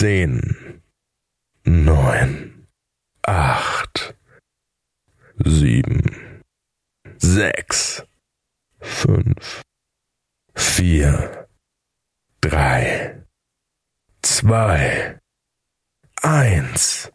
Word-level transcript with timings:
Zehn, 0.00 0.80
neun, 1.64 2.68
acht, 3.22 4.14
sieben, 5.44 6.44
sechs, 7.16 8.04
fünf, 8.78 9.62
vier, 10.54 11.48
drei, 12.40 13.26
zwei, 14.22 15.18
eins. 16.22 17.10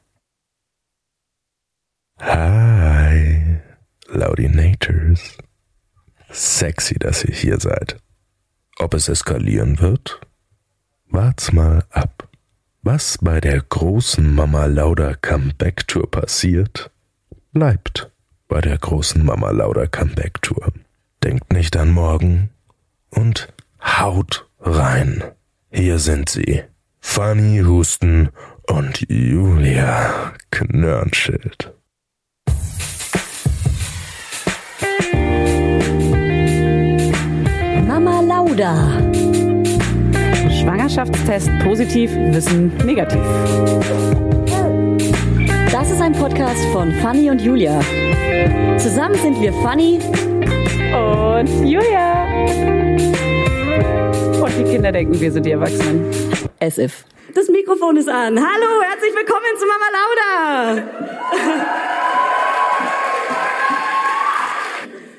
Hi, 2.19 3.61
Laudinators. 4.07 5.37
Sexy, 6.29 6.95
dass 6.95 7.23
ihr 7.23 7.33
hier 7.33 7.61
seid. 7.61 8.03
Ob 8.77 8.93
es 8.93 9.07
eskalieren 9.07 9.79
wird? 9.79 10.19
Wart's 11.05 11.53
mal 11.53 11.87
ab. 11.89 12.22
Was 12.85 13.17
bei 13.21 13.39
der 13.39 13.61
großen 13.61 14.35
Mama 14.35 14.65
Lauda 14.65 15.13
Comeback 15.13 15.87
Tour 15.87 16.11
passiert, 16.11 16.91
bleibt 17.53 18.11
bei 18.49 18.59
der 18.59 18.77
großen 18.77 19.23
Mama 19.23 19.51
Lauda 19.51 19.87
Comeback 19.87 20.41
Tour. 20.41 20.73
Denkt 21.23 21.53
nicht 21.53 21.77
an 21.77 21.91
morgen 21.91 22.49
und 23.09 23.47
haut 23.81 24.49
rein. 24.59 25.23
Hier 25.71 25.97
sind 25.97 26.27
sie. 26.27 26.63
Fanny 26.99 27.61
Husten 27.65 28.31
und 28.67 29.09
Julia 29.09 30.33
Knörnschild. 30.51 31.73
Mama 37.87 38.19
Lauda. 38.19 39.12
Schwangerschaftstest 40.63 41.49
positiv, 41.61 42.09
Wissen 42.31 42.71
negativ. 42.85 43.19
Das 45.69 45.91
ist 45.91 45.99
ein 46.01 46.13
Podcast 46.13 46.63
von 46.71 46.89
Fanny 47.01 47.29
und 47.29 47.41
Julia. 47.41 47.81
Zusammen 48.77 49.15
sind 49.15 49.41
wir 49.41 49.51
Fanny 49.55 49.99
Und 50.93 51.67
Julia. 51.69 52.23
Und 54.41 54.57
die 54.57 54.63
Kinder 54.63 54.93
denken, 54.93 55.19
wir 55.19 55.33
sind 55.33 55.45
die 55.45 55.51
Erwachsenen. 55.51 56.09
as 56.61 56.77
if. 56.77 57.03
Das 57.35 57.49
Mikrofon 57.49 57.97
ist 57.97 58.07
an. 58.07 58.37
Hallo, 58.37 58.81
herzlich 58.89 59.13
willkommen 59.13 59.57
zu 59.59 59.65
Mama 59.67 59.89
Lauda. 59.97 60.81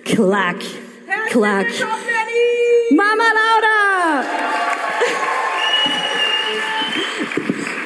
Klack, 0.06 0.56
klack. 1.29 1.67
Mama 2.91 3.25
Lauda. 3.25 4.25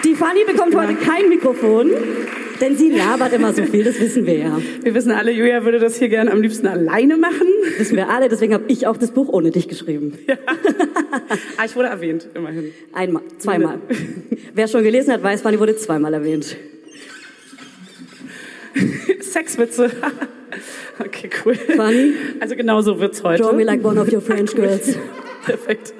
Die 0.05 0.08
Fanny 0.19 0.45
bekommt 0.45 0.75
heute 0.75 0.95
kein 0.97 1.29
Mikrofon, 1.29 1.91
denn 2.61 2.77
sie 2.77 2.91
labert 2.91 3.33
immer 3.33 3.53
so 3.53 3.63
viel, 3.65 3.85
das 3.85 4.01
wissen 4.01 4.27
wir 4.27 4.35
ja. 4.37 4.61
Wir 4.83 4.95
wissen 4.95 5.13
alle, 5.13 5.31
Julia 5.31 5.65
würde 5.65 5.79
das 5.79 5.97
hier 5.97 6.09
gerne 6.09 6.33
am 6.33 6.43
liebsten 6.43 6.67
alleine 6.67 7.17
machen. 7.17 7.47
Wissen 7.77 7.97
wir 7.97 8.09
alle, 8.09 8.29
deswegen 8.29 8.53
habe 8.53 8.65
ich 8.67 8.87
auch 8.89 8.97
das 8.97 9.13
Buch 9.13 9.29
ohne 9.29 9.53
dich 9.53 9.69
geschrieben. 9.69 10.19
Ah, 11.57 11.65
ich 11.65 11.77
wurde 11.77 11.89
erwähnt, 11.89 12.27
immerhin. 12.35 12.73
Einmal, 12.93 13.23
zweimal. 13.39 13.79
Wer 14.55 14.67
schon 14.67 14.83
gelesen 14.83 15.13
hat, 15.13 15.23
weiß, 15.23 15.43
Fanny 15.43 15.61
wurde 15.61 15.77
zweimal 15.77 16.13
erwähnt. 16.15 16.57
Sexwitze. 19.21 19.91
Okay, 20.99 21.31
cool. 21.45 21.55
Funny? 21.55 22.15
Also 22.41 22.57
genau 22.57 22.81
so 22.81 22.99
wird's 22.99 23.23
heute. 23.23 23.43
Draw 23.43 23.53
me 23.53 23.63
like 23.65 23.85
one 23.85 24.01
of 24.01 24.13
your 24.13 24.21
French 24.21 24.53
girls. 24.57 24.97
Perfekt. 25.45 25.95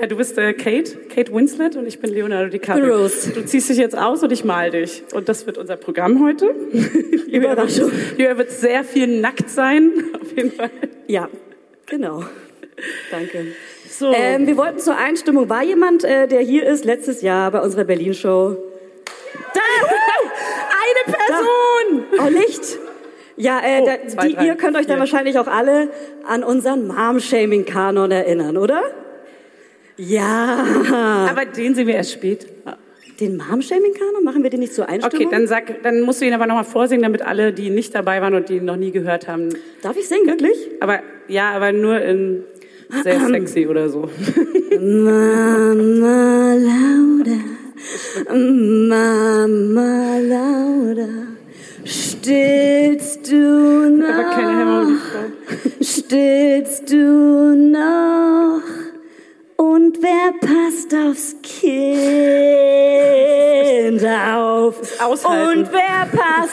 Ja, 0.00 0.06
du 0.08 0.16
bist 0.16 0.36
äh, 0.38 0.52
Kate, 0.54 0.96
Kate 1.14 1.32
Winslet 1.32 1.76
und 1.76 1.86
ich 1.86 2.00
bin 2.00 2.10
Leonardo 2.10 2.48
DiCaprio. 2.50 2.96
Rose. 2.96 3.30
Du 3.30 3.44
ziehst 3.44 3.68
dich 3.68 3.78
jetzt 3.78 3.96
aus 3.96 4.22
und 4.22 4.32
ich 4.32 4.44
mal 4.44 4.70
dich. 4.70 5.04
Und 5.12 5.28
das 5.28 5.46
wird 5.46 5.56
unser 5.56 5.76
Programm 5.76 6.24
heute. 6.24 6.46
Überraschung. 7.30 7.92
Julia 8.12 8.36
wird 8.36 8.50
sehr 8.50 8.82
viel 8.82 9.20
nackt 9.20 9.48
sein, 9.50 9.92
auf 10.20 10.36
jeden 10.36 10.50
Fall. 10.52 10.70
Ja, 11.06 11.28
genau. 11.86 12.24
Danke. 13.10 13.46
So. 13.88 14.12
Ähm, 14.12 14.48
wir 14.48 14.56
wollten 14.56 14.80
zur 14.80 14.96
Einstimmung, 14.96 15.48
war 15.48 15.62
jemand, 15.62 16.02
äh, 16.02 16.26
der 16.26 16.40
hier 16.40 16.66
ist, 16.66 16.84
letztes 16.84 17.22
Jahr 17.22 17.52
bei 17.52 17.60
unserer 17.60 17.84
Berlin-Show? 17.84 18.56
Da! 19.54 19.60
Eine 21.06 21.16
Person! 21.16 22.04
Oh, 22.20 22.28
Licht! 22.30 22.78
Ja, 23.36 23.60
äh, 23.60 23.80
Oh, 23.82 23.86
da, 23.86 24.08
zwei, 24.08 24.28
die, 24.28 24.46
ihr 24.46 24.56
könnt 24.56 24.76
euch 24.76 24.86
da 24.86 24.94
vier. 24.94 25.00
wahrscheinlich 25.00 25.38
auch 25.38 25.46
alle 25.46 25.88
an 26.26 26.42
unseren 26.42 26.88
Mom-Shaming-Kanon 26.88 28.10
erinnern, 28.10 28.56
oder? 28.56 28.82
Ja. 29.96 31.26
Aber 31.30 31.44
den 31.44 31.74
sehen 31.74 31.86
wir 31.86 31.94
erst 31.94 32.12
spät. 32.12 32.46
Den 33.20 33.36
Mom-Shaming-Kanon? 33.36 34.24
Machen 34.24 34.42
wir 34.42 34.50
den 34.50 34.60
nicht 34.60 34.74
zur 34.74 34.88
Einstimmung? 34.88 35.26
Okay, 35.26 35.36
dann 35.36 35.46
sag, 35.46 35.82
dann 35.84 36.00
musst 36.00 36.20
du 36.20 36.26
ihn 36.26 36.34
aber 36.34 36.46
nochmal 36.46 36.64
vorsingen, 36.64 37.02
damit 37.04 37.22
alle, 37.22 37.52
die 37.52 37.70
nicht 37.70 37.94
dabei 37.94 38.20
waren 38.20 38.34
und 38.34 38.48
die 38.48 38.56
ihn 38.56 38.64
noch 38.64 38.76
nie 38.76 38.90
gehört 38.90 39.28
haben. 39.28 39.50
Darf 39.82 39.96
ich 39.96 40.08
singen, 40.08 40.26
wirklich? 40.26 40.56
Aber 40.80 41.00
ja, 41.28 41.52
aber 41.52 41.70
nur 41.70 42.00
in 42.00 42.42
sehr 43.04 43.20
sexy 43.28 43.68
oder 43.68 43.88
so. 43.88 44.10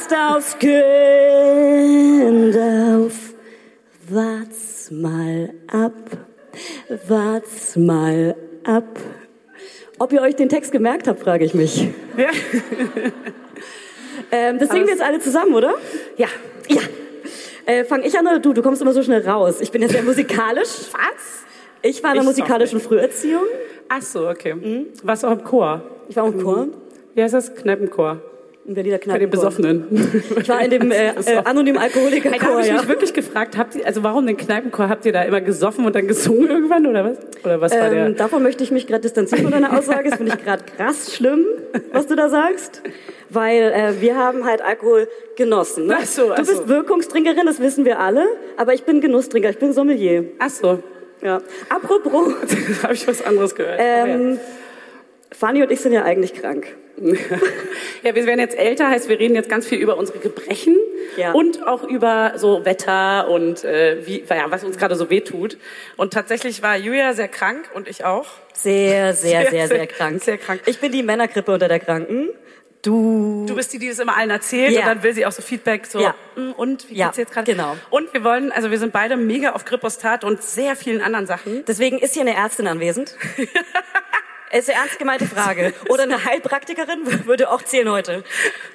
Passt 0.01 0.13
aufs 0.13 0.57
Kind 0.57 0.71
auf? 2.57 3.33
Wart's 4.09 4.89
mal 4.91 5.53
ab, 5.67 5.93
wart's 7.07 7.75
mal 7.75 8.35
ab. 8.63 8.99
Ob 9.99 10.11
ihr 10.13 10.21
euch 10.21 10.35
den 10.35 10.49
Text 10.49 10.71
gemerkt 10.71 11.07
habt, 11.07 11.19
frage 11.19 11.45
ich 11.45 11.53
mich. 11.53 11.87
Ja. 12.17 12.27
Ähm, 14.33 14.59
das 14.59 14.69
singen 14.69 14.85
wir 14.85 14.93
jetzt 14.93 15.03
alle 15.03 15.19
zusammen, 15.19 15.53
oder? 15.53 15.73
ja. 16.15 16.27
Ja. 16.69 16.79
Äh, 17.65 17.83
fang 17.83 18.01
ich 18.01 18.17
an 18.17 18.25
oder 18.25 18.39
du? 18.39 18.53
Du 18.53 18.61
kommst 18.61 18.81
immer 18.81 18.93
so 18.93 19.03
schnell 19.03 19.27
raus. 19.27 19.59
Ich 19.59 19.71
bin 19.71 19.81
ja 19.81 19.89
sehr 19.89 20.03
musikalisch. 20.03 20.69
Was? 20.93 21.43
Ich 21.81 22.01
war 22.01 22.11
in 22.11 22.17
der 22.17 22.23
musikalischen 22.23 22.79
Früherziehung. 22.79 23.43
Ach 23.89 24.01
so, 24.01 24.29
okay. 24.29 24.85
Warst 25.03 25.23
du 25.23 25.27
auch 25.27 25.33
im 25.33 25.43
Chor? 25.43 25.83
Ich 26.07 26.15
war 26.15 26.23
auch 26.23 26.31
im 26.31 26.41
Chor. 26.41 26.67
Wie 27.13 27.21
heißt 27.21 27.33
das? 27.33 27.53
Kneipenchor. 27.55 28.21
In 28.71 28.75
Berliner 28.75 28.99
Bei 29.05 29.19
den. 29.19 29.29
Besoffenen. 29.29 29.83
Ich 30.39 30.47
war 30.47 30.63
in 30.63 30.69
dem 30.71 30.91
äh, 30.91 31.09
äh, 31.25 31.37
anonymen 31.43 31.75
Ey, 31.81 31.89
da 31.89 31.99
Alkoholikerchor, 31.99 32.47
habe 32.51 32.61
ich 32.61 32.67
ja. 32.67 32.75
mich 32.75 32.87
wirklich 32.87 33.13
gefragt, 33.13 33.57
habt 33.57 33.75
ihr, 33.75 33.85
also 33.85 34.01
warum 34.01 34.25
den 34.25 34.37
Kneipenchor? 34.37 34.87
Habt 34.87 35.05
ihr 35.05 35.11
da 35.11 35.23
immer 35.23 35.41
gesoffen 35.41 35.85
und 35.85 35.93
dann 35.93 36.07
gesungen 36.07 36.49
irgendwann 36.49 36.87
oder 36.87 37.03
was? 37.03 37.17
Oder 37.43 37.59
was 37.59 37.73
war 37.73 37.89
der? 37.89 38.05
Ähm, 38.05 38.15
davon 38.15 38.41
möchte 38.43 38.63
ich 38.63 38.71
mich 38.71 38.87
gerade 38.87 39.01
distanzieren 39.01 39.43
von 39.43 39.51
deiner 39.51 39.77
Aussage. 39.77 40.09
Das 40.09 40.17
finde 40.17 40.37
ich 40.37 40.45
gerade 40.45 40.63
krass 40.77 41.13
schlimm, 41.13 41.45
was 41.91 42.07
du 42.07 42.15
da 42.15 42.29
sagst. 42.29 42.81
Weil 43.29 43.73
äh, 43.73 43.99
wir 43.99 44.15
haben 44.15 44.45
halt 44.45 44.61
Alkohol 44.61 45.09
genossen. 45.35 45.87
Ne? 45.87 45.97
Ach 45.99 46.05
so, 46.05 46.31
ach 46.31 46.37
du 46.37 46.45
bist. 46.45 46.69
Wirkungstrinkerin, 46.69 47.45
das 47.45 47.59
wissen 47.59 47.83
wir 47.83 47.99
alle. 47.99 48.25
Aber 48.55 48.73
ich 48.73 48.85
bin 48.85 49.01
Genusstrinker, 49.01 49.49
ich 49.49 49.59
bin 49.59 49.73
Sommelier. 49.73 50.23
Ach 50.39 50.49
so, 50.49 50.79
Ja. 51.21 51.41
Apropos, 51.67 52.35
da 52.81 52.83
habe 52.83 52.93
ich 52.93 53.05
was 53.05 53.21
anderes 53.21 53.53
gehört. 53.53 53.79
Ähm, 53.81 54.39
Fanny 55.31 55.61
und 55.63 55.71
ich 55.71 55.79
sind 55.79 55.93
ja 55.93 56.03
eigentlich 56.03 56.33
krank. 56.33 56.67
ja. 58.03 58.13
wir 58.15 58.25
werden 58.27 58.39
jetzt 58.39 58.55
älter, 58.57 58.89
heißt 58.89 59.09
wir 59.09 59.17
reden 59.19 59.33
jetzt 59.33 59.49
ganz 59.49 59.65
viel 59.65 59.79
über 59.79 59.97
unsere 59.97 60.19
Gebrechen 60.19 60.77
Ja. 61.17 61.31
und 61.31 61.65
auch 61.65 61.83
über 61.83 62.33
so 62.35 62.63
Wetter 62.65 63.27
und 63.29 63.63
äh, 63.63 64.05
wie, 64.05 64.23
ja, 64.29 64.45
was 64.51 64.63
uns 64.63 64.77
gerade 64.77 64.95
so 64.95 65.09
wehtut. 65.09 65.57
Und 65.97 66.13
tatsächlich 66.13 66.61
war 66.61 66.75
Julia 66.77 67.13
sehr 67.13 67.27
krank 67.29 67.69
und 67.73 67.87
ich 67.87 68.05
auch. 68.05 68.27
Sehr, 68.53 69.13
sehr, 69.13 69.41
Sehr, 69.41 69.41
sehr, 69.41 69.49
sehr, 69.49 69.67
sehr- 69.67 69.87
krank. 69.87 70.21
sehr 70.23 70.37
krank. 70.37 70.61
Ich 70.67 70.79
bin 70.79 70.91
die 70.91 71.01
Männergrippe 71.01 71.51
unter 71.53 71.67
der 71.67 71.79
Kranken. 71.79 72.29
Du. 72.83 73.45
Du 73.47 73.55
bist 73.55 73.71
die, 73.73 73.77
die 73.79 73.89
das 73.89 73.99
immer 73.99 74.17
allen 74.17 74.31
erzählt 74.31 74.71
Ja. 74.73 74.81
und 74.81 74.87
dann 74.87 75.03
will 75.03 75.13
sie 75.13 75.25
auch 75.25 75.31
so 75.31 75.41
Feedback, 75.43 75.85
so, 75.85 75.99
Ja. 76.01 76.15
"Mm, 76.35 76.51
und, 76.51 76.89
wie 76.89 76.95
Ja, 76.95 77.05
geht's 77.07 77.17
jetzt 77.17 77.31
gerade? 77.33 77.51
genau. 77.51 77.77
Und 77.91 78.11
wir 78.13 78.23
wollen, 78.23 78.51
also 78.51 78.69
wir 78.71 78.79
sind 78.79 78.91
beide 78.91 79.17
mega 79.17 79.51
auf 79.51 79.65
Grippostat 79.65 80.23
und 80.23 80.41
sehr 80.43 80.75
vielen 80.75 81.01
anderen 81.01 81.25
Sachen. 81.27 81.63
Deswegen 81.67 81.99
ist 81.99 82.13
hier 82.13 82.23
eine 82.23 82.35
Ärztin 82.35 82.67
anwesend. 82.67 83.15
Es 84.53 84.67
ist 84.67 84.69
eine 84.71 84.79
ernst 84.83 84.99
gemeinte 84.99 85.25
Frage. 85.25 85.73
Oder 85.87 86.03
eine 86.03 86.25
Heilpraktikerin 86.25 87.25
würde 87.25 87.49
auch 87.49 87.61
zählen 87.61 87.89
heute. 87.89 88.23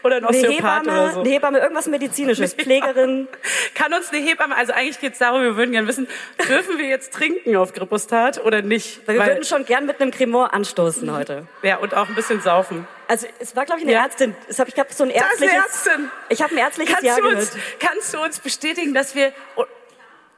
Oder 0.03 0.17
ein 0.17 0.25
Eine 0.25 0.29
Osteopath 0.39 0.83
Hebamme, 0.87 1.03
oder 1.03 1.13
so. 1.13 1.21
eine 1.21 1.29
Hebamme, 1.29 1.59
irgendwas 1.59 1.87
Medizinisches. 1.87 2.55
Pflegerin. 2.59 3.29
Kann 3.75 3.93
uns 3.93 4.11
eine 4.11 4.23
Hebamme, 4.23 4.57
also 4.57 4.73
eigentlich 4.73 5.01
geht's 5.01 5.19
darum, 5.19 5.43
wir 5.43 5.57
würden 5.57 5.73
gerne 5.73 5.87
wissen, 5.87 6.09
dürfen 6.49 6.79
wir 6.79 6.87
jetzt 6.87 7.13
trinken 7.13 7.57
auf 7.57 7.75
Grippostat 7.75 8.43
oder 8.43 8.63
nicht? 8.63 9.07
Weil 9.07 9.19
wir 9.19 9.27
würden 9.27 9.45
schon 9.45 9.67
gern 9.67 9.85
mit 9.85 10.01
einem 10.01 10.11
Cremant 10.13 10.55
anstoßen 10.55 11.15
heute. 11.15 11.47
ja, 11.63 11.77
und 11.77 11.95
auch 11.95 12.09
ein 12.09 12.15
bisschen 12.15 12.41
saufen. 12.41 12.89
Also 13.09 13.27
es 13.39 13.55
war, 13.55 13.67
glaube 13.67 13.81
ich, 13.81 13.87
eine 13.87 13.93
Ja. 13.95 14.05
Ärztin. 14.05 14.35
Das 14.49 14.59
hab, 14.59 14.69
ich 14.69 14.79
habe 14.79 14.93
so 14.93 15.05
ein 15.05 15.11
eine 15.11 15.19
ärztliches... 15.19 15.55
Ärztin. 15.55 16.11
Ich 16.31 16.43
habe 16.43 16.55
ein 16.55 16.59
ärztliches 16.59 16.95
Kannst 16.95 17.07
Jahr 17.07 17.21
du, 17.21 17.29
uns, 17.29 17.51
gehört. 17.53 17.67
kannst 17.81 18.15
du 18.15 18.23
uns 18.23 18.41
bestätigen, 18.41 18.95
dass 18.95 19.15
wir 19.15 19.33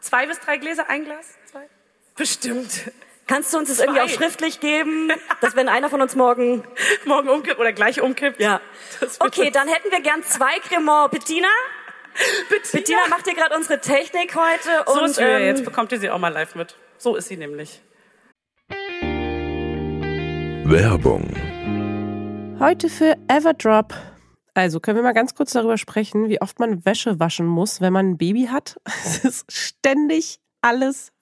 zwei 0.00 0.26
bis 0.26 0.40
drei 0.40 0.56
Gläser, 0.58 0.88
ein 0.90 1.04
Glas? 1.04 1.34
Zwei? 1.50 1.62
Bestimmt. 2.16 2.90
Kannst 3.28 3.52
du 3.52 3.58
uns 3.58 3.68
das 3.68 3.78
irgendwie 3.78 4.00
auch 4.00 4.08
schriftlich 4.08 4.58
geben, 4.58 5.12
dass 5.42 5.54
wenn 5.54 5.68
einer 5.68 5.90
von 5.90 6.00
uns 6.00 6.16
morgen... 6.16 6.64
Morgen 7.04 7.28
umkippt 7.28 7.60
oder 7.60 7.74
gleich 7.74 8.00
umkippt. 8.00 8.40
Ja. 8.40 8.60
Okay, 9.20 9.50
dann 9.50 9.68
hätten 9.68 9.90
wir 9.90 10.00
gern 10.00 10.22
zwei 10.22 10.58
Cremant. 10.60 11.10
Bettina? 11.10 11.48
Bettina. 12.48 12.70
Bettina 12.72 13.00
macht 13.10 13.26
hier 13.26 13.34
gerade 13.34 13.54
unsere 13.54 13.80
Technik 13.80 14.34
heute. 14.34 14.84
So 14.86 15.02
und, 15.02 15.10
ist 15.10 15.18
ähm, 15.18 15.42
jetzt 15.42 15.62
bekommt 15.62 15.92
ihr 15.92 16.00
sie 16.00 16.10
auch 16.10 16.18
mal 16.18 16.32
live 16.32 16.54
mit. 16.54 16.74
So 16.96 17.16
ist 17.16 17.28
sie 17.28 17.36
nämlich. 17.36 17.82
Werbung. 20.64 21.28
Heute 22.58 22.88
für 22.88 23.14
Everdrop. 23.28 23.94
Also 24.54 24.80
können 24.80 24.96
wir 24.96 25.02
mal 25.02 25.12
ganz 25.12 25.34
kurz 25.34 25.52
darüber 25.52 25.76
sprechen, 25.76 26.30
wie 26.30 26.40
oft 26.40 26.58
man 26.60 26.86
Wäsche 26.86 27.20
waschen 27.20 27.46
muss, 27.46 27.82
wenn 27.82 27.92
man 27.92 28.12
ein 28.12 28.16
Baby 28.16 28.46
hat. 28.50 28.80
Es 29.04 29.18
ist 29.24 29.52
ständig 29.52 30.40
alles 30.62 31.12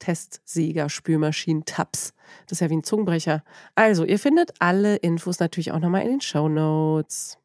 Testsieger, 0.00 0.88
Spülmaschinen, 0.88 1.64
Tabs. 1.64 2.12
Das 2.46 2.56
ist 2.56 2.60
ja 2.60 2.70
wie 2.70 2.76
ein 2.78 2.82
Zungenbrecher. 2.82 3.44
Also, 3.76 4.04
ihr 4.04 4.18
findet 4.18 4.52
alle 4.58 4.96
Infos 4.96 5.38
natürlich 5.38 5.70
auch 5.70 5.78
nochmal 5.78 6.02
in 6.02 6.08
den 6.10 6.20
Show 6.20 6.48
Notes. 6.48 7.38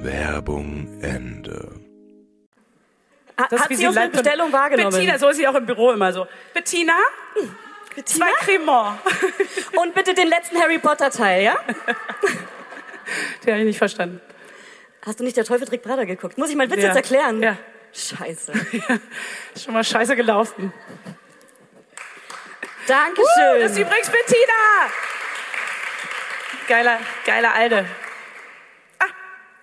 Werbung 0.00 1.00
Ende. 1.02 1.80
Das 3.50 3.60
Hat 3.62 3.68
sie 3.76 3.86
unsere 3.86 4.08
Bestellung 4.08 4.52
wahrgenommen? 4.52 4.90
Bettina, 4.90 5.18
so 5.18 5.28
ist 5.28 5.36
sie 5.36 5.46
auch 5.46 5.54
im 5.54 5.66
Büro 5.66 5.92
immer 5.92 6.12
so. 6.12 6.26
Bettina, 6.54 6.94
Bettina? 7.94 8.26
zwei 8.26 8.44
Cremant. 8.44 8.98
Und 9.80 9.94
bitte 9.94 10.12
den 10.14 10.28
letzten 10.28 10.56
Harry 10.60 10.78
Potter 10.78 11.10
Teil, 11.10 11.44
ja? 11.44 11.56
Den 13.44 13.52
habe 13.52 13.60
ich 13.60 13.66
nicht 13.66 13.78
verstanden. 13.78 14.20
Hast 15.06 15.20
du 15.20 15.24
nicht 15.24 15.36
der 15.36 15.44
Teufel 15.44 15.66
trägt 15.66 15.84
Prada 15.84 16.04
geguckt? 16.04 16.36
Muss 16.36 16.50
ich 16.50 16.56
meinen 16.56 16.70
Witz 16.70 16.80
Ja. 16.82 16.88
jetzt 16.88 16.96
erklären? 16.96 17.40
Ja. 17.42 17.56
Scheiße. 17.92 18.52
Ist 19.54 19.64
schon 19.64 19.72
mal 19.74 19.84
scheiße 19.84 20.16
gelaufen. 20.16 20.72
Dankeschön. 22.88 23.60
Das 23.60 23.72
ist 23.72 23.78
übrigens 23.78 24.08
Bettina. 24.08 24.88
Geiler, 26.66 26.98
geiler 27.26 27.54
Alte. 27.54 27.84
Ah. 28.98 29.04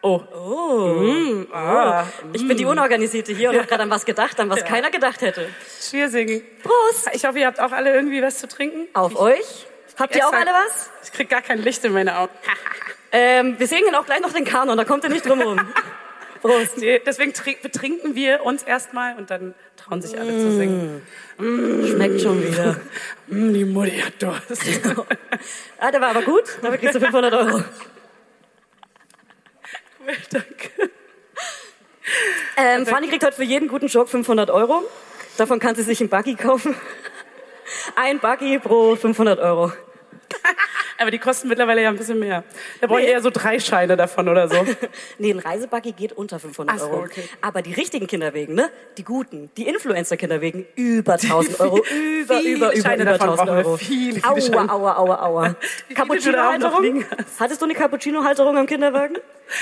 Oh. 0.02 0.22
Oh. 0.32 1.46
Ah. 1.52 2.06
Ich 2.34 2.48
bin 2.48 2.56
die 2.56 2.66
Unorganisierte 2.66 3.34
hier 3.34 3.50
und 3.50 3.58
habe 3.58 3.68
gerade 3.68 3.84
an 3.84 3.90
was 3.90 4.06
gedacht, 4.06 4.40
an 4.40 4.50
was 4.50 4.64
keiner 4.64 4.92
gedacht 4.92 5.22
hätte. 5.22 5.50
Cheersing. 5.82 6.44
Prost! 6.62 7.10
Ich 7.14 7.26
hoffe, 7.26 7.40
ihr 7.40 7.48
habt 7.48 7.60
auch 7.60 7.72
alle 7.72 7.94
irgendwie 7.96 8.22
was 8.22 8.38
zu 8.38 8.48
trinken. 8.48 8.88
Auf 8.94 9.20
euch. 9.20 9.66
Habt 9.98 10.16
ihr 10.16 10.28
auch 10.28 10.34
alle 10.34 10.52
was? 10.52 10.92
Ich 11.04 11.12
krieg 11.12 11.28
gar 11.28 11.42
kein 11.42 11.60
Licht 11.60 11.84
in 11.84 11.94
meine 11.94 12.18
Augen. 12.18 12.34
Ähm, 13.12 13.58
wir 13.58 13.68
singen 13.68 13.96
auch 13.96 14.06
gleich 14.06 14.20
noch 14.20 14.34
den 14.34 14.46
Kanon, 14.46 14.78
da 14.78 14.84
kommt 14.84 15.04
ihr 15.04 15.10
nicht 15.10 15.26
drum 15.26 15.42
rum. 15.42 15.60
Prost. 16.46 16.78
Nee, 16.78 17.02
deswegen 17.06 17.34
trink- 17.34 17.62
betrinken 17.62 18.16
wir 18.16 18.44
uns 18.46 18.64
erstmal 18.64 19.16
und 19.18 19.30
dann 19.32 19.54
trauen 19.78 20.02
sich 20.02 20.20
alle 20.20 20.32
zu 20.32 20.52
singen. 20.56 21.02
Schmeckt 21.40 22.22
schon 22.22 22.44
wieder. 22.44 22.78
Mm, 23.28 23.54
die 23.54 23.66
Mutti 23.66 23.98
hat 24.00 24.22
Durst. 24.22 24.64
Ah, 25.80 25.90
der 25.92 26.00
war 26.00 26.10
aber 26.10 26.22
gut. 26.22 26.44
Dafür 26.62 26.78
kriegst 26.78 26.94
du 26.96 27.00
500 27.00 27.34
Euro. 27.34 27.58
Danke. 30.32 30.92
Ähm, 32.58 32.86
Fanny 32.86 33.08
kriegt 33.08 33.24
heute 33.24 33.36
für 33.36 33.44
jeden 33.44 33.68
guten 33.68 33.88
Joke 33.88 34.08
500 34.10 34.52
Euro. 34.52 34.84
Davon 35.38 35.60
kann 35.60 35.74
sie 35.76 35.82
sich 35.82 36.00
einen 36.02 36.10
Buggy 36.10 36.36
kaufen. 36.36 36.76
Ein 37.96 38.20
Buggy 38.20 38.60
pro 38.60 38.96
500 38.96 39.40
Euro. 39.40 39.72
Aber 40.98 41.12
die 41.12 41.20
kosten 41.20 41.50
mittlerweile 41.50 41.82
ja 41.84 41.90
ein 41.90 41.98
bisschen 41.98 42.20
mehr. 42.20 42.44
Da 42.80 42.88
brauche 42.88 43.02
ich 43.02 43.06
Nee. 43.08 43.12
eher 43.14 43.22
so 43.22 43.30
drei 43.30 43.60
Scheine 43.60 43.98
davon 43.98 44.30
oder 44.30 44.48
so. 44.48 44.56
Nee, 45.18 45.32
ein 45.32 45.40
Reisebuggy 45.40 45.92
geht 45.92 46.14
unter 46.14 46.40
500 46.40 46.76
Ach 46.76 46.80
so, 46.80 46.90
Euro. 46.90 47.04
okay. 47.04 47.24
Aber 47.42 47.62
die 47.62 47.74
richtigen 47.74 48.08
Kinderwegen, 48.08 48.56
ne? 48.56 48.70
Die 48.98 49.04
guten, 49.04 49.50
die 49.58 49.68
Influencer-Kinderwegen, 49.68 50.66
über 50.76 51.14
1000 51.22 51.60
Euro. 51.60 51.78
Über, 51.86 52.42
über, 52.42 52.74
über, 52.74 52.76
Scheine 52.82 53.04
über 53.04 53.12
davon 53.18 53.30
1000 53.30 53.38
brauchen 53.38 53.48
wir. 53.58 53.66
Euro. 53.66 53.78
Viele, 53.78 54.14
viele 54.22 54.26
aua, 54.28 54.42
Scheine. 54.42 54.72
aua, 54.72 54.96
aua, 54.98 55.22
aua. 55.22 55.56
Cappuccino-Halterung? 55.96 57.06
Hattest 57.40 57.62
du 57.62 57.66
eine 57.66 57.74
Cappuccino-Halterung 57.76 58.58
am 58.58 58.66
Kinderwagen? 58.66 59.18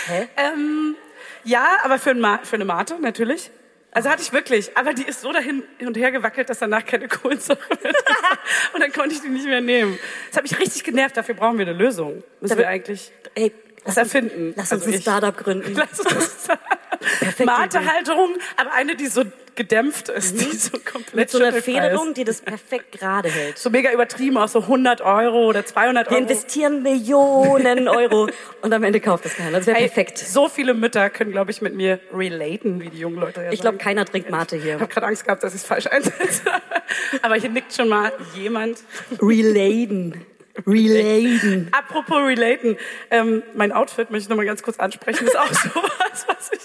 Hä? 0.08 0.28
Ähm, 0.38 0.96
ja, 1.44 1.66
aber 1.84 2.00
für, 2.00 2.12
ein 2.12 2.40
für 2.44 2.56
eine 2.56 2.66
Mate 2.66 2.96
natürlich. 3.02 3.50
Also 3.94 4.10
hatte 4.10 4.24
ich 4.24 4.34
wirklich, 4.34 4.76
aber 4.76 4.94
die 4.94 5.04
ist 5.04 5.22
so 5.22 5.32
dahin 5.32 5.64
hin 5.78 5.88
und 5.88 5.96
her 5.98 6.12
gewackelt, 6.12 6.50
dass 6.50 6.60
danach 6.60 6.84
keine 6.86 7.08
Kohlensäure 7.08 7.60
mehr. 7.84 7.94
Und 8.74 8.82
dann 8.82 8.92
konnte 8.92 9.14
ich 9.14 9.22
die 9.22 9.30
nicht 9.30 9.46
mehr 9.46 9.62
nehmen. 9.62 10.00
Das 10.30 10.38
hat 10.38 10.44
mich 10.44 10.60
richtig 10.60 10.84
genervt, 10.84 11.16
dafür 11.16 11.36
brauchen 11.36 11.60
wir 11.60 11.68
eine 11.68 11.78
Lösung. 11.78 12.24
Müssen 12.42 12.58
wir 12.58 12.68
eigentlich 12.68 13.12
Ey, 13.36 13.54
was 13.86 13.98
erfinden. 13.98 14.54
lass 14.56 14.72
uns 14.72 14.84
Also 14.84 14.96
ein 14.96 15.02
Startup 15.02 15.38
gründen. 15.38 15.74
Lass 15.76 16.00
uns 16.00 16.48
Perfekte 17.20 17.46
Mate-Halterung, 17.46 18.36
aber 18.58 18.72
eine, 18.74 18.96
die 18.96 19.08
so 19.08 19.24
gedämpft 19.56 20.10
ist, 20.10 20.40
die 20.40 20.56
so 20.58 20.72
komplett 20.80 21.14
Mhm. 21.14 21.20
Mit 21.20 21.30
so 21.30 21.38
einer 21.40 21.54
Federung, 21.54 22.14
die 22.14 22.24
das 22.24 22.42
perfekt 22.42 22.92
gerade 22.92 23.30
hält. 23.30 23.58
So 23.58 23.70
mega 23.70 23.92
übertrieben, 23.92 24.38
auch 24.38 24.48
so 24.48 24.62
100 24.62 25.02
Euro 25.02 25.48
oder 25.48 25.66
200 25.66 26.08
Wir 26.10 26.14
Euro. 26.18 26.22
investieren 26.24 26.82
Millionen 26.84 27.88
Euro 27.88 28.30
und 28.62 28.74
am 28.74 28.84
Ende 28.84 29.00
kauft 29.00 29.26
das 29.26 29.36
keiner. 29.36 29.52
Das 29.58 29.68
wäre 29.68 29.78
Ey, 29.78 29.88
perfekt. 29.88 30.18
So 30.18 30.50
viele 30.50 30.74
Mütter 30.74 31.10
können, 31.10 31.32
glaube 31.32 31.52
ich, 31.52 31.62
mit 31.62 31.76
mir 31.76 32.00
relaten, 32.14 32.82
wie 32.82 32.90
die 32.90 33.00
jungen 33.00 33.18
Leute 33.18 33.44
ja 33.44 33.52
Ich 33.52 33.62
glaube, 33.62 33.78
keiner 33.78 34.06
trinkt 34.06 34.30
Mate 34.30 34.56
Ich 34.58 34.64
hier. 34.64 34.74
habe 34.80 34.88
gerade 34.88 35.08
Angst 35.08 35.26
gehabt, 35.26 35.44
dass 35.44 35.54
ich 35.54 35.62
es 35.62 35.68
falsch 35.68 35.88
einsetze. 35.88 36.42
Aber 37.22 37.36
hier 37.36 37.50
nickt 37.50 37.74
schon 37.74 37.90
mal 37.90 38.12
jemand. 38.36 38.80
Relaten. 39.22 40.26
Relaten. 40.68 41.70
Apropos 41.72 42.18
relaten, 42.18 42.78
ähm, 43.10 43.42
mein 43.56 43.72
Outfit 43.72 44.12
möchte 44.12 44.26
ich 44.26 44.30
noch 44.30 44.38
mal 44.38 44.46
ganz 44.46 44.62
kurz 44.62 44.78
ansprechen. 44.80 45.26
Ist 45.26 45.38
auch 45.38 45.48
so 45.52 45.70
was, 45.76 46.28
was 46.28 46.52
ich, 46.54 46.62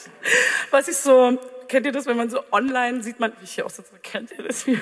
was 0.71 0.89
ich 0.89 0.97
so 0.97 1.39
kennt 1.69 1.87
ihr 1.87 1.93
das, 1.93 2.07
wenn 2.07 2.17
man 2.17 2.31
so 2.31 2.41
online 2.51 3.03
sieht, 3.03 3.21
man, 3.21 3.33
wie 3.39 3.45
ich 3.45 3.53
hier 3.53 3.67
auch 3.67 3.71
so, 3.71 3.83
kennt 4.03 4.33
ihr 4.37 4.43
das? 4.43 4.67
Wie, 4.67 4.81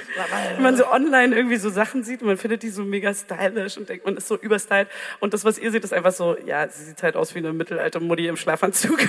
wenn 0.55 0.62
man 0.62 0.76
so 0.76 0.90
online 0.90 1.35
irgendwie 1.35 1.57
so 1.57 1.71
Sachen 1.71 2.05
sieht 2.05 2.23
und 2.23 2.28
man 2.28 2.37
findet 2.37 2.62
die 2.62 2.71
so 2.71 2.83
mega 2.83 3.12
stylisch 3.12 3.76
und 3.76 3.88
denkt, 3.88 4.07
man 4.07 4.16
ist 4.16 4.28
so 4.28 4.37
überstylt. 4.37 4.88
Und 5.21 5.35
das, 5.35 5.45
was 5.45 5.59
ihr 5.59 5.71
seht, 5.71 5.85
ist 5.85 5.93
einfach 5.93 6.12
so, 6.12 6.37
ja, 6.47 6.69
sie 6.69 6.85
sieht 6.85 7.02
halt 7.02 7.16
aus 7.16 7.35
wie 7.35 7.38
eine 7.38 7.52
mittelalte 7.52 8.00
Mutti 8.00 8.28
im 8.28 8.37
Schlafanzug. 8.37 9.00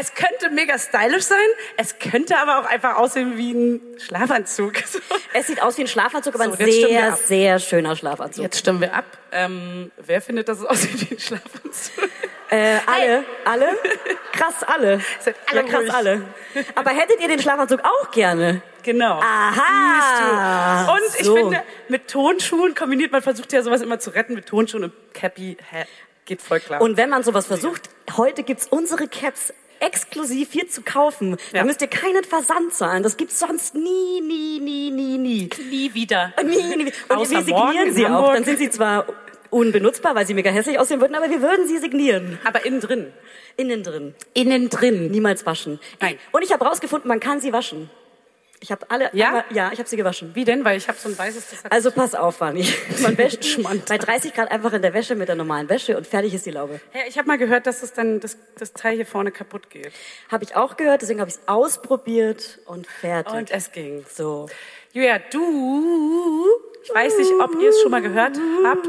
es 0.00 0.14
könnte 0.14 0.50
mega 0.50 0.78
stylisch 0.78 1.24
sein, 1.24 1.38
es 1.76 1.98
könnte 1.98 2.38
aber 2.38 2.60
auch 2.60 2.66
einfach 2.66 2.96
aussehen 2.96 3.36
wie 3.36 3.52
ein 3.52 3.80
Schlafanzug. 3.98 4.74
Es 5.36 5.48
sieht 5.48 5.60
aus 5.60 5.76
wie 5.78 5.82
ein 5.82 5.88
Schlafanzug, 5.88 6.36
aber 6.36 6.44
So, 6.44 6.52
ein 6.52 6.70
sehr, 6.70 7.16
sehr 7.16 7.58
schöner 7.58 7.96
Schlafanzug. 7.96 8.42
Jetzt 8.42 8.60
stimmen 8.60 8.80
wir 8.80 8.94
ab. 8.94 9.04
Ähm, 9.32 9.90
wer 9.96 10.22
findet, 10.22 10.48
dass 10.48 10.60
es 10.60 10.64
aussieht 10.64 11.10
wie 11.10 11.16
ein 11.16 11.18
Schlafanzug? 11.18 12.08
Äh, 12.50 12.78
alle, 12.86 13.24
alle? 13.44 13.68
Krass, 14.32 14.62
alle. 14.66 15.00
Alle 15.46 15.60
ja, 15.60 15.62
krass, 15.62 15.80
ruhig. 15.82 15.94
alle. 15.94 16.22
Aber 16.74 16.90
hättet 16.90 17.20
ihr 17.20 17.28
den 17.28 17.40
Schlafanzug 17.40 17.80
auch 17.82 18.10
gerne? 18.10 18.62
Genau. 18.82 19.18
Aha. 19.20 20.92
Und 20.92 21.00
ich 21.18 21.24
So. 21.24 21.34
finde, 21.36 21.62
mit 21.88 22.08
Tonschuhen 22.08 22.74
kombiniert, 22.74 23.12
man 23.12 23.22
versucht 23.22 23.52
ja 23.52 23.62
sowas 23.62 23.80
immer 23.80 23.98
zu 23.98 24.10
retten, 24.10 24.34
mit 24.34 24.46
Tonschuhen 24.46 24.84
und 24.84 24.92
Cappy, 25.14 25.56
hä, 25.70 25.84
geht 26.26 26.42
voll 26.42 26.60
klar. 26.60 26.80
Und 26.82 26.96
wenn 26.96 27.08
man 27.10 27.22
sowas 27.22 27.46
versucht, 27.46 27.88
heute 28.16 28.42
gibt's 28.42 28.66
unsere 28.68 29.08
Caps 29.08 29.52
exklusiv 29.80 30.52
hier 30.52 30.68
zu 30.68 30.82
kaufen. 30.82 31.32
Ja. 31.52 31.60
Da 31.60 31.64
müsst 31.64 31.80
ihr 31.82 31.88
keinen 31.88 32.24
Versand 32.24 32.72
zahlen. 32.74 33.02
Das 33.02 33.16
gibt's 33.16 33.38
sonst 33.38 33.74
nie, 33.74 34.20
nie, 34.20 34.60
nie, 34.60 34.90
nie, 34.90 35.18
nie. 35.18 35.50
nie 35.70 35.94
wieder. 35.94 36.32
Nie, 36.42 36.76
nie. 36.76 36.92
Und 37.08 37.16
Außer 37.16 37.30
wir 37.32 37.42
signieren 37.42 37.92
sie 37.92 38.06
auch. 38.06 38.32
Dann 38.32 38.44
sind 38.44 38.58
sie 38.58 38.70
zwar 38.70 39.06
unbenutzbar, 39.50 40.14
weil 40.14 40.26
sie 40.26 40.34
mega 40.34 40.50
hässlich 40.50 40.78
aussehen 40.78 41.00
würden, 41.00 41.14
aber 41.14 41.30
wir 41.30 41.40
würden 41.42 41.66
sie 41.66 41.78
signieren. 41.78 42.38
Aber 42.44 42.64
innen 42.64 42.80
drin. 42.80 43.12
Innen 43.56 43.82
drin. 43.82 44.14
Innen 44.34 44.68
drin. 44.70 45.10
Niemals 45.10 45.46
waschen. 45.46 45.78
Nein. 46.00 46.18
Und 46.32 46.42
ich 46.42 46.52
habe 46.52 46.64
rausgefunden, 46.64 47.08
man 47.08 47.20
kann 47.20 47.40
sie 47.40 47.52
waschen. 47.52 47.88
Ich 48.60 48.72
habe 48.72 48.86
alle, 48.90 49.10
Ja? 49.12 49.26
einmal- 49.28 49.44
ja, 49.50 49.70
ich 49.72 49.78
habe 49.78 49.88
sie 49.88 49.96
gewaschen. 49.96 50.30
Wie 50.34 50.44
denn? 50.46 50.64
Weil 50.64 50.78
ich 50.78 50.88
habe 50.88 50.96
so 50.96 51.08
ein 51.10 51.18
weißes, 51.18 51.50
das 51.50 51.70
Also 51.70 51.90
pass 51.90 52.14
auf, 52.14 52.36
Fanny. 52.36 52.66
Man 53.02 53.18
wäscht 53.18 53.44
Schmand. 53.44 53.84
bei 53.86 53.98
30 53.98 54.32
Grad 54.32 54.50
einfach 54.50 54.72
in 54.72 54.80
der 54.80 54.94
Wäsche 54.94 55.14
mit 55.16 55.28
der 55.28 55.34
normalen 55.36 55.68
Wäsche 55.68 55.96
und 55.98 56.06
fertig 56.06 56.32
ist 56.32 56.46
die 56.46 56.50
Laube. 56.50 56.80
Hey, 56.90 57.02
ich 57.08 57.18
habe 57.18 57.28
mal 57.28 57.36
gehört, 57.36 57.66
dass 57.66 57.82
es 57.82 57.92
dann 57.92 58.20
das, 58.20 58.38
das 58.58 58.72
Teil 58.72 58.94
hier 58.96 59.04
vorne 59.06 59.32
kaputt 59.32 59.68
geht. 59.68 59.92
Habe 60.30 60.44
ich 60.44 60.56
auch 60.56 60.76
gehört, 60.78 61.02
deswegen 61.02 61.20
habe 61.20 61.28
ich 61.28 61.36
es 61.36 61.42
ausprobiert 61.46 62.60
und 62.64 62.86
fertig. 62.86 63.34
Und 63.34 63.50
es 63.50 63.70
ging. 63.72 64.06
so. 64.10 64.48
Julia, 64.94 65.18
du, 65.30 66.46
ich 66.84 66.94
weiß 66.94 67.18
nicht, 67.18 67.32
ob 67.40 67.60
ihr 67.60 67.70
es 67.70 67.80
schon 67.80 67.90
mal 67.90 68.02
gehört 68.02 68.38
habt, 68.64 68.88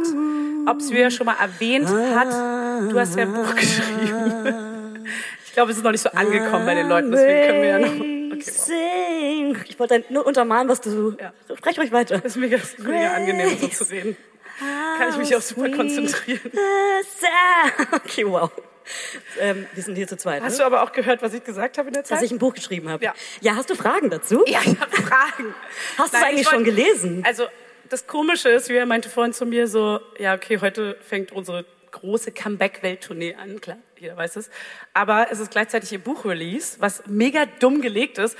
ob 0.68 0.80
es 0.80 0.90
Julia 0.90 1.10
schon 1.10 1.26
mal 1.26 1.36
erwähnt 1.40 1.88
hat. 1.88 2.92
Du 2.92 3.00
hast 3.00 3.16
ja 3.16 3.24
ein 3.24 3.34
Buch 3.34 3.56
geschrieben. 3.56 5.06
Ich 5.46 5.54
glaube, 5.54 5.72
es 5.72 5.78
ist 5.78 5.84
noch 5.84 5.92
nicht 5.92 6.02
so 6.02 6.10
angekommen 6.10 6.66
bei 6.66 6.76
den 6.76 6.90
Leuten, 6.90 7.12
deswegen 7.12 7.48
können 7.48 7.62
wir 7.62 7.70
ja 7.70 7.80
noch. 7.80 8.16
Okay, 8.36 9.54
wow. 9.54 9.66
Ich 9.70 9.80
wollte 9.80 10.04
nur 10.10 10.26
untermalen, 10.26 10.68
was 10.68 10.82
du. 10.82 11.16
Ja. 11.18 11.34
Sprech 11.56 11.80
ruhig 11.80 11.94
weiter. 11.94 12.18
Das 12.18 12.34
ist 12.34 12.36
mega, 12.36 12.58
das 12.58 12.74
ist 12.74 12.80
mega 12.80 13.14
angenehm, 13.14 13.58
so 13.58 13.68
zu 13.70 13.86
reden. 13.86 14.18
Kann 14.98 15.10
ich 15.10 15.18
mich 15.18 15.36
auch 15.36 15.42
super 15.42 15.70
konzentrieren. 15.70 16.52
Okay, 18.04 18.26
wow. 18.26 18.52
Ähm, 19.40 19.66
wir 19.74 19.84
sind 19.84 19.96
hier 19.96 20.08
zu 20.08 20.18
zweit. 20.18 20.44
Hast 20.44 20.54
ne? 20.54 20.58
du 20.60 20.66
aber 20.66 20.84
auch 20.84 20.92
gehört, 20.92 21.22
was 21.22 21.34
ich 21.34 21.44
gesagt 21.44 21.78
habe 21.78 21.88
in 21.88 21.94
der 21.94 22.04
Dass 22.04 22.10
Zeit? 22.10 22.24
ich 22.24 22.32
ein 22.32 22.38
Buch 22.38 22.54
geschrieben 22.54 22.90
habe. 22.90 23.04
Ja. 23.04 23.14
ja, 23.42 23.56
hast 23.56 23.70
du 23.70 23.76
Fragen 23.76 24.10
dazu? 24.10 24.44
ja, 24.46 24.60
ich 24.64 24.80
habe 24.80 24.92
Fragen. 24.92 25.56
Hast 25.98 26.14
du 26.14 26.18
es 26.18 26.24
eigentlich 26.24 26.42
ich 26.42 26.50
schon 26.50 26.64
gelesen? 26.64 27.24
Also, 27.26 27.46
das 27.90 28.08
Komische 28.08 28.50
ist, 28.50 28.68
Julia 28.70 28.86
meinte 28.86 29.10
vorhin 29.10 29.34
zu 29.34 29.46
mir 29.46 29.68
so, 29.68 30.00
ja, 30.20 30.34
okay, 30.34 30.60
heute 30.62 30.98
fängt 31.02 31.32
unsere 31.32 31.66
große 31.92 32.32
Comeback-Welttournee 32.32 33.36
an, 33.36 33.62
klar, 33.62 33.78
jeder 34.00 34.18
weiß 34.18 34.36
es. 34.36 34.50
Aber 34.94 35.28
es 35.32 35.40
ist 35.40 35.52
gleichzeitig 35.52 35.92
ihr 35.94 36.00
Buchrelease, 36.00 36.78
was 36.80 37.04
mega 37.08 37.46
dumm 37.60 37.82
gelegt 37.82 38.18
ist. 38.18 38.38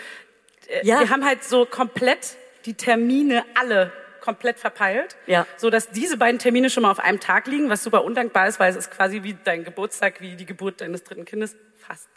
Äh, 0.68 0.86
Ja. 0.86 1.00
Wir 1.00 1.10
haben 1.10 1.24
halt 1.26 1.44
so 1.44 1.66
komplett 1.66 2.36
die 2.66 2.74
Termine 2.74 3.46
alle 3.56 3.92
komplett 4.20 4.58
verpeilt, 4.60 5.16
Ja. 5.28 5.46
so 5.56 5.70
dass 5.70 5.90
diese 5.92 6.18
beiden 6.18 6.40
Termine 6.40 6.70
schon 6.72 6.82
mal 6.84 6.92
auf 6.92 7.00
einem 7.00 7.20
Tag 7.20 7.46
liegen, 7.48 7.70
was 7.70 7.84
super 7.84 8.04
undankbar 8.04 8.48
ist, 8.48 8.60
weil 8.60 8.72
es 8.72 8.76
ist 8.76 8.90
quasi 8.92 9.22
wie 9.24 9.38
dein 9.44 9.64
Geburtstag, 9.64 10.20
wie 10.20 10.36
die 10.36 10.46
Geburt 10.48 10.82
deines 10.82 11.04
dritten 11.04 11.26
Kindes, 11.26 11.56
fast. 11.78 12.08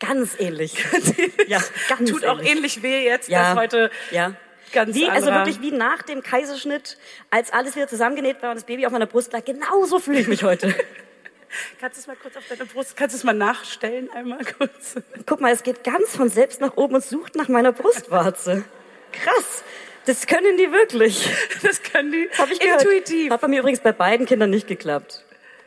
Ganz 0.00 0.34
ähnlich. 0.40 0.74
ja, 1.46 1.62
ganz 1.88 2.10
Tut 2.10 2.26
auch 2.26 2.38
ähnlich. 2.40 2.50
ähnlich 2.50 2.82
weh 2.82 3.04
jetzt, 3.04 3.28
Ja. 3.28 3.54
dass 3.54 3.62
heute 3.62 3.90
Ja. 4.10 4.34
Ganz 4.72 4.94
Wie, 4.94 5.08
also 5.08 5.30
wirklich 5.30 5.60
wie 5.60 5.70
nach 5.70 6.02
dem 6.02 6.22
Kaiserschnitt, 6.22 6.98
als 7.30 7.52
alles 7.52 7.76
wieder 7.76 7.88
zusammengenäht 7.88 8.42
war 8.42 8.50
und 8.50 8.56
das 8.56 8.64
Baby 8.64 8.86
auf 8.86 8.92
meiner 8.92 9.06
Brust 9.06 9.32
lag. 9.32 9.44
Genauso 9.44 9.98
fühle 9.98 10.20
ich 10.20 10.28
mich 10.28 10.42
heute. 10.42 10.74
Kannst 11.80 11.98
du 11.98 12.00
es 12.00 12.06
mal 12.06 12.16
kurz 12.16 12.36
auf 12.36 12.44
deine 12.48 12.64
Brust, 12.64 12.96
kannst 12.96 13.14
du 13.14 13.18
es 13.18 13.24
mal 13.24 13.34
nachstellen 13.34 14.08
einmal 14.14 14.42
kurz? 14.56 14.94
Guck 15.26 15.42
mal, 15.42 15.52
es 15.52 15.62
geht 15.62 15.84
ganz 15.84 16.16
von 16.16 16.30
selbst 16.30 16.62
nach 16.62 16.78
oben 16.78 16.94
und 16.94 17.04
sucht 17.04 17.34
nach 17.36 17.48
meiner 17.48 17.72
Brustwarze. 17.72 18.64
Krass. 19.12 19.62
Das 20.06 20.26
können 20.26 20.56
die 20.56 20.72
wirklich. 20.72 21.28
Das 21.62 21.82
können 21.82 22.10
die 22.10 22.28
Hab 22.36 22.50
ich 22.50 22.58
gehört. 22.58 22.82
intuitiv. 22.82 23.30
Hat 23.30 23.40
bei 23.40 23.48
mir 23.48 23.60
übrigens 23.60 23.80
bei 23.80 23.92
beiden 23.92 24.26
Kindern 24.26 24.50
nicht 24.50 24.66
geklappt. 24.66 25.24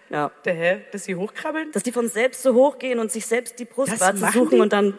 Ja. 0.09 0.31
Der 0.43 0.53
Hä? 0.53 0.81
Dass 0.91 1.05
sie 1.05 1.15
hochkrabbeln? 1.15 1.71
Dass 1.71 1.83
die 1.83 1.91
von 1.91 2.09
selbst 2.09 2.43
so 2.43 2.53
hochgehen 2.53 2.99
und 2.99 3.11
sich 3.11 3.25
selbst 3.25 3.59
die 3.59 3.65
Brustwarze 3.65 4.27
suchen 4.33 4.49
die? 4.55 4.59
und 4.59 4.73
dann, 4.73 4.97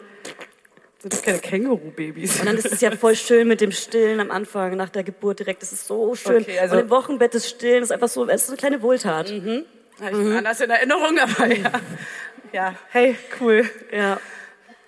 Sind 0.99 1.13
das 1.13 1.21
keine 1.21 1.39
Känguru-Babys? 1.39 2.39
und 2.39 2.47
dann 2.47 2.57
ist 2.57 2.71
es 2.71 2.81
ja 2.81 2.89
voll 2.91 3.15
schön 3.15 3.47
mit 3.47 3.61
dem 3.61 3.71
Stillen 3.71 4.19
am 4.19 4.31
Anfang, 4.31 4.75
nach 4.75 4.89
der 4.89 5.03
Geburt 5.03 5.39
direkt. 5.39 5.61
Das 5.61 5.71
ist 5.71 5.85
so 5.87 6.15
schön. 6.15 6.41
Okay, 6.41 6.59
also- 6.59 6.75
und 6.75 6.81
im 6.81 6.89
Wochenbett 6.89 7.33
das 7.35 7.47
Stillen 7.47 7.83
ist 7.83 7.91
einfach 7.91 8.07
so, 8.07 8.27
es 8.27 8.41
ist 8.41 8.47
so 8.47 8.51
eine 8.53 8.57
kleine 8.57 8.81
Wohltat. 8.81 9.31
Habe 9.31 10.21
ich 10.29 10.35
anders 10.35 10.59
in 10.61 10.69
Erinnerung, 10.69 11.17
aber 11.19 11.47
ja. 11.47 11.71
Ja, 12.53 12.75
hey, 12.89 13.15
cool. 13.39 13.69
Ja. 13.91 14.19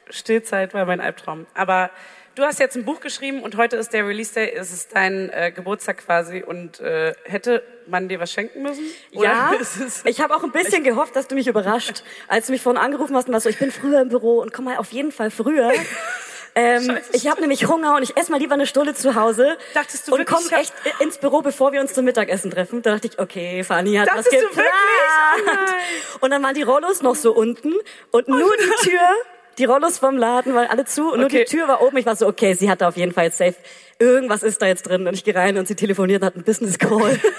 Stillzeit 0.09 0.73
war 0.73 0.85
mein 0.85 1.01
Albtraum. 1.01 1.45
Aber 1.53 1.91
du 2.39 2.45
hast 2.45 2.59
jetzt 2.59 2.75
ein 2.75 2.85
Buch 2.85 2.99
geschrieben 3.01 3.43
und 3.43 3.57
heute 3.57 3.75
ist 3.75 3.93
der 3.93 4.07
Release 4.07 4.33
Day. 4.33 4.51
Es 4.55 4.71
ist 4.71 4.95
dein 4.95 5.29
äh, 5.29 5.51
Geburtstag 5.51 5.97
quasi. 5.97 6.41
Und 6.41 6.79
äh, 6.79 7.13
hätte 7.23 7.63
man 7.85 8.07
dir 8.07 8.19
was 8.19 8.31
schenken 8.31 8.61
müssen? 8.61 8.85
Ja, 9.11 9.51
ich 10.05 10.21
habe 10.21 10.35
auch 10.35 10.43
ein 10.43 10.51
bisschen 10.51 10.83
gehofft, 10.83 11.15
dass 11.15 11.27
du 11.27 11.35
mich 11.35 11.47
überrascht. 11.47 12.03
Als 12.27 12.47
du 12.47 12.53
mich 12.53 12.61
vorhin 12.61 12.81
angerufen 12.81 13.15
hast 13.15 13.27
und 13.27 13.33
warst 13.33 13.43
so, 13.43 13.49
ich 13.49 13.59
bin 13.59 13.71
früher 13.71 14.01
im 14.01 14.09
Büro 14.09 14.39
und 14.39 14.53
komm 14.53 14.65
mal 14.65 14.77
auf 14.77 14.91
jeden 14.91 15.11
Fall 15.11 15.31
früher. 15.31 15.71
Ähm, 16.55 16.97
ich 17.13 17.27
habe 17.27 17.41
nämlich 17.41 17.67
Hunger 17.67 17.95
und 17.95 18.01
ich 18.01 18.17
esse 18.17 18.31
mal 18.31 18.39
lieber 18.39 18.55
eine 18.55 18.65
Stunde 18.65 18.95
zu 18.95 19.13
Hause 19.13 19.55
Dachtest 19.75 20.07
du 20.07 20.13
und 20.13 20.17
wirklich, 20.17 20.49
komm 20.49 20.59
echt 20.59 20.73
ins 20.99 21.19
Büro, 21.19 21.41
bevor 21.43 21.71
wir 21.71 21.79
uns 21.79 21.93
zum 21.93 22.05
Mittagessen 22.05 22.49
treffen. 22.49 22.81
Da 22.81 22.93
dachte 22.93 23.07
ich, 23.07 23.19
okay, 23.19 23.63
Fanny 23.63 23.95
hat 23.95 24.07
Dachtest 24.07 24.33
was 24.33 24.41
du 24.41 24.47
geplant. 24.47 24.67
wirklich? 25.45 25.55
Oh 26.15 26.25
und 26.25 26.31
dann 26.31 26.41
waren 26.41 26.55
die 26.55 26.63
Rollos 26.63 27.03
noch 27.03 27.15
so 27.15 27.33
unten 27.33 27.75
und 28.09 28.27
nur 28.27 28.51
die 28.57 28.89
Tür, 28.89 28.99
die 29.59 29.65
Rollos 29.65 29.99
vom 29.99 30.17
Laden 30.17 30.53
waren 30.55 30.67
alle 30.67 30.85
zu 30.85 31.11
und 31.11 31.17
nur 31.19 31.25
Okay. 31.27 31.45
die 31.47 31.55
Tür 31.57 31.67
war 31.67 31.81
oben. 31.81 31.97
Ich 31.97 32.05
war 32.05 32.15
so, 32.15 32.25
okay, 32.27 32.53
sie 32.55 32.69
hat 32.71 32.81
da 32.81 32.87
auf 32.87 32.97
jeden 32.97 33.11
Fall 33.11 33.25
jetzt 33.25 33.37
safe. 33.37 33.55
Irgendwas 33.99 34.41
ist 34.43 34.61
da 34.61 34.65
jetzt 34.67 34.83
drin. 34.83 35.05
Und 35.05 35.13
ich 35.13 35.23
gehe 35.23 35.35
rein 35.35 35.57
und 35.57 35.67
sie 35.67 35.75
telefoniert 35.75 36.21
und 36.21 36.25
hat 36.27 36.35
einen 36.35 36.43
Business 36.45 36.79
Call. 36.79 37.19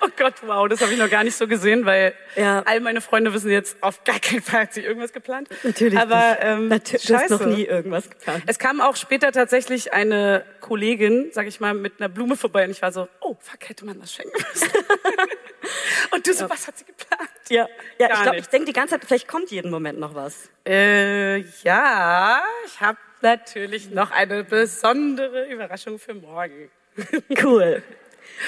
Oh 0.00 0.08
Gott, 0.16 0.34
wow, 0.46 0.68
das 0.68 0.80
habe 0.80 0.92
ich 0.92 0.98
noch 0.98 1.10
gar 1.10 1.22
nicht 1.24 1.36
so 1.36 1.46
gesehen, 1.48 1.84
weil 1.84 2.12
Ja. 2.36 2.62
all 2.66 2.80
meine 2.80 3.00
Freunde 3.00 3.32
wissen 3.32 3.50
jetzt, 3.50 3.76
auf 3.80 4.02
gar 4.04 4.18
keinen 4.20 4.42
Fall 4.42 4.62
hat 4.62 4.72
sie 4.74 4.80
irgendwas 4.82 5.12
geplant. 5.12 5.48
Natürlich 5.62 5.98
Aber 5.98 6.16
nicht. 6.30 6.38
ähm, 6.42 6.68
Natürlich 6.68 7.02
scheiße. 7.04 7.32
noch 7.34 7.46
nie 7.46 7.64
irgendwas 7.64 8.08
geplant. 8.10 8.42
Es 8.46 8.58
kam 8.58 8.80
auch 8.80 8.96
später 8.96 9.30
tatsächlich 9.32 9.92
eine 9.92 10.44
Kollegin, 10.60 11.30
sag 11.32 11.46
ich 11.46 11.58
mal, 11.60 11.74
mit 11.74 11.94
einer 12.00 12.08
Blume 12.08 12.36
vorbei 12.36 12.64
und 12.64 12.70
ich 12.70 12.82
war 12.82 12.92
so, 12.92 13.08
oh, 13.20 13.36
fuck, 13.40 13.68
hätte 13.68 13.84
man 13.86 13.98
das 14.00 14.12
schenken 14.12 14.32
müssen. 14.52 14.68
und 16.12 16.26
du 16.26 16.32
so, 16.32 16.48
was 16.50 16.66
hat 16.66 16.78
sie 16.78 16.84
geplant? 16.84 17.27
Ja, 17.50 17.68
ja 17.98 18.08
Gar 18.08 18.16
ich 18.16 18.22
glaube, 18.22 18.36
nicht. 18.36 18.44
ich 18.46 18.50
denke 18.50 18.66
die 18.66 18.72
ganze 18.72 18.94
Zeit, 18.94 19.04
vielleicht 19.04 19.28
kommt 19.28 19.50
jeden 19.50 19.70
Moment 19.70 19.98
noch 19.98 20.14
was. 20.14 20.50
Äh, 20.66 21.38
ja, 21.62 22.42
ich 22.66 22.80
habe 22.80 22.98
natürlich 23.22 23.90
noch 23.90 24.10
eine 24.10 24.44
besondere 24.44 25.46
Überraschung 25.48 25.98
für 25.98 26.14
morgen. 26.14 26.70
Cool. 27.42 27.82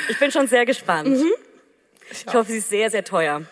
Ich 0.09 0.19
bin 0.19 0.31
schon 0.31 0.47
sehr 0.49 0.67
gespannt. 0.67 1.09
Mhm. 1.09 1.33
Ich 2.11 2.27
hoffe, 2.27 2.51
sie 2.51 2.59
ist 2.59 2.69
sehr, 2.69 2.91
sehr 2.91 3.05
teuer. 3.05 3.43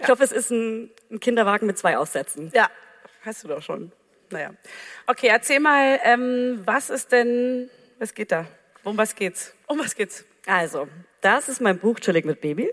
Ich 0.00 0.08
hoffe, 0.08 0.24
es 0.24 0.32
ist 0.32 0.50
ein, 0.50 0.90
ein 1.10 1.20
Kinderwagen 1.20 1.66
mit 1.66 1.78
zwei 1.78 1.98
Aufsätzen. 1.98 2.50
Ja, 2.54 2.70
hast 3.22 3.44
du 3.44 3.48
doch 3.48 3.62
schon. 3.62 3.92
Naja. 4.30 4.50
Okay, 5.06 5.28
erzähl 5.28 5.60
mal, 5.60 6.00
ähm, 6.02 6.62
was 6.64 6.90
ist 6.90 7.12
denn, 7.12 7.70
was 7.98 8.14
geht 8.14 8.32
da? 8.32 8.46
Um 8.82 8.96
was 8.96 9.14
geht's? 9.14 9.54
Um 9.66 9.78
was 9.78 9.94
geht's? 9.94 10.24
Also, 10.46 10.88
das 11.20 11.48
ist 11.48 11.60
mein 11.60 11.78
Buch 11.78 12.00
Chillig 12.00 12.24
mit 12.24 12.40
Baby. 12.40 12.72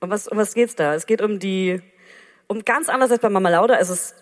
Um 0.00 0.10
was, 0.10 0.28
um 0.28 0.38
was 0.38 0.54
geht's 0.54 0.74
da? 0.74 0.94
Es 0.94 1.06
geht 1.06 1.22
um 1.22 1.38
die, 1.38 1.80
um 2.46 2.64
ganz 2.64 2.88
anders 2.88 3.10
als 3.10 3.20
bei 3.20 3.28
Mama 3.28 3.48
Lauda. 3.48 3.78
Es 3.78 3.90
ist 3.90 4.14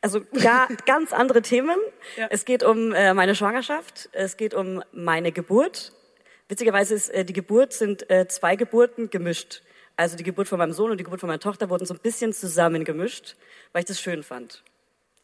also 0.00 0.20
gar, 0.42 0.68
ganz 0.86 1.12
andere 1.12 1.42
Themen. 1.42 1.76
Ja. 2.16 2.28
Es 2.30 2.44
geht 2.44 2.62
um 2.62 2.92
äh, 2.92 3.14
meine 3.14 3.34
Schwangerschaft. 3.34 4.08
Es 4.12 4.36
geht 4.36 4.54
um 4.54 4.82
meine 4.92 5.32
Geburt. 5.32 5.92
Witzigerweise 6.48 6.94
ist 6.94 7.08
äh, 7.10 7.24
die 7.24 7.32
Geburt 7.32 7.72
sind 7.72 8.10
äh, 8.10 8.26
zwei 8.28 8.56
Geburten 8.56 9.10
gemischt. 9.10 9.62
Also 9.96 10.16
die 10.16 10.24
Geburt 10.24 10.48
von 10.48 10.58
meinem 10.58 10.72
Sohn 10.72 10.90
und 10.90 10.98
die 10.98 11.04
Geburt 11.04 11.20
von 11.20 11.28
meiner 11.28 11.40
Tochter 11.40 11.68
wurden 11.68 11.84
so 11.84 11.94
ein 11.94 12.00
bisschen 12.00 12.32
zusammen 12.32 12.84
gemischt, 12.84 13.36
weil 13.72 13.80
ich 13.80 13.86
das 13.86 14.00
schön 14.00 14.22
fand. 14.22 14.62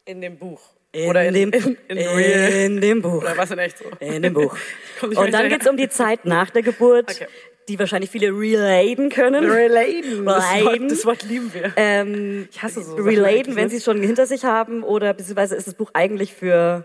In 0.04 0.20
dem 0.20 0.38
Buch. 0.38 0.60
In 0.92 1.10
Oder 1.10 1.24
in, 1.26 1.34
dem, 1.34 1.52
in, 1.88 1.96
in, 1.96 1.98
in 1.98 2.80
dem 2.80 3.02
Buch. 3.02 3.22
Oder 3.22 3.36
was 3.36 3.50
in 3.50 3.58
echt 3.58 3.78
so? 3.78 3.84
In 4.00 4.22
dem 4.22 4.34
Buch. 4.34 4.56
Und 5.02 5.32
dann 5.32 5.48
geht's 5.48 5.66
um 5.66 5.76
die 5.76 5.88
Zeit 5.88 6.24
nach 6.24 6.50
der 6.50 6.62
Geburt. 6.62 7.10
Okay. 7.10 7.26
Die 7.68 7.78
wahrscheinlich 7.78 8.10
viele 8.10 8.28
relaten 8.30 9.08
können. 9.10 9.44
Relaten. 9.50 10.24
Das 10.24 10.44
Wort, 10.44 10.54
Relaten. 10.66 10.88
das 10.88 11.04
Wort 11.06 11.22
lieben 11.24 11.52
wir. 11.52 11.72
Ähm, 11.76 12.48
Ich 12.52 12.62
hasse 12.62 12.82
so 12.82 12.94
relaten, 12.94 13.56
wenn 13.56 13.68
sie 13.68 13.76
es 13.78 13.84
schon 13.84 14.00
hinter 14.00 14.26
sich 14.26 14.44
haben 14.44 14.82
oder 14.82 15.12
beziehungsweise 15.14 15.56
ist 15.56 15.66
das 15.66 15.74
Buch 15.74 15.90
eigentlich 15.92 16.32
für, 16.34 16.84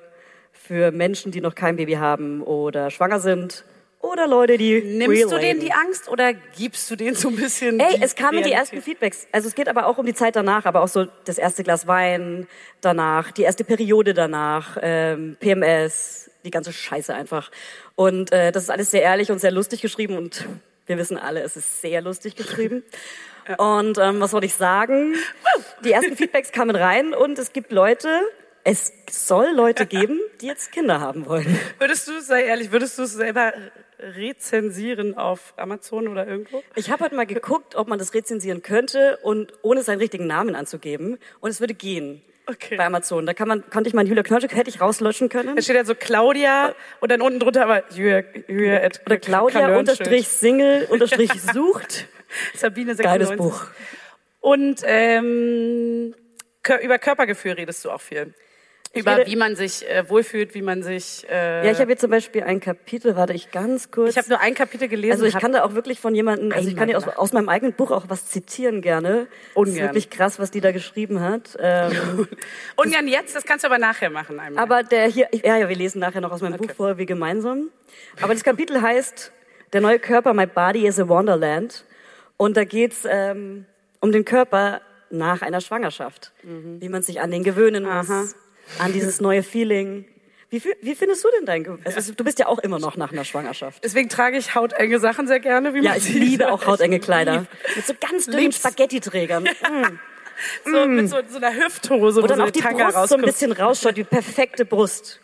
für 0.52 0.92
Menschen, 0.92 1.32
die 1.32 1.42
noch 1.42 1.54
kein 1.56 1.76
Baby 1.76 1.94
haben 1.94 2.42
oder 2.42 2.90
schwanger 2.90 3.20
sind 3.20 3.64
oder 4.00 4.26
Leute, 4.28 4.58
die 4.58 4.82
Nimmst 4.82 5.08
du 5.24 5.28
relaten. 5.28 5.40
denen 5.42 5.60
die 5.60 5.72
Angst 5.72 6.10
oder 6.10 6.34
gibst 6.34 6.90
du 6.90 6.96
denen 6.96 7.16
so 7.16 7.28
ein 7.30 7.36
bisschen 7.36 7.80
Ey, 7.80 7.98
die 7.98 8.04
es 8.04 8.16
kamen 8.16 8.32
die 8.38 8.38
Realität? 8.38 8.60
ersten 8.60 8.82
Feedbacks. 8.82 9.28
Also 9.32 9.48
es 9.48 9.54
geht 9.54 9.70
aber 9.70 9.86
auch 9.86 10.00
um 10.00 10.06
die 10.08 10.16
Zeit 10.16 10.36
danach, 10.36 10.66
aber 10.66 10.82
auch 10.82 10.88
so 10.88 11.06
das 11.26 11.38
erste 11.38 11.62
Glas 11.64 11.86
Wein 11.86 12.48
danach, 12.82 13.32
die 13.32 13.44
erste 13.44 13.64
Periode 13.64 14.16
danach, 14.16 14.80
ähm, 14.82 15.38
PMS, 15.40 16.32
die 16.44 16.50
ganze 16.50 16.74
Scheiße 16.74 17.14
einfach. 17.14 17.52
Und 17.94 18.32
äh, 18.32 18.52
das 18.52 18.64
ist 18.64 18.70
alles 18.72 18.90
sehr 18.90 19.04
ehrlich 19.04 19.30
und 19.30 19.38
sehr 19.40 19.52
lustig 19.52 19.84
geschrieben 19.84 20.18
und 20.18 20.48
wir 20.92 20.98
wissen 20.98 21.18
alle, 21.18 21.42
es 21.42 21.56
ist 21.56 21.82
sehr 21.82 22.02
lustig 22.02 22.36
geschrieben. 22.36 22.84
Und 23.58 23.98
ähm, 23.98 24.20
was 24.20 24.32
soll 24.32 24.44
ich 24.44 24.54
sagen? 24.54 25.16
Die 25.84 25.92
ersten 25.94 26.16
Feedbacks 26.16 26.52
kamen 26.52 26.76
rein 26.76 27.14
und 27.16 27.40
es 27.40 27.54
gibt 27.54 27.72
Leute, 27.72 28.22
es 28.64 28.94
soll 29.10 29.48
Leute 29.56 29.88
geben, 29.88 30.20
die 30.42 30.46
jetzt 30.46 30.72
Kinder 30.72 31.02
haben 31.02 31.26
wollen. 31.26 31.58
Würdest 31.80 32.08
du, 32.08 32.22
sei 32.22 32.44
ehrlich, 32.44 32.72
würdest 32.72 33.00
du 33.00 33.04
es 33.04 33.14
selber 33.14 33.52
rezensieren 34.00 35.18
auf 35.18 35.54
Amazon 35.58 36.08
oder 36.08 36.28
irgendwo? 36.28 36.62
Ich 36.76 36.92
habe 36.92 37.04
heute 37.04 37.16
mal 37.16 37.26
geguckt, 37.26 37.76
ob 37.76 37.88
man 37.88 37.98
das 37.98 38.14
rezensieren 38.14 38.62
könnte 38.62 39.18
und 39.24 39.54
ohne 39.64 39.82
seinen 39.82 40.00
richtigen 40.00 40.28
Namen 40.28 40.56
anzugeben. 40.56 41.18
Und 41.40 41.50
es 41.50 41.60
würde 41.60 41.74
gehen. 41.74 42.22
Okay. 42.52 42.76
Bei 42.76 42.86
Amazon. 42.86 43.26
Da 43.26 43.34
kann 43.34 43.48
man, 43.48 43.70
konnte 43.70 43.88
ich 43.88 43.94
meinen 43.94 44.08
Julia 44.08 44.24
Knöllstück, 44.24 44.56
hätte 44.56 44.70
ich 44.70 44.82
rauslöschen 44.82 45.30
können. 45.30 45.56
Da 45.56 45.62
steht 45.62 45.76
ja 45.76 45.86
so 45.86 45.96
Claudia 45.96 46.76
und 47.00 47.12
dann 47.12 47.22
unten 47.22 47.40
drunter 47.40 47.64
aber 47.64 47.84
Julia, 47.92 48.24
Julia 48.48 48.84
at 48.84 49.02
Oder 49.06 49.18
Claudia 49.18 49.78
unterstrich 49.78 50.28
Single 50.28 50.88
unterstrich 50.90 51.32
sucht. 51.54 52.08
Sabine 52.56 52.96
96. 52.96 53.04
Geiles 53.04 53.38
Buch. 53.38 53.68
Und 54.40 54.82
ähm, 54.84 56.16
über 56.82 57.00
Körpergefühl 57.00 57.54
redest 57.54 57.86
du 57.86 57.92
auch 57.92 58.02
viel. 58.02 58.34
Über 58.94 59.18
rede- 59.18 59.32
wie 59.32 59.36
man 59.38 59.56
sich 59.56 59.88
äh, 59.90 60.10
wohlfühlt, 60.10 60.54
wie 60.54 60.62
man 60.62 60.84
sich. 60.84 61.26
Äh, 61.30 61.66
Ja, 61.66 61.72
ich 61.72 61.78
habe 61.80 61.88
hier 61.88 61.98
zum 61.98 62.12
Beispiel 62.12 62.44
ein 62.44 62.60
Kapitel, 62.60 63.16
warte 63.16 63.32
ich 63.34 63.50
ganz 63.52 63.90
kurz. 63.90 64.10
ich 64.12 64.18
habe 64.18 64.28
nur 64.28 64.40
ein 64.42 64.54
Kapitel 64.54 64.88
gelesen. 64.90 65.14
also 65.14 65.26
ich 65.26 65.38
kann 65.38 65.54
da 65.54 65.64
auch 65.64 65.74
wirklich 65.76 66.00
von 66.02 66.14
jemandem, 66.14 66.52
also 66.52 66.68
ich 66.68 66.76
kann 66.76 66.90
dir 66.90 66.98
aus, 66.98 67.08
aus 67.08 67.32
meinem 67.32 67.48
eigenen 67.48 67.74
Buch 67.74 67.92
auch 67.92 68.06
was 68.10 68.26
zitieren 68.28 68.82
gerne. 68.82 69.28
Das 69.30 69.56
Ungern. 69.56 69.76
ist 69.76 69.82
wirklich 69.82 70.10
krass, 70.10 70.40
was 70.40 70.52
die 70.52 70.60
da 70.60 70.72
geschrieben 70.74 71.22
hat. 71.22 71.58
Ähm, 71.60 72.28
Ungern 72.76 73.08
jetzt, 73.08 73.34
das 73.36 73.46
kannst 73.46 73.64
du 73.64 73.68
aber 73.68 73.78
nachher 73.78 74.10
machen 74.10 74.40
einmal. 74.40 74.62
Aber 74.62 74.84
der 74.84 75.08
hier, 75.08 75.28
ja, 75.32 75.56
ja, 75.58 75.70
wir 75.70 75.76
lesen 75.76 76.00
nachher 76.00 76.20
noch 76.22 76.32
aus 76.32 76.42
meinem 76.42 76.56
Okay. 76.56 76.68
Buch 76.68 76.76
vor, 76.76 76.98
wir 76.98 77.06
gemeinsam. 77.06 77.70
Aber 78.22 78.34
das 78.34 78.44
Kapitel 78.44 78.82
heißt 78.82 79.32
Der 79.74 79.80
neue 79.80 80.00
Körper, 80.00 80.34
My 80.34 80.46
Body 80.48 80.86
is 80.86 81.00
a 81.00 81.08
Wonderland. 81.08 81.86
Und 82.36 82.58
da 82.58 82.66
geht's 82.66 83.08
ähm, 83.10 83.66
um 84.02 84.12
den 84.12 84.26
Körper 84.26 84.82
nach 85.12 85.42
einer 85.44 85.62
Schwangerschaft. 85.62 86.34
Wie 86.44 86.90
man 86.90 87.04
sich 87.04 87.22
an 87.22 87.32
den 87.32 87.44
gewöhnen 87.44 87.84
muss, 87.84 88.10
Aha. 88.10 88.24
An 88.80 88.94
dieses 88.94 89.22
neue 89.22 89.44
Feeling. 89.44 90.06
Wie, 90.50 90.62
wie 90.82 90.96
findest 90.96 91.24
du 91.24 91.30
denn 91.38 91.46
dein 91.46 91.64
Ge 91.64 91.78
also, 91.86 92.14
Du 92.14 92.24
bist 92.26 92.38
ja 92.40 92.48
auch 92.48 92.60
immer 92.60 92.78
noch 92.78 92.98
nach 92.98 93.14
einer 93.14 93.24
Schwangerschaft. 93.24 93.82
Deswegen 93.86 94.10
trage 94.10 94.38
ich 94.38 94.54
hautenge 94.54 95.00
Sachen 95.00 95.26
sehr 95.28 95.40
gerne. 95.40 95.74
Wie 95.74 95.80
Ja, 95.82 95.92
man 95.92 95.98
ich 95.98 96.04
sieht. 96.04 96.16
liebe 96.22 96.52
auch 96.52 96.66
hautenge 96.66 97.00
Kleider. 97.00 97.46
Mit 97.76 97.86
so 97.88 97.94
ganz 98.00 98.26
dünnen. 98.26 98.52
Spaghetti-Trägern. 98.52 99.48
Mm. 100.66 100.72
So, 100.72 100.86
mit 100.88 101.08
so, 101.10 101.18
so 101.30 101.38
einer 101.38 101.54
Hüfthose, 101.54 102.24
Wo 102.24 102.26
dann 102.26 102.40
so 102.40 102.44
auch 102.46 102.50
die 102.50 102.62
Tanga 102.62 102.86
Brust 102.86 102.94
so 102.94 102.98
ein 102.98 103.02
rauskommt. 103.04 103.26
bisschen 103.26 103.52
rausschaut, 103.52 103.96
wie 103.96 104.04
perfekte 104.04 104.66
Brust. 104.66 105.20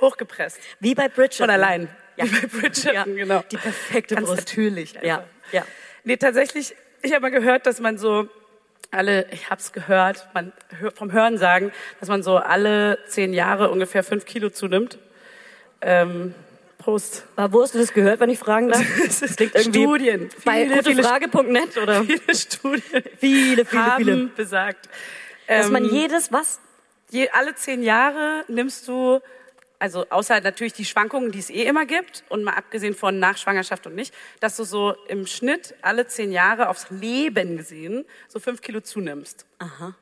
Hochgepresst. 0.00 0.58
Wie 0.80 0.94
bei 0.96 1.08
Bridgerton. 1.08 1.46
Von 1.46 1.50
allein. 1.50 1.88
Ja. 2.16 2.24
Wie 2.24 2.30
bei 2.30 2.46
Bridgerton, 2.48 2.94
Ja. 3.16 3.24
genau. 3.24 3.44
Die 3.50 3.56
perfekte 3.56 4.16
Ganz 4.16 4.26
Brust. 4.26 4.40
natürlich. 4.40 4.94
Ja, 5.02 5.18
einfach. 5.18 5.28
ja. 5.52 5.64
Nee, 6.02 6.16
tatsächlich, 6.16 6.74
ich 7.02 7.12
habe 7.12 7.22
mal 7.22 7.30
gehört, 7.30 7.66
dass 7.66 7.78
man 7.80 7.96
so 7.96 8.28
alle, 8.90 9.26
ich 9.32 9.50
habe 9.50 9.60
es 9.60 9.72
gehört, 9.72 10.28
man 10.34 10.52
vom 10.94 11.12
Hören 11.12 11.38
sagen, 11.38 11.72
dass 12.00 12.08
man 12.08 12.22
so 12.22 12.36
alle 12.36 12.98
zehn 13.06 13.32
Jahre 13.32 13.70
ungefähr 13.70 14.02
fünf 14.02 14.24
Kilo 14.24 14.50
zunimmt. 14.50 14.98
Ähm, 15.80 16.34
Prost. 16.78 17.24
Aber 17.36 17.52
wo 17.52 17.62
hast 17.62 17.74
du 17.74 17.78
das 17.78 17.92
gehört, 17.92 18.20
wenn 18.20 18.30
ich 18.30 18.38
fragen 18.38 18.68
darf? 18.68 18.82
Das 19.20 19.36
klingt 19.36 19.54
irgendwie 19.54 19.82
Studien. 19.82 20.30
Bei 20.44 20.64
gutefrage.net 20.64 21.76
oder 21.76 22.04
viele 22.04 22.34
Studien 22.34 23.02
viele, 23.18 23.64
viele, 23.64 23.84
haben 23.84 24.04
viele. 24.04 24.26
besagt. 24.28 24.88
Dass 25.46 25.68
man 25.68 25.84
ähm, 25.84 25.90
jedes, 25.92 26.32
was? 26.32 26.58
je, 27.10 27.28
alle 27.30 27.54
zehn 27.54 27.82
Jahre 27.82 28.44
nimmst 28.48 28.88
du, 28.88 29.20
also 29.80 30.06
außer 30.10 30.40
natürlich 30.40 30.74
die 30.74 30.84
Schwankungen, 30.84 31.32
die 31.32 31.40
es 31.40 31.50
eh 31.50 31.64
immer 31.64 31.86
gibt, 31.86 32.22
und 32.28 32.44
mal 32.44 32.52
abgesehen 32.52 32.94
von 32.94 33.18
Nachschwangerschaft 33.18 33.86
und 33.86 33.94
nicht, 33.96 34.14
dass 34.38 34.56
du 34.56 34.64
so 34.64 34.94
im 35.08 35.26
Schnitt 35.26 35.74
alle 35.82 36.06
zehn 36.06 36.30
Jahre 36.30 36.68
aufs 36.68 36.90
Leben 36.90 37.56
gesehen 37.56 38.04
so 38.28 38.38
fünf 38.38 38.60
Kilo 38.60 38.80
zunimmst. 38.80 39.46
Aha. 39.58 39.96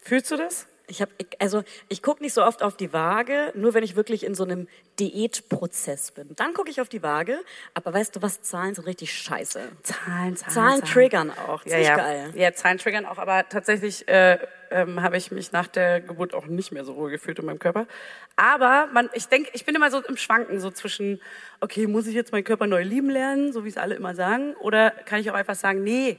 Fühlst 0.00 0.30
du 0.30 0.36
das? 0.36 0.66
Ich 0.86 1.00
hab, 1.00 1.08
ich, 1.18 1.26
also 1.40 1.62
ich 1.88 2.02
gucke 2.02 2.22
nicht 2.22 2.34
so 2.34 2.44
oft 2.44 2.62
auf 2.62 2.76
die 2.76 2.92
Waage, 2.92 3.52
nur 3.54 3.74
wenn 3.74 3.82
ich 3.82 3.96
wirklich 3.96 4.24
in 4.24 4.34
so 4.34 4.44
einem 4.44 4.68
Diätprozess 5.00 6.10
bin. 6.10 6.28
Dann 6.36 6.52
gucke 6.54 6.70
ich 6.70 6.80
auf 6.80 6.88
die 6.88 7.02
Waage, 7.02 7.38
aber 7.72 7.94
weißt 7.94 8.16
du 8.16 8.22
was, 8.22 8.42
Zahlen 8.42 8.74
sind 8.74 8.86
richtig 8.86 9.12
scheiße. 9.12 9.60
Zahlen, 9.82 10.36
Zahlen. 10.36 10.54
Zahlen 10.54 10.82
triggern 10.82 11.30
auch. 11.30 11.64
Ja, 11.66 11.78
ja. 11.78 11.96
geil. 11.96 12.32
ja, 12.34 12.52
Zahlen 12.52 12.78
triggern 12.78 13.06
auch, 13.06 13.18
aber 13.18 13.48
tatsächlich 13.48 14.06
äh, 14.08 14.38
ähm, 14.70 15.02
habe 15.02 15.16
ich 15.16 15.30
mich 15.30 15.52
nach 15.52 15.68
der 15.68 16.00
Geburt 16.00 16.34
auch 16.34 16.46
nicht 16.46 16.72
mehr 16.72 16.84
so 16.84 16.96
wohl 16.96 17.10
gefühlt 17.10 17.38
in 17.38 17.46
meinem 17.46 17.58
Körper. 17.58 17.86
Aber 18.36 18.88
man, 18.92 19.08
ich 19.14 19.28
denke, 19.28 19.50
ich 19.52 19.64
bin 19.64 19.74
immer 19.74 19.90
so 19.90 20.02
im 20.02 20.16
Schwanken, 20.16 20.60
so 20.60 20.70
zwischen, 20.70 21.20
okay, 21.60 21.86
muss 21.86 22.06
ich 22.06 22.14
jetzt 22.14 22.32
meinen 22.32 22.44
Körper 22.44 22.66
neu 22.66 22.82
lieben 22.82 23.10
lernen, 23.10 23.52
so 23.52 23.64
wie 23.64 23.68
es 23.68 23.76
alle 23.76 23.94
immer 23.94 24.14
sagen, 24.14 24.54
oder 24.56 24.90
kann 24.90 25.20
ich 25.20 25.30
auch 25.30 25.34
einfach 25.34 25.54
sagen, 25.54 25.82
nee, 25.82 26.18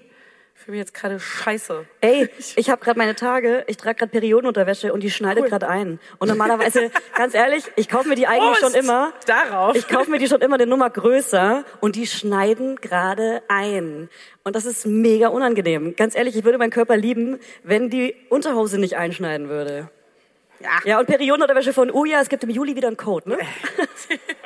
ich 0.57 0.61
fühle 0.61 0.77
mich 0.77 0.79
jetzt 0.87 0.93
gerade 0.93 1.19
scheiße. 1.19 1.85
Ey, 2.01 2.29
ich 2.55 2.69
habe 2.69 2.83
gerade 2.83 2.97
meine 2.97 3.13
Tage, 3.13 3.63
ich 3.67 3.77
trage 3.77 3.99
gerade 3.99 4.11
Periodenunterwäsche 4.11 4.93
und 4.93 5.03
die 5.03 5.11
schneidet 5.11 5.43
Cool. 5.43 5.49
gerade 5.49 5.67
ein. 5.67 5.99
Und 6.17 6.29
normalerweise, 6.29 6.89
ganz 7.15 7.33
ehrlich, 7.35 7.65
ich 7.75 7.87
kaufe 7.89 8.07
mir 8.09 8.15
die 8.15 8.25
eigentlich 8.25 8.57
schon 8.57 8.71
Prost 8.71 8.83
immer. 8.83 9.13
darauf. 9.27 9.75
Ich 9.75 9.87
kaufe 9.87 10.09
mir 10.09 10.17
die 10.17 10.27
schon 10.27 10.41
immer 10.41 10.55
eine 10.55 10.65
Nummer 10.65 10.89
größer 10.89 11.65
und 11.81 11.95
die 11.95 12.07
schneiden 12.07 12.77
gerade 12.77 13.43
ein. 13.47 14.09
Und 14.43 14.55
das 14.55 14.65
ist 14.65 14.85
mega 14.87 15.27
unangenehm. 15.27 15.95
Ganz 15.95 16.15
ehrlich, 16.15 16.35
ich 16.35 16.43
würde 16.43 16.57
meinen 16.57 16.71
Körper 16.71 16.97
lieben, 16.97 17.39
wenn 17.63 17.89
die 17.89 18.15
Unterhose 18.29 18.79
nicht 18.79 18.97
einschneiden 18.97 19.49
würde. 19.49 19.89
Ja. 20.61 20.69
Ja, 20.85 20.99
und 20.99 21.05
Periodenunterwäsche 21.05 21.73
von 21.73 21.91
Uja, 21.91 22.21
es 22.21 22.29
gibt 22.29 22.43
im 22.43 22.49
Juli 22.49 22.75
wieder 22.75 22.87
einen 22.87 22.97
Code, 22.97 23.29
ne? 23.29 23.37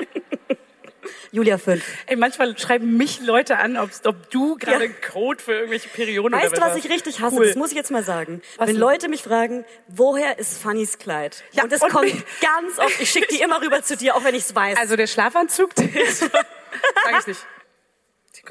Julia 1.32 1.58
5. 1.60 1.84
Ey, 2.08 2.16
manchmal 2.16 2.58
schreiben 2.58 2.98
mich 2.98 3.22
Leute 3.22 3.58
an, 3.58 3.78
ob, 3.78 3.90
ob 4.06 4.30
du 4.32 4.56
gerade 4.58 4.86
Ja. 4.86 4.90
einen 4.92 4.96
Code 5.02 5.42
für 5.44 5.54
irgendwelche 5.54 5.88
Perioden 5.90 6.34
Weißt 6.34 6.58
du, 6.58 6.62
was 6.62 6.76
ich 6.76 6.90
richtig 6.90 7.22
hasse? 7.22 7.36
Cool. 7.36 7.48
Das 7.48 7.56
muss 7.56 7.70
ich 7.70 7.76
jetzt 7.78 7.92
mal 7.92 8.04
sagen. 8.04 8.42
Was 8.58 8.68
Wenn 8.68 8.76
denn? 8.76 8.82
Leute 8.82 9.10
mich 9.10 9.22
fragen, 9.24 9.64
woher 9.88 10.40
ist 10.40 10.60
Fannys 10.62 10.98
Kleid? 10.98 11.44
Ja, 11.52 11.64
und 11.64 11.72
das 11.72 11.82
und- 11.82 11.92
kommt 11.92 12.12
ganz 12.42 12.80
oft. 12.80 13.00
Ich 13.00 13.10
schicke 13.12 13.28
die 13.30 13.42
immer 13.42 13.62
rüber 13.62 13.84
zu 13.84 13.96
dir, 13.96 14.16
auch 14.16 14.24
wenn 14.24 14.34
ich 14.36 14.44
es 14.44 14.56
weiß. 14.56 14.78
Also 14.80 14.96
der 14.96 15.08
Schlafanzug, 15.08 15.76
der 15.76 15.96
ist, 16.04 16.20
sag 16.22 17.20
ich 17.20 17.28
nicht. 17.28 17.46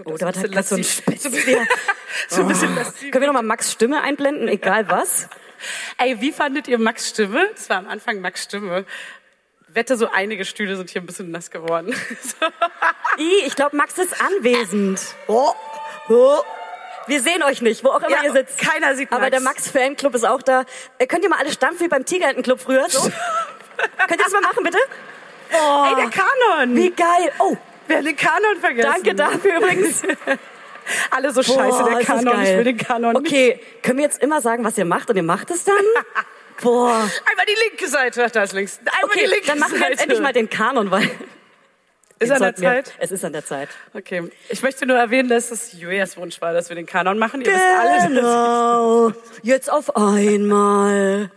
Oh, 0.04 0.16
da 0.16 0.26
war 0.26 0.32
bisschen 0.32 0.50
gerade 0.50 0.66
so 0.66 0.74
ein. 0.76 0.84
Spitz. 0.84 1.22
So 1.24 1.28
ein 1.30 1.34
bisschen- 1.34 1.66
Oh. 2.32 3.10
Können 3.10 3.20
wir 3.20 3.26
nochmal 3.26 3.42
Max 3.42 3.70
Stimme 3.72 4.02
einblenden, 4.02 4.48
egal 4.48 4.90
was? 4.90 5.28
Ey, 5.98 6.20
wie 6.20 6.32
fandet 6.32 6.66
ihr 6.68 6.78
Max 6.78 7.08
Stimme? 7.08 7.48
Das 7.54 7.68
war 7.70 7.78
am 7.78 7.88
Anfang 7.88 8.20
Max 8.20 8.42
Stimme. 8.44 8.84
Wette, 9.78 9.96
so 9.96 10.08
einige 10.12 10.44
Stühle 10.44 10.74
sind 10.76 10.90
hier 10.90 11.00
ein 11.00 11.06
bisschen 11.06 11.30
nass 11.30 11.52
geworden. 11.52 11.94
I, 13.18 13.46
ich 13.46 13.54
glaube, 13.54 13.76
Max 13.76 13.96
ist 13.96 14.20
anwesend. 14.20 15.00
Oh, 15.28 15.52
oh. 16.08 16.38
Wir 17.06 17.22
sehen 17.22 17.44
euch 17.44 17.62
nicht, 17.62 17.84
wo 17.84 17.90
auch 17.90 18.00
immer 18.00 18.10
Ja, 18.10 18.24
ihr 18.24 18.32
sitzt. 18.32 18.58
keiner 18.58 18.96
sieht 18.96 19.12
Aber 19.12 19.20
Max. 19.20 19.30
der 19.30 19.40
Max-Fanclub 19.40 20.14
ist 20.16 20.26
auch 20.26 20.42
da. 20.42 20.64
Äh, 20.98 21.06
könnt 21.06 21.22
ihr 21.22 21.30
mal 21.30 21.38
alle 21.38 21.52
stampfen 21.52 21.84
wie 21.84 21.88
beim 21.88 22.04
Tigerentenclub 22.04 22.60
früher? 22.60 22.86
So? 22.90 23.02
könnt 24.08 24.20
ihr 24.20 24.24
das 24.24 24.32
mal 24.32 24.40
machen, 24.42 24.64
bitte? 24.64 24.78
Oh, 25.52 25.84
Ey, 25.88 25.94
der 25.94 26.10
Kanon! 26.10 26.74
wie 26.74 26.90
geil. 26.90 27.32
Oh, 27.38 27.56
Wir 27.86 27.98
haben 27.98 28.04
den 28.04 28.16
Kanon 28.16 28.56
vergessen. 28.60 28.90
danke 28.92 29.14
dafür 29.14 29.58
übrigens. 29.58 30.02
Alle 31.12 31.32
so 31.32 31.42
scheiße, 31.42 31.56
Boah, 31.84 31.90
der 31.90 32.04
Kanon, 32.04 32.42
ich 32.42 32.48
will 32.48 32.64
den 32.64 32.78
Kanon 32.78 33.12
nicht. 33.12 33.26
Okay, 33.32 33.60
können 33.84 33.98
wir 33.98 34.04
jetzt 34.06 34.20
immer 34.22 34.40
sagen, 34.40 34.64
was 34.64 34.76
ihr 34.76 34.84
macht 34.86 35.08
und 35.08 35.16
ihr 35.16 35.22
macht 35.22 35.52
es 35.52 35.62
dann? 35.62 35.76
Boah. 36.62 37.08
Einmal 37.30 37.46
die 37.46 37.56
linke 37.70 37.88
Seite, 37.88 38.24
Ach, 38.26 38.30
da 38.30 38.42
ist 38.42 38.52
links. 38.52 38.78
Einmal 38.78 38.92
die 39.14 39.20
Okay, 39.20 39.26
linke 39.26 39.46
dann 39.46 39.58
machen 39.58 39.72
wir 39.72 39.78
Seite. 39.80 39.90
jetzt 39.92 40.02
endlich 40.02 40.20
mal 40.20 40.32
den 40.32 40.50
Kanon, 40.50 40.90
weil... 40.90 41.08
Ist 42.20 42.32
an 42.32 42.42
der 42.42 42.56
Zeit? 42.56 42.94
Es 42.98 43.12
ist 43.12 43.24
an 43.24 43.32
der 43.32 43.44
Zeit. 43.46 43.68
Okay. 43.94 44.28
Ich 44.48 44.60
möchte 44.62 44.84
nur 44.86 44.96
erwähnen, 44.96 45.28
dass 45.28 45.52
es 45.52 45.72
Julias 45.74 46.16
Wunsch 46.16 46.40
war, 46.40 46.52
dass 46.52 46.68
wir 46.68 46.74
den 46.74 46.86
Kanon 46.86 47.16
machen. 47.16 47.42
Ihr 47.42 47.46
wisst 47.46 47.64
alle, 47.78 48.08
Genau. 48.08 49.12
Jetzt 49.44 49.70
auf 49.70 49.94
einmal. 49.96 51.30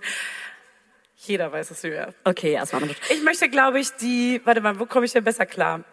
jeder 1.18 1.52
weiß 1.52 1.70
es, 1.70 1.84
Julia. 1.84 2.10
Okay, 2.24 2.54
erstmal. 2.54 2.82
noch- 2.82 2.96
Ich 3.12 3.22
möchte, 3.22 3.48
glaube 3.48 3.80
ich, 3.80 3.92
die, 3.98 4.42
warte 4.44 4.62
mal, 4.62 4.80
wo 4.80 4.88
komme 4.88 5.06
ich 5.06 5.12
denn 5.14 5.24
besser 5.24 5.46
klar? 5.46 5.84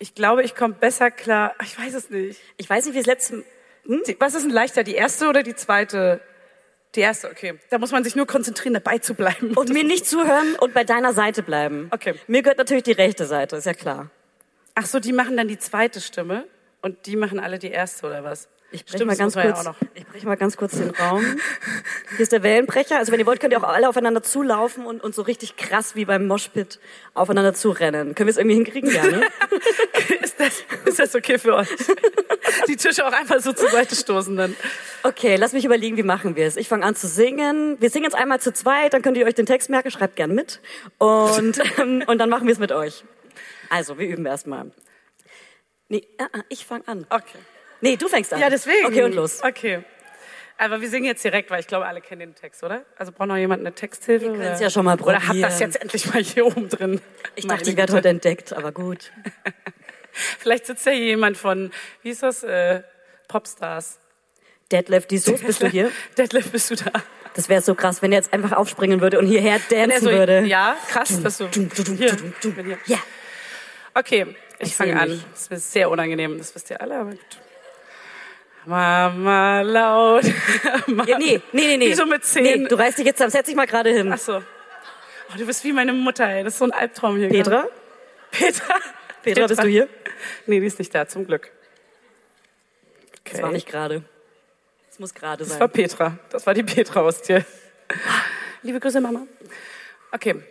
Ich 0.00 0.14
glaube, 0.16 0.42
ich 0.42 0.56
komme 0.56 0.74
besser 0.74 1.12
klar, 1.12 1.54
ich 1.62 1.78
weiß 1.78 1.94
es 1.94 2.10
nicht. 2.10 2.40
Ich 2.56 2.68
weiß 2.68 2.84
nicht, 2.86 2.94
wie 2.96 2.98
es 3.00 3.06
letzte... 3.06 3.44
Die, 3.84 4.16
was 4.18 4.34
ist 4.34 4.42
denn 4.42 4.50
leichter, 4.50 4.82
die 4.82 4.96
erste 4.96 5.28
oder 5.28 5.44
die 5.44 5.54
zweite? 5.54 6.20
Die 6.96 7.02
erste, 7.02 7.30
okay. 7.30 7.58
Da 7.68 7.78
muss 7.78 7.92
man 7.92 8.02
sich 8.02 8.16
nur 8.16 8.26
konzentrieren, 8.26 8.72
dabei 8.72 8.98
zu 8.98 9.14
bleiben. 9.14 9.54
Und 9.54 9.68
mir 9.68 9.84
nicht 9.84 10.06
zuhören 10.06 10.56
und 10.58 10.72
bei 10.72 10.82
deiner 10.82 11.12
Seite 11.12 11.42
bleiben. 11.42 11.88
Okay. 11.92 12.14
Mir 12.26 12.42
gehört 12.42 12.58
natürlich 12.58 12.84
die 12.84 12.92
rechte 12.92 13.26
Seite, 13.26 13.56
ist 13.56 13.66
ja 13.66 13.74
klar. 13.74 14.10
Ach 14.74 14.86
so, 14.86 14.98
die 14.98 15.12
machen 15.12 15.36
dann 15.36 15.46
die 15.46 15.58
zweite 15.58 16.00
Stimme 16.00 16.46
und 16.80 17.06
die 17.06 17.16
machen 17.16 17.38
alle 17.38 17.58
die 17.58 17.70
erste 17.70 18.06
oder 18.06 18.24
was? 18.24 18.48
Ich 18.72 18.84
breche 18.84 19.04
mal 19.04 19.16
ganz 19.16 19.34
ja 19.34 19.42
kurz. 19.42 19.64
noch. 19.64 19.76
ich 19.94 20.06
breche 20.06 20.26
mal 20.26 20.36
ganz 20.36 20.56
kurz 20.56 20.72
den 20.72 20.90
Raum. 20.90 21.24
Hier 22.10 22.20
ist 22.20 22.32
der 22.32 22.42
Wellenbrecher. 22.42 22.98
Also 22.98 23.12
wenn 23.12 23.20
ihr 23.20 23.26
wollt, 23.26 23.40
könnt 23.40 23.52
ihr 23.52 23.58
auch 23.58 23.68
alle 23.68 23.88
aufeinander 23.88 24.22
zulaufen 24.22 24.84
und, 24.86 25.02
und 25.02 25.14
so 25.14 25.22
richtig 25.22 25.56
krass 25.56 25.94
wie 25.94 26.04
beim 26.04 26.26
Moshpit 26.26 26.80
aufeinander 27.14 27.54
zurennen. 27.54 28.14
Können 28.14 28.26
wir 28.26 28.32
es 28.32 28.36
irgendwie 28.36 28.56
hinkriegen? 28.56 28.90
Ja, 28.90 29.04
ne? 29.04 29.22
ist, 30.22 30.40
das, 30.40 30.64
ist 30.84 30.98
das 30.98 31.14
okay 31.14 31.38
für 31.38 31.54
euch? 31.54 31.68
Die 32.68 32.76
Tische 32.76 33.06
auch 33.06 33.12
einfach 33.12 33.40
so 33.40 33.52
zur 33.52 33.70
Seite 33.70 33.94
stoßen 33.94 34.36
dann. 34.36 34.56
Okay, 35.02 35.36
lass 35.36 35.52
mich 35.52 35.64
überlegen, 35.64 35.96
wie 35.96 36.02
machen 36.02 36.36
wir 36.36 36.46
es. 36.46 36.56
Ich 36.56 36.68
fange 36.68 36.84
an 36.84 36.96
zu 36.96 37.06
singen. 37.06 37.80
Wir 37.80 37.90
singen 37.90 38.04
jetzt 38.04 38.16
einmal 38.16 38.40
zu 38.40 38.52
zweit, 38.52 38.92
dann 38.92 39.02
könnt 39.02 39.16
ihr 39.16 39.26
euch 39.26 39.34
den 39.34 39.46
Text 39.46 39.70
merken, 39.70 39.90
schreibt 39.90 40.16
gern 40.16 40.34
mit. 40.34 40.60
Und, 40.98 41.60
ähm, 41.78 42.02
und 42.06 42.18
dann 42.18 42.28
machen 42.28 42.46
wir 42.46 42.52
es 42.52 42.58
mit 42.58 42.72
euch. 42.72 43.04
Also, 43.70 43.98
wir 43.98 44.06
üben 44.06 44.26
erstmal. 44.26 44.70
Nee, 45.88 46.06
äh, 46.18 46.24
äh, 46.24 46.42
ich 46.48 46.66
fange 46.66 46.86
an. 46.88 47.06
Okay. 47.10 47.38
Nee, 47.80 47.96
du 47.96 48.08
fängst 48.08 48.32
an. 48.32 48.40
Ja, 48.40 48.50
deswegen. 48.50 48.86
Okay, 48.86 49.02
und 49.04 49.14
los. 49.14 49.42
Okay. 49.42 49.84
Aber 50.58 50.80
wir 50.80 50.88
singen 50.88 51.04
jetzt 51.04 51.22
direkt, 51.22 51.50
weil 51.50 51.60
ich 51.60 51.66
glaube, 51.66 51.84
alle 51.86 52.00
kennen 52.00 52.20
den 52.20 52.34
Text, 52.34 52.62
oder? 52.64 52.82
Also 52.96 53.12
braucht 53.12 53.28
noch 53.28 53.36
jemand 53.36 53.60
eine 53.60 53.74
Texthilfe? 53.74 54.32
Wir 54.32 54.38
können's 54.38 54.60
ja 54.60 54.70
schon 54.70 54.86
mal 54.86 54.98
Oder 54.98 55.16
habt 55.16 55.28
das 55.28 55.28
probieren. 55.28 55.58
jetzt 55.60 55.82
endlich 55.82 56.12
mal 56.12 56.22
hier 56.22 56.46
oben 56.46 56.68
drin? 56.70 57.00
Ich 57.34 57.46
dachte, 57.46 57.66
werde 57.66 57.80
Güte. 57.82 57.92
heute 57.92 58.08
entdeckt, 58.08 58.54
aber 58.54 58.72
gut. 58.72 59.12
Vielleicht 60.12 60.64
sitzt 60.64 60.86
ja 60.86 60.92
hier 60.92 61.04
jemand 61.04 61.36
von, 61.36 61.70
wie 62.02 62.08
ist 62.10 62.22
das, 62.22 62.42
äh, 62.42 62.82
Popstars. 63.28 63.98
Detlef, 64.72 65.06
die 65.06 65.18
Soße, 65.18 65.44
bist 65.44 65.62
du 65.62 65.68
hier? 65.68 65.90
Detlef, 66.16 66.50
bist 66.50 66.70
du 66.70 66.76
da? 66.76 66.90
Das 67.34 67.50
wäre 67.50 67.60
so 67.60 67.74
krass, 67.74 68.00
wenn 68.00 68.12
er 68.12 68.18
jetzt 68.18 68.32
einfach 68.32 68.52
aufspringen 68.52 69.02
würde 69.02 69.18
und 69.18 69.26
hierher 69.26 69.60
er 69.70 69.88
dancen 69.88 70.06
so, 70.06 70.10
würde. 70.10 70.40
Ja, 70.46 70.74
krass, 70.88 71.20
dass 71.22 71.36
du 71.38 71.48
dum, 71.48 71.68
dum, 71.68 71.96
hier, 71.96 72.16
dum, 72.16 72.32
dum. 72.40 72.64
hier. 72.64 72.78
Ja. 72.86 72.98
Okay, 73.92 74.26
ich 74.58 74.68
Ich 74.68 74.74
fange 74.74 74.98
an. 74.98 75.10
mich. 75.10 75.24
Das 75.32 75.48
ist 75.48 75.72
sehr 75.72 75.90
unangenehm, 75.90 76.38
das 76.38 76.54
wisst 76.54 76.70
ihr 76.70 76.80
alle, 76.80 76.98
aber 76.98 77.10
gut. 77.10 77.20
Mama 78.66 79.62
laut. 79.62 80.24
Mama. 80.86 81.04
ja 81.06 81.18
nee, 81.18 81.40
nee, 81.52 81.66
nee, 81.66 81.76
nee. 81.76 81.88
Wie 81.88 81.94
so 81.94 82.04
mit 82.04 82.24
zehn. 82.24 82.62
Nee, 82.62 82.68
du 82.68 82.76
reißt 82.76 82.98
dich 82.98 83.06
jetzt 83.06 83.16
zusammen. 83.18 83.30
Setz 83.30 83.46
dich 83.46 83.54
mal 83.54 83.66
gerade 83.66 83.90
hin. 83.90 84.12
Ach 84.12 84.18
so. 84.18 84.36
Oh, 84.38 85.38
du 85.38 85.46
bist 85.46 85.64
wie 85.64 85.72
meine 85.72 85.92
Mutter, 85.92 86.28
ey. 86.28 86.44
Das 86.44 86.54
ist 86.54 86.58
so 86.58 86.64
ein 86.66 86.72
Albtraum 86.72 87.16
hier. 87.16 87.28
Petra? 87.28 87.66
Petra? 88.30 88.74
Petra, 89.22 89.46
bist 89.46 89.62
du 89.62 89.68
hier? 89.68 89.88
Nee, 90.46 90.60
die 90.60 90.66
ist 90.66 90.78
nicht 90.78 90.94
da, 90.94 91.06
zum 91.06 91.26
Glück. 91.26 91.50
Okay. 93.20 93.32
Das 93.32 93.42
war 93.42 93.52
nicht 93.52 93.68
gerade. 93.68 94.02
Das 94.88 94.98
muss 94.98 95.14
gerade 95.14 95.38
Das 95.38 95.48
sein. 95.48 95.60
war 95.60 95.68
Petra. 95.68 96.18
Das 96.30 96.46
war 96.46 96.54
die 96.54 96.62
Petra 96.62 97.00
aus 97.00 97.22
dir. 97.22 97.44
Liebe 98.62 98.80
Grüße, 98.80 99.00
Mama. 99.00 99.26
Okay. 100.12 100.42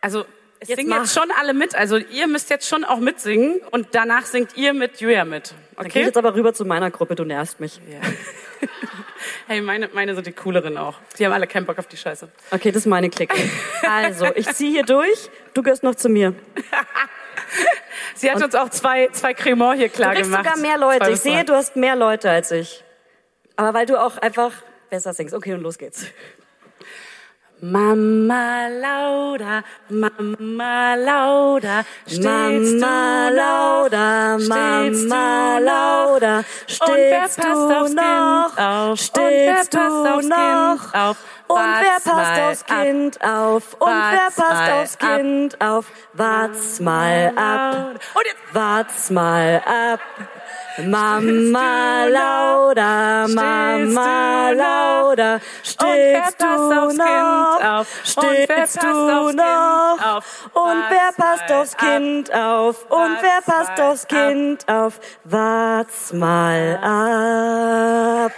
Also, 0.00 0.24
es 0.64 0.68
Jetzt 0.70 0.78
singen 0.78 0.90
mach. 0.90 0.98
jetzt 1.04 1.14
schon 1.14 1.30
alle 1.40 1.54
mit. 1.54 1.74
Also, 1.74 1.96
ihr 1.96 2.26
müsst 2.26 2.50
jetzt 2.50 2.68
schon 2.68 2.84
auch 2.84 2.98
mitsingen 2.98 3.60
und 3.70 3.88
danach 3.92 4.26
singt 4.26 4.56
ihr 4.56 4.72
mit 4.74 5.00
Julia 5.00 5.24
mit. 5.24 5.54
Dann 5.76 5.84
geh 5.86 5.90
Okay? 5.90 6.02
jetzt 6.04 6.16
aber 6.16 6.34
rüber 6.34 6.52
zu 6.54 6.64
meiner 6.64 6.90
Gruppe, 6.90 7.14
du 7.14 7.24
nervst 7.24 7.60
mich. 7.60 7.80
Ja. 7.90 8.00
Hey, 9.46 9.60
meine, 9.62 9.88
meine 9.92 10.14
sind 10.14 10.26
die 10.26 10.32
cooleren 10.32 10.76
auch. 10.76 10.98
Die 11.18 11.24
haben 11.24 11.32
alle 11.32 11.46
keinen 11.46 11.64
Bock 11.64 11.78
auf 11.78 11.86
die 11.86 11.96
Scheiße. 11.96 12.28
Okay, 12.50 12.70
das 12.72 12.82
ist 12.82 12.86
meine 12.86 13.08
Clique. 13.08 13.34
Also, 13.88 14.26
ich 14.34 14.46
ziehe 14.52 14.70
hier 14.70 14.82
durch, 14.84 15.30
du 15.54 15.62
gehörst 15.62 15.82
noch 15.82 15.94
zu 15.94 16.08
mir. 16.10 16.34
Sie 18.14 18.30
hat 18.30 18.42
uns 18.42 18.54
auch 18.54 18.68
zwei, 18.70 19.08
zwei 19.12 19.32
Cremant 19.34 19.78
hier 19.78 19.88
Du 19.88 19.94
klar 19.94 20.14
kriegst 20.14 20.30
gemacht. 20.30 20.44
sogar 20.44 20.58
mehr 20.60 20.78
Leute. 20.78 21.10
Ich 21.10 21.20
sehe, 21.20 21.44
du 21.44 21.54
hast 21.54 21.76
mehr 21.76 21.96
Leute 21.96 22.30
als 22.30 22.50
ich. 22.50 22.84
Aber 23.56 23.72
weil 23.74 23.86
du 23.86 23.96
auch 24.00 24.18
einfach 24.18 24.52
besser 24.90 25.12
singst. 25.14 25.34
Okay, 25.34 25.54
und 25.54 25.60
los 25.62 25.78
geht's. 25.78 26.06
Mama 27.62 28.68
Lauda, 28.68 29.62
Mama 29.88 30.96
Lauda, 30.98 31.84
Mama? 32.20 33.30
Lauda, 33.30 34.38
Mama? 34.38 35.58
Lauda, 35.60 36.44
passt 36.78 37.38
du 37.38 37.94
noch? 37.94 38.58
Auf? 38.58 39.12
Passt 39.12 39.74
du 39.74 40.28
noch? 40.28 40.94
Auf? 40.94 41.16
Und 41.46 41.58
wer 41.58 42.12
passt 42.12 42.40
aufs. 42.40 42.66
Kind 42.66 43.24
auf? 43.24 43.74
Und 43.74 43.88
wer 43.90 44.30
passt 44.34 44.72
aufs. 44.72 44.98
Kind 44.98 45.60
auf? 45.60 45.86
Wart's 46.14 46.80
mal 46.80 47.32
ab. 47.36 48.00
Und 48.14 48.26
jetzt 48.26 48.54
Wart's 48.54 49.10
mal 49.10 49.62
ab. 49.66 50.00
Mama 50.78 52.06
Lauda, 52.06 53.26
Mama 53.28 54.50
stillst 55.62 56.38
passt 56.38 56.40
du 56.40 56.92
noch? 56.96 57.58
passt 58.48 58.82
du 58.82 59.32
noch? 59.32 60.22
Und 60.52 60.84
wer 60.88 61.12
passt 61.16 61.52
aufs. 61.52 61.76
Kind 61.76 62.34
auf? 62.34 62.90
Und 62.90 63.18
wer 63.20 63.40
passt 63.44 63.80
aufs. 63.80 64.08
Kind 64.08 64.68
auf? 64.68 65.00
Wart's 65.24 66.12
mal 66.12 66.78
ab. 66.82 68.32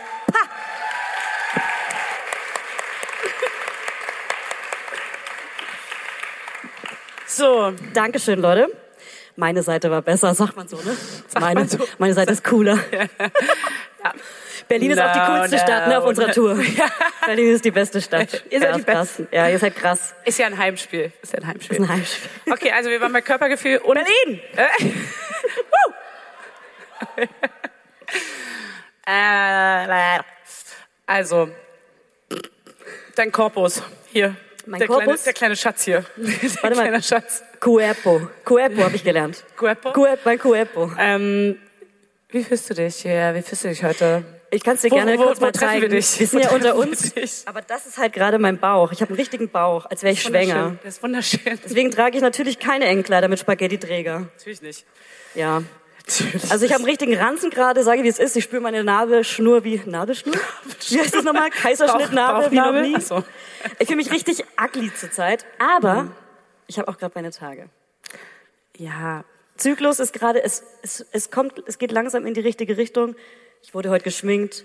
So. 7.37 7.72
Dankeschön, 7.92 8.40
Leute. 8.40 8.68
Meine 9.37 9.62
Seite 9.62 9.90
war 9.90 10.01
besser, 10.01 10.35
sagt 10.35 10.57
man 10.57 10.66
so, 10.66 10.77
ne? 10.77 10.96
meine, 11.38 11.68
so. 11.68 11.79
meine 11.99 12.14
Seite 12.14 12.33
ist 12.33 12.44
cooler. 12.44 12.79
Ja. 14.05 14.12
Berlin 14.68 14.90
ist 14.92 15.01
auch 15.01 15.12
die 15.12 15.18
No, 15.18 15.38
coolste 15.38 15.59
Stadt 15.59 15.88
ne, 15.88 15.99
auf 15.99 16.05
no. 16.05 16.11
unserer 16.11 16.31
Tour. 16.31 16.59
Berlin 17.27 17.49
ist 17.55 17.64
die 17.64 17.70
beste 17.72 18.01
Stadt. 18.01 18.44
Ihr 18.51 18.61
seid 18.61 18.70
Ja, 18.70 18.77
die 18.77 18.85
krass. 18.85 19.22
Ja, 19.33 19.49
ihr 19.49 19.59
seid 19.59 19.75
krass. 19.75 20.14
Ist 20.25 20.38
ja 20.38 20.46
ein 20.46 20.57
Heimspiel. 20.57 21.12
Ist 21.22 21.33
ja 21.33 21.40
ein 21.40 21.46
Heimspiel. 21.46 21.79
Ein 21.79 21.88
Heimspiel. 21.88 22.53
Okay, 22.53 22.70
also 22.70 22.88
wir 22.90 23.01
waren 23.01 23.12
bei 23.12 23.22
Körpergefühl 23.22 23.79
und 23.79 23.94
Berlin! 23.94 24.40
Äh, 29.07 30.20
also, 31.07 31.49
dein 33.14 33.31
Korpus. 33.33 33.83
Hier. 34.12 34.37
Mein 34.66 34.79
der 34.81 34.88
Korpus? 34.88 35.05
Kleine, 35.05 35.18
der 35.24 35.33
kleine 35.33 35.57
Schatz 35.57 35.85
hier. 35.85 36.05
Der 36.16 36.26
Warte 36.62 36.76
mal. 36.76 36.83
kleine 36.88 37.02
Schatz. 37.02 37.42
Cuerpo. 37.61 38.29
Cuerpo 38.44 38.83
habe 38.85 38.96
ich 38.96 39.05
gelernt. 39.05 39.44
Cuerpo? 39.57 39.92
Cuerpo, 39.92 40.20
mein 40.24 40.38
Cuerpo. 40.38 40.90
Ähm, 40.98 41.59
wie 42.31 42.42
fühlst 42.44 42.68
du 42.70 42.74
dich 42.74 42.96
hier? 42.96 43.33
Wie 43.35 43.42
fühlst 43.42 43.64
du 43.64 43.68
dich 43.68 43.83
heute? 43.85 44.24
Ich 44.50 44.62
kann 44.62 44.76
es 44.76 44.83
dir 44.83 44.90
Wo- 44.90 44.96
gerne 44.96 45.18
wo- 45.18 45.24
kurz 45.24 45.40
wo 45.40 45.44
mal 45.46 45.52
zeigen. 45.52 45.83
wir 45.83 45.88
dich? 45.88 46.18
Wir 46.20 46.26
sind 46.26 46.42
ja 46.44 46.50
unter 46.50 46.76
uns. 46.76 47.12
Aber 47.46 47.62
das 47.62 47.87
ist 47.87 47.98
halt 47.98 48.12
gerade 48.12 48.38
mein 48.38 48.59
Bauch. 48.59 48.92
Ich 48.92 49.00
habe 49.00 49.11
einen 49.11 49.18
richtigen 49.18 49.48
Bauch, 49.48 49.87
als 49.87 50.02
wäre 50.02 50.12
ich. 50.12 50.24
Wunderschön. 50.24 50.79
Das 50.85 50.94
ist 50.96 51.02
wunderschön. 51.02 51.59
Deswegen 51.64 51.90
trage 51.90 52.16
ich 52.16 52.22
natürlich 52.22 52.59
keine 52.59 52.87
engen 52.87 53.02
Kleider 53.02 53.29
mit 53.29 53.38
Spaghetti-Träger. 53.38 54.20
Natürlich 54.37 54.62
nicht. 54.62 54.85
Ja. 55.35 55.62
Also 56.51 56.64
ich 56.64 56.73
habe 56.73 56.83
einen 56.83 56.88
richtigen 56.88 57.16
Ranzen 57.16 57.51
gerade, 57.51 57.83
sage 57.83 57.99
ich 57.99 58.05
wie 58.05 58.09
es 58.09 58.21
ist. 58.21 58.37
Ich 58.37 58.45
spüre 58.45 58.62
meine 58.62 58.85
Nabelschnur 58.85 59.64
wie 59.64 59.81
Nabelschnur? 59.85 60.37
Wie 60.88 61.01
heißt 61.01 61.14
das 61.14 61.25
nochmal? 61.25 61.51
Kaiserschnittnabel 61.51 62.53
wie 62.53 62.57
noch 62.57 62.73
nie. 62.73 63.01
So. 63.01 63.25
Ich 63.81 63.88
fühle 63.88 63.97
mich 63.97 64.12
richtig 64.12 64.45
ugly 64.61 64.95
zurzeit, 64.95 65.45
aber 65.59 66.12
ich 66.69 66.79
habe 66.79 66.88
auch 66.88 66.99
gerade 66.99 67.12
meine 67.16 67.31
Tage. 67.33 67.69
Ja, 68.77 69.25
Zyklus 69.57 69.99
ist 69.99 70.12
gerade, 70.12 70.42
es, 70.42 70.62
es, 70.83 71.05
es 71.12 71.31
kommt, 71.31 71.62
es 71.66 71.79
geht 71.79 71.90
langsam 71.90 72.25
in 72.25 72.35
die 72.35 72.40
richtige 72.40 72.77
Richtung. 72.77 73.16
Ich 73.62 73.75
wurde 73.75 73.90
heute 73.90 74.05
geschminkt. 74.05 74.64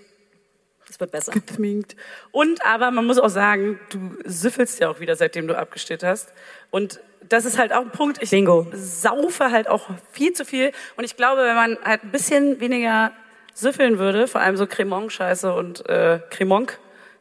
Es 0.90 1.00
wird 1.00 1.12
besser. 1.12 1.32
geschminkt. 1.32 1.96
Und 2.32 2.64
aber 2.66 2.92
man 2.92 3.06
muss 3.06 3.18
auch 3.18 3.30
sagen, 3.30 3.80
du 3.90 4.18
süffelst 4.26 4.80
ja 4.80 4.90
auch 4.90 5.00
wieder, 5.00 5.16
seitdem 5.16 5.48
du 5.48 5.58
abgestillt 5.58 6.04
hast. 6.04 6.34
Und 6.70 7.00
das 7.32 7.46
ist 7.46 7.58
halt 7.58 7.74
auch 7.74 7.82
ein 7.82 7.92
Punkt. 7.92 8.22
Ich 8.22 8.30
Bingo. 8.30 8.68
saufe 8.74 9.52
halt 9.52 9.68
auch 9.68 9.88
viel 10.12 10.34
zu 10.34 10.46
viel. 10.46 10.72
Und 10.98 11.04
ich 11.04 11.16
glaube, 11.18 11.42
wenn 11.44 11.56
man 11.56 11.78
halt 11.84 12.04
ein 12.04 12.12
bisschen 12.12 12.60
weniger 12.60 13.12
süffeln 13.54 14.00
würde, 14.00 14.28
vor 14.28 14.42
allem 14.42 14.58
so 14.58 14.66
Cremon-Scheiße 14.66 15.54
und 15.54 15.88
äh, 15.90 16.20
Cremonk, 16.30 16.78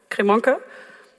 Cremonke. 0.09 0.59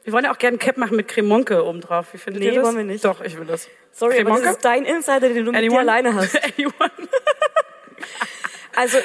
Wir 0.04 0.12
wollen 0.12 0.24
ja 0.24 0.32
auch 0.32 0.38
gerne 0.38 0.58
Cap 0.58 0.76
machen 0.78 0.96
mit 0.96 1.06
Cremonke 1.08 1.64
obendrauf. 1.64 2.12
Wie 2.12 2.18
findet 2.18 2.42
Nee, 2.42 2.48
ihr 2.50 2.54
das? 2.56 2.64
wollen 2.64 2.76
wir 2.76 2.84
nicht. 2.84 3.04
Doch, 3.04 3.20
ich 3.20 3.38
will 3.38 3.44
das. 3.46 3.68
Sorry, 3.92 4.14
aber 4.14 4.22
Cremonke? 4.24 4.42
das 4.44 4.56
ist 4.56 4.64
dein 4.64 4.84
Insider, 4.84 5.20
den 5.28 5.44
du 5.44 5.52
mit 5.52 5.54
dir 5.54 5.58
Anyone? 5.58 5.80
alleine 5.80 6.14
hast. 6.14 6.36
Anyone? 6.58 6.72
Also, 8.74 8.98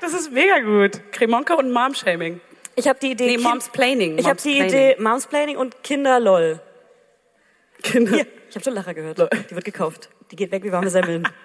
Das 0.00 0.12
ist 0.12 0.30
mega 0.32 0.58
gut. 0.60 1.00
Cremonke 1.12 1.56
und 1.56 1.72
Mom-Shaming. 1.72 2.40
ich 2.76 2.86
habe 2.88 2.98
die 3.00 3.12
Idee. 3.12 3.24
Nee, 3.26 3.32
Kind- 3.36 3.44
Momsplaining. 3.44 4.18
Ich 4.18 4.26
habe 4.26 4.40
die. 4.40 4.58
Idee 4.60 4.96
Momsplaining 4.98 5.56
und 5.56 5.82
Kinderlol. 5.82 6.60
Kinder. 7.82 8.16
Hier, 8.16 8.26
ich 8.48 8.54
habe 8.54 8.64
schon 8.64 8.74
Lacher 8.74 8.94
gehört. 8.94 9.18
Die 9.50 9.54
wird 9.54 9.64
gekauft. 9.64 10.08
Die 10.30 10.36
geht 10.36 10.50
weg 10.50 10.64
wie 10.64 10.72
warme 10.72 10.90
Semmeln. 10.90 11.28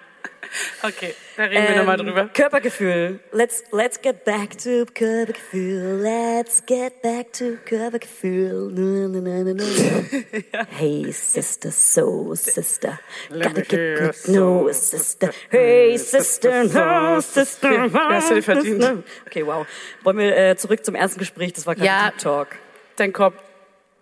Okay, 0.82 1.14
da 1.36 1.44
reden 1.44 1.68
wir 1.68 1.76
nochmal 1.78 1.96
drüber. 1.96 2.28
Körpergefühl. 2.32 3.20
Let's 3.32 3.64
let's 3.72 4.00
get 4.00 4.24
back 4.24 4.56
to 4.58 4.84
Körpergefühl. 4.94 6.00
Let's 6.00 6.64
get 6.64 7.02
back 7.02 7.32
to 7.34 7.56
Körpergefühl. 7.64 8.70
Na, 8.70 9.08
na, 9.08 9.20
na, 9.20 9.44
na, 9.44 9.52
na. 9.54 10.66
Hey 10.70 11.10
sister, 11.12 11.70
so 11.70 12.34
sister, 12.34 13.00
gotta 13.30 13.62
get 13.62 13.68
good, 13.68 14.34
no 14.34 14.70
sister. 14.72 15.30
Hey 15.50 15.96
sister, 15.98 16.64
no 16.64 17.20
sister. 17.20 17.86
Ja, 17.86 18.08
hast 18.10 18.30
du 18.30 18.34
dir 18.34 18.42
verdient. 18.42 19.04
Okay, 19.26 19.46
wow. 19.46 19.66
Wollen 20.02 20.18
wir 20.18 20.36
äh, 20.36 20.56
zurück 20.56 20.84
zum 20.84 20.94
ersten 20.94 21.18
Gespräch? 21.18 21.52
Das 21.54 21.66
war 21.66 21.74
gerade 21.74 21.86
Ja. 21.86 22.10
Deep 22.10 22.18
Talk. 22.18 22.48
Dein 22.96 23.12
Kopf. 23.12 23.34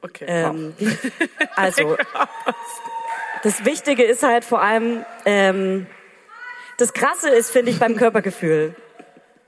Okay. 0.03 0.25
Ähm, 0.27 0.75
also, 1.57 1.97
das 3.43 3.65
Wichtige 3.65 4.05
ist 4.05 4.23
halt 4.23 4.45
vor 4.45 4.63
allem, 4.63 5.05
ähm, 5.25 5.87
Das 6.79 6.93
Krasse 6.95 7.29
ist, 7.29 7.51
finde 7.51 7.71
ich, 7.71 7.79
beim 7.79 7.97
Körpergefühl. 7.97 8.75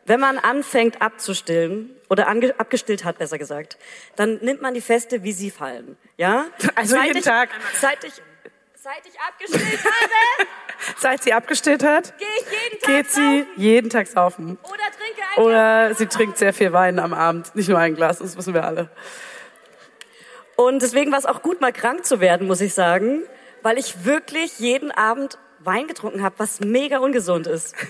Wenn 0.06 0.20
man 0.20 0.38
anfängt 0.38 1.00
abzustillen 1.00 1.90
oder 2.10 2.28
abgestillt 2.58 3.04
hat, 3.04 3.18
besser 3.18 3.38
gesagt, 3.38 3.78
dann 4.16 4.36
nimmt 4.42 4.60
man 4.60 4.74
die 4.74 4.82
Feste, 4.82 5.22
wie 5.22 5.32
sie 5.32 5.50
fallen. 5.50 5.96
Ja? 6.18 6.44
Also 6.74 6.96
jeden 6.96 7.18
ich, 7.18 7.24
Tag. 7.24 7.48
Seit 7.80 8.04
ich, 8.04 8.12
seit 8.74 9.06
ich 9.06 9.18
abgestillt 9.20 9.84
habe, 9.84 10.48
Seit 10.98 11.22
sie 11.22 11.32
abgestillt 11.32 11.82
hat, 11.82 12.18
gehe 12.18 12.26
ich 12.38 12.60
jeden 12.60 12.80
Tag 12.80 12.88
geht 12.88 13.10
sie 13.10 13.38
saufen 13.38 13.48
jeden 13.56 13.90
Tag 13.90 14.06
saufen. 14.06 14.58
oder 14.62 14.68
trinke 14.68 15.22
ein 15.36 15.42
Oder 15.42 15.94
sie 15.94 16.06
trinkt 16.06 16.36
sehr 16.38 16.52
viel 16.52 16.72
Wein 16.72 16.98
am 16.98 17.14
Abend. 17.14 17.54
Nicht 17.54 17.68
nur 17.68 17.78
ein 17.78 17.94
Glas, 17.94 18.18
das 18.18 18.36
wissen 18.36 18.52
wir 18.52 18.64
alle. 18.64 18.90
Und 20.56 20.82
deswegen 20.82 21.10
war 21.10 21.18
es 21.18 21.26
auch 21.26 21.42
gut, 21.42 21.60
mal 21.60 21.72
krank 21.72 22.04
zu 22.04 22.20
werden, 22.20 22.46
muss 22.46 22.60
ich 22.60 22.74
sagen, 22.74 23.22
weil 23.64 23.78
ich 23.78 24.04
wirklich 24.04 24.60
jeden 24.60 24.92
Abend 24.92 25.38
Wein 25.58 25.88
getrunken 25.88 26.22
habe, 26.22 26.34
was 26.38 26.60
mega 26.60 26.98
ungesund 26.98 27.48
ist. 27.48 27.74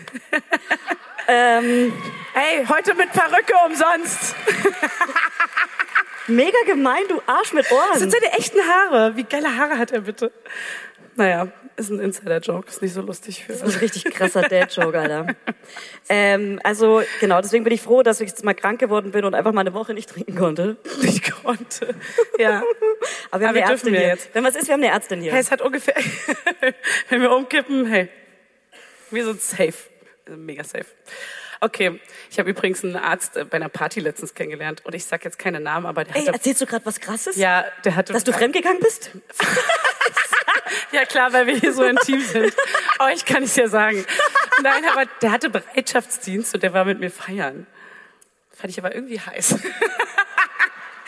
Hey, 1.27 2.67
heute 2.69 2.93
mit 2.93 3.11
Perücke 3.13 3.55
umsonst. 3.65 4.35
Mega 6.27 6.59
gemein, 6.67 7.03
du 7.09 7.23
Arsch 7.27 7.55
mit 7.55 7.65
Das 7.65 7.73
Ohren. 7.73 7.99
sind 7.99 8.13
seine 8.13 8.31
echten 8.33 8.59
Haare. 8.61 9.17
Wie 9.17 9.25
geile 9.25 9.57
Haare 9.57 9.79
hat 9.79 9.91
er 9.91 10.01
bitte? 10.03 10.31
Naja, 11.17 11.49
ist 11.77 11.91
ein 11.91 12.01
Insider-Joke. 12.01 12.69
Ist 12.69 12.83
nicht 12.83 12.93
so 12.93 13.01
lustig 13.01 13.45
für 13.45 13.53
Das 13.53 13.63
ist 13.63 13.75
ein 13.75 13.81
richtig 13.81 14.05
krasser 14.07 14.43
Dad-Joke, 14.49 14.99
Alter. 14.99 15.27
Ähm, 16.09 16.61
also 16.65 17.03
genau, 17.21 17.41
deswegen 17.41 17.65
bin 17.65 17.73
ich 17.73 17.83
froh, 17.83 18.03
dass 18.03 18.21
ich 18.21 18.29
jetzt 18.31 18.45
mal 18.45 18.55
krank 18.55 18.81
geworden 18.81 19.11
bin 19.13 19.25
und 19.25 19.35
einfach 19.35 19.53
mal 19.53 19.61
eine 19.63 19.75
Woche 19.75 19.95
nicht 19.95 20.11
trinken 20.11 20.35
konnte. 20.35 20.77
Ich 21.03 21.23
konnte. 21.43 21.95
Ja. 22.39 22.63
Aber 23.31 23.41
wir 23.41 23.49
haben 23.49 23.57
Aber 23.57 23.65
eine 23.65 23.67
dürfen 23.67 23.71
Ärztin 23.71 23.93
wir 23.93 24.01
hier. 24.01 24.09
jetzt. 24.09 24.31
Wenn 24.35 24.45
was 24.45 24.57
ist, 24.57 24.67
wir 24.69 24.75
haben 24.75 24.83
eine 24.83 24.93
Ärztin 24.93 25.21
hier. 25.21 25.33
Hey, 25.33 25.41
es 25.41 25.51
hat 25.51 25.63
ungefähr, 25.63 25.95
wenn 27.09 27.21
wir 27.21 27.31
umkippen, 27.33 27.87
hey, 27.87 28.09
wir 29.11 29.25
sind 29.25 29.41
safe. 29.41 29.75
Mega 30.29 30.65
safe. 30.65 30.87
Okay, 31.61 32.01
ich 32.31 32.39
habe 32.39 32.51
übrigens 32.51 32.83
einen 32.85 32.97
Arzt 32.97 33.37
äh, 33.37 33.45
bei 33.45 33.57
einer 33.57 33.69
Party 33.69 34.01
letztens 34.01 34.35
kennengelernt 34.35 34.85
und 34.85 34.95
ich 34.95 35.05
sag 35.05 35.25
jetzt 35.25 35.39
keine 35.39 35.61
Namen, 35.61 35.87
aber 35.87 36.05
der 36.05 36.15
Ey, 36.17 36.23
hatte, 36.23 36.33
erzählst 36.35 36.61
du 36.61 36.67
gerade 36.67 36.85
was 36.85 37.01
Krasses? 37.01 37.37
ja, 37.37 37.65
der 37.85 37.95
hatte, 37.97 38.13
Dass 38.13 38.25
du 38.25 38.33
fremdgegangen 38.33 38.81
bist? 38.81 39.11
ja 40.95 41.05
klar, 41.05 41.33
weil 41.33 41.47
wir 41.47 41.57
hier 41.57 41.73
so 41.73 41.85
intim 41.85 42.21
sind. 42.21 42.55
Ich 43.15 43.25
kann 43.25 43.43
es 43.43 43.57
ja 43.57 43.69
sagen. 43.69 44.05
Nein, 44.63 44.83
aber 44.91 45.05
der 45.23 45.31
hatte 45.33 45.51
Bereitschaftsdienst 45.51 46.55
und 46.55 46.63
der 46.63 46.73
war 46.73 46.85
mit 46.85 47.01
mir 47.01 47.11
feiern. 47.11 47.67
Fand 48.57 48.71
ich 48.71 48.79
aber 48.79 48.95
irgendwie 48.95 49.21
heiß. 49.21 49.55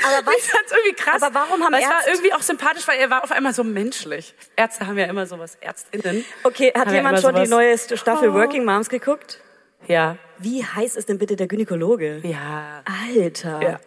Aber 0.05 0.33
Ich 0.37 0.44
fand's 0.44 0.72
irgendwie 0.72 0.92
krass. 0.94 1.22
Aber 1.22 1.35
warum 1.35 1.62
haben 1.64 1.72
weil 1.72 1.83
es 1.83 1.88
war 1.88 1.96
Ärzte- 1.99 2.11
irgendwie 2.11 2.33
auch 2.35 2.42
sympathisch, 2.42 2.87
weil 2.87 2.99
er 2.99 3.11
war 3.11 3.25
auf 3.25 3.33
einmal 3.33 3.53
so 3.55 3.64
menschlich. 3.64 4.35
Ärzte 4.55 4.87
haben 4.87 4.99
ja 4.99 5.07
immer 5.07 5.27
sowas, 5.27 5.57
ÄrztInnen. 5.61 6.25
Okay, 6.44 6.72
hat 6.77 6.88
ja 6.88 6.94
jemand 6.96 7.18
immer 7.18 7.22
schon 7.22 7.35
die 7.35 7.46
sowas. 7.46 7.88
neue 7.88 7.96
Staffel 7.99 8.29
Oh. 8.31 8.35
Working 8.35 8.64
Moms 8.64 8.88
geguckt? 8.88 9.40
Ja. 9.88 10.16
Wie 10.38 10.64
heiß 10.64 10.96
ist 10.96 11.09
denn 11.09 11.18
bitte 11.18 11.35
der 11.37 11.46
Gynäkologe? 11.46 12.20
Ja. 12.25 12.83
Alter. 12.85 13.61
Ja. 13.62 13.81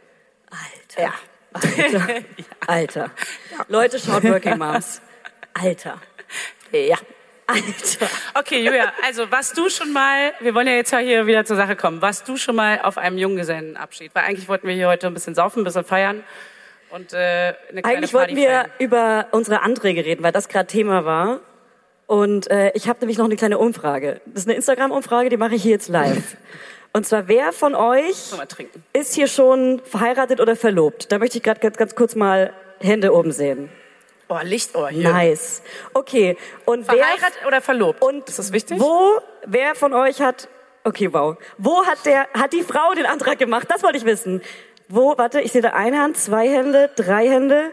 Alter. 0.50 1.02
Ja. 1.02 1.14
Alter. 1.54 2.08
Alter. 2.68 3.12
Leute, 3.68 4.00
schaut 4.00 4.24
Working 4.24 4.58
Moms. 4.58 5.02
Alter. 5.62 6.00
Ja. 6.72 6.98
Alter. 7.48 8.08
Okay, 8.36 8.63
Julia, 8.63 8.93
also 9.04 9.32
warst 9.32 9.58
du 9.58 9.69
schon 9.69 9.91
mal, 9.91 10.34
wir 10.39 10.54
wollen 10.54 10.67
ja 10.67 10.74
jetzt 10.74 10.95
hier 10.95 11.26
wieder 11.26 11.45
zur 11.45 11.56
Sache 11.56 11.76
kommen, 11.76 12.02
warst 12.02 12.28
du 12.28 12.38
schon 12.38 12.56
mal 12.56 12.80
auf 12.82 13.00
einem 13.00 13.17
Junggesellenabschied? 13.17 14.13
Weil 14.13 14.26
eigentlich 14.26 14.48
wollten 14.48 14.67
wir 14.67 14.76
hier 14.76 14.88
heute 14.88 15.08
ein 15.08 15.13
bisschen 15.15 15.34
saufen, 15.34 15.62
ein 15.62 15.63
bisschen 15.63 15.84
feiern 15.84 16.24
und 16.91 17.13
äh, 17.13 17.17
eine 17.17 17.82
kleine 17.82 17.86
Eigentlich 17.86 18.12
Party 18.12 18.13
wollten 18.13 18.36
wir 18.36 18.50
feiern. 18.50 18.69
über 18.78 19.28
unsere 19.32 19.62
Anträge 19.63 20.06
reden, 20.06 20.24
weil 20.24 20.32
das 20.32 20.48
gerade 20.48 20.67
Thema 20.67 21.06
war. 21.06 21.39
Und 22.06 22.50
äh, 22.50 22.72
ich 22.74 22.88
habe 22.88 23.00
nämlich 23.00 23.17
noch 23.17 23.26
eine 23.26 23.36
kleine 23.36 23.58
Umfrage. 23.58 24.22
Das 24.26 24.43
ist 24.43 24.48
eine 24.48 24.56
Instagram-Umfrage, 24.56 25.30
die 25.30 25.38
mache 25.38 25.56
ich 25.56 25.63
hier 25.63 25.72
jetzt 25.72 25.89
live. 25.89 26.38
Und 26.93 27.06
zwar, 27.06 27.28
wer 27.28 27.52
von 27.52 27.76
euch 27.76 28.32
ist 28.93 29.13
hier 29.13 29.28
schon 29.28 29.80
verheiratet 29.86 30.39
oder 30.39 30.56
verlobt? 30.56 31.12
Da 31.12 31.19
möchte 31.19 31.38
ich 31.38 31.43
gerade 31.43 31.60
ganz, 31.60 31.78
ganz 31.78 31.93
kurz 31.93 32.15
mal 32.15 32.52
Hände 32.80 33.13
oben 33.13 33.32
sehen. 33.32 33.69
Oh, 34.32 34.38
Lichtohr 34.44 34.89
hier. 34.89 35.12
Nice. 35.12 35.63
Okay. 35.94 36.38
Und 36.65 36.88
wer 36.88 36.98
Verheiratet 36.98 37.46
oder 37.48 37.62
verlobt? 37.62 38.02
und 38.02 38.30
ist 38.30 38.38
das 38.38 38.54
wichtig? 38.54 38.80
Wo, 38.80 39.20
wer 39.48 39.74
von 39.74 39.92
euch 39.94 40.22
hat, 40.22 40.48
okay, 40.84 41.12
wow. 41.12 41.36
Wo 41.58 41.84
hat 41.84 42.06
der, 42.06 42.28
hat 42.34 42.54
die 42.54 42.62
Frau 42.62 42.94
den 42.94 43.08
Antrag 43.08 43.39
gemacht? 43.39 43.68
Das 43.70 43.82
wollte 43.82 43.98
ich 43.98 44.06
wissen. 44.06 44.42
Wo, 44.88 45.18
warte, 45.18 45.42
ich 45.42 45.52
sehe 45.52 45.63
da 45.63 45.70
eine 45.70 46.00
Hand, 46.00 46.18
zwei 46.18 46.48
Hände, 46.48 46.92
drei 46.96 47.28
Hände, 47.28 47.72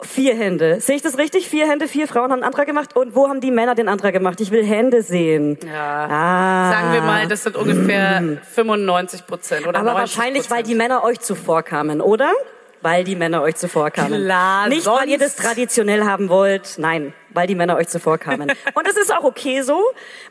vier 0.00 0.34
Hände. 0.34 0.80
Sehe 0.80 0.96
ich 0.96 1.02
das 1.02 1.18
richtig? 1.18 1.48
Vier 1.48 1.68
Hände, 1.68 1.88
vier 1.88 2.08
Frauen 2.08 2.24
haben 2.24 2.32
einen 2.32 2.44
Antrag 2.44 2.66
gemacht. 2.66 2.96
Und 2.96 3.14
wo 3.14 3.28
haben 3.28 3.42
die 3.42 3.50
Männer 3.50 3.74
den 3.74 3.88
Antrag 3.88 4.14
gemacht? 4.14 4.40
Ich 4.40 4.50
will 4.50 4.64
Hände 4.64 5.02
sehen. 5.02 5.58
Ja. 5.64 6.06
Ah. 6.10 6.72
Sagen 6.72 6.92
wir 6.94 7.02
mal, 7.02 7.28
das 7.28 7.42
sind 7.42 7.56
ungefähr 7.56 8.38
95 8.54 9.26
Prozent 9.26 9.66
oder 9.66 9.78
Aber 9.78 9.92
90 9.92 10.16
wahrscheinlich, 10.16 10.50
weil 10.50 10.62
die 10.62 10.74
Männer 10.74 11.04
euch 11.04 11.20
zuvor 11.20 11.62
kamen, 11.62 12.00
oder? 12.00 12.32
Weil 12.82 13.04
die 13.04 13.14
Männer 13.16 13.42
euch 13.42 13.54
zuvor 13.56 13.90
kamen. 13.90 14.24
Klar, 14.24 14.68
Nicht, 14.68 14.86
weil 14.86 15.08
ihr 15.08 15.18
das 15.18 15.36
sonst- 15.36 15.46
traditionell 15.46 16.04
haben 16.04 16.28
wollt. 16.28 16.74
Nein, 16.78 17.14
weil 17.30 17.46
die 17.46 17.54
Männer 17.54 17.76
euch 17.76 17.88
zuvor 17.88 18.18
kamen. 18.18 18.50
Und 18.74 18.86
es 18.88 18.96
ist 18.96 19.12
auch 19.16 19.24
okay 19.24 19.62
so. 19.62 19.80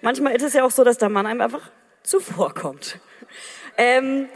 Manchmal 0.02 0.36
ist 0.36 0.44
es 0.44 0.54
ja 0.54 0.64
auch 0.66 0.72
so, 0.72 0.84
dass 0.84 0.98
der 0.98 1.10
Mann 1.10 1.26
einem 1.26 1.42
einfach 1.42 1.62
zuvorkommt. 2.04 3.00
Ähm, 3.78 4.28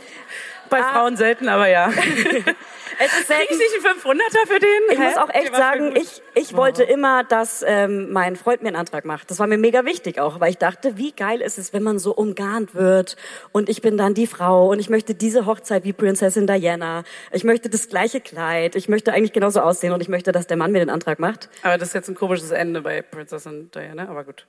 Bei 0.81 0.93
Frauen 0.93 1.17
selten, 1.17 1.49
aber 1.49 1.67
ja. 1.67 1.89
es 1.89 1.95
ist 1.95 2.07
Krieg 2.07 3.25
selten, 3.27 3.53
ich 3.53 3.57
nicht 3.59 3.85
einen 3.85 3.99
500er 3.99 4.47
für 4.47 4.59
den? 4.59 4.69
ich 4.91 4.99
Hä? 4.99 5.03
muss 5.05 5.17
auch 5.17 5.29
echt 5.33 5.55
sagen, 5.55 5.95
ich, 5.95 6.21
ich 6.33 6.55
wollte 6.55 6.83
immer, 6.83 7.23
dass 7.23 7.63
ähm, 7.65 8.11
mein 8.11 8.35
Freund 8.35 8.61
mir 8.61 8.69
einen 8.69 8.77
Antrag 8.77 9.05
macht. 9.05 9.31
Das 9.31 9.39
war 9.39 9.47
mir 9.47 9.57
mega 9.57 9.85
wichtig 9.85 10.19
auch, 10.19 10.39
weil 10.39 10.49
ich 10.51 10.57
dachte, 10.57 10.97
wie 10.97 11.11
geil 11.11 11.41
ist 11.41 11.57
es, 11.57 11.73
wenn 11.73 11.83
man 11.83 11.99
so 11.99 12.13
umgarnt 12.13 12.75
wird 12.75 13.15
und 13.51 13.69
ich 13.69 13.81
bin 13.81 13.97
dann 13.97 14.13
die 14.13 14.27
Frau 14.27 14.69
und 14.69 14.79
ich 14.79 14.89
möchte 14.89 15.15
diese 15.15 15.45
Hochzeit 15.45 15.83
wie 15.83 15.93
Prinzessin 15.93 16.47
Diana. 16.47 17.03
Ich 17.31 17.43
möchte 17.43 17.69
das 17.69 17.89
gleiche 17.89 18.21
Kleid. 18.21 18.75
Ich 18.75 18.89
möchte 18.89 19.13
eigentlich 19.13 19.33
genauso 19.33 19.61
aussehen 19.61 19.93
und 19.93 20.01
ich 20.01 20.09
möchte, 20.09 20.31
dass 20.31 20.47
der 20.47 20.57
Mann 20.57 20.71
mir 20.71 20.79
den 20.79 20.89
Antrag 20.89 21.19
macht. 21.19 21.49
Aber 21.63 21.77
das 21.77 21.89
ist 21.89 21.93
jetzt 21.93 22.09
ein 22.09 22.15
komisches 22.15 22.51
Ende 22.51 22.81
bei 22.81 23.01
Prinzessin 23.01 23.71
Diana, 23.71 24.07
aber 24.09 24.23
gut. 24.23 24.45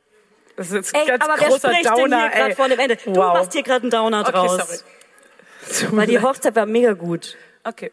Das 0.56 0.68
ist 0.68 0.74
jetzt 0.74 0.94
ein 0.94 1.02
Ey, 1.02 1.06
ganz 1.08 1.24
aber 1.24 1.34
wer 1.38 1.48
großer 1.48 1.68
spricht 1.68 1.86
Downer, 1.90 2.08
denn 2.08 2.30
hier 2.30 2.30
gerade 2.30 2.54
vor 2.56 2.68
dem 2.68 2.78
Ende? 2.78 2.96
Du 2.96 3.14
wow. 3.14 3.34
machst 3.34 3.52
hier 3.52 3.62
gerade 3.62 3.82
einen 3.82 3.90
Downer 3.90 4.20
Okay, 4.20 4.32
draus. 4.32 4.56
sorry. 4.56 4.78
Weil 5.90 6.06
die 6.06 6.20
Hochzeit 6.20 6.54
war 6.56 6.66
mega 6.66 6.92
gut. 6.92 7.36
Okay. 7.64 7.92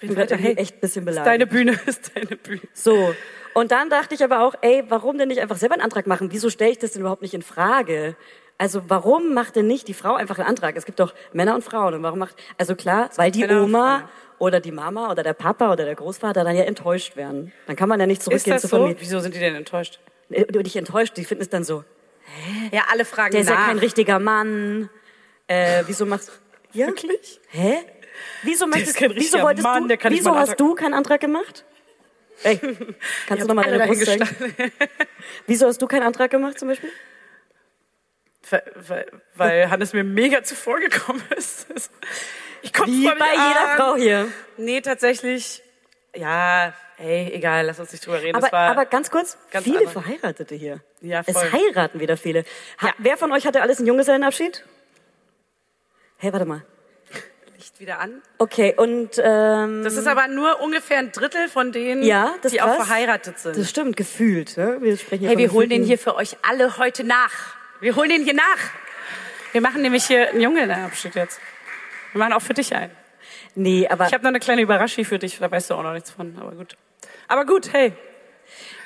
Ich. 0.00 0.10
Hey, 0.14 0.54
echt 0.56 0.74
ein 0.76 0.80
bisschen 0.80 1.02
ist 1.02 1.06
beleidigt. 1.06 1.26
deine 1.26 1.46
Bühne, 1.46 1.78
ist 1.86 2.12
deine 2.14 2.36
Bühne. 2.36 2.60
So. 2.74 3.14
Und 3.54 3.70
dann 3.72 3.88
dachte 3.88 4.14
ich 4.14 4.22
aber 4.22 4.40
auch, 4.42 4.54
ey, 4.60 4.84
warum 4.88 5.16
denn 5.16 5.28
nicht 5.28 5.40
einfach 5.40 5.56
selber 5.56 5.74
einen 5.74 5.82
Antrag 5.82 6.06
machen? 6.06 6.30
Wieso 6.32 6.50
stelle 6.50 6.70
ich 6.72 6.78
das 6.78 6.92
denn 6.92 7.00
überhaupt 7.00 7.22
nicht 7.22 7.32
in 7.32 7.40
Frage? 7.42 8.14
Also 8.58 8.82
warum 8.88 9.32
macht 9.32 9.56
denn 9.56 9.66
nicht 9.66 9.88
die 9.88 9.94
Frau 9.94 10.14
einfach 10.14 10.38
einen 10.38 10.48
Antrag? 10.48 10.76
Es 10.76 10.84
gibt 10.84 11.00
doch 11.00 11.14
Männer 11.32 11.54
und 11.54 11.62
Frauen. 11.64 11.94
Und 11.94 12.02
warum 12.02 12.18
macht, 12.18 12.36
also 12.58 12.74
klar, 12.74 13.08
weil 13.16 13.30
die 13.30 13.40
Männer 13.40 13.62
Oma 13.62 14.10
oder 14.38 14.60
die 14.60 14.72
Mama 14.72 15.10
oder 15.10 15.22
der 15.22 15.32
Papa 15.32 15.72
oder 15.72 15.84
der 15.86 15.94
Großvater 15.94 16.44
dann 16.44 16.54
ja 16.54 16.64
enttäuscht 16.64 17.16
werden. 17.16 17.52
Dann 17.66 17.76
kann 17.76 17.88
man 17.88 17.98
ja 18.00 18.06
nicht 18.06 18.18
Ist 18.18 18.24
zurückgehen 18.24 18.54
das 18.54 18.62
zur 18.62 18.70
so? 18.70 18.76
Familie. 18.76 18.96
Wieso 19.00 19.20
sind 19.20 19.34
die 19.34 19.38
denn 19.38 19.54
enttäuscht? 19.54 20.00
Äh, 20.30 20.44
Nicht 20.62 20.76
enttäuscht, 20.76 21.16
die 21.16 21.24
finden 21.24 21.42
es 21.42 21.48
dann 21.48 21.64
so, 21.64 21.84
Ja, 22.72 22.82
alle 22.92 23.04
fragen 23.06 23.32
der 23.32 23.40
ist 23.42 23.48
ja 23.48 23.56
kein 23.56 23.78
richtiger 23.78 24.18
Mann. 24.18 24.90
Äh, 25.46 25.84
wieso 25.86 26.04
machst 26.04 26.32
ja? 26.76 26.86
Wirklich? 26.88 27.40
Hä? 27.48 27.78
Wieso 28.42 28.66
möchtest 28.66 28.96
kein 28.96 29.14
wieso 29.14 29.40
wolltest 29.42 29.64
Mann, 29.64 29.82
du, 29.82 29.88
der 29.88 29.96
kann 29.96 30.12
wieso 30.12 30.34
hast 30.34 30.58
du 30.58 30.74
keinen 30.74 30.94
Antrag 30.94 31.20
gemacht? 31.20 31.64
Ey, 32.42 32.58
kannst 33.26 33.44
du 33.44 33.48
noch 33.48 33.54
mal 33.54 33.64
alle 33.64 33.78
deine 33.78 33.90
Brust 33.92 34.04
zeigen? 34.04 34.28
Wieso 35.46 35.66
hast 35.66 35.80
du 35.80 35.86
keinen 35.86 36.02
Antrag 36.02 36.30
gemacht 36.30 36.58
zum 36.58 36.68
Beispiel? 36.68 36.90
Weil, 38.50 38.62
weil, 38.74 39.06
weil 39.34 39.70
Hannes 39.70 39.92
mir 39.92 40.04
mega 40.04 40.42
zuvor 40.42 40.78
gekommen 40.78 41.22
ist. 41.36 41.66
Ich 42.62 42.72
komme 42.72 42.92
Wie 42.92 43.06
bei 43.06 43.32
jeder 43.32 43.76
Frau 43.76 43.96
hier. 43.96 44.28
Nee, 44.56 44.80
tatsächlich. 44.80 45.62
Ja, 46.14 46.74
hey, 46.96 47.30
egal, 47.32 47.66
lass 47.66 47.80
uns 47.80 47.92
nicht 47.92 48.06
drüber 48.06 48.22
reden. 48.22 48.36
Aber, 48.36 48.52
aber 48.52 48.86
ganz 48.86 49.10
kurz, 49.10 49.36
ganz 49.50 49.64
viele 49.64 49.78
anders. 49.78 49.92
Verheiratete 49.92 50.54
hier. 50.54 50.80
Ja, 51.00 51.22
es 51.26 51.32
voll. 51.36 51.52
heiraten 51.52 52.00
wieder 52.00 52.16
viele. 52.16 52.44
Ha, 52.80 52.88
Ja. 52.88 52.94
Wer 52.98 53.16
von 53.16 53.32
euch 53.32 53.46
hatte 53.46 53.62
alles 53.62 53.78
einen 53.78 53.86
Junggesellenabschied? 53.86 54.64
Hey, 56.18 56.32
warte 56.32 56.46
mal. 56.46 56.62
Licht 57.56 57.78
wieder 57.80 57.98
an. 58.00 58.22
Okay, 58.38 58.74
und 58.76 59.10
ähm, 59.22 59.82
Das 59.84 59.96
ist 59.96 60.06
aber 60.06 60.28
nur 60.28 60.60
ungefähr 60.60 60.98
ein 60.98 61.12
Drittel 61.12 61.48
von 61.48 61.72
denen, 61.72 62.02
ja, 62.02 62.34
die 62.42 62.56
ist 62.56 62.62
auch 62.62 62.76
krass. 62.76 62.86
verheiratet 62.86 63.38
sind. 63.38 63.56
Das 63.56 63.68
stimmt, 63.70 63.96
gefühlt. 63.96 64.56
Ne? 64.56 64.78
Wir 64.80 64.96
sprechen 64.96 65.20
hier 65.20 65.28
hey, 65.30 65.38
wir 65.38 65.52
holen 65.52 65.68
den 65.70 65.82
hier 65.82 65.98
für 65.98 66.14
euch 66.16 66.36
alle 66.42 66.76
heute 66.78 67.04
nach. 67.04 67.32
Wir 67.80 67.96
holen 67.96 68.08
den 68.10 68.24
hier 68.24 68.34
nach. 68.34 68.58
Wir 69.52 69.60
machen 69.60 69.82
nämlich 69.82 70.04
hier 70.06 70.30
einen 70.30 70.40
Junggesellenabschied 70.40 71.14
jetzt. 71.14 71.40
Wir 72.12 72.18
machen 72.18 72.32
auch 72.32 72.42
für 72.42 72.54
dich 72.54 72.74
einen. 72.74 72.92
Nee, 73.54 73.88
aber 73.88 74.06
Ich 74.06 74.12
habe 74.12 74.22
noch 74.22 74.28
eine 74.28 74.40
kleine 74.40 74.60
Überraschung 74.62 75.04
für 75.04 75.18
dich, 75.18 75.38
da 75.38 75.50
weißt 75.50 75.70
du 75.70 75.74
auch 75.74 75.82
noch 75.82 75.94
nichts 75.94 76.10
von, 76.10 76.36
aber 76.38 76.52
gut. 76.52 76.76
Aber 77.28 77.46
gut, 77.46 77.72
hey, 77.72 77.92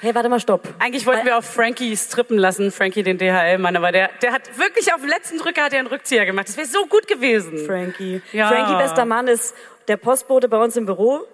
hey, 0.01 0.15
warte 0.15 0.29
mal, 0.29 0.41
stopp. 0.41 0.63
eigentlich 0.79 1.07
wollten 1.07 1.27
wir 1.27 1.37
auf 1.37 1.45
Frankie 1.45 1.97
strippen 1.97 2.39
lassen, 2.39 2.71
Frankie 2.71 3.03
den 3.03 3.19
DHL-Mann, 3.19 3.77
aber 3.77 3.93
der, 3.93 4.11
der 4.23 4.33
hat 4.33 4.59
wirklich 4.59 4.93
auf 4.93 5.01
den 5.01 5.11
letzten 5.11 5.39
Drücker 5.39 5.65
hat 5.65 5.73
er 5.73 5.81
einen 5.81 5.89
Rückzieher 5.89 6.27
gemacht. 6.27 6.49
Das 6.49 6.57
wäre 6.57 6.67
so 6.67 6.87
gut 6.87 7.07
gewesen. 7.07 7.59
Frankie. 7.67 8.23
Ja. 8.33 8.49
Frankie, 8.49 8.77
bester 8.77 9.05
Mann, 9.05 9.29
ist 9.29 9.55
der 9.89 9.97
Postbote 9.97 10.49
bei 10.49 10.63
uns 10.63 10.77
im 10.77 10.87
Büro. 10.87 11.27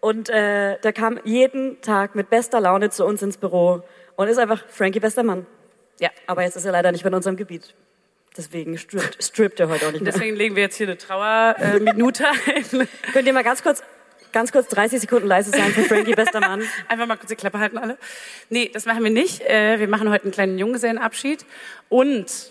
Und 0.00 0.28
äh, 0.30 0.78
der 0.80 0.92
kam 0.92 1.20
jeden 1.24 1.80
Tag 1.80 2.16
mit 2.16 2.28
bester 2.28 2.60
Laune 2.60 2.90
zu 2.90 3.04
uns 3.04 3.22
ins 3.22 3.36
Büro 3.36 3.82
und 4.16 4.28
ist 4.28 4.38
einfach 4.38 4.64
Frankie, 4.68 4.98
bester 4.98 5.22
Mann. 5.22 5.46
Ja. 6.00 6.10
Aber 6.26 6.42
jetzt 6.42 6.56
ist 6.56 6.64
er 6.64 6.72
leider 6.72 6.90
nicht 6.90 7.04
mehr 7.04 7.12
in 7.12 7.16
unserem 7.16 7.36
Gebiet. 7.36 7.74
Deswegen 8.36 8.78
strippt, 8.78 9.22
strippt 9.22 9.60
er 9.60 9.68
heute 9.68 9.86
auch 9.86 9.92
nicht 9.92 10.02
mehr. 10.02 10.12
Deswegen 10.12 10.36
legen 10.36 10.56
wir 10.56 10.62
jetzt 10.62 10.76
hier 10.76 10.86
eine 10.86 10.96
Trauerminute 10.96 12.24
ein. 12.46 12.88
Könnt 13.12 13.26
ihr 13.26 13.32
mal 13.32 13.44
ganz 13.44 13.62
kurz, 13.62 13.82
ganz 14.32 14.52
kurz 14.52 14.68
30 14.68 15.00
Sekunden 15.00 15.26
leise 15.28 15.50
sein 15.50 15.72
für 15.72 15.82
Frankie, 15.84 16.14
bester 16.14 16.40
Mann? 16.40 16.62
Einfach 16.88 17.06
mal 17.06 17.16
kurz 17.16 17.28
die 17.28 17.36
Klappe 17.36 17.58
halten 17.58 17.78
alle. 17.78 17.98
Nee, 18.48 18.70
das 18.72 18.86
machen 18.86 19.02
wir 19.04 19.10
nicht. 19.10 19.40
Äh, 19.42 19.78
Wir 19.78 19.88
machen 19.88 20.08
heute 20.10 20.24
einen 20.24 20.32
kleinen 20.32 20.58
Junggesellenabschied. 20.58 21.44
Und... 21.88 22.50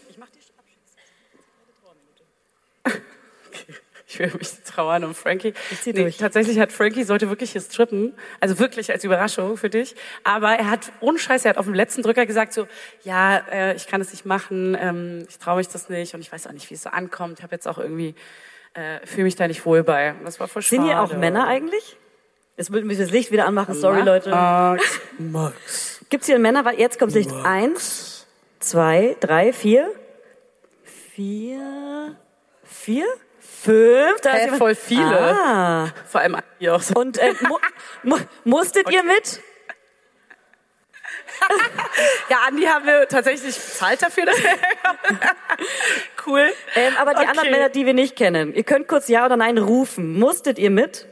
Ich 4.07 4.19
will 4.19 4.31
mich 4.37 4.49
trauern 4.65 5.03
um 5.05 5.15
Frankie. 5.15 5.53
Ich 5.71 5.81
zieh 5.81 5.93
Nee, 5.93 6.01
durch. 6.01 6.17
tatsächlich 6.17 6.59
hat 6.59 6.71
Frankie 6.73 7.03
sollte 7.03 7.29
wirklich 7.29 7.51
hier 7.53 7.61
strippen. 7.61 8.13
Also 8.41 8.59
wirklich 8.59 8.91
als 8.91 9.03
Überraschung 9.05 9.55
für 9.55 9.69
dich. 9.69 9.95
Aber 10.25 10.49
er 10.53 10.69
hat, 10.69 10.91
ohne 10.99 11.17
Scheiß, 11.17 11.45
er 11.45 11.51
hat 11.51 11.57
auf 11.57 11.65
dem 11.65 11.73
letzten 11.73 12.01
Drücker 12.03 12.25
gesagt 12.25 12.51
so, 12.53 12.67
ja, 13.03 13.37
äh, 13.51 13.75
ich 13.75 13.87
kann 13.87 14.01
es 14.01 14.11
nicht 14.11 14.25
machen, 14.25 14.75
ähm, 14.79 15.25
ich 15.29 15.37
traue 15.39 15.57
mich 15.57 15.69
das 15.69 15.87
nicht 15.89 16.13
und 16.13 16.19
ich 16.21 16.31
weiß 16.31 16.47
auch 16.47 16.51
nicht, 16.51 16.69
wie 16.69 16.73
es 16.73 16.83
so 16.83 16.89
ankommt. 16.89 17.39
Ich 17.39 17.43
habe 17.43 17.55
jetzt 17.55 17.67
auch 17.67 17.77
irgendwie, 17.77 18.13
äh, 18.73 19.05
fühle 19.05 19.23
mich 19.25 19.35
da 19.35 19.47
nicht 19.47 19.65
wohl 19.65 19.83
bei. 19.83 20.15
Das 20.23 20.39
war 20.39 20.47
voll 20.47 20.61
Sind 20.61 20.83
hier 20.83 21.01
auch. 21.01 21.13
Männer 21.13 21.47
eigentlich? 21.47 21.97
Jetzt 22.57 22.69
müssen 22.69 22.89
wir 22.89 22.97
das 22.97 23.11
Licht 23.11 23.31
wieder 23.31 23.45
anmachen. 23.47 23.73
Sorry, 23.73 24.03
Max. 24.03 24.07
Leute. 24.07 24.29
Max. 24.29 24.99
Max. 25.17 26.05
Gibt's 26.09 26.27
hier 26.27 26.37
Männer? 26.39 26.63
Weil 26.65 26.79
Jetzt 26.79 26.99
kommt 26.99 27.13
Licht. 27.13 27.31
Eins, 27.31 28.27
zwei, 28.59 29.15
drei, 29.19 29.53
vier, 29.53 29.89
vier, 30.83 32.15
vier, 32.63 33.05
fünf. 33.39 34.21
Da 34.21 34.37
jemand- 34.37 34.57
voll 34.57 34.75
viele. 34.75 35.19
Ah. 35.19 35.87
Vor 36.07 36.21
allem 36.21 36.37
hier 36.59 36.75
auch 36.75 36.81
so. 36.81 36.93
Und 36.95 37.17
äh, 37.17 37.33
mu 37.47 37.57
mu 38.03 38.17
musstet 38.43 38.89
ihr 38.91 39.03
mit? 39.03 39.41
Ja, 42.29 42.37
Andi 42.47 42.63
haben 42.63 42.85
wir 42.85 43.07
tatsächlich 43.07 43.55
bezahlt 43.55 44.01
dafür, 44.01 44.25
dass 44.25 44.41
wir 44.41 44.49
Cool. 46.25 46.51
Ähm, 46.75 46.93
aber 46.97 47.11
die 47.13 47.19
Okay. 47.19 47.27
anderen 47.29 47.51
Männer, 47.51 47.69
die 47.69 47.85
wir 47.85 47.93
nicht 47.93 48.15
kennen, 48.15 48.53
ihr 48.53 48.63
könnt 48.63 48.87
kurz 48.87 49.07
Ja 49.07 49.25
oder 49.25 49.37
Nein 49.37 49.57
rufen. 49.57 50.17
Musstet 50.17 50.57
ihr 50.57 50.69
mit? 50.71 51.05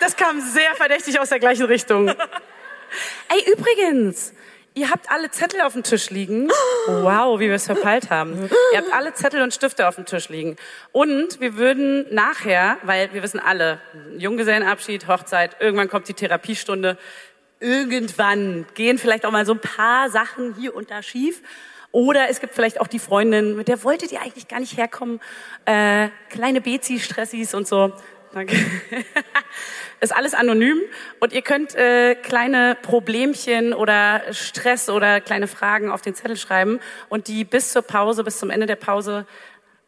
Das 0.00 0.16
kam 0.16 0.40
sehr 0.40 0.74
verdächtig 0.74 1.20
aus 1.20 1.28
der 1.28 1.38
gleichen 1.38 1.66
Richtung. 1.66 2.08
Ey, 2.08 3.52
übrigens, 3.52 4.32
ihr 4.74 4.90
habt 4.90 5.10
alle 5.10 5.30
Zettel 5.30 5.60
auf 5.60 5.74
dem 5.74 5.82
Tisch 5.82 6.10
liegen. 6.10 6.50
Wow, 6.86 7.38
wie 7.38 7.48
wir 7.48 7.54
es 7.54 7.66
verpeilt 7.66 8.10
haben. 8.10 8.48
Ihr 8.72 8.78
habt 8.78 8.92
alle 8.92 9.14
Zettel 9.14 9.42
und 9.42 9.52
Stifte 9.54 9.86
auf 9.86 9.96
dem 9.96 10.06
Tisch 10.06 10.28
liegen. 10.28 10.56
Und 10.90 11.40
wir 11.40 11.56
würden 11.56 12.06
nachher, 12.12 12.78
weil 12.82 13.12
wir 13.12 13.22
wissen 13.22 13.40
alle, 13.40 13.80
Junggesellenabschied, 14.16 15.06
Hochzeit, 15.08 15.56
irgendwann 15.60 15.88
kommt 15.88 16.08
die 16.08 16.14
Therapiestunde. 16.14 16.96
Irgendwann 17.62 18.66
gehen 18.74 18.98
vielleicht 18.98 19.24
auch 19.24 19.30
mal 19.30 19.46
so 19.46 19.52
ein 19.52 19.60
paar 19.60 20.10
Sachen 20.10 20.54
hier 20.58 20.74
und 20.74 20.90
da 20.90 21.00
schief. 21.00 21.40
Oder 21.92 22.28
es 22.28 22.40
gibt 22.40 22.54
vielleicht 22.54 22.80
auch 22.80 22.88
die 22.88 22.98
Freundin, 22.98 23.54
mit 23.54 23.68
der 23.68 23.84
wolltet 23.84 24.10
ihr 24.10 24.20
eigentlich 24.20 24.48
gar 24.48 24.58
nicht 24.58 24.76
herkommen. 24.76 25.20
Äh, 25.66 26.08
kleine 26.28 26.60
Bezi-Stressis 26.60 27.54
und 27.54 27.68
so. 27.68 27.92
Danke. 28.32 28.56
Ist 30.00 30.16
alles 30.16 30.34
anonym 30.34 30.80
und 31.20 31.32
ihr 31.32 31.42
könnt 31.42 31.76
äh, 31.76 32.14
kleine 32.14 32.76
Problemchen 32.80 33.74
oder 33.74 34.22
Stress 34.32 34.88
oder 34.88 35.20
kleine 35.20 35.46
Fragen 35.46 35.90
auf 35.90 36.00
den 36.00 36.14
Zettel 36.14 36.36
schreiben 36.36 36.80
und 37.10 37.28
die 37.28 37.44
bis 37.44 37.72
zur 37.72 37.82
Pause, 37.82 38.24
bis 38.24 38.38
zum 38.38 38.50
Ende 38.50 38.66
der 38.66 38.76
Pause 38.76 39.26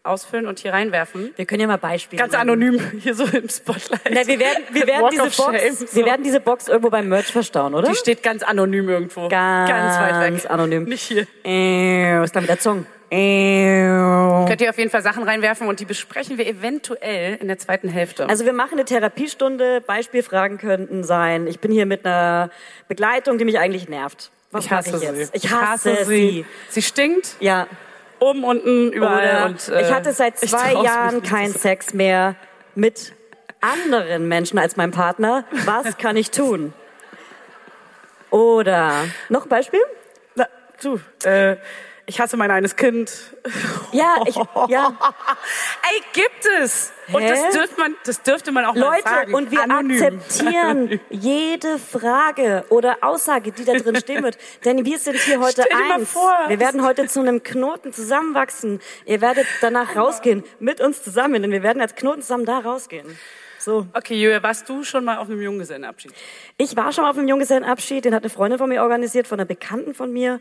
ausfüllen 0.04 0.46
und 0.46 0.58
hier 0.58 0.72
reinwerfen. 0.72 1.32
Wir 1.36 1.46
können 1.46 1.62
ja 1.62 1.66
mal 1.66 1.78
Beispiele 1.78 2.20
Ganz 2.20 2.32
nennen. 2.32 2.50
anonym 2.50 2.80
hier 3.00 3.14
so 3.14 3.24
im 3.24 3.48
Spotlight. 3.48 4.00
Na, 4.10 4.26
wir 4.26 4.38
werden, 4.38 4.62
wir 4.70 4.86
werden 4.86 5.08
diese 5.10 5.22
of 5.22 5.34
Shame, 5.34 5.52
Box, 5.52 5.78
so. 5.78 5.96
wir 5.96 6.04
werden 6.04 6.22
diese 6.22 6.40
Box 6.40 6.68
irgendwo 6.68 6.90
beim 6.90 7.08
Merch 7.08 7.26
verstauen, 7.26 7.74
oder? 7.74 7.88
Die 7.88 7.94
steht 7.96 8.22
ganz 8.22 8.42
anonym 8.42 8.88
irgendwo. 8.88 9.28
Ganz 9.28 9.70
ganz 9.70 9.98
weit 9.98 10.34
weg. 10.44 10.50
anonym. 10.50 10.84
Nicht 10.84 11.02
hier. 11.02 11.26
Äh, 11.44 12.20
was 12.20 12.26
ist 12.26 12.36
da 12.36 12.40
mit 12.40 12.50
der 12.50 12.58
Zunge? 12.58 12.84
Äh. 13.10 14.46
Könnt 14.46 14.60
ihr 14.60 14.70
auf 14.70 14.78
jeden 14.78 14.90
Fall 14.90 15.02
Sachen 15.02 15.22
reinwerfen 15.22 15.68
und 15.68 15.80
die 15.80 15.84
besprechen 15.84 16.36
wir 16.36 16.46
eventuell 16.46 17.36
in 17.36 17.48
der 17.48 17.58
zweiten 17.58 17.88
Hälfte. 17.88 18.28
Also 18.28 18.44
wir 18.44 18.52
machen 18.52 18.74
eine 18.74 18.84
Therapiestunde. 18.84 19.80
Beispielfragen 19.80 20.58
könnten 20.58 21.04
sein. 21.04 21.46
Ich 21.46 21.60
bin 21.60 21.70
hier 21.70 21.86
mit 21.86 22.04
einer 22.04 22.50
Begleitung, 22.88 23.38
die 23.38 23.44
mich 23.44 23.58
eigentlich 23.58 23.88
nervt. 23.88 24.30
Was 24.50 24.66
ich 24.66 24.70
hasse 24.70 24.90
ich 24.90 24.96
sie. 24.96 25.06
jetzt? 25.06 25.34
Ich 25.34 25.50
hasse, 25.50 26.04
sie. 26.04 26.44
Sie 26.68 26.82
stinkt 26.82 27.36
Ja. 27.40 27.66
Oben, 28.24 28.44
unten, 28.44 28.92
überall. 28.92 29.46
Und, 29.46 29.68
äh, 29.68 29.82
ich 29.82 29.92
hatte 29.92 30.12
seit 30.12 30.38
zwei 30.38 30.72
Jahren 30.72 31.22
keinen 31.22 31.52
zu 31.52 31.58
Sex 31.58 31.94
mehr 31.94 32.37
mit 32.74 33.12
anderen 33.60 34.28
Menschen 34.28 34.58
als 34.58 34.76
meinem 34.76 34.92
Partner. 34.92 35.44
Was 35.64 35.96
kann 35.98 36.16
ich 36.16 36.30
tun? 36.30 36.72
Oder 38.30 39.04
noch 39.28 39.44
ein 39.44 39.48
Beispiel? 39.48 39.80
Na, 40.34 40.46
du, 40.82 40.98
äh, 41.24 41.56
ich 42.06 42.20
hasse 42.20 42.36
mein 42.36 42.50
eines 42.50 42.76
Kind. 42.76 43.12
Ja, 43.92 44.16
ich, 44.26 44.36
ja. 44.68 44.98
Ey, 45.92 46.02
gibt 46.12 46.46
es! 46.62 46.92
Und 47.12 47.22
Hä? 47.22 47.28
das 47.28 47.54
dürfte 47.54 47.80
man, 47.80 47.96
das 48.04 48.22
dürfte 48.22 48.52
man 48.52 48.64
auch 48.64 48.74
mal 48.74 48.96
Leute, 48.96 49.08
sagen. 49.08 49.34
und 49.34 49.50
wir 49.50 49.62
Anonym. 49.62 50.02
akzeptieren 50.02 51.00
jede 51.10 51.78
Frage 51.78 52.64
oder 52.70 52.98
Aussage, 53.02 53.52
die 53.52 53.64
da 53.64 53.74
drin 53.74 53.96
stehen 53.96 54.22
wird. 54.22 54.38
Denn 54.64 54.84
wir 54.84 54.98
sind 54.98 55.16
hier 55.16 55.40
heute 55.40 55.62
Stell 55.66 55.78
dir 55.78 55.84
mal 55.88 56.00
eins. 56.00 56.10
vor. 56.10 56.34
Wir 56.48 56.60
werden 56.60 56.84
heute 56.84 57.06
zu 57.06 57.20
einem 57.20 57.42
Knoten 57.42 57.92
zusammenwachsen. 57.92 58.80
Ihr 59.04 59.20
werdet 59.20 59.46
danach 59.60 59.96
rausgehen, 59.96 60.44
mit 60.60 60.80
uns 60.80 61.02
zusammen, 61.02 61.42
denn 61.42 61.50
wir 61.50 61.62
werden 61.62 61.80
als 61.82 61.94
Knoten 61.94 62.22
zusammen 62.22 62.44
da 62.46 62.58
rausgehen. 62.58 63.18
So. 63.58 63.86
Okay, 63.94 64.14
Julia, 64.22 64.42
warst 64.42 64.68
du 64.68 64.84
schon 64.84 65.04
mal 65.04 65.16
auf 65.16 65.28
einem 65.28 65.40
Junggesellenabschied? 65.40 66.12
Ich 66.58 66.76
war 66.76 66.92
schon 66.92 67.04
mal 67.04 67.10
auf 67.10 67.16
einem 67.16 67.28
Junggesellenabschied, 67.28 68.04
den 68.04 68.14
hat 68.14 68.22
eine 68.22 68.30
Freundin 68.30 68.58
von 68.58 68.68
mir 68.68 68.82
organisiert, 68.82 69.26
von 69.26 69.40
einer 69.40 69.46
Bekannten 69.46 69.94
von 69.94 70.12
mir. 70.12 70.40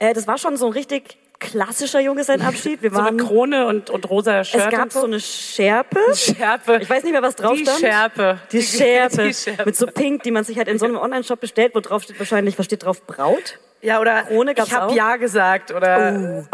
Äh, 0.00 0.12
das 0.14 0.26
war 0.26 0.36
schon 0.38 0.56
so 0.56 0.66
ein 0.66 0.72
richtig 0.72 1.18
klassischer 1.38 2.00
Junggesellenabschied. 2.00 2.82
Wir 2.82 2.90
So 2.92 2.96
waren, 2.96 3.06
eine 3.08 3.16
Krone 3.22 3.66
und, 3.66 3.88
und 3.90 4.10
rosa 4.10 4.42
Shirt 4.44 4.62
es 4.64 4.70
gab 4.70 4.82
und 4.82 4.92
so 4.92 5.04
eine 5.04 5.20
Schärpe. 5.20 6.00
Schärpe. 6.14 6.78
Ich 6.82 6.90
weiß 6.90 7.02
nicht 7.04 7.12
mehr, 7.12 7.22
was 7.22 7.36
drauf 7.36 7.54
Die 7.56 7.62
stand. 7.64 7.78
Schärpe. 7.80 8.38
Die 8.50 8.62
Schärpe. 8.76 9.28
Die 9.28 9.34
Schärpe. 9.34 9.64
Mit 9.66 9.76
so 9.76 9.86
Pink, 9.86 10.22
die 10.24 10.32
man 10.32 10.44
sich 10.44 10.58
halt 10.58 10.68
in 10.68 10.78
so 10.78 10.86
einem 10.86 10.96
Online-Shop 10.96 11.38
bestellt, 11.40 11.74
wo 11.74 11.80
drauf 11.80 12.02
steht 12.02 12.18
wahrscheinlich, 12.18 12.58
was 12.58 12.66
steht 12.66 12.84
drauf? 12.84 13.06
Braut? 13.06 13.58
Ja, 13.82 14.00
oder 14.00 14.24
Krone 14.24 14.54
gab's 14.54 14.68
ich 14.68 14.74
habe? 14.74 14.94
Ja 14.94 15.16
gesagt 15.16 15.70
oder 15.72 16.44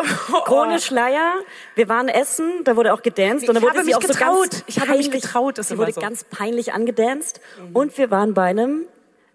Krone, 0.44 0.78
Schleier. 0.78 1.34
Wir 1.74 1.88
waren 1.88 2.08
essen, 2.08 2.62
da 2.62 2.76
wurde 2.76 2.94
auch 2.94 3.02
gedanced. 3.02 3.48
Und 3.48 3.56
da 3.56 3.60
Ich 3.60 3.66
wurde 3.66 3.80
sie 3.80 3.86
mich 3.86 3.96
auch 3.96 4.02
so 4.02 4.08
getraut. 4.08 4.50
ganz 4.50 4.64
Ich 4.68 4.78
habe 4.80 4.92
mich 4.96 5.10
getraut, 5.10 5.58
immer 5.58 5.78
wurde 5.78 5.92
so. 5.92 6.00
Mhm. 6.00 6.04
ganz 6.04 6.22
peinlich 6.24 6.72
angedanced. 6.72 7.40
Und 7.72 7.98
wir 7.98 8.12
waren 8.12 8.32
bei 8.34 8.44
einem, 8.44 8.86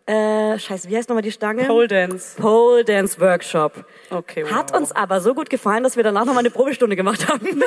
äh, 0.07 0.57
scheiße, 0.59 0.89
wie 0.89 0.97
heißt 0.97 1.09
nochmal 1.09 1.21
die 1.21 1.31
Stange? 1.31 1.65
Pole 1.65 1.87
Dance. 1.87 2.35
Pole 2.41 2.83
Dance 2.83 3.19
Workshop. 3.19 3.85
Okay, 4.09 4.43
wow. 4.43 4.51
Hat 4.51 4.75
uns 4.75 4.91
aber 4.91 5.21
so 5.21 5.33
gut 5.33 5.49
gefallen, 5.49 5.83
dass 5.83 5.95
wir 5.95 6.03
danach 6.03 6.25
nochmal 6.25 6.39
eine 6.39 6.49
Probestunde 6.51 6.95
gemacht 6.95 7.27
haben. 7.27 7.45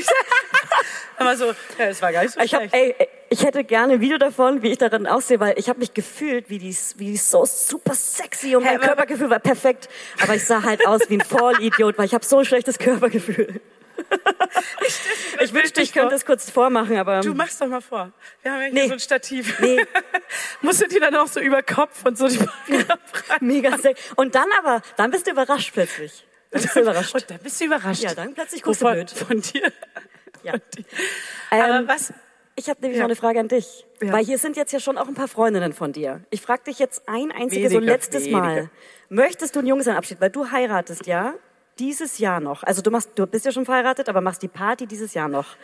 Aber 1.17 1.37
so, 1.37 1.47
ja, 1.79 1.87
es 1.87 2.03
war 2.03 2.13
gar 2.13 2.23
nicht 2.25 2.35
so 2.35 2.41
Ich, 2.41 2.51
schlecht. 2.51 2.75
ey, 2.75 2.93
ey, 2.99 3.09
ich 3.31 3.45
hätte 3.45 3.63
gerne 3.63 3.95
ein 3.95 4.01
Video 4.01 4.19
davon, 4.19 4.63
wie 4.63 4.73
ich 4.73 4.79
darin 4.79 5.07
aussehe, 5.07 5.39
weil 5.39 5.55
ich 5.59 5.69
habe 5.69 5.79
mich 5.79 5.95
gefühlt, 5.95 6.51
wie 6.51 6.59
die, 6.59 6.77
wie 6.97 7.05
die 7.13 7.17
so 7.17 7.45
super 7.47 7.95
sexy 7.95 8.57
und 8.57 8.65
mein 8.65 8.81
Körpergefühl 8.81 9.31
war 9.31 9.39
perfekt. 9.39 9.89
Aber 10.23 10.35
ich 10.35 10.45
sah 10.45 10.65
halt 10.65 10.85
aus 10.89 11.03
wie 11.09 11.15
ein 11.19 11.21
Vollidiot, 11.21 11.99
weil 11.99 12.07
ich 12.07 12.15
habe 12.15 12.25
so 12.25 12.39
ein 12.39 12.45
schlechtes 12.45 12.79
Körpergefühl. 12.79 13.61
Ich 15.41 15.53
wünschte, 15.53 15.83
ich 15.83 15.93
könnte 15.93 16.11
das 16.11 16.25
kurz 16.25 16.51
vormachen, 16.51 16.97
aber 16.97 17.21
Du 17.21 17.35
machst 17.35 17.61
doch 17.61 17.67
mal 17.67 17.81
vor. 17.81 18.13
Wir 18.43 18.53
haben 18.53 18.61
ja 18.61 18.67
hier 18.67 18.75
Nee. 18.75 18.87
so 18.89 18.93
ein 18.95 19.01
Stativ. 19.01 19.59
Nee. 19.61 19.85
Musst 20.63 20.81
du 20.83 20.89
die 20.89 20.99
dann 21.01 21.15
auch 21.17 21.27
so 21.27 21.41
über 21.41 21.63
Kopf 21.63 22.05
und 22.05 22.17
so 22.17 22.29
die 22.29 22.39
Beine 22.39 22.87
mega 23.41 23.77
sexy. 23.79 24.13
Und 24.17 24.35
dann 24.35 24.47
aber, 24.59 24.83
dann 24.97 25.11
bist 25.11 25.27
du 25.27 25.31
überrascht 25.33 25.73
plötzlich. 25.73 26.27
Dann 26.51 26.63
bist 26.63 26.77
du 26.77 26.81
überrascht. 26.81 27.15
Und 27.15 27.31
dann 27.31 27.39
bist 27.39 27.61
du 27.61 27.65
überrascht. 27.65 28.03
Ja, 28.03 28.15
dann 28.15 28.35
plötzlich 28.35 28.63
guckst 28.63 28.83
du 28.83 28.91
blöd. 28.91 29.11
Von 29.11 29.41
dir. 29.41 29.73
Ja. 30.43 30.53
Von 30.53 30.61
dir. 30.77 30.85
Aber 31.51 31.79
Ähm, 31.81 31.89
was? 31.89 32.13
Ich 32.57 32.69
habe 32.69 32.81
nämlich 32.83 32.99
Ja. 32.99 33.03
noch 33.03 33.09
eine 33.09 33.17
Frage 33.17 33.41
an 33.41 33.49
dich. 33.49 33.85
Ja. 34.01 34.13
Weil 34.13 34.25
hier 34.25 34.39
sind 34.39 34.57
jetzt 34.57 34.73
ja 34.73 34.79
schon 34.79 34.97
auch 34.97 35.09
ein 35.09 35.15
paar 35.15 35.27
Freundinnen 35.29 35.73
von 35.73 35.93
dir. 35.93 36.21
Ich 36.31 36.41
frage 36.41 36.63
dich 36.65 36.79
jetzt 36.79 37.09
ein 37.09 37.33
einziges 37.33 37.73
so 37.73 37.79
Wenige, 37.79 37.93
letztes 37.93 38.23
wenige. 38.25 38.37
Mal. 38.37 38.71
Möchtest 39.09 39.55
du 39.57 39.59
einen 39.61 39.69
Junggesellenabschied? 39.69 40.21
Weil 40.21 40.31
du 40.31 40.51
heiratest 40.51 41.07
ja 41.07 41.35
dieses 41.79 42.19
Jahr 42.19 42.41
noch. 42.41 42.63
Also 42.63 42.83
du 42.83 42.91
machst, 42.91 43.11
du 43.17 43.27
bist 43.27 43.45
ja 43.45 43.53
schon 43.53 43.65
verheiratet, 43.65 44.09
aber 44.09 44.21
machst 44.21 44.43
die 44.43 44.49
Party 44.49 44.87
dieses 44.87 45.15
Jahr 45.15 45.29
noch. 45.29 45.57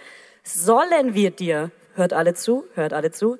Sollen 0.42 1.14
wir 1.14 1.31
dir, 1.31 1.70
hört 1.94 2.12
alle 2.12 2.35
zu, 2.35 2.64
hört 2.75 2.92
alle 2.92 3.11
zu, 3.11 3.38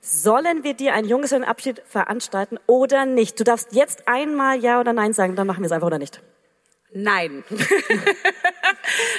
sollen 0.00 0.64
wir 0.64 0.74
dir 0.74 0.94
einen 0.94 1.08
Junggesellenabschied 1.08 1.82
veranstalten 1.86 2.58
oder 2.66 3.06
nicht? 3.06 3.38
Du 3.38 3.44
darfst 3.44 3.72
jetzt 3.72 4.08
einmal 4.08 4.58
Ja 4.58 4.80
oder 4.80 4.92
Nein 4.92 5.12
sagen, 5.12 5.36
dann 5.36 5.46
machen 5.46 5.60
wir 5.60 5.66
es 5.66 5.72
einfach 5.72 5.86
oder 5.86 5.98
nicht. 5.98 6.22
Nein. 6.92 7.44
das 7.50 7.60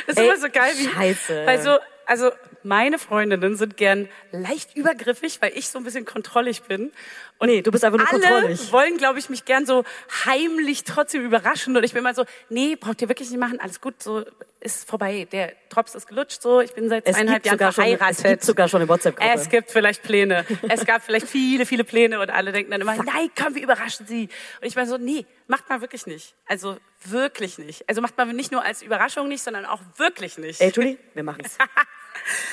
ist 0.08 0.18
Ey, 0.18 0.26
immer 0.26 0.38
so 0.38 0.50
geil 0.50 0.74
wie. 0.76 0.86
scheiße. 0.86 1.46
Weil 1.46 1.62
so, 1.62 1.78
also 2.06 2.32
meine 2.64 3.00
Freundinnen 3.00 3.56
sind 3.56 3.78
gern 3.78 4.08
leicht 4.32 4.76
übergriffig, 4.76 5.42
weil 5.42 5.52
ich 5.58 5.70
so 5.70 5.78
ein 5.80 5.84
bisschen 5.84 6.06
kontrollig 6.06 6.64
bin. 6.64 6.92
Und 7.38 7.48
Nee, 7.48 7.62
du 7.62 7.72
bist 7.72 7.84
einfach 7.84 7.98
nur 7.98 8.08
alle 8.12 8.22
kontrollig. 8.22 8.72
wollen, 8.72 8.98
glaube 8.98 9.18
ich, 9.20 9.30
mich 9.30 9.46
gern 9.46 9.66
so 9.66 9.84
heimlich 10.26 10.84
trotzdem 10.84 11.24
überraschen. 11.26 11.76
Und 11.76 11.84
ich 11.84 11.94
bin 11.94 12.04
mal 12.04 12.14
so, 12.16 12.26
nee, 12.50 12.76
braucht 12.76 13.02
ihr 13.02 13.10
wirklich 13.10 13.30
nicht 13.30 13.40
machen, 13.40 13.60
alles 13.60 13.82
gut, 13.82 14.02
so 14.02 14.24
ist 14.60 14.88
vorbei. 14.88 15.28
Der 15.32 15.54
Drops 15.70 15.96
ist 15.96 16.06
gelutscht, 16.08 16.40
so, 16.44 16.62
ich 16.62 16.74
bin 16.76 16.88
seit 16.88 17.08
Es 17.08 17.16
zweieinhalb 17.16 17.44
Jahren 17.44 17.58
sogar 17.58 17.72
schon, 17.72 17.84
verheiratet. 17.84 18.18
es 18.18 18.24
gibt 18.24 18.44
sogar 18.44 18.68
schon 18.68 18.82
eine 18.82 18.90
WhatsApp-Gruppe. 18.90 19.32
Es 19.34 19.50
gibt 19.50 19.72
vielleicht 19.72 20.04
Pläne. 20.04 20.46
Es 20.70 20.86
gab 20.86 21.02
vielleicht 21.02 21.28
viele, 21.28 21.66
viele 21.66 21.84
Pläne 21.84 22.20
und 22.20 22.30
alle 22.30 22.52
denken 22.52 22.70
dann 22.70 22.82
immer, 22.82 22.96
nein, 22.96 23.32
komm, 23.36 23.56
wir 23.56 23.64
überraschen 23.64 24.06
sie. 24.06 24.30
Und 24.62 24.68
ich 24.68 24.76
war 24.76 24.86
so, 24.86 25.00
nee, 25.00 25.26
macht 25.48 25.68
mal 25.68 25.82
wirklich 25.82 26.06
nicht. 26.06 26.36
Also 26.46 26.78
wirklich 27.06 27.58
nicht. 27.58 27.90
Also 27.90 28.02
macht 28.02 28.16
mal 28.20 28.26
nicht 28.34 28.52
nur 28.52 28.64
als 28.64 28.84
Überraschung 28.84 29.28
nicht, 29.28 29.42
sondern 29.42 29.66
auch 29.66 29.80
wirklich 29.98 30.38
nicht. 30.38 30.62
Ey, 30.62 30.70
Julie, 30.70 31.00
wir 31.16 31.24
machen's. 31.24 31.58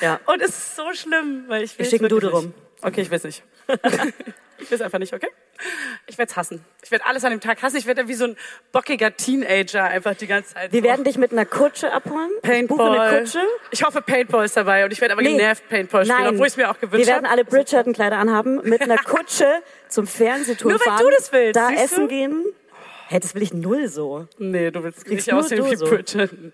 ja. 0.00 0.20
Und 0.26 0.40
es 0.42 0.50
ist 0.50 0.76
so 0.76 0.92
schlimm, 0.92 1.44
weil 1.48 1.62
ich 1.62 1.78
will 1.78 1.86
schicken 1.86 2.06
es 2.06 2.10
wirklich 2.10 2.30
Doodle 2.30 2.46
nicht. 2.48 2.54
Okay, 2.82 3.00
ich 3.02 3.10
will 3.10 3.16
es 3.16 3.24
nicht. 3.24 3.42
ich 4.58 4.70
will 4.70 4.76
es 4.76 4.80
einfach 4.80 4.98
nicht, 4.98 5.12
okay? 5.12 5.28
Ich 6.06 6.16
werde 6.16 6.30
es 6.30 6.36
hassen. 6.36 6.64
Ich 6.82 6.90
werde 6.90 7.04
alles 7.06 7.24
an 7.24 7.30
dem 7.32 7.40
Tag 7.40 7.60
hassen. 7.62 7.76
Ich 7.76 7.86
werde 7.86 8.06
wie 8.08 8.14
so 8.14 8.24
ein 8.26 8.36
bockiger 8.72 9.14
Teenager 9.16 9.84
einfach 9.84 10.14
die 10.14 10.26
ganze 10.28 10.54
Zeit. 10.54 10.72
Wir 10.72 10.80
so 10.80 10.86
werden 10.86 11.04
dich 11.04 11.18
mit 11.18 11.32
einer 11.32 11.44
Kutsche 11.44 11.92
abholen. 11.92 12.30
Ich 12.36 12.42
Paintball. 12.42 12.98
eine 12.98 13.18
Kutsche. 13.20 13.40
Ich 13.72 13.82
hoffe, 13.82 14.00
Paintball 14.00 14.44
ist 14.44 14.56
dabei 14.56 14.84
und 14.84 14.92
ich 14.92 15.00
werde 15.00 15.12
aber 15.14 15.22
Nee. 15.22 15.32
genervt 15.32 15.68
Paintball 15.68 16.04
spielen, 16.04 16.18
Nein. 16.22 16.34
obwohl 16.34 16.46
ich 16.46 16.52
es 16.52 16.56
mir 16.56 16.70
auch 16.70 16.78
gewünscht 16.78 17.06
Wir 17.06 17.12
werden 17.12 17.24
habe. 17.26 17.32
alle 17.34 17.44
Bridgerton-Kleider 17.44 18.16
anhaben, 18.16 18.60
mit 18.62 18.80
einer 18.80 18.98
Kutsche 18.98 19.62
zum 19.88 20.06
Fernsehtour 20.06 20.70
Nur 20.70 20.80
weil 20.80 20.86
fahren. 20.86 21.02
du 21.04 21.10
das 21.10 21.32
willst, 21.32 21.56
Da 21.56 21.70
essen 21.72 22.02
du? 22.02 22.08
gehen. 22.08 22.44
Hä, 23.08 23.18
das 23.18 23.34
will 23.34 23.42
ich 23.42 23.52
null 23.52 23.88
so. 23.88 24.28
Nee, 24.38 24.70
du 24.70 24.82
willst 24.84 25.04
Kriegst 25.06 25.26
nicht 25.26 25.34
aussehen 25.34 25.64
wie 25.70 25.76
so. 25.76 25.86
Bridgerton. 25.86 26.52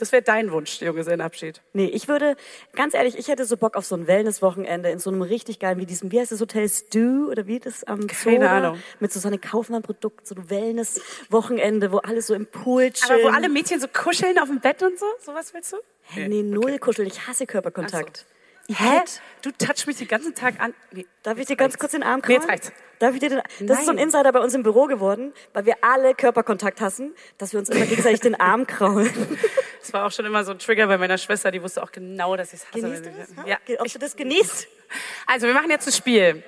Das 0.00 0.12
wäre 0.12 0.22
dein 0.22 0.50
Wunsch, 0.50 0.80
Junggesellenabschied. 0.80 1.60
Nee, 1.74 1.84
ich 1.84 2.08
würde, 2.08 2.36
ganz 2.74 2.94
ehrlich, 2.94 3.18
ich 3.18 3.28
hätte 3.28 3.44
so 3.44 3.56
Bock 3.58 3.76
auf 3.76 3.84
so 3.84 3.94
ein 3.94 4.06
Wellness-Wochenende 4.06 4.88
in 4.90 4.98
so 4.98 5.10
einem 5.10 5.20
richtig 5.20 5.58
geilen, 5.58 5.78
wie 5.78 5.84
diesem, 5.84 6.10
wie 6.10 6.18
heißt 6.18 6.32
das 6.32 6.40
Hotel 6.40 6.68
Stu 6.68 7.28
oder 7.30 7.46
wie 7.46 7.60
das 7.60 7.84
am 7.84 8.00
Zoo? 8.08 8.08
Keine 8.30 8.46
da? 8.46 8.56
Ahnung. 8.56 8.82
Mit 8.98 9.12
so 9.12 9.20
so 9.20 9.28
einem 9.28 9.40
Kaufmann-Produkt, 9.42 10.26
so 10.26 10.34
ein 10.36 10.48
Wellness-Wochenende, 10.48 11.92
wo 11.92 11.98
alle 11.98 12.22
so 12.22 12.34
im 12.34 12.46
Pool 12.46 12.90
chillen. 12.90 13.20
Aber 13.24 13.30
wo 13.30 13.36
alle 13.36 13.48
Mädchen 13.48 13.78
so 13.78 13.88
kuscheln 13.88 14.38
auf 14.38 14.48
dem 14.48 14.60
Bett 14.60 14.82
und 14.82 14.98
so? 14.98 15.06
Sowas 15.20 15.52
willst 15.54 15.72
du? 15.74 15.76
Hä, 16.02 16.28
nee, 16.28 16.42
null 16.42 16.78
kuscheln. 16.78 17.06
Ich 17.06 17.26
hasse 17.28 17.46
Körperkontakt. 17.46 18.26
Hä? 18.68 19.00
Du 19.42 19.50
touchst 19.50 19.86
mich 19.86 19.96
den 19.96 20.06
ganzen 20.08 20.34
Tag 20.34 20.60
an. 20.60 20.74
Nee, 20.92 21.04
Darf 21.24 21.38
ich 21.38 21.46
dir 21.46 21.56
ganz 21.56 21.72
reicht's. 21.74 21.78
kurz 21.80 21.92
den 21.92 22.02
Arm 22.04 22.16
Nee, 22.20 22.22
kraulen? 22.22 22.40
jetzt 22.40 22.48
reicht's. 22.48 22.72
Darf 23.00 23.14
ich 23.14 23.20
dir 23.20 23.30
den, 23.30 23.40
das 23.66 23.78
ist 23.80 23.84
so 23.86 23.92
ein 23.92 23.96
Nein. 23.96 24.04
Insider 24.04 24.30
bei 24.30 24.40
uns 24.40 24.52
im 24.54 24.62
Büro 24.62 24.84
geworden, 24.86 25.32
weil 25.54 25.64
wir 25.64 25.76
alle 25.80 26.14
Körperkontakt 26.14 26.80
hassen, 26.82 27.14
dass 27.38 27.52
wir 27.52 27.58
uns 27.58 27.70
immer 27.70 27.86
gegenseitig 27.86 28.20
den 28.20 28.38
Arm 28.38 28.66
kraulen. 28.66 29.10
Das 29.80 29.92
war 29.92 30.06
auch 30.06 30.12
schon 30.12 30.26
immer 30.26 30.44
so 30.44 30.52
ein 30.52 30.58
Trigger 30.58 30.86
bei 30.86 30.98
meiner 30.98 31.18
Schwester, 31.18 31.50
die 31.50 31.62
wusste 31.62 31.82
auch 31.82 31.92
genau, 31.92 32.36
dass 32.36 32.52
ich 32.52 32.60
es 32.60 32.66
hasse. 32.68 32.80
Genießt 32.82 33.06
du 33.06 33.10
das? 33.10 33.46
Ja. 33.46 33.56
Ob 33.78 33.92
du 33.92 33.98
das 33.98 34.16
genießt? 34.16 34.68
Also, 35.28 35.46
wir 35.46 35.54
machen 35.54 35.70
jetzt 35.70 35.86
ein 35.86 35.92
Spiel. 35.92 36.42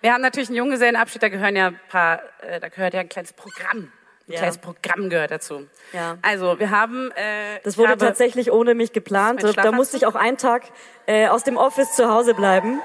Wir 0.00 0.12
haben 0.14 0.20
natürlich 0.20 0.48
einen 0.48 0.58
Junggesellenabschied, 0.58 1.20
da 1.24 1.28
gehören 1.28 1.56
ja 1.56 1.66
ein 1.66 1.80
paar, 1.88 2.22
äh, 2.40 2.60
da 2.60 2.68
gehört 2.68 2.94
ja 2.94 3.00
ein 3.00 3.08
kleines 3.08 3.32
Programm. 3.32 3.90
Ein 4.28 4.32
Ja. 4.32 4.38
kleines 4.38 4.58
Programm 4.58 5.10
gehört 5.10 5.32
dazu. 5.32 5.66
Ja. 5.92 6.16
Also, 6.22 6.60
wir 6.60 6.70
haben, 6.70 7.10
äh, 7.16 7.58
Das 7.64 7.76
wurde 7.76 7.88
habe, 7.88 8.06
tatsächlich 8.06 8.52
ohne 8.52 8.76
mich 8.76 8.92
geplant. 8.92 9.42
Da 9.56 9.72
musste 9.72 9.96
ich 9.96 10.06
auch 10.06 10.14
einen 10.14 10.36
Tag 10.36 10.62
äh, 11.06 11.26
aus 11.26 11.42
dem 11.42 11.56
Office 11.56 11.96
zu 11.96 12.08
Hause 12.08 12.34
bleiben. 12.34 12.80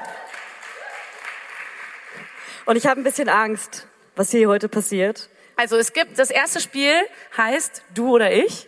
Und 2.66 2.76
ich 2.78 2.88
habe 2.88 3.00
ein 3.00 3.04
bisschen 3.04 3.30
Angst, 3.30 3.88
was 4.16 4.32
hier 4.32 4.50
heute 4.50 4.70
passiert. 4.70 5.30
Also 5.56 5.78
es 5.78 5.94
gibt, 5.94 6.18
das 6.18 6.32
erste 6.32 6.60
Spiel 6.60 6.96
heißt 7.38 7.84
Du 7.94 8.10
oder 8.16 8.32
ich. 8.32 8.68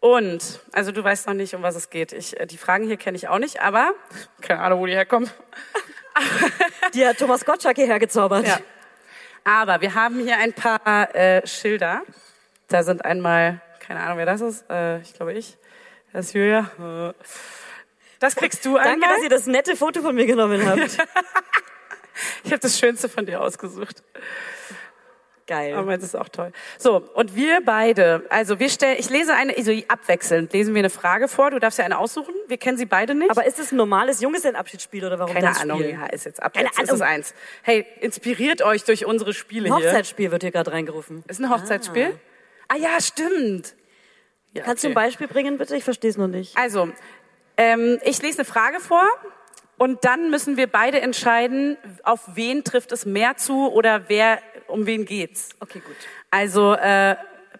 Und, 0.00 0.60
also 0.72 0.92
du 0.92 1.04
weißt 1.04 1.26
noch 1.26 1.34
nicht, 1.34 1.54
um 1.54 1.62
was 1.62 1.76
es 1.76 1.90
geht. 1.90 2.12
Ich, 2.12 2.38
äh, 2.40 2.46
die 2.46 2.56
Fragen 2.56 2.86
hier 2.86 2.96
kenne 2.96 3.16
ich 3.16 3.28
auch 3.28 3.38
nicht, 3.38 3.60
aber 3.60 3.92
keine 4.40 4.60
Ahnung, 4.60 4.80
wo 4.80 4.86
die 4.86 4.94
herkommen. 4.94 5.30
Die 6.94 7.06
hat 7.06 7.18
Thomas 7.18 7.44
Gottschalk 7.44 7.76
hierher 7.76 8.00
gezaubert. 8.00 8.46
Ja. 8.46 8.58
Aber 9.44 9.80
wir 9.80 9.94
haben 9.94 10.18
hier 10.18 10.36
ein 10.38 10.52
paar 10.52 11.14
äh, 11.14 11.46
Schilder. 11.46 12.02
Da 12.66 12.82
sind 12.82 13.04
einmal, 13.04 13.60
keine 13.78 14.00
Ahnung, 14.00 14.18
wer 14.18 14.26
das 14.26 14.40
ist. 14.40 14.68
Äh, 14.68 15.00
ich 15.00 15.14
glaube 15.14 15.34
ich. 15.34 15.56
Das 16.12 16.26
ist 16.26 16.34
Julia. 16.34 16.70
Das 18.18 18.34
kriegst 18.34 18.64
du 18.66 18.74
Danke, 18.74 18.90
einmal. 18.90 19.14
dass 19.14 19.22
ihr 19.22 19.30
das 19.30 19.46
nette 19.46 19.76
Foto 19.76 20.02
von 20.02 20.14
mir 20.14 20.26
genommen 20.26 20.66
habt. 20.66 20.98
Ich 22.44 22.52
habe 22.52 22.60
das 22.60 22.78
Schönste 22.78 23.08
von 23.08 23.24
dir 23.24 23.40
ausgesucht. 23.40 24.02
Geil. 25.50 25.74
Aber 25.74 25.96
das 25.96 26.04
ist 26.04 26.14
auch 26.14 26.28
toll. 26.28 26.52
So, 26.78 26.98
und 27.14 27.34
wir 27.34 27.60
beide, 27.64 28.24
also 28.30 28.60
wir 28.60 28.68
stellen, 28.68 28.96
ich 29.00 29.10
lese 29.10 29.34
eine, 29.34 29.56
also 29.56 29.72
abwechselnd 29.88 30.52
lesen 30.52 30.74
wir 30.76 30.78
eine 30.78 30.90
Frage 30.90 31.26
vor. 31.26 31.50
Du 31.50 31.58
darfst 31.58 31.76
ja 31.76 31.84
eine 31.84 31.98
aussuchen. 31.98 32.32
Wir 32.46 32.56
kennen 32.56 32.78
sie 32.78 32.86
beide 32.86 33.16
nicht. 33.16 33.32
Aber 33.32 33.44
ist 33.44 33.58
es 33.58 33.72
ein 33.72 33.76
normales 33.76 34.20
Junggesellenabschiedsspiel 34.20 35.04
oder 35.04 35.18
warum 35.18 35.34
Keine 35.34 35.48
das 35.48 35.60
Ahnung, 35.60 35.80
Spiel? 35.80 35.90
ja, 35.90 36.06
ist 36.06 36.24
jetzt 36.24 36.40
ab. 36.40 36.54
Keine 36.54 36.66
Jetzt 36.68 36.78
ist 36.78 36.92
es 36.92 37.00
Ahnung. 37.00 37.14
eins. 37.14 37.34
Hey, 37.62 37.84
inspiriert 38.00 38.62
euch 38.62 38.84
durch 38.84 39.06
unsere 39.06 39.32
Spiele 39.34 39.72
Ein 39.72 39.78
hier. 39.78 39.88
Hochzeitsspiel 39.88 40.30
wird 40.30 40.44
hier 40.44 40.52
gerade 40.52 40.70
reingerufen. 40.70 41.24
Ist 41.26 41.40
ein 41.40 41.50
Hochzeitsspiel? 41.50 42.16
Ah, 42.68 42.76
ja, 42.76 43.00
stimmt. 43.00 43.74
Ja, 44.52 44.62
Kannst 44.62 44.84
du 44.84 44.86
okay. 44.86 44.92
ein 44.92 45.04
Beispiel 45.04 45.26
bringen, 45.26 45.58
bitte? 45.58 45.74
Ich 45.74 45.82
verstehe 45.82 46.10
es 46.10 46.16
noch 46.16 46.28
nicht. 46.28 46.56
Also, 46.56 46.90
ähm, 47.56 47.98
ich 48.04 48.22
lese 48.22 48.38
eine 48.38 48.44
Frage 48.44 48.78
vor 48.78 49.02
und 49.80 50.04
dann 50.04 50.28
müssen 50.28 50.58
wir 50.58 50.66
beide 50.66 51.00
entscheiden, 51.00 51.78
auf 52.02 52.20
wen 52.34 52.64
trifft 52.64 52.92
es 52.92 53.06
mehr 53.06 53.38
zu 53.38 53.72
oder 53.72 54.10
wer, 54.10 54.42
um 54.66 54.84
wen 54.84 55.06
geht's. 55.06 55.48
Okay, 55.58 55.80
gut. 55.80 55.96
Also, 56.30 56.74
äh, 56.74 57.16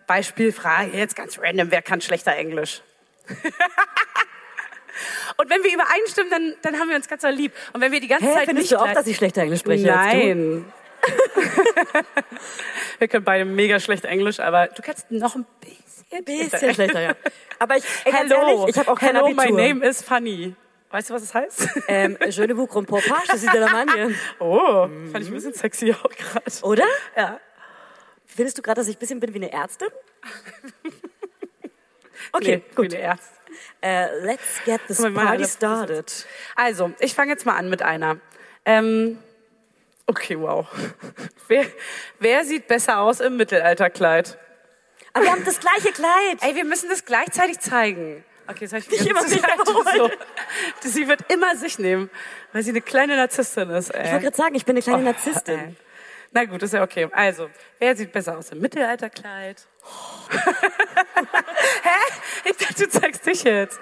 Beispielfrage, 0.06 0.98
jetzt 0.98 1.16
ganz 1.16 1.38
random, 1.38 1.70
wer 1.70 1.80
kann 1.80 2.02
schlechter 2.02 2.36
Englisch? 2.36 2.82
und 5.38 5.48
wenn 5.48 5.64
wir 5.64 5.72
übereinstimmen, 5.72 6.30
dann, 6.30 6.54
dann 6.60 6.78
haben 6.78 6.90
wir 6.90 6.96
uns 6.96 7.08
ganz 7.08 7.22
lieb. 7.22 7.54
Und 7.72 7.80
wenn 7.80 7.90
wir 7.90 8.00
die 8.00 8.08
ganze 8.08 8.26
Hä, 8.26 8.34
Zeit 8.34 8.44
findest 8.44 8.70
nicht 8.70 8.78
du 8.78 8.84
auch, 8.84 8.92
dass 8.92 9.06
ich 9.06 9.16
schlechter 9.16 9.40
Englisch 9.40 9.60
spreche? 9.60 9.86
Nein. 9.86 10.70
wir 12.98 13.08
können 13.08 13.24
beide 13.24 13.46
mega 13.46 13.80
schlecht 13.80 14.04
Englisch, 14.04 14.40
aber 14.40 14.66
du 14.66 14.82
kannst 14.82 15.10
noch 15.10 15.36
ein 15.36 15.46
bisschen, 15.58 16.24
Bisschen 16.26 16.74
schlechter, 16.74 17.00
ja. 17.00 17.14
Aber 17.58 17.78
ich, 17.78 17.84
ey, 18.04 18.12
Hello, 18.12 18.58
ehrlich, 18.58 18.74
ich 18.74 18.78
habe 18.78 18.90
auch 18.90 18.98
kein 18.98 19.16
Hello, 19.16 19.24
Abitur. 19.24 19.42
my 19.42 19.68
name 19.68 19.88
is 19.88 20.02
Funny. 20.02 20.54
Weißt 20.90 21.08
du, 21.10 21.14
was 21.14 21.22
es 21.22 21.34
heißt? 21.34 21.68
Ähm, 21.88 22.18
je 22.28 22.46
ne 22.46 22.56
vous 22.56 22.66
comprends 22.66 23.06
pas, 23.06 23.22
je 23.32 23.36
suis 23.38 23.48
de 23.52 23.58
la 23.60 23.68
Magne. 23.68 24.14
Oh, 24.40 24.88
fand 25.12 25.20
ich 25.20 25.28
ein 25.28 25.34
bisschen 25.34 25.54
sexy 25.54 25.92
auch 25.94 26.10
gerade. 26.10 26.50
Oder? 26.62 26.84
Ja. 27.16 27.38
Findest 28.26 28.58
du 28.58 28.62
gerade, 28.62 28.80
dass 28.80 28.88
ich 28.88 28.96
ein 28.96 28.98
bisschen 28.98 29.20
bin 29.20 29.32
wie 29.32 29.38
eine 29.38 29.52
Ärztin? 29.52 29.88
Okay, 32.32 32.56
Nee, 32.68 32.74
gut. 32.74 32.92
wie 32.92 32.96
eine 32.96 33.04
Ärztin. 33.04 33.36
Äh, 33.80 34.18
let's 34.24 34.62
get 34.64 34.80
this 34.86 34.98
mal, 35.00 35.10
party 35.12 35.44
started. 35.46 36.26
Also, 36.54 36.92
ich 37.00 37.14
fange 37.14 37.32
jetzt 37.32 37.44
mal 37.46 37.56
an 37.56 37.68
mit 37.70 37.82
einer. 37.82 38.18
Ähm, 38.64 39.18
okay, 40.06 40.38
wow. 40.38 40.66
Wer, 41.48 41.66
wer 42.20 42.44
sieht 42.44 42.68
besser 42.68 43.00
aus 43.00 43.18
im 43.20 43.36
Mittelalterkleid? 43.36 44.38
Aber 45.12 45.24
wir 45.24 45.32
haben 45.32 45.44
das 45.44 45.58
gleiche 45.58 45.90
Kleid. 45.92 46.38
Ey, 46.42 46.54
wir 46.54 46.64
müssen 46.64 46.88
das 46.88 47.04
gleichzeitig 47.04 47.58
zeigen. 47.58 48.24
Okay, 48.50 48.66
das 48.66 48.72
habe 48.72 48.78
ich 48.80 48.90
Nicht 48.90 49.06
immer 49.06 49.22
mich 49.22 49.40
so. 49.94 50.10
Sie 50.80 51.08
wird 51.08 51.20
immer 51.32 51.56
sich 51.56 51.78
nehmen, 51.78 52.10
weil 52.52 52.62
sie 52.62 52.70
eine 52.70 52.80
kleine 52.80 53.16
Narzisstin 53.16 53.70
ist. 53.70 53.90
Ey. 53.90 54.04
Ich 54.04 54.10
wollte 54.12 54.24
gerade 54.24 54.36
sagen, 54.36 54.54
ich 54.54 54.64
bin 54.64 54.74
eine 54.76 54.82
kleine 54.82 54.98
Oh, 54.98 55.04
Narzisstin. 55.04 55.58
ey. 55.58 55.76
Na 56.32 56.44
gut, 56.44 56.62
ist 56.62 56.72
ja 56.74 56.82
okay. 56.84 57.08
Also, 57.10 57.50
wer 57.80 57.96
sieht 57.96 58.12
besser 58.12 58.38
aus 58.38 58.50
im 58.50 58.60
Mittelalterkleid? 58.60 59.66
Hä? 61.82 62.48
Ich 62.50 62.56
dachte, 62.56 62.84
du 62.84 62.88
zeigst 62.88 63.26
dich 63.26 63.42
jetzt. 63.42 63.80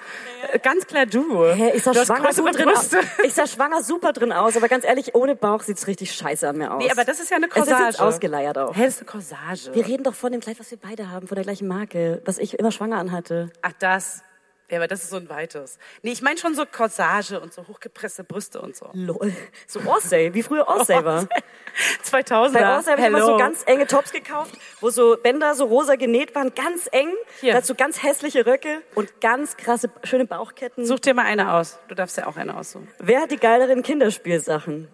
Äh, 0.52 0.58
Ganz 0.58 0.86
klar 0.86 1.04
du. 1.04 1.44
Hä, 1.44 1.72
ich 1.74 1.82
sah, 1.82 1.92
du 1.92 2.04
schwanger 2.04 2.32
gut 2.32 2.56
drin 2.58 2.68
aus. 2.70 2.90
Ich 3.24 3.34
sah 3.34 3.46
schwanger 3.46 3.82
super 3.82 4.12
drin 4.14 4.32
aus, 4.32 4.56
aber 4.56 4.68
ganz 4.68 4.84
ehrlich, 4.86 5.14
ohne 5.14 5.36
Bauch 5.36 5.62
sieht's 5.62 5.86
richtig 5.86 6.12
scheiße 6.12 6.48
an 6.48 6.56
mir 6.56 6.72
aus. 6.72 6.82
Nee, 6.82 6.90
aber 6.90 7.04
das 7.04 7.20
ist 7.20 7.30
ja 7.30 7.36
eine 7.36 7.46
es 7.48 7.52
Corsage. 7.52 7.82
ist 7.82 7.86
jetzt 7.88 8.00
ausgeleiert 8.00 8.56
auch. 8.56 8.74
Hä, 8.74 8.84
das 8.84 8.94
ist 8.94 9.00
eine 9.00 9.10
Corsage. 9.10 9.74
Wir 9.74 9.86
reden 9.86 10.04
doch 10.04 10.14
von 10.14 10.32
dem 10.32 10.40
Kleid, 10.40 10.58
was 10.58 10.70
wir 10.70 10.78
beide 10.78 11.10
haben, 11.10 11.28
von 11.28 11.34
der 11.34 11.44
gleichen 11.44 11.68
Marke, 11.68 12.22
was 12.24 12.38
ich 12.38 12.58
immer 12.58 12.72
schwanger 12.72 12.96
anhatte. 12.96 13.50
Ach, 13.60 13.72
das. 13.78 14.22
Ja, 14.70 14.76
aber 14.78 14.86
das 14.86 15.02
ist 15.02 15.10
so 15.10 15.16
ein 15.16 15.30
weites. 15.30 15.78
Nee, 16.02 16.12
ich 16.12 16.20
meine 16.20 16.38
schon 16.38 16.54
so 16.54 16.66
Corsage 16.66 17.40
und 17.40 17.54
so 17.54 17.66
hochgepresste 17.66 18.22
Brüste 18.22 18.60
und 18.60 18.76
so. 18.76 18.90
Lol. 18.92 19.32
So 19.66 19.80
Orsay, 19.80 20.34
wie 20.34 20.42
früher 20.42 20.68
Orsay 20.68 21.02
war. 21.04 21.26
2000er. 22.04 22.52
Bei 22.52 22.74
Orsay 22.76 22.90
habe 22.92 23.00
ich 23.00 23.06
immer 23.06 23.22
so 23.22 23.36
ganz 23.38 23.62
enge 23.66 23.86
Tops 23.86 24.12
gekauft, 24.12 24.52
wo 24.80 24.90
so 24.90 25.16
Bänder 25.16 25.54
so 25.54 25.64
rosa 25.64 25.94
genäht 25.94 26.34
waren, 26.34 26.54
ganz 26.54 26.86
eng. 26.92 27.10
Hier. 27.40 27.54
Dazu 27.54 27.74
ganz 27.74 28.02
hässliche 28.02 28.44
Röcke 28.44 28.82
und 28.94 29.22
ganz 29.22 29.56
krasse, 29.56 29.90
schöne 30.04 30.26
Bauchketten. 30.26 30.84
Such 30.84 30.98
dir 31.00 31.14
mal 31.14 31.24
eine 31.24 31.54
aus. 31.54 31.78
Du 31.88 31.94
darfst 31.94 32.18
ja 32.18 32.26
auch 32.26 32.36
eine 32.36 32.54
aussuchen. 32.56 32.88
Wer 32.98 33.22
hat 33.22 33.30
die 33.30 33.38
geileren 33.38 33.82
Kinderspielsachen? 33.82 34.88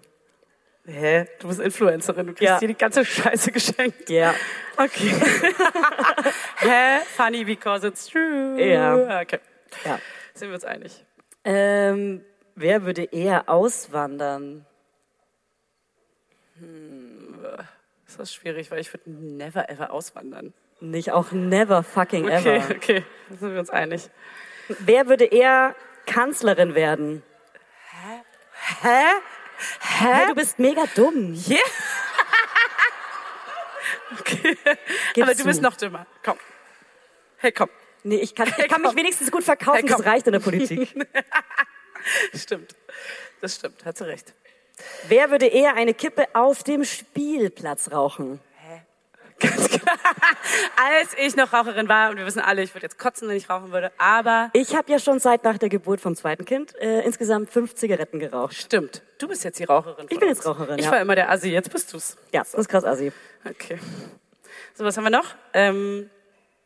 Hä? 0.86 1.26
Du 1.40 1.48
bist 1.48 1.60
Influencerin. 1.60 2.26
Du 2.26 2.32
kriegst 2.34 2.42
Ja. 2.42 2.58
dir 2.58 2.68
die 2.68 2.76
ganze 2.76 3.04
Scheiße 3.04 3.50
geschenkt. 3.50 4.08
Ja. 4.10 4.34
Okay. 4.76 5.10
Hä? 6.58 6.98
Funny 7.16 7.44
because 7.44 7.86
it's 7.86 8.06
true. 8.06 8.60
Ja. 8.62 9.22
Okay. 9.22 9.40
Ja. 9.84 9.98
Sind 10.34 10.48
wir 10.48 10.54
uns 10.54 10.64
einig? 10.64 11.04
Ähm, 11.44 12.24
wer 12.54 12.84
würde 12.84 13.04
eher 13.04 13.48
auswandern? 13.48 14.66
Das 18.06 18.16
ist 18.18 18.34
schwierig, 18.34 18.70
weil 18.70 18.78
ich 18.80 18.92
würde 18.92 19.10
never 19.10 19.68
ever 19.68 19.90
auswandern. 19.90 20.54
Nicht 20.80 21.12
auch 21.12 21.32
never 21.32 21.82
fucking 21.82 22.24
Okay, 22.26 22.56
ever. 22.58 22.74
okay. 22.74 23.04
Da 23.28 23.36
sind 23.36 23.52
wir 23.52 23.60
uns 23.60 23.70
einig. 23.70 24.10
Wer 24.68 25.08
würde 25.08 25.24
eher 25.24 25.74
Kanzlerin 26.06 26.74
werden. 26.74 27.22
Hä? 28.82 28.98
Hä? 29.80 30.26
Du 30.28 30.34
bist 30.34 30.58
mega 30.58 30.84
dumm. 30.94 31.34
Yeah. 31.48 31.58
okay. 34.20 34.56
Gib 35.14 35.24
Aber 35.24 35.32
du 35.34 35.40
zu. 35.40 35.44
bist 35.44 35.62
noch 35.62 35.76
dümmer. 35.76 36.06
Komm. 36.24 36.38
Hey, 37.38 37.52
komm. 37.52 37.68
Nee, 38.04 38.16
ich 38.16 38.34
kann, 38.34 38.48
ich 38.58 38.68
kann 38.68 38.82
mich 38.82 38.94
wenigstens 38.94 39.30
gut 39.30 39.42
verkaufen, 39.44 39.86
das 39.86 40.04
reicht 40.04 40.26
in 40.26 40.32
der 40.34 40.40
Politik. 40.40 40.94
Stimmt. 42.34 42.74
Das 43.40 43.56
stimmt. 43.56 43.84
Hat 43.84 43.96
sie 43.98 44.06
recht. 44.06 44.34
Wer 45.08 45.30
würde 45.30 45.46
eher 45.46 45.74
eine 45.74 45.94
Kippe 45.94 46.26
auf 46.34 46.62
dem 46.62 46.84
Spielplatz 46.84 47.90
rauchen? 47.92 48.40
Ganz 49.40 49.68
klar. 49.68 49.96
Als 50.76 51.14
ich 51.18 51.34
noch 51.36 51.52
Raucherin 51.52 51.88
war, 51.88 52.10
und 52.10 52.18
wir 52.18 52.24
wissen 52.26 52.40
alle, 52.40 52.62
ich 52.62 52.74
würde 52.74 52.84
jetzt 52.86 52.98
kotzen, 52.98 53.28
wenn 53.28 53.36
ich 53.36 53.50
rauchen 53.50 53.72
würde, 53.72 53.90
aber 53.98 54.50
Ich 54.52 54.76
habe 54.76 54.90
ja 54.92 54.98
schon 54.98 55.18
seit 55.18 55.44
nach 55.44 55.58
der 55.58 55.68
Geburt 55.68 56.00
vom 56.00 56.14
zweiten 56.14 56.44
Kind 56.44 56.74
äh, 56.80 57.00
insgesamt 57.02 57.50
fünf 57.50 57.74
Zigaretten 57.74 58.18
geraucht. 58.20 58.54
stimmt. 58.54 59.02
Du 59.18 59.26
bist 59.28 59.42
jetzt 59.44 59.58
die 59.58 59.64
Raucherin. 59.64 60.06
Ich 60.10 60.18
bin 60.20 60.28
jetzt 60.28 60.46
Raucherin, 60.46 60.78
Ich 60.78 60.84
ja. 60.84 60.92
war 60.92 61.00
immer 61.00 61.14
der 61.16 61.30
Assi, 61.30 61.48
jetzt 61.48 61.70
bist 61.72 61.92
du's. 61.92 62.16
Ja, 62.32 62.40
das 62.42 62.54
ist 62.54 62.68
krass 62.68 62.84
assi. 62.84 63.12
Okay. 63.48 63.78
So, 64.74 64.84
was 64.84 64.96
haben 64.96 65.04
wir 65.04 65.10
noch? 65.10 65.34
Ähm, 65.52 66.10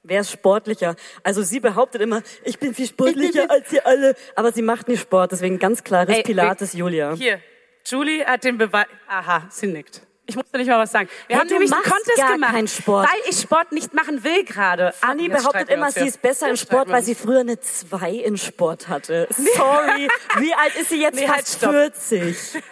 Wer 0.09 0.23
ist 0.23 0.31
sportlicher? 0.33 0.97
Also 1.23 1.43
sie 1.43 1.61
behauptet 1.61 2.01
immer, 2.03 2.23
ich 2.45 2.59
bin 2.59 2.75
viel 2.75 2.87
sportlicher 2.87 3.47
als 3.51 3.73
ihr 3.73 3.87
alle. 3.87 4.15
Aber 4.35 4.53
sie 4.53 4.63
macht 4.63 4.89
nicht 4.89 5.01
Sport, 5.03 5.33
deswegen 5.33 5.59
ganz 5.59 5.85
klares 5.85 6.17
Ey, 6.17 6.23
Pilates, 6.23 6.73
wir- 6.75 6.81
Julia. 6.81 7.15
Hier, 7.15 7.41
Julie 7.87 8.25
hat 8.27 8.45
den 8.45 8.59
Beweis. 8.59 8.87
Aha, 9.07 9.47
sie 9.51 9.67
nickt. 9.67 10.03
Ich 10.31 10.37
musste 10.37 10.59
nicht 10.59 10.67
mal 10.69 10.79
was 10.79 10.93
sagen. 10.93 11.09
Wir 11.27 11.37
Hey, 11.37 11.41
haben 11.41 11.49
du 11.49 11.55
nämlich 11.55 11.73
einen 11.73 11.83
Contest 11.83 12.17
gemacht, 12.35 12.69
Sport. 12.69 13.09
weil 13.11 13.31
ich 13.31 13.41
Sport 13.41 13.73
nicht 13.73 13.95
machen 13.95 14.23
will 14.25 14.45
gerade. 14.45 14.93
Ah, 15.01 15.09
Anni 15.13 15.23
jetzt 15.27 15.39
behauptet 15.39 15.71
immer, 15.71 15.91
sie 15.91 16.07
ist 16.07 16.21
besser 16.21 16.51
im 16.51 16.57
Sport, 16.57 16.91
weil 16.91 17.03
sie 17.03 17.15
früher 17.15 17.41
eine 17.41 17.59
2 17.61 18.11
in 18.11 18.37
Sport 18.37 18.89
hatte. 18.89 19.27
Sorry. 19.57 20.09
Wie 20.37 20.53
alt 20.53 20.77
ist 20.77 20.91
sie 20.91 21.01
jetzt? 21.01 21.15
Nee, 21.15 21.29
halt, 21.29 21.41
Fast 21.41 21.57
stopp. 21.57 21.71
40. 21.73 22.37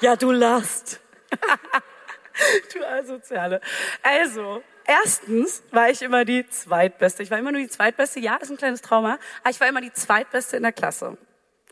Ja, 0.00 0.16
du 0.16 0.32
lachst. 0.32 1.00
Du 2.72 2.84
Asoziale. 2.86 3.60
Also, 4.02 4.62
erstens 4.92 5.62
war 5.70 5.90
ich 5.90 6.02
immer 6.02 6.24
die 6.24 6.46
Zweitbeste. 6.46 7.22
Ich 7.22 7.30
war 7.30 7.38
immer 7.38 7.52
nur 7.52 7.60
die 7.60 7.68
Zweitbeste. 7.68 8.20
Ja, 8.20 8.36
ist 8.36 8.50
ein 8.50 8.56
kleines 8.56 8.82
Trauma. 8.82 9.18
Aber 9.42 9.50
ich 9.50 9.60
war 9.60 9.68
immer 9.68 9.80
die 9.80 9.92
Zweitbeste 9.92 10.56
in 10.56 10.62
der 10.62 10.72
Klasse. 10.72 11.16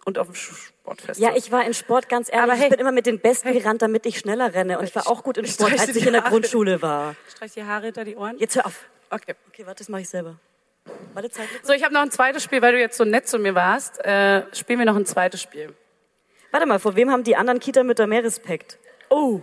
Und 0.04 0.18
auf 0.18 0.28
dem 0.28 0.34
Sportfest. 0.34 1.20
Ja, 1.20 1.36
ich 1.36 1.52
war 1.52 1.64
in 1.64 1.74
Sport 1.74 2.08
ganz 2.08 2.28
ehrlich. 2.28 2.42
Aber 2.42 2.54
hey. 2.54 2.64
ich 2.64 2.70
bin 2.70 2.80
immer 2.80 2.92
mit 2.92 3.06
den 3.06 3.20
Besten 3.20 3.52
gerannt, 3.52 3.82
damit 3.82 4.06
ich 4.06 4.18
schneller 4.18 4.54
renne. 4.54 4.78
Und 4.78 4.84
ich 4.84 4.94
war 4.94 5.08
auch 5.08 5.22
gut 5.22 5.36
in 5.36 5.46
Sport, 5.46 5.72
als 5.72 5.94
ich 5.94 6.06
in 6.06 6.12
der 6.12 6.22
Haare. 6.22 6.30
Grundschule 6.30 6.80
war. 6.80 7.14
Streich 7.28 7.52
die 7.52 7.64
Haare 7.64 7.86
hinter 7.86 8.04
die 8.04 8.16
Ohren. 8.16 8.38
Jetzt 8.38 8.56
hör 8.56 8.66
auf. 8.66 8.86
Okay. 9.10 9.34
Okay, 9.48 9.66
warte, 9.66 9.78
das 9.82 9.88
mache 9.88 10.02
ich 10.02 10.08
selber. 10.08 10.36
Warte, 11.12 11.30
Zeit. 11.30 11.48
So, 11.62 11.72
ich 11.72 11.84
habe 11.84 11.92
noch 11.92 12.00
ein 12.00 12.10
zweites 12.10 12.42
Spiel, 12.42 12.62
weil 12.62 12.72
du 12.72 12.80
jetzt 12.80 12.96
so 12.96 13.04
nett 13.04 13.28
zu 13.28 13.38
mir 13.38 13.54
warst. 13.54 14.02
Äh, 14.04 14.44
spielen 14.54 14.78
wir 14.78 14.86
noch 14.86 14.96
ein 14.96 15.06
zweites 15.06 15.42
Spiel. 15.42 15.74
Warte 16.50 16.66
mal, 16.66 16.78
vor 16.78 16.96
wem 16.96 17.10
haben 17.10 17.22
die 17.22 17.36
anderen 17.36 17.60
Kita-Mütter 17.60 18.06
mehr 18.06 18.24
Respekt? 18.24 18.78
Oh. 19.08 19.40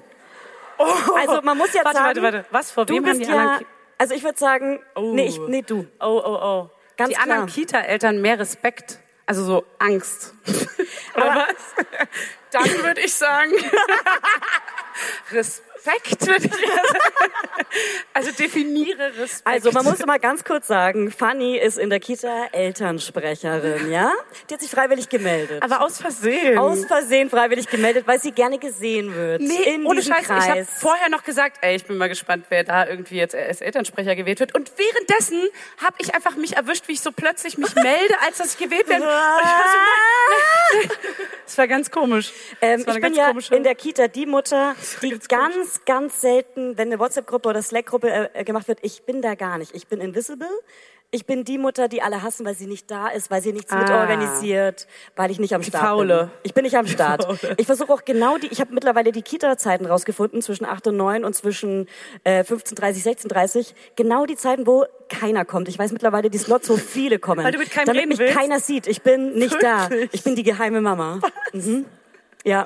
Also 0.80 1.41
man 1.41 1.57
muss 1.57 1.73
ja 1.73 1.84
Warte, 1.84 1.97
sagen, 1.97 2.21
warte, 2.21 2.21
warte. 2.23 2.45
Was, 2.51 2.71
vor 2.71 2.88
wem 2.89 3.05
haben 3.05 3.19
die 3.19 3.25
ja, 3.25 3.32
anderen 3.36 3.59
Ki- 3.59 3.65
also 3.97 4.13
ich 4.13 4.23
würde 4.23 4.38
sagen, 4.38 4.80
Oh. 4.95 5.13
nee, 5.13 5.28
ich, 5.28 5.39
nee, 5.39 5.61
du. 5.61 5.88
Oh, 5.99 6.21
oh, 6.23 6.39
oh. 6.41 6.69
Ganz 6.97 7.09
die 7.09 7.15
klar. 7.15 7.23
anderen 7.23 7.47
Kita-Eltern 7.47 8.21
mehr 8.21 8.39
Respekt. 8.39 8.99
Also 9.25 9.43
so 9.43 9.65
Angst. 9.80 10.34
Oder 11.15 11.47
was? 11.47 11.86
Dann 12.51 12.84
würde 12.84 13.01
ich 13.01 13.13
sagen, 13.13 13.51
Respekt 15.32 15.66
würde 16.27 16.45
ich. 16.47 16.51
Also 18.13 18.31
definiere 18.31 19.15
Respekt. 19.17 19.45
Also 19.45 19.71
man 19.71 19.85
muss 19.85 20.03
mal 20.05 20.17
ganz 20.19 20.43
kurz 20.43 20.65
sagen, 20.67 21.11
Fanny 21.11 21.57
ist 21.57 21.77
in 21.77 21.89
der 21.91 21.99
Kita 21.99 22.47
Elternsprecherin, 22.51 23.91
ja? 23.91 24.11
Die 24.49 24.53
hat 24.55 24.61
sich 24.61 24.71
freiwillig 24.71 25.09
gemeldet. 25.09 25.61
Aber 25.61 25.81
aus 25.81 25.99
Versehen. 25.99 26.57
Aus 26.57 26.85
Versehen 26.85 27.29
freiwillig 27.29 27.67
gemeldet, 27.67 28.07
weil 28.07 28.19
sie 28.19 28.31
gerne 28.31 28.57
gesehen 28.57 29.13
wird. 29.13 29.41
Nee, 29.41 29.75
in 29.75 29.85
ohne 29.85 30.01
Scheiß. 30.01 30.21
Ich 30.23 30.29
habe 30.29 30.41
Kreis. 30.41 30.67
vorher 30.79 31.09
noch 31.09 31.23
gesagt, 31.23 31.57
ey, 31.61 31.75
ich 31.75 31.85
bin 31.85 31.97
mal 31.97 32.09
gespannt, 32.09 32.45
wer 32.49 32.63
da 32.63 32.88
irgendwie 32.88 33.17
jetzt 33.17 33.35
als 33.35 33.61
Elternsprecher 33.61 34.15
gewählt 34.15 34.39
wird. 34.39 34.55
Und 34.55 34.71
währenddessen 34.77 35.41
habe 35.83 35.95
ich 35.99 36.15
einfach 36.15 36.35
mich 36.35 36.55
erwischt, 36.55 36.88
wie 36.88 36.93
ich 36.93 37.01
so 37.01 37.11
plötzlich 37.11 37.57
mich 37.59 37.75
melde, 37.75 38.15
als 38.25 38.38
dass 38.38 38.53
ich 38.53 38.57
gewählt 38.57 38.89
werde. 38.89 39.03
Und 39.03 39.09
ich 39.09 39.15
war 39.15 39.67
so, 39.67 39.77
nein, 39.77 40.88
nein. 40.88 40.97
Das 41.45 41.57
war 41.57 41.67
ganz 41.67 41.91
komisch. 41.91 42.31
Ähm, 42.61 42.83
ich 42.88 43.01
bin 43.01 43.13
ja 43.13 43.27
komische- 43.31 43.55
in 43.55 43.63
der 43.63 43.75
Kita 43.75 44.07
die 44.07 44.25
Mutter, 44.25 44.75
die 45.01 45.09
ganz 45.27 45.27
ganz, 45.27 45.76
ganz 45.86 46.21
selten, 46.21 46.78
wenn 46.78 46.88
eine 46.89 46.99
WhatsApp-Gruppe 46.99 47.49
oder 47.49 47.61
Slack-Gruppe 47.61 48.30
äh, 48.34 48.43
gemacht 48.43 48.67
wird, 48.67 48.80
ich 48.82 49.03
bin 49.03 49.21
da 49.21 49.36
gar 49.36 49.57
nicht. 49.57 49.75
Ich 49.75 49.88
bin 49.88 49.99
invisible. 50.01 50.47
Ich 51.09 51.25
bin 51.25 51.45
die 51.45 51.57
Mutter, 51.57 51.88
die 51.88 52.01
alle 52.01 52.21
hassen, 52.21 52.45
weil 52.45 52.53
sie 52.55 52.67
nicht 52.67 52.91
da 52.91 53.07
ist, 53.07 53.32
weil 53.32 53.41
sie 53.41 53.53
nichts 53.53 53.71
Ah. 53.71 53.78
mitorganisiert, 53.80 54.88
weil 55.15 55.32
ich 55.32 55.39
nicht 55.39 55.53
am 55.55 55.63
Start 55.63 55.82
Faule. 55.86 56.17
bin. 56.17 56.30
Ich 56.43 56.53
bin 56.53 56.63
nicht 56.63 56.75
am 56.75 56.86
Start. 56.86 57.25
Ich 57.55 57.65
versuche 57.65 57.93
auch 57.93 58.03
genau 58.03 58.38
die, 58.38 58.47
ich 58.47 58.59
habe 58.59 58.73
mittlerweile 58.73 59.13
die 59.13 59.21
Kita-Zeiten 59.21 59.86
rausgefunden, 59.86 60.41
zwischen 60.41 60.65
8 60.65 60.88
und 60.88 60.97
9 60.97 61.23
und 61.23 61.34
zwischen 61.34 61.88
äh, 62.25 62.41
15.30, 62.43 63.25
16.30. 63.30 63.73
Genau 63.95 64.25
die 64.25 64.36
Zeiten, 64.36 64.67
wo 64.67 64.84
keiner 65.07 65.45
kommt. 65.45 65.69
Ich 65.69 65.80
weiß 65.80 65.93
mittlerweile 65.93 66.30
die 66.30 66.39
Slots, 66.39 66.69
wo 66.69 66.75
viele 66.75 67.19
kommen. 67.19 67.41
Weil 67.45 67.53
du 67.53 67.59
mit 67.59 67.71
keinem 67.71 67.86
damit 67.88 68.09
mich 68.09 68.19
willst? 68.19 68.36
keiner 68.36 68.59
sieht. 68.59 68.86
Ich 68.88 69.01
bin 69.01 69.34
nicht 69.36 69.55
da. 69.63 69.89
Wirklich? 69.89 70.09
Ich 70.13 70.23
bin 70.23 70.36
die 70.36 70.43
geheime 70.43 70.82
Mama. 70.82 71.21
Mhm. 71.53 71.86
Ja, 72.43 72.65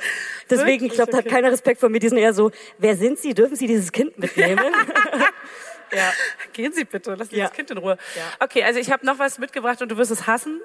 deswegen, 0.49 0.85
ich 0.85 0.93
glaube, 0.93 1.11
da 1.11 1.17
hat 1.17 1.25
Okay. 1.25 1.35
keiner 1.35 1.51
Respekt 1.51 1.79
vor 1.79 1.89
mir. 1.89 1.99
Die 1.99 2.09
sind 2.09 2.17
eher 2.17 2.33
so, 2.33 2.51
wer 2.77 2.95
sind 2.95 3.17
Sie? 3.19 3.33
Dürfen 3.33 3.55
Sie 3.55 3.67
dieses 3.67 3.91
Kind 3.91 4.17
mitnehmen? 4.19 4.59
ja. 5.91 6.13
Gehen 6.53 6.71
Sie 6.73 6.83
bitte, 6.85 7.15
lassen 7.15 7.31
Sie 7.31 7.37
Ja. 7.37 7.45
das 7.47 7.53
Kind 7.55 7.71
in 7.71 7.77
Ruhe. 7.77 7.97
Ja. 8.15 8.23
Okay, 8.45 8.63
also 8.63 8.79
ich 8.79 8.91
habe 8.91 9.05
noch 9.05 9.17
was 9.17 9.39
mitgebracht 9.39 9.81
und 9.81 9.89
du 9.89 9.97
wirst 9.97 10.11
es 10.11 10.27
hassen. 10.27 10.61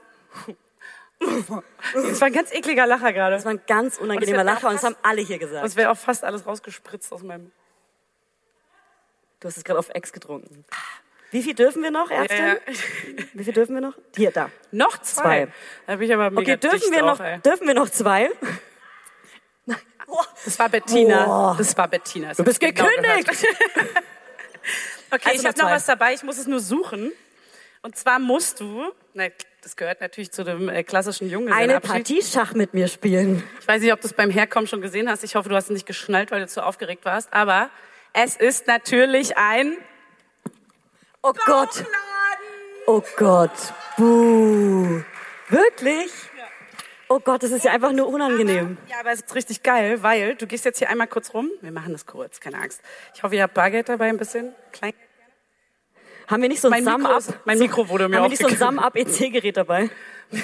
Das 1.18 2.20
war 2.20 2.26
ein 2.26 2.32
ganz 2.34 2.52
ekliger 2.52 2.86
Lacher 2.86 3.10
gerade. 3.10 3.34
Das 3.36 3.46
war 3.46 3.52
ein 3.52 3.62
ganz 3.66 3.96
unangenehmer 3.96 4.40
Und 4.40 4.44
Lacher 4.46 4.68
und 4.68 4.74
das 4.74 4.84
haben 4.84 4.96
alle 5.02 5.22
hier 5.22 5.38
gesagt. 5.38 5.66
Es 5.66 5.74
wäre 5.74 5.90
auch 5.90 5.96
fast 5.96 6.22
alles 6.24 6.46
rausgespritzt 6.46 7.10
aus 7.10 7.22
meinem... 7.22 7.52
Du 9.40 9.48
hast 9.48 9.56
es 9.56 9.64
gerade 9.64 9.78
auf 9.78 9.88
Ex 9.94 10.12
getrunken. 10.12 10.66
Wie 11.30 11.42
viel 11.42 11.54
dürfen 11.54 11.82
wir 11.82 11.90
noch, 11.90 12.10
Ärztin? 12.10 12.36
Ja, 12.38 12.52
ja. 12.54 12.60
Wie 13.32 13.44
viel 13.44 13.54
dürfen 13.54 13.74
wir 13.74 13.80
noch? 13.80 13.94
Hier, 14.14 14.30
da. 14.30 14.50
Noch 14.72 14.98
zwei. 14.98 15.46
Zwei. 15.46 15.48
Da 15.86 15.96
bin 15.96 16.06
ich 16.06 16.12
aber 16.14 16.28
mega 16.30 16.52
Okay, 16.52 16.56
dürfen 16.58 16.92
wir 16.92 17.02
auch, 17.04 17.18
noch, 17.18 17.24
ey. 17.24 17.38
dürfen 17.40 17.66
wir 17.66 17.74
noch 17.74 17.88
zwei? 17.88 18.28
Das 20.44 20.58
war 20.58 20.68
Bettina. 20.68 21.24
Boah. 21.24 21.54
Das 21.58 21.76
war 21.76 21.88
Bettina. 21.88 22.28
Das 22.28 22.36
Du 22.38 22.44
bist 22.44 22.60
genau 22.60 22.84
gekündigt! 22.84 23.28
gehört. 23.28 24.04
Okay, 25.08 25.28
Also 25.30 25.40
ich 25.42 25.46
habe 25.46 25.58
noch 25.60 25.70
was 25.70 25.86
dabei. 25.86 26.14
Ich 26.14 26.24
muss 26.24 26.36
es 26.36 26.48
nur 26.48 26.58
suchen. 26.58 27.12
Und 27.82 27.96
zwar 27.96 28.18
musst 28.18 28.58
du, 28.58 28.90
na, 29.14 29.26
das 29.62 29.76
gehört 29.76 30.00
natürlich 30.00 30.32
zu 30.32 30.42
dem 30.42 30.68
äh, 30.68 30.82
klassischen 30.82 31.26
Eine 31.26 31.32
Junggesellenabschied. 31.34 31.92
Partie 31.92 32.22
Schach 32.22 32.54
mit 32.54 32.74
mir 32.74 32.88
spielen. 32.88 33.44
Ich 33.60 33.68
weiß 33.68 33.80
nicht, 33.82 33.92
ob 33.92 34.00
du 34.00 34.08
es 34.08 34.12
beim 34.12 34.30
Herkommen 34.30 34.66
schon 34.66 34.80
gesehen 34.80 35.08
hast. 35.08 35.22
Ich 35.22 35.36
hoffe, 35.36 35.48
du 35.48 35.54
hast 35.54 35.66
es 35.66 35.70
nicht 35.70 35.86
geschnallt, 35.86 36.32
weil 36.32 36.40
du 36.40 36.48
zu 36.48 36.64
aufgeregt 36.64 37.04
warst. 37.04 37.32
Aber 37.32 37.70
es 38.12 38.34
ist 38.34 38.66
natürlich 38.66 39.36
ein 39.36 39.76
Oh 41.22 41.32
Gott. 41.46 41.84
Oh 42.86 43.02
Gott. 43.16 43.50
Buh. 43.96 45.02
Wirklich? 45.48 46.10
Oh 47.08 47.20
Gott, 47.20 47.42
das 47.42 47.52
ist 47.52 47.64
ja 47.64 47.70
einfach 47.72 47.92
nur 47.92 48.08
unangenehm. 48.08 48.78
Ja, 48.88 48.96
aber 49.00 49.12
es 49.12 49.20
ist 49.20 49.34
richtig 49.34 49.62
geil, 49.62 50.02
weil 50.02 50.34
du 50.34 50.46
gehst 50.46 50.64
jetzt 50.64 50.78
hier 50.78 50.90
einmal 50.90 51.06
kurz 51.06 51.32
rum. 51.34 51.48
Wir 51.60 51.70
machen 51.70 51.92
das 51.92 52.04
kurz, 52.06 52.40
keine 52.40 52.58
Angst. 52.58 52.80
Ich 53.14 53.22
hoffe, 53.22 53.36
ihr 53.36 53.42
habt 53.44 53.54
Bargeld 53.54 53.88
dabei 53.88 54.08
ein 54.08 54.16
bisschen. 54.16 54.52
Klein. 54.72 54.92
Haben 56.28 56.42
wir 56.42 56.48
nicht 56.48 56.60
so 56.60 56.68
ein 56.68 56.84
Sum-Up? 56.84 57.22
mein 57.44 57.58
Mikro 57.60 57.88
wurde 57.88 58.08
mir 58.08 58.16
Haben 58.16 58.24
wir 58.24 58.28
nicht 58.30 58.42
so 58.42 58.48
ein. 58.48 58.56
Sum-Up-EC-Gerät 58.56 59.56
dabei? 59.56 59.88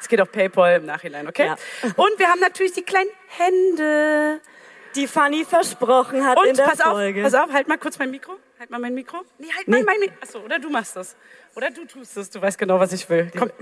Es 0.00 0.08
geht 0.08 0.20
auf 0.20 0.30
PayPal 0.30 0.76
im 0.76 0.86
Nachhinein, 0.86 1.26
okay? 1.28 1.46
Ja. 1.46 1.56
Und 1.96 2.18
wir 2.18 2.28
haben 2.28 2.40
natürlich 2.40 2.72
die 2.72 2.82
kleinen 2.82 3.08
Hände. 3.28 4.40
Die 4.94 5.06
Fanny 5.06 5.44
versprochen 5.44 6.26
hat 6.26 6.38
in 6.42 6.50
Und 6.50 6.58
der 6.58 6.64
pass 6.64 6.80
auf, 6.80 6.92
Folge. 6.92 7.22
pass 7.22 7.34
auf, 7.34 7.50
halt 7.52 7.68
mal 7.68 7.78
kurz 7.78 7.98
mein 7.98 8.10
Mikro. 8.10 8.32
Halt 8.58 8.70
mal 8.70 8.78
mein 8.78 8.92
Mikro. 8.94 9.22
Nee, 9.38 9.48
halt 9.54 9.68
Nee. 9.68 9.78
mal 9.78 9.84
mein 9.84 10.00
Mikro. 10.00 10.16
Achso, 10.20 10.38
oder 10.40 10.58
du 10.58 10.68
machst 10.68 10.96
das. 10.96 11.16
Oder 11.54 11.70
du 11.70 11.84
tust 11.86 12.16
es. 12.16 12.28
Du 12.30 12.40
weißt 12.42 12.58
genau, 12.58 12.78
was 12.80 12.92
ich 12.92 13.08
will. 13.08 13.30
Komm. 13.38 13.50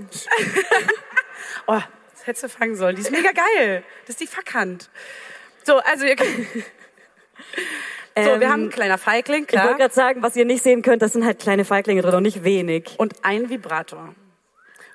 oh, 1.67 1.79
das 2.13 2.27
hättest 2.27 2.43
du 2.43 2.49
fangen 2.49 2.75
sollen. 2.75 2.95
Die 2.95 3.01
ist 3.01 3.11
mega 3.11 3.31
geil. 3.31 3.83
Das 4.05 4.11
ist 4.15 4.19
die 4.21 4.27
Fackhand. 4.27 4.89
So, 5.63 5.77
also 5.77 6.05
ihr 6.05 6.15
könnt, 6.15 6.47
So, 8.17 8.25
wir 8.25 8.41
Ähm, 8.41 8.49
haben 8.51 8.63
ein 8.65 8.69
kleiner 8.69 8.97
Feigling, 8.97 9.45
Ich 9.47 9.53
wollte 9.53 9.65
klar. 9.67 9.77
gerade 9.77 9.93
sagen, 9.93 10.21
was 10.23 10.35
ihr 10.35 10.43
nicht 10.45 10.63
sehen 10.63 10.81
könnt, 10.81 11.01
das 11.01 11.13
sind 11.13 11.25
halt 11.25 11.39
kleine 11.39 11.63
Feiglinge 11.63 12.01
drin 12.01 12.15
und 12.15 12.23
nicht 12.23 12.43
wenig. 12.43 12.95
Und 12.97 13.13
ein 13.23 13.49
Vibrator. 13.49 14.13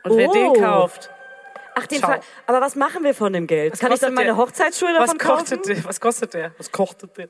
Und 0.02 0.16
wer 0.18 0.28
Oh. 0.28 0.32
den 0.32 0.62
kauft, 0.62 1.10
Ach, 1.74 1.86
den. 1.86 2.00
Fall. 2.00 2.20
Aber 2.46 2.60
was 2.60 2.76
machen 2.76 3.02
wir 3.02 3.14
von 3.14 3.32
dem 3.32 3.46
Geld? 3.46 3.72
Was 3.72 3.80
Kann 3.80 3.92
ich 3.92 4.00
dann 4.00 4.12
meine 4.14 4.26
der? 4.26 4.36
Hochzeitsschuhe 4.36 4.90
was 4.98 5.06
davon 5.10 5.18
kaufen? 5.18 5.38
kostet 5.38 5.66
der? 5.66 5.84
Was 5.86 6.00
kostet 6.00 6.34
der? 6.34 6.52
Was 6.58 6.70
kostet 6.70 7.16
der? 7.16 7.28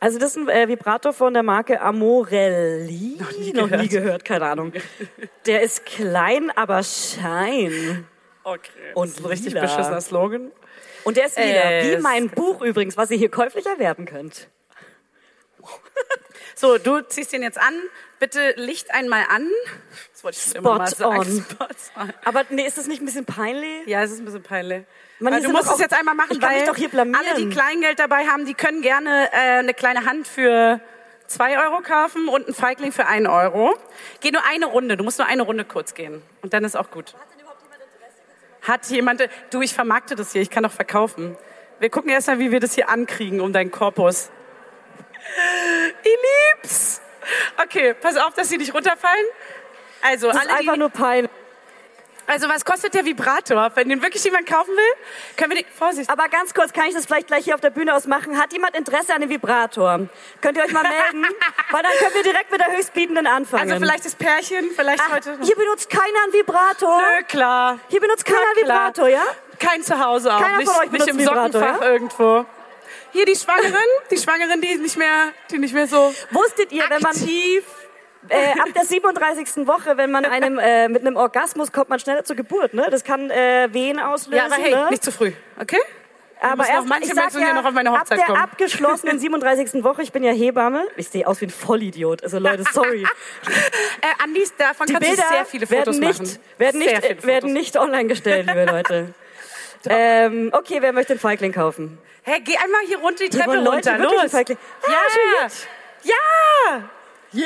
Also 0.00 0.18
das 0.20 0.36
ist 0.36 0.38
ein 0.38 0.48
äh, 0.48 0.68
Vibrator 0.68 1.12
von 1.12 1.34
der 1.34 1.42
Marke 1.42 1.80
Amorelli. 1.80 3.16
Noch 3.18 3.32
nie 3.32 3.52
Noch 3.52 3.68
nie 3.68 3.88
gehört. 3.88 3.90
gehört, 3.90 4.24
keine 4.24 4.46
Ahnung. 4.46 4.72
Der 5.46 5.62
ist 5.62 5.84
klein, 5.84 6.52
aber 6.54 6.82
schein. 6.84 8.06
Okay. 8.52 8.92
Und 8.94 9.18
ein 9.20 9.26
richtig 9.26 9.52
lila. 9.52 9.62
beschissener 9.62 10.00
Slogan. 10.00 10.50
Und 11.04 11.16
der 11.16 11.26
ist 11.26 11.36
lila, 11.36 11.70
Äh, 11.70 11.96
wie 11.96 12.00
mein 12.00 12.30
Buch 12.30 12.62
übrigens, 12.62 12.96
was 12.96 13.10
ihr 13.10 13.18
hier 13.18 13.30
käuflich 13.30 13.66
erwerben 13.66 14.06
könnt. 14.06 14.48
So, 16.54 16.76
du 16.76 17.00
ziehst 17.02 17.32
den 17.32 17.42
jetzt 17.42 17.58
an. 17.58 17.74
Bitte 18.18 18.54
Licht 18.56 18.92
einmal 18.92 19.24
an. 19.28 19.48
Das 20.12 20.24
wollte 20.24 20.38
ich 20.38 20.44
schon 20.44 20.56
immer 20.56 20.78
mal 20.78 20.88
Spot 20.88 20.96
sagen. 20.96 21.18
on. 21.20 21.26
Spot 21.50 22.00
on. 22.00 22.12
Aber 22.24 22.44
nee, 22.48 22.66
ist 22.66 22.76
das 22.76 22.88
nicht 22.88 23.00
ein 23.00 23.04
bisschen 23.04 23.24
peinlich? 23.26 23.86
Ja, 23.86 24.02
es 24.02 24.10
ist 24.10 24.18
ein 24.18 24.24
bisschen 24.24 24.42
peinlich. 24.42 24.84
Hier 25.20 25.40
du 25.40 25.50
musst 25.50 25.70
es 25.70 25.78
jetzt 25.78 25.94
einmal 25.94 26.16
machen, 26.16 26.40
weil 26.42 26.68
alle, 26.68 27.34
die 27.36 27.48
Kleingeld 27.48 27.98
dabei 27.98 28.26
haben, 28.26 28.44
die 28.44 28.54
können 28.54 28.82
gerne 28.82 29.28
äh, 29.32 29.58
eine 29.58 29.74
kleine 29.74 30.04
Hand 30.04 30.26
für 30.26 30.80
zwei 31.28 31.58
Euro 31.64 31.80
kaufen 31.80 32.28
und 32.28 32.46
einen 32.46 32.54
Feigling 32.54 32.90
für 32.90 33.06
einen 33.06 33.26
Euro. 33.28 33.76
Geh 34.20 34.32
nur 34.32 34.42
eine 34.44 34.66
Runde. 34.66 34.96
Du 34.96 35.04
musst 35.04 35.18
nur 35.18 35.28
eine 35.28 35.42
Runde 35.42 35.64
kurz 35.64 35.94
gehen. 35.94 36.22
Und 36.42 36.54
dann 36.54 36.64
ist 36.64 36.76
auch 36.76 36.90
gut. 36.90 37.14
Hat 38.68 38.86
jemand, 38.90 39.26
du, 39.50 39.62
ich 39.62 39.72
vermarkte 39.72 40.14
das 40.14 40.32
hier, 40.32 40.42
ich 40.42 40.50
kann 40.50 40.62
doch 40.62 40.70
verkaufen. 40.70 41.36
Wir 41.80 41.88
gucken 41.88 42.10
erst 42.10 42.28
mal, 42.28 42.38
wie 42.38 42.50
wir 42.52 42.60
das 42.60 42.74
hier 42.74 42.90
ankriegen 42.90 43.40
um 43.40 43.52
deinen 43.52 43.70
Korpus. 43.70 44.30
Ich 46.02 46.62
lieb's. 46.62 47.00
Okay, 47.64 47.94
pass 47.94 48.16
auf, 48.18 48.34
dass 48.34 48.50
sie 48.50 48.58
nicht 48.58 48.74
runterfallen. 48.74 49.24
Also, 50.02 50.28
Das 50.28 50.36
ist 50.36 50.42
alle, 50.42 50.58
einfach 50.58 50.74
die, 50.74 50.78
nur 50.80 50.90
peinlich. 50.90 51.30
Also 52.28 52.48
was 52.48 52.64
kostet 52.64 52.92
der 52.92 53.04
Vibrator? 53.06 53.72
Wenn 53.74 53.88
den 53.88 54.02
wirklich 54.02 54.22
jemand 54.22 54.46
kaufen 54.46 54.70
will, 54.70 55.36
können 55.36 55.50
wir 55.50 55.62
den, 55.62 55.72
Vorsicht. 55.72 56.10
Aber 56.10 56.28
ganz 56.28 56.52
kurz, 56.52 56.72
kann 56.74 56.86
ich 56.86 56.94
das 56.94 57.06
vielleicht 57.06 57.28
gleich 57.28 57.44
hier 57.44 57.54
auf 57.54 57.60
der 57.62 57.70
Bühne 57.70 57.94
ausmachen? 57.94 58.38
Hat 58.38 58.52
jemand 58.52 58.76
Interesse 58.76 59.14
an 59.14 59.22
dem 59.22 59.30
Vibrator? 59.30 60.08
Könnt 60.42 60.58
ihr 60.58 60.64
euch 60.64 60.72
mal 60.72 60.82
melden? 60.82 61.26
Weil 61.70 61.82
dann 61.82 61.92
können 61.98 62.14
wir 62.14 62.22
direkt 62.22 62.52
mit 62.52 62.60
der 62.60 62.76
Höchstbietenden 62.76 63.26
anfangen. 63.26 63.72
Also 63.72 63.84
vielleicht 63.84 64.04
das 64.04 64.14
Pärchen, 64.14 64.70
vielleicht 64.76 65.02
Ach, 65.06 65.14
heute. 65.14 65.38
hier 65.42 65.56
benutzt 65.56 65.88
keiner 65.88 66.24
einen 66.24 66.32
Vibrator. 66.34 66.98
Nö, 67.00 67.24
klar. 67.26 67.78
Hier 67.88 68.00
benutzt 68.00 68.26
keiner 68.26 68.40
einen. 68.40 68.66
Vibrator, 68.66 69.08
ja? 69.08 69.24
Kein 69.58 69.82
Zuhause 69.82 70.34
auch. 70.34 70.40
Keiner 70.40 70.58
nicht, 70.58 70.70
von 70.70 70.84
euch 70.84 70.90
nicht 70.90 71.08
im 71.08 71.16
benutzt 71.16 71.34
Vibrator, 71.34 71.60
Sockenfach 71.60 71.80
ja? 71.80 71.90
irgendwo. 71.90 72.46
Hier 73.12 73.24
die 73.24 73.36
Schwangeren, 73.36 73.74
die 74.10 74.18
Schwangeren, 74.18 74.60
die 74.60 74.76
nicht 74.76 74.98
mehr, 74.98 75.32
die 75.50 75.58
nicht 75.58 75.72
mehr 75.72 75.86
so 75.86 76.14
Wusstet 76.30 76.72
ihr, 76.72 76.84
wenn 76.88 77.00
man 77.00 77.16
aktiv. 77.16 77.64
Äh, 78.28 78.50
ab 78.60 78.68
der 78.74 78.84
37. 78.84 79.66
Woche, 79.66 79.96
wenn 79.96 80.10
man 80.10 80.24
einem 80.24 80.58
äh, 80.58 80.88
mit 80.88 81.02
einem 81.02 81.16
Orgasmus 81.16 81.72
kommt, 81.72 81.88
man 81.88 81.98
schneller 81.98 82.24
zur 82.24 82.36
Geburt, 82.36 82.74
ne? 82.74 82.88
Das 82.90 83.04
kann 83.04 83.30
äh, 83.30 83.68
Wehen 83.72 83.98
auslösen, 84.00 84.36
Ja, 84.38 84.46
aber 84.46 84.54
hey, 84.56 84.74
ne? 84.74 84.86
nicht 84.90 85.04
zu 85.04 85.12
früh, 85.12 85.32
okay? 85.60 85.78
aber 86.40 86.68
erst 86.68 86.82
noch 86.82 86.88
manche 86.90 87.08
ich 87.08 87.14
sag 87.14 87.32
ja, 87.34 87.52
noch 87.52 87.64
auf 87.64 87.72
meine 87.72 87.90
Hochzeit 87.90 88.12
ab 88.12 88.16
der 88.16 88.26
kommen. 88.26 88.40
abgeschlossenen 88.40 89.18
37. 89.20 89.82
Woche, 89.82 90.02
ich 90.02 90.12
bin 90.12 90.22
ja 90.22 90.30
Hebamme, 90.32 90.86
ich 90.96 91.08
sehe 91.08 91.26
aus 91.26 91.40
wie 91.40 91.46
ein 91.46 91.50
Vollidiot. 91.50 92.22
Also 92.22 92.38
Leute, 92.38 92.62
sorry. 92.72 93.04
Äh, 94.00 94.22
Andis, 94.22 94.54
davon 94.56 94.86
Die 94.86 94.92
kannst 94.92 95.08
Bilder 95.08 95.24
du 95.28 95.34
sehr 95.34 95.44
viele 95.44 95.66
Fotos 95.66 96.00
werden 96.00 96.08
nicht, 96.08 96.20
machen. 96.20 96.38
werden 96.58 96.78
nicht, 96.78 96.90
viele 97.04 97.22
werden 97.24 97.40
Fotos. 97.40 97.50
nicht 97.50 97.76
online 97.76 98.06
gestellt, 98.06 98.46
liebe 98.46 98.64
Leute. 98.70 99.14
ähm, 99.88 100.50
okay, 100.52 100.78
wer 100.80 100.92
möchte 100.92 101.14
den 101.14 101.18
Feigling 101.20 101.52
kaufen? 101.52 101.98
Hey, 102.22 102.40
geh 102.40 102.56
einmal 102.56 102.82
hier 102.86 102.98
runter 102.98 103.24
die 103.24 103.30
Treppe 103.30 103.56
Leute 103.56 103.90
runter, 103.90 103.98
los. 103.98 104.30
Feigling? 104.30 104.58
Ah, 104.86 104.90
Ja, 104.90 105.48
ja. 106.04 106.82
Yeah! 107.34 107.44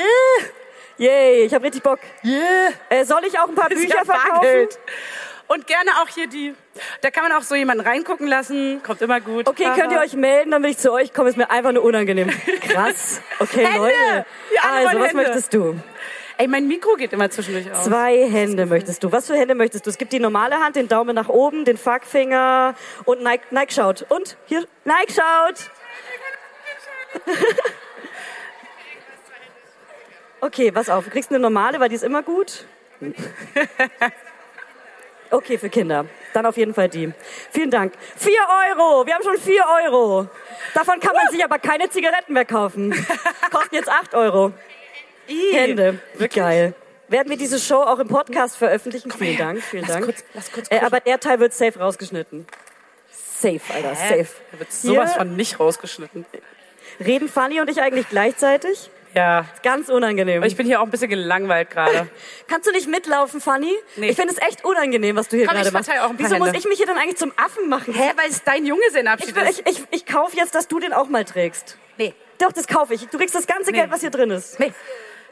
Yay, 1.03 1.43
ich 1.43 1.53
habe 1.53 1.65
richtig 1.65 1.83
Bock. 1.83 1.99
Yeah. 2.23 2.69
Äh, 2.87 3.03
soll 3.03 3.25
ich 3.25 3.37
auch 3.37 3.49
ein 3.49 3.55
paar 3.55 3.69
Ist 3.69 3.81
Bücher 3.81 4.05
verkaufen? 4.05 4.31
Bargeld. 4.35 4.79
Und 5.47 5.67
gerne 5.67 5.91
auch 6.01 6.07
hier 6.07 6.27
die. 6.27 6.55
Da 7.01 7.11
kann 7.11 7.23
man 7.23 7.33
auch 7.33 7.41
so 7.41 7.55
jemanden 7.55 7.85
reingucken 7.85 8.25
lassen. 8.25 8.81
Kommt 8.83 9.01
immer 9.01 9.19
gut. 9.19 9.45
Okay, 9.47 9.65
könnt 9.75 9.91
ihr 9.91 9.99
euch 9.99 10.13
melden, 10.13 10.51
dann 10.51 10.63
will 10.63 10.69
ich 10.69 10.77
zu 10.77 10.93
euch 10.93 11.13
kommen. 11.13 11.27
Ist 11.27 11.35
mir 11.35 11.49
einfach 11.49 11.73
nur 11.73 11.83
unangenehm. 11.83 12.29
Krass. 12.61 13.21
Okay, 13.39 13.65
Hände. 13.65 13.79
Leute. 13.79 14.25
Also, 14.61 14.87
wollen 14.87 14.99
was 14.99 15.09
Hände. 15.09 15.23
möchtest 15.23 15.53
du? 15.53 15.75
Ey, 16.37 16.47
mein 16.47 16.67
Mikro 16.69 16.95
geht 16.95 17.11
immer 17.11 17.29
zwischendurch 17.29 17.69
aus. 17.69 17.83
Zwei 17.83 18.29
Hände 18.29 18.65
möchtest 18.65 19.03
du. 19.03 19.11
Was 19.11 19.27
für 19.27 19.35
Hände 19.35 19.55
möchtest 19.55 19.85
du? 19.85 19.89
Es 19.89 19.97
gibt 19.97 20.13
die 20.13 20.19
normale 20.19 20.55
Hand, 20.55 20.77
den 20.77 20.87
Daumen 20.87 21.15
nach 21.15 21.27
oben, 21.27 21.65
den 21.65 21.77
Fuckfinger 21.77 22.75
und 23.03 23.21
Nike, 23.21 23.43
Nike 23.51 23.73
schaut. 23.73 24.05
Und 24.07 24.37
hier, 24.45 24.65
Nike 24.85 25.13
schaut. 25.13 25.69
Okay, 30.43 30.71
pass 30.71 30.89
auf. 30.89 31.05
Du 31.05 31.11
kriegst 31.11 31.29
eine 31.29 31.39
normale, 31.39 31.79
weil 31.79 31.87
die 31.89 31.95
ist 31.95 32.03
immer 32.03 32.21
gut. 32.21 32.65
Okay, 35.31 35.57
für 35.57 35.69
Kinder. 35.69 36.05
Dann 36.33 36.45
auf 36.45 36.57
jeden 36.57 36.73
Fall 36.73 36.89
die. 36.89 37.11
Vielen 37.51 37.71
Dank. 37.71 37.93
Vier 38.17 38.39
Euro. 38.69 39.05
Wir 39.05 39.13
haben 39.15 39.23
schon 39.23 39.37
vier 39.37 39.63
Euro. 39.85 40.27
Davon 40.73 40.99
kann 40.99 41.13
man 41.15 41.29
sich 41.31 41.43
aber 41.43 41.59
keine 41.59 41.89
Zigaretten 41.89 42.33
mehr 42.33 42.45
kaufen. 42.45 42.91
Kosten 43.51 43.75
jetzt 43.75 43.89
acht 43.89 44.13
Euro. 44.13 44.51
Hände. 45.27 45.99
Wie 46.15 46.27
geil. 46.27 46.73
Werden 47.07 47.29
wir 47.29 47.37
diese 47.37 47.59
Show 47.59 47.81
auch 47.81 47.99
im 47.99 48.07
Podcast 48.07 48.57
veröffentlichen? 48.57 49.11
Vielen 49.11 49.37
Dank, 49.37 49.63
vielen 49.63 49.83
Lass 49.83 49.91
Dank. 49.93 50.05
kurz- 50.05 50.23
lass 50.33 50.51
kurz 50.51 50.67
äh, 50.71 50.79
aber 50.79 50.99
der 50.99 51.19
Teil 51.19 51.39
wird 51.39 51.53
safe 51.53 51.79
rausgeschnitten. 51.79 52.45
Safe, 53.11 53.61
Alter, 53.73 53.95
safe. 53.95 54.27
Da 54.51 54.59
wird 54.59 54.71
sowas 54.71 55.11
Hier 55.11 55.19
von 55.19 55.35
nicht 55.35 55.59
rausgeschnitten. 55.59 56.25
Reden 56.99 57.29
Fanny 57.29 57.59
und 57.61 57.69
ich 57.69 57.81
eigentlich 57.81 58.09
gleichzeitig? 58.09 58.89
Ja. 59.15 59.45
Ganz 59.61 59.89
unangenehm. 59.89 60.41
Ich 60.43 60.55
bin 60.55 60.65
hier 60.65 60.79
auch 60.81 60.85
ein 60.85 60.89
bisschen 60.89 61.09
gelangweilt 61.09 61.69
gerade. 61.69 62.07
Kannst 62.47 62.67
du 62.67 62.71
nicht 62.71 62.87
mitlaufen, 62.87 63.41
Fanny? 63.41 63.73
Nee. 63.95 64.09
Ich 64.09 64.15
finde 64.15 64.33
es 64.33 64.39
echt 64.41 64.65
unangenehm, 64.65 65.15
was 65.15 65.27
du 65.27 65.37
hier 65.37 65.45
Komm, 65.45 65.55
gerade 65.55 65.67
ich 65.67 65.73
machst. 65.73 65.89
auch 65.89 65.93
ein 65.93 65.99
paar 65.99 66.17
Wieso 66.17 66.37
muss 66.37 66.47
Hände. 66.47 66.59
ich 66.59 66.65
mich 66.65 66.77
hier 66.77 66.87
dann 66.87 66.97
eigentlich 66.97 67.17
zum 67.17 67.31
Affen 67.37 67.69
machen? 67.69 67.93
Hä, 67.93 68.11
weil 68.15 68.29
es 68.29 68.43
dein 68.43 68.65
Junggesellenabschied 68.65 69.29
Ich, 69.29 69.35
will- 69.35 69.43
ist. 69.43 69.59
ich, 69.67 69.77
ich, 69.79 69.83
ich 69.91 70.05
kaufe 70.05 70.35
jetzt, 70.35 70.55
dass 70.55 70.67
du 70.67 70.79
den 70.79 70.93
auch 70.93 71.09
mal 71.09 71.25
trägst. 71.25 71.77
Nee. 71.97 72.13
Doch, 72.39 72.51
das 72.51 72.65
kaufe 72.67 72.93
ich. 72.95 73.07
Du 73.07 73.17
kriegst 73.19 73.35
das 73.35 73.45
ganze 73.45 73.71
Geld, 73.71 73.91
was 73.91 74.01
hier 74.01 74.09
drin 74.09 74.31
ist. 74.31 74.59
Nee. 74.59 74.73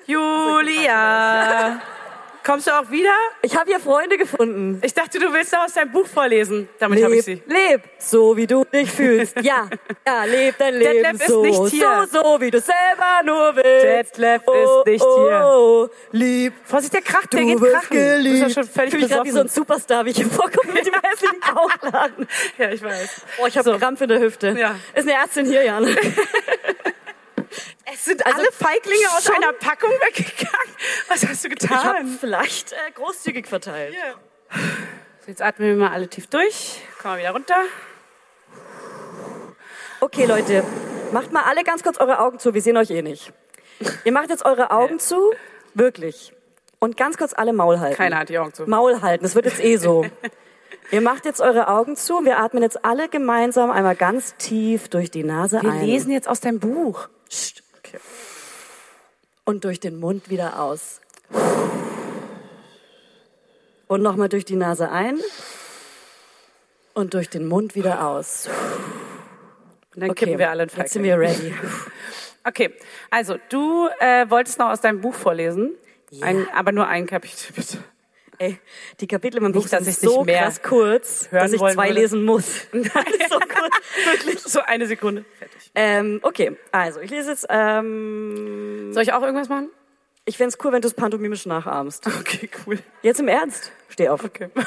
Julia. 0.05 1.81
Kommst 2.43 2.67
du 2.67 2.71
auch 2.71 2.89
wieder? 2.89 3.13
Ich 3.43 3.55
habe 3.55 3.69
hier 3.69 3.79
Freunde 3.79 4.17
gefunden. 4.17 4.81
Ich 4.83 4.93
dachte, 4.93 5.19
du 5.19 5.31
willst 5.31 5.53
doch 5.53 5.65
aus 5.65 5.73
deinem 5.73 5.91
Buch 5.91 6.07
vorlesen. 6.07 6.67
Damit 6.79 7.03
habe 7.03 7.15
ich 7.15 7.25
sie. 7.25 7.41
leb, 7.45 7.83
so 7.99 8.35
wie 8.35 8.47
du 8.47 8.63
dich 8.65 8.91
fühlst. 8.91 9.35
Ja, 9.41 9.69
ja, 10.07 10.23
leb 10.23 10.55
dein 10.57 10.75
Leben 10.75 11.03
Detlef 11.03 11.21
ist 11.21 11.27
so, 11.27 11.43
nicht 11.43 11.71
hier. 11.71 12.07
so, 12.11 12.21
so 12.23 12.41
wie 12.41 12.49
du 12.49 12.59
selber 12.59 13.21
nur 13.25 13.55
willst. 13.55 14.15
Detlef 14.15 14.41
oh, 14.47 14.81
ist 14.81 14.87
nicht 14.87 15.05
oh, 15.05 15.27
hier. 15.27 15.51
Oh, 15.53 15.89
lieb, 16.11 16.53
Vorsicht, 16.63 16.93
der 16.93 17.01
kracht, 17.01 17.31
der 17.31 17.41
du 17.41 17.47
geht 17.47 17.57
krachen. 17.57 17.71
Du 17.71 17.77
bist 17.77 17.89
geliebt. 17.89 18.51
schon 18.51 18.63
völlig 18.63 18.91
Fühl 18.91 19.01
mich 19.01 19.09
gerade 19.09 19.25
wie 19.25 19.31
so 19.31 19.41
ein. 19.41 19.47
Superstar, 19.47 20.05
wie 20.05 20.09
ich 20.09 20.17
hier 20.17 20.29
vorkomme 20.29 20.73
mit 20.73 20.85
dem 20.85 20.93
hässlichen 21.03 21.39
Bauchladen. 21.39 22.27
Ja, 22.57 22.69
ich 22.71 22.81
weiß. 22.81 23.21
Oh, 23.41 23.45
ich 23.47 23.57
habe 23.57 23.77
Krampf 23.77 24.01
in 24.01 24.09
der 24.09 24.19
Hüfte. 24.19 24.55
Ja. 24.57 24.75
Ist 24.95 25.07
eine 25.07 25.17
Ärztin 25.17 25.45
hier, 25.45 25.63
Jan. 25.63 25.85
Es 27.93 28.05
sind 28.05 28.25
alle 28.25 28.51
Feiglinge 28.51 29.05
aus 29.17 29.29
einer 29.29 29.53
Packung 29.53 29.91
weggegangen. 29.91 30.75
Was 31.07 31.27
hast 31.27 31.43
du 31.43 31.49
Ich 31.49 31.69
habe 31.69 31.97
getan? 31.99 32.17
vielleicht 32.19 32.71
äh, 32.73 32.75
großzügig 32.93 33.47
verteilt. 33.47 33.95
So, 35.21 35.27
jetzt 35.27 35.41
atmen 35.41 35.67
wir 35.67 35.75
mal 35.75 35.91
alle 35.91 36.07
tief 36.07 36.27
durch. 36.27 36.81
Kommen 37.01 37.15
wir 37.15 37.19
wieder 37.21 37.31
runter. 37.31 37.55
Okay, 39.99 40.25
Leute, 40.25 40.63
macht 41.11 41.31
mal 41.31 41.43
alle 41.43 41.63
ganz 41.63 41.83
kurz 41.83 41.97
eure 41.99 42.19
Augen 42.19 42.39
zu. 42.39 42.53
Wir 42.53 42.61
sehen 42.61 42.77
euch 42.77 42.89
eh 42.89 43.01
nicht. 43.01 43.31
Ihr 44.03 44.11
macht 44.11 44.29
jetzt 44.29 44.45
eure 44.45 44.71
Augen 44.71 44.99
zu, 44.99 45.33
wirklich. 45.73 46.33
Und 46.79 46.97
ganz 46.97 47.17
kurz 47.17 47.33
alle 47.33 47.53
Maul 47.53 47.79
halten. 47.79 47.97
Keiner 47.97 48.19
hat 48.19 48.29
die 48.29 48.39
Augen 48.39 48.53
zu. 48.53 48.65
Maul 48.67 49.01
halten, 49.01 49.23
das 49.23 49.35
wird 49.35 49.45
jetzt 49.45 49.63
eh 49.63 49.77
so. 49.77 50.05
Ihr 50.91 51.01
macht 51.01 51.25
jetzt 51.25 51.39
eure 51.39 51.67
Augen 51.67 51.95
zu 51.95 52.17
und 52.17 52.25
wir 52.25 52.39
atmen 52.39 52.63
jetzt 52.63 52.83
alle 52.83 53.07
gemeinsam 53.07 53.69
einmal 53.71 53.95
ganz 53.95 54.35
tief 54.37 54.89
durch 54.89 55.09
die 55.11 55.23
Nase 55.23 55.61
Wir 55.61 55.71
ein. 55.71 55.85
lesen 55.85 56.11
jetzt 56.11 56.27
aus 56.27 56.39
deinem 56.41 56.59
Buch. 56.59 57.07
Psst. 57.29 57.60
Und 59.45 59.63
durch 59.63 59.79
den 59.79 59.99
Mund 59.99 60.29
wieder 60.29 60.59
aus. 60.59 61.01
Und 63.87 64.01
nochmal 64.01 64.29
durch 64.29 64.45
die 64.45 64.55
Nase 64.55 64.89
ein. 64.89 65.19
Und 66.93 67.13
durch 67.13 67.29
den 67.29 67.47
Mund 67.47 67.75
wieder 67.75 68.07
aus. 68.07 68.49
Und 69.95 70.01
dann 70.01 70.15
kippen 70.15 70.37
wir 70.39 70.49
alle 70.49 70.63
einen 70.63 70.71
jetzt 70.75 70.93
sind 70.93 71.03
wir 71.03 71.17
ready. 71.17 71.53
Okay, 72.43 72.73
also 73.09 73.37
du 73.49 73.87
äh, 73.99 74.29
wolltest 74.29 74.57
noch 74.59 74.69
aus 74.69 74.81
deinem 74.81 75.01
Buch 75.01 75.13
vorlesen. 75.13 75.73
Ein, 76.21 76.47
aber 76.53 76.71
nur 76.71 76.87
ein 76.87 77.05
Kapitel, 77.05 77.53
bitte. 77.53 77.77
Ey, 78.41 78.57
die 78.99 79.05
Kapitel 79.05 79.37
in 79.37 79.43
meinem 79.43 79.51
Buch 79.51 79.67
sind 79.67 79.85
so 79.85 80.23
mehr 80.23 80.45
krass 80.45 80.63
kurz, 80.63 81.29
dass 81.29 81.53
ich 81.53 81.59
zwei 81.59 81.75
würde. 81.75 81.93
lesen 81.93 82.25
muss. 82.25 82.67
So 82.73 83.39
kurz, 83.39 83.75
wirklich. 84.05 84.39
So 84.39 84.61
eine 84.61 84.87
Sekunde. 84.87 85.25
Fertig. 85.37 85.71
Ähm, 85.75 86.19
okay, 86.23 86.57
also 86.71 87.01
ich 87.01 87.11
lese 87.11 87.29
jetzt. 87.29 87.45
Ähm, 87.49 88.91
Soll 88.93 89.03
ich 89.03 89.13
auch 89.13 89.21
irgendwas 89.21 89.47
machen? 89.47 89.69
ich 90.25 90.37
fänd's 90.37 90.57
cool, 90.63 90.71
wenn 90.71 90.81
du 90.81 90.87
es 90.87 90.95
pantomimisch 90.95 91.45
nachahmst. 91.45 92.07
Okay, 92.07 92.49
cool. 92.65 92.79
Jetzt 93.03 93.19
im 93.19 93.27
Ernst. 93.27 93.71
Steh 93.89 94.09
auf. 94.09 94.23
Okay. 94.23 94.49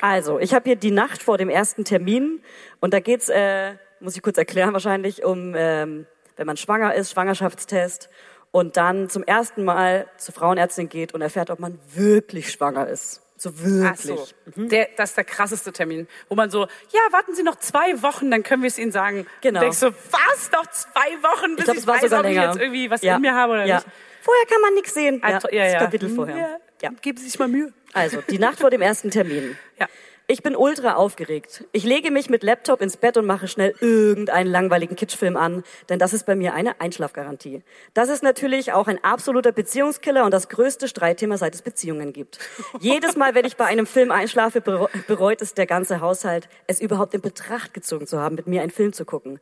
Also, 0.00 0.40
ich 0.40 0.52
habe 0.52 0.64
hier 0.64 0.74
die 0.74 0.90
Nacht 0.90 1.22
vor 1.22 1.38
dem 1.38 1.48
ersten 1.48 1.84
Termin 1.84 2.42
und 2.80 2.92
da 2.92 2.98
geht's, 2.98 3.28
äh, 3.28 3.74
muss 4.00 4.16
ich 4.16 4.22
kurz 4.22 4.36
erklären 4.36 4.72
wahrscheinlich, 4.72 5.24
um, 5.24 5.54
ähm, 5.56 6.06
wenn 6.34 6.44
man 6.44 6.56
schwanger 6.56 6.92
ist, 6.96 7.12
Schwangerschaftstest 7.12 8.10
und 8.56 8.78
dann 8.78 9.10
zum 9.10 9.22
ersten 9.22 9.64
Mal 9.64 10.06
zur 10.16 10.32
Frauenärztin 10.32 10.88
geht 10.88 11.12
und 11.12 11.20
erfährt, 11.20 11.50
ob 11.50 11.58
man 11.58 11.78
wirklich 11.94 12.50
schwanger 12.50 12.88
ist. 12.88 13.20
So 13.36 13.50
Ach 13.50 13.62
wirklich. 13.62 14.06
so. 14.06 14.26
Der, 14.56 14.88
das 14.96 15.10
ist 15.10 15.18
der 15.18 15.24
krasseste 15.24 15.72
Termin, 15.74 16.08
wo 16.30 16.36
man 16.36 16.48
so, 16.48 16.60
ja, 16.62 17.00
warten 17.10 17.34
Sie 17.34 17.42
noch 17.42 17.56
zwei 17.56 18.00
Wochen, 18.00 18.30
dann 18.30 18.42
können 18.42 18.62
wir 18.62 18.68
es 18.68 18.78
Ihnen 18.78 18.92
sagen. 18.92 19.26
Genau. 19.42 19.58
Und 19.58 19.64
denkst 19.64 19.76
so, 19.76 19.88
was? 19.88 20.50
Noch 20.52 20.66
zwei 20.70 21.22
Wochen, 21.22 21.56
bis 21.56 21.58
Ich 21.58 21.64
glaube, 21.64 21.80
ich, 21.80 21.86
weiß, 21.86 22.00
sogar 22.00 22.20
ob 22.20 22.24
ich 22.24 22.34
länger. 22.34 22.46
jetzt 22.46 22.58
irgendwie 22.58 22.90
was 22.90 23.02
ja. 23.02 23.16
in 23.16 23.20
mir 23.20 23.34
habe 23.34 23.52
oder 23.52 23.66
ja. 23.66 23.74
nicht. 23.74 23.88
Vorher 24.22 24.46
kann 24.46 24.60
man 24.62 24.72
nichts 24.72 24.94
sehen. 24.94 25.20
Ja, 25.22 25.38
das 25.38 25.52
ja. 25.52 25.78
Kapitel 25.78 26.08
vorher. 26.08 26.38
Ja. 26.38 26.56
Ja. 26.80 26.90
Geben 27.02 27.18
Sie 27.18 27.26
sich 27.26 27.38
mal 27.38 27.48
Mühe. 27.48 27.74
Also, 27.92 28.22
die 28.22 28.38
Nacht 28.38 28.60
vor 28.60 28.70
dem 28.70 28.80
ersten 28.80 29.10
Termin. 29.10 29.58
Ja. 29.78 29.86
Ich 30.28 30.42
bin 30.42 30.56
ultra 30.56 30.94
aufgeregt. 30.94 31.64
Ich 31.70 31.84
lege 31.84 32.10
mich 32.10 32.28
mit 32.28 32.42
Laptop 32.42 32.80
ins 32.80 32.96
Bett 32.96 33.16
und 33.16 33.26
mache 33.26 33.46
schnell 33.46 33.76
irgendeinen 33.78 34.50
langweiligen 34.50 34.96
Kitschfilm 34.96 35.36
an, 35.36 35.62
denn 35.88 36.00
das 36.00 36.12
ist 36.12 36.26
bei 36.26 36.34
mir 36.34 36.52
eine 36.52 36.80
Einschlafgarantie. 36.80 37.62
Das 37.94 38.08
ist 38.08 38.24
natürlich 38.24 38.72
auch 38.72 38.88
ein 38.88 39.02
absoluter 39.04 39.52
Beziehungskiller 39.52 40.24
und 40.24 40.32
das 40.32 40.48
größte 40.48 40.88
Streitthema, 40.88 41.38
seit 41.38 41.54
es 41.54 41.62
Beziehungen 41.62 42.12
gibt. 42.12 42.40
Jedes 42.80 43.14
Mal, 43.14 43.36
wenn 43.36 43.44
ich 43.44 43.56
bei 43.56 43.66
einem 43.66 43.86
Film 43.86 44.10
einschlafe, 44.10 44.60
bereut 44.60 45.42
es 45.42 45.54
der 45.54 45.66
ganze 45.66 46.00
Haushalt, 46.00 46.48
es 46.66 46.80
überhaupt 46.80 47.14
in 47.14 47.20
Betracht 47.20 47.72
gezogen 47.72 48.08
zu 48.08 48.18
haben, 48.18 48.34
mit 48.34 48.48
mir 48.48 48.62
einen 48.62 48.72
Film 48.72 48.92
zu 48.92 49.04
gucken. 49.04 49.38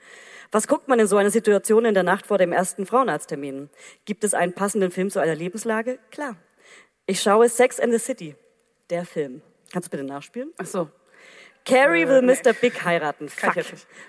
Was 0.53 0.69
guckt 0.69 0.89
man 0.89 1.01
in 1.01 1.07
so 1.07 1.17
einer 1.17 1.31
Situation 1.31 1.87
in 1.87 1.95
der 1.95 2.03
Nacht 2.03 2.27
vor 2.27 2.37
dem 2.37 2.53
ersten 2.53 2.85
Frauenarzttermin? 2.85 3.71
Gibt 4.05 4.23
es 4.23 4.35
einen 4.35 4.53
passenden 4.53 4.91
Film 4.91 5.09
zu 5.09 5.19
einer 5.19 5.35
Lebenslage? 5.35 5.99
Klar. 6.11 6.37
Ich 7.07 7.23
schaue 7.23 7.49
Sex 7.49 7.81
and 7.81 7.91
the 7.91 7.99
City, 7.99 8.37
der 8.91 9.07
Film. 9.07 9.41
Kannst 9.75 9.89
du 9.89 9.91
bitte 9.91 10.05
nachspielen? 10.05 10.53
Ach 10.59 10.67
so. 10.67 10.89
Carrie 11.65 12.03
Äh, 12.03 12.09
will. 12.09 12.23
Mr. 12.23 12.53
Big 12.53 12.85
heiraten. 12.85 13.29
Fuck. 13.29 13.57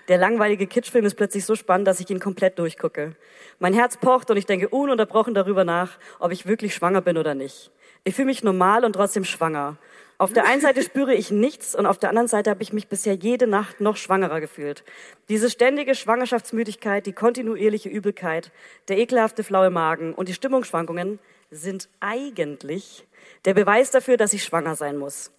Der 0.06 0.16
langweilige 0.16 0.68
Kitschfilm 0.68 1.04
ist 1.04 1.16
plötzlich 1.16 1.44
so 1.44 1.56
spannend, 1.56 1.88
dass 1.88 1.98
ich 1.98 2.08
ihn 2.08 2.20
komplett 2.20 2.60
durchgucke. 2.60 3.16
Mein 3.58 3.74
Herz 3.74 3.96
pocht 3.96 4.30
und 4.30 4.36
ich 4.36 4.46
denke 4.46 4.68
ununterbrochen 4.68 5.34
darüber 5.34 5.64
nach, 5.64 5.98
ob 6.20 6.30
ich 6.30 6.46
wirklich 6.46 6.72
schwanger 6.72 7.00
bin 7.00 7.18
oder 7.18 7.34
nicht. 7.34 7.72
Ich 8.04 8.14
fühle 8.14 8.26
mich 8.26 8.44
normal 8.44 8.84
und 8.84 8.92
trotzdem 8.92 9.24
schwanger. 9.24 9.76
Auf 10.18 10.32
der 10.32 10.46
einen 10.46 10.60
Seite 10.60 10.84
spüre 10.84 11.14
ich 11.14 11.32
nichts 11.32 11.74
und 11.74 11.84
auf 11.84 11.98
der 11.98 12.10
anderen 12.10 12.28
Seite 12.28 12.50
habe 12.50 12.62
ich 12.62 12.72
mich 12.72 12.86
bisher 12.86 13.14
jede 13.14 13.48
Nacht 13.48 13.80
noch 13.80 13.96
schwangerer 13.96 14.40
gefühlt. 14.40 14.84
Diese 15.28 15.50
ständige 15.50 15.96
Schwangerschaftsmüdigkeit, 15.96 17.06
die 17.06 17.12
kontinuierliche 17.12 17.88
Übelkeit, 17.88 18.52
der 18.86 18.98
ekelhafte 18.98 19.42
flaue 19.42 19.70
Magen 19.70 20.14
und 20.14 20.28
die 20.28 20.34
Stimmungsschwankungen 20.34 21.18
sind 21.50 21.88
eigentlich 21.98 23.04
der 23.44 23.54
Beweis 23.54 23.90
dafür, 23.90 24.16
dass 24.16 24.32
ich 24.32 24.44
schwanger 24.44 24.76
sein 24.76 24.96
muss. 24.96 25.32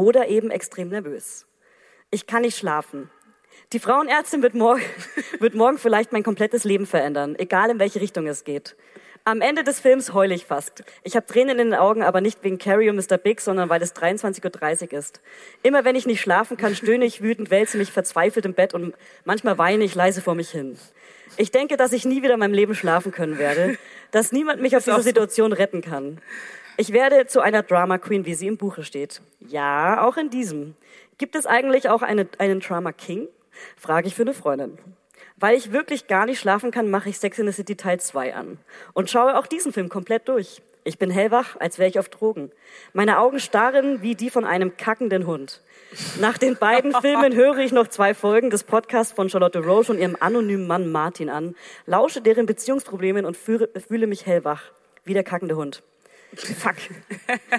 Oder 0.00 0.28
eben 0.28 0.50
extrem 0.50 0.88
nervös. 0.88 1.44
Ich 2.10 2.26
kann 2.26 2.40
nicht 2.40 2.56
schlafen. 2.56 3.10
Die 3.74 3.78
Frauenärztin 3.78 4.40
wird 4.40 4.54
morgen, 4.54 4.80
wird 5.40 5.54
morgen 5.54 5.76
vielleicht 5.76 6.10
mein 6.10 6.22
komplettes 6.22 6.64
Leben 6.64 6.86
verändern, 6.86 7.36
egal 7.38 7.68
in 7.68 7.78
welche 7.78 8.00
Richtung 8.00 8.26
es 8.26 8.44
geht. 8.44 8.76
Am 9.24 9.42
Ende 9.42 9.62
des 9.62 9.78
Films 9.78 10.14
heule 10.14 10.34
ich 10.34 10.46
fast. 10.46 10.84
Ich 11.02 11.16
habe 11.16 11.26
Tränen 11.26 11.58
in 11.58 11.72
den 11.72 11.78
Augen, 11.78 12.02
aber 12.02 12.22
nicht 12.22 12.42
wegen 12.42 12.56
Carrie 12.56 12.88
und 12.88 12.96
Mr. 12.96 13.18
Big, 13.18 13.42
sondern 13.42 13.68
weil 13.68 13.82
es 13.82 13.94
23.30 13.94 14.84
Uhr 14.84 14.98
ist. 14.98 15.20
Immer 15.62 15.84
wenn 15.84 15.96
ich 15.96 16.06
nicht 16.06 16.22
schlafen 16.22 16.56
kann, 16.56 16.74
stöhne 16.74 17.04
ich 17.04 17.20
wütend, 17.20 17.50
wälze 17.50 17.76
mich 17.76 17.92
verzweifelt 17.92 18.46
im 18.46 18.54
Bett 18.54 18.72
und 18.72 18.94
manchmal 19.26 19.58
weine 19.58 19.84
ich 19.84 19.94
leise 19.94 20.22
vor 20.22 20.34
mich 20.34 20.48
hin. 20.48 20.78
Ich 21.36 21.50
denke, 21.50 21.76
dass 21.76 21.92
ich 21.92 22.06
nie 22.06 22.22
wieder 22.22 22.34
in 22.34 22.40
meinem 22.40 22.54
Leben 22.54 22.74
schlafen 22.74 23.12
können 23.12 23.36
werde, 23.36 23.76
dass 24.12 24.32
niemand 24.32 24.62
mich 24.62 24.74
aus 24.78 24.86
dieser 24.86 25.02
Situation 25.02 25.52
retten 25.52 25.82
kann. 25.82 26.22
Ich 26.80 26.94
werde 26.94 27.26
zu 27.26 27.42
einer 27.42 27.62
Drama 27.62 27.98
Queen, 27.98 28.24
wie 28.24 28.32
sie 28.32 28.46
im 28.46 28.56
Buche 28.56 28.84
steht. 28.84 29.20
Ja, 29.38 30.02
auch 30.02 30.16
in 30.16 30.30
diesem. 30.30 30.76
Gibt 31.18 31.36
es 31.36 31.44
eigentlich 31.44 31.90
auch 31.90 32.00
eine, 32.00 32.26
einen 32.38 32.60
Drama 32.60 32.90
King? 32.92 33.28
Frage 33.76 34.08
ich 34.08 34.14
für 34.14 34.22
eine 34.22 34.32
Freundin. 34.32 34.78
Weil 35.36 35.58
ich 35.58 35.72
wirklich 35.72 36.06
gar 36.06 36.24
nicht 36.24 36.40
schlafen 36.40 36.70
kann, 36.70 36.88
mache 36.88 37.10
ich 37.10 37.18
Sex 37.18 37.38
in 37.38 37.46
the 37.46 37.52
City 37.52 37.76
Teil 37.76 38.00
2 38.00 38.34
an 38.34 38.56
und 38.94 39.10
schaue 39.10 39.38
auch 39.38 39.46
diesen 39.46 39.74
Film 39.74 39.90
komplett 39.90 40.26
durch. 40.26 40.62
Ich 40.82 40.96
bin 40.96 41.10
hellwach, 41.10 41.60
als 41.60 41.78
wäre 41.78 41.90
ich 41.90 41.98
auf 41.98 42.08
Drogen. 42.08 42.50
Meine 42.94 43.18
Augen 43.18 43.40
starren 43.40 44.00
wie 44.00 44.14
die 44.14 44.30
von 44.30 44.46
einem 44.46 44.78
kackenden 44.78 45.26
Hund. 45.26 45.60
Nach 46.18 46.38
den 46.38 46.56
beiden 46.56 46.94
Filmen 47.02 47.34
höre 47.34 47.58
ich 47.58 47.72
noch 47.72 47.88
zwei 47.88 48.14
Folgen 48.14 48.48
des 48.48 48.64
Podcasts 48.64 49.12
von 49.12 49.28
Charlotte 49.28 49.62
Roche 49.62 49.92
und 49.92 49.98
ihrem 49.98 50.16
anonymen 50.18 50.66
Mann 50.66 50.90
Martin 50.90 51.28
an, 51.28 51.56
lausche 51.84 52.22
deren 52.22 52.46
Beziehungsproblemen 52.46 53.26
und 53.26 53.36
fühle 53.36 54.06
mich 54.06 54.24
hellwach, 54.24 54.72
wie 55.04 55.12
der 55.12 55.24
kackende 55.24 55.56
Hund. 55.56 55.82
Fuck. 56.34 56.76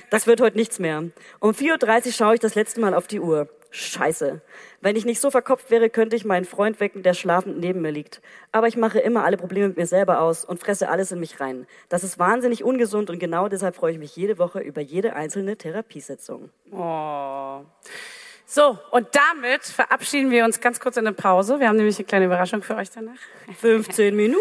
Das 0.10 0.28
wird 0.28 0.42
heute 0.42 0.58
nichts 0.58 0.80
mehr. 0.80 1.04
Um 1.40 1.52
4.30 1.52 2.08
Uhr 2.08 2.12
schaue 2.14 2.34
ich 2.36 2.40
das 2.40 2.56
letzte 2.56 2.80
Mal 2.82 2.94
auf 2.94 3.08
die 3.08 3.20
Uhr. 3.20 3.50
Scheiße. 3.74 4.42
Wenn 4.82 4.98
ich 4.98 5.06
nicht 5.06 5.22
so 5.22 5.32
verkopft 5.32 5.72
wäre, 5.72 5.90
könnte 5.90 6.18
ich 6.18 6.26
meinen 6.26 6.44
Freund 6.44 6.82
wecken, 6.82 7.04
der 7.04 7.14
schlafend 7.14 7.58
neben 7.60 7.82
mir 7.82 7.92
liegt. 7.92 8.22
Aber 8.52 8.68
ich 8.68 8.76
mache 8.76 9.00
immer 9.00 9.24
alle 9.24 9.38
Probleme 9.38 9.70
mit 9.70 9.78
mir 9.78 9.88
selber 9.88 10.20
aus 10.20 10.44
und 10.44 10.60
fresse 10.60 10.90
alles 10.90 11.14
in 11.14 11.22
mich 11.22 11.40
rein. 11.40 11.66
Das 11.88 12.04
ist 12.04 12.20
wahnsinnig 12.20 12.66
ungesund 12.66 13.10
und 13.10 13.18
genau 13.18 13.48
deshalb 13.48 13.76
freue 13.76 13.94
ich 13.94 13.98
mich 13.98 14.14
jede 14.18 14.38
Woche 14.40 14.60
über 14.60 14.82
jede 14.82 15.16
einzelne 15.16 15.56
Therapiesitzung. 15.56 16.50
Oh. 16.72 17.62
So, 18.46 18.78
und 18.92 19.08
damit 19.14 19.64
verabschieden 19.64 20.30
wir 20.30 20.44
uns 20.44 20.60
ganz 20.60 20.82
kurz 20.82 20.98
in 20.98 21.08
eine 21.08 21.16
Pause. 21.16 21.62
Wir 21.62 21.70
haben 21.70 21.78
nämlich 21.78 21.98
eine 21.98 22.06
kleine 22.06 22.26
Überraschung 22.26 22.62
für 22.62 22.76
euch 22.76 22.90
danach. 22.90 23.16
15 23.62 24.14
Minuten. 24.14 24.38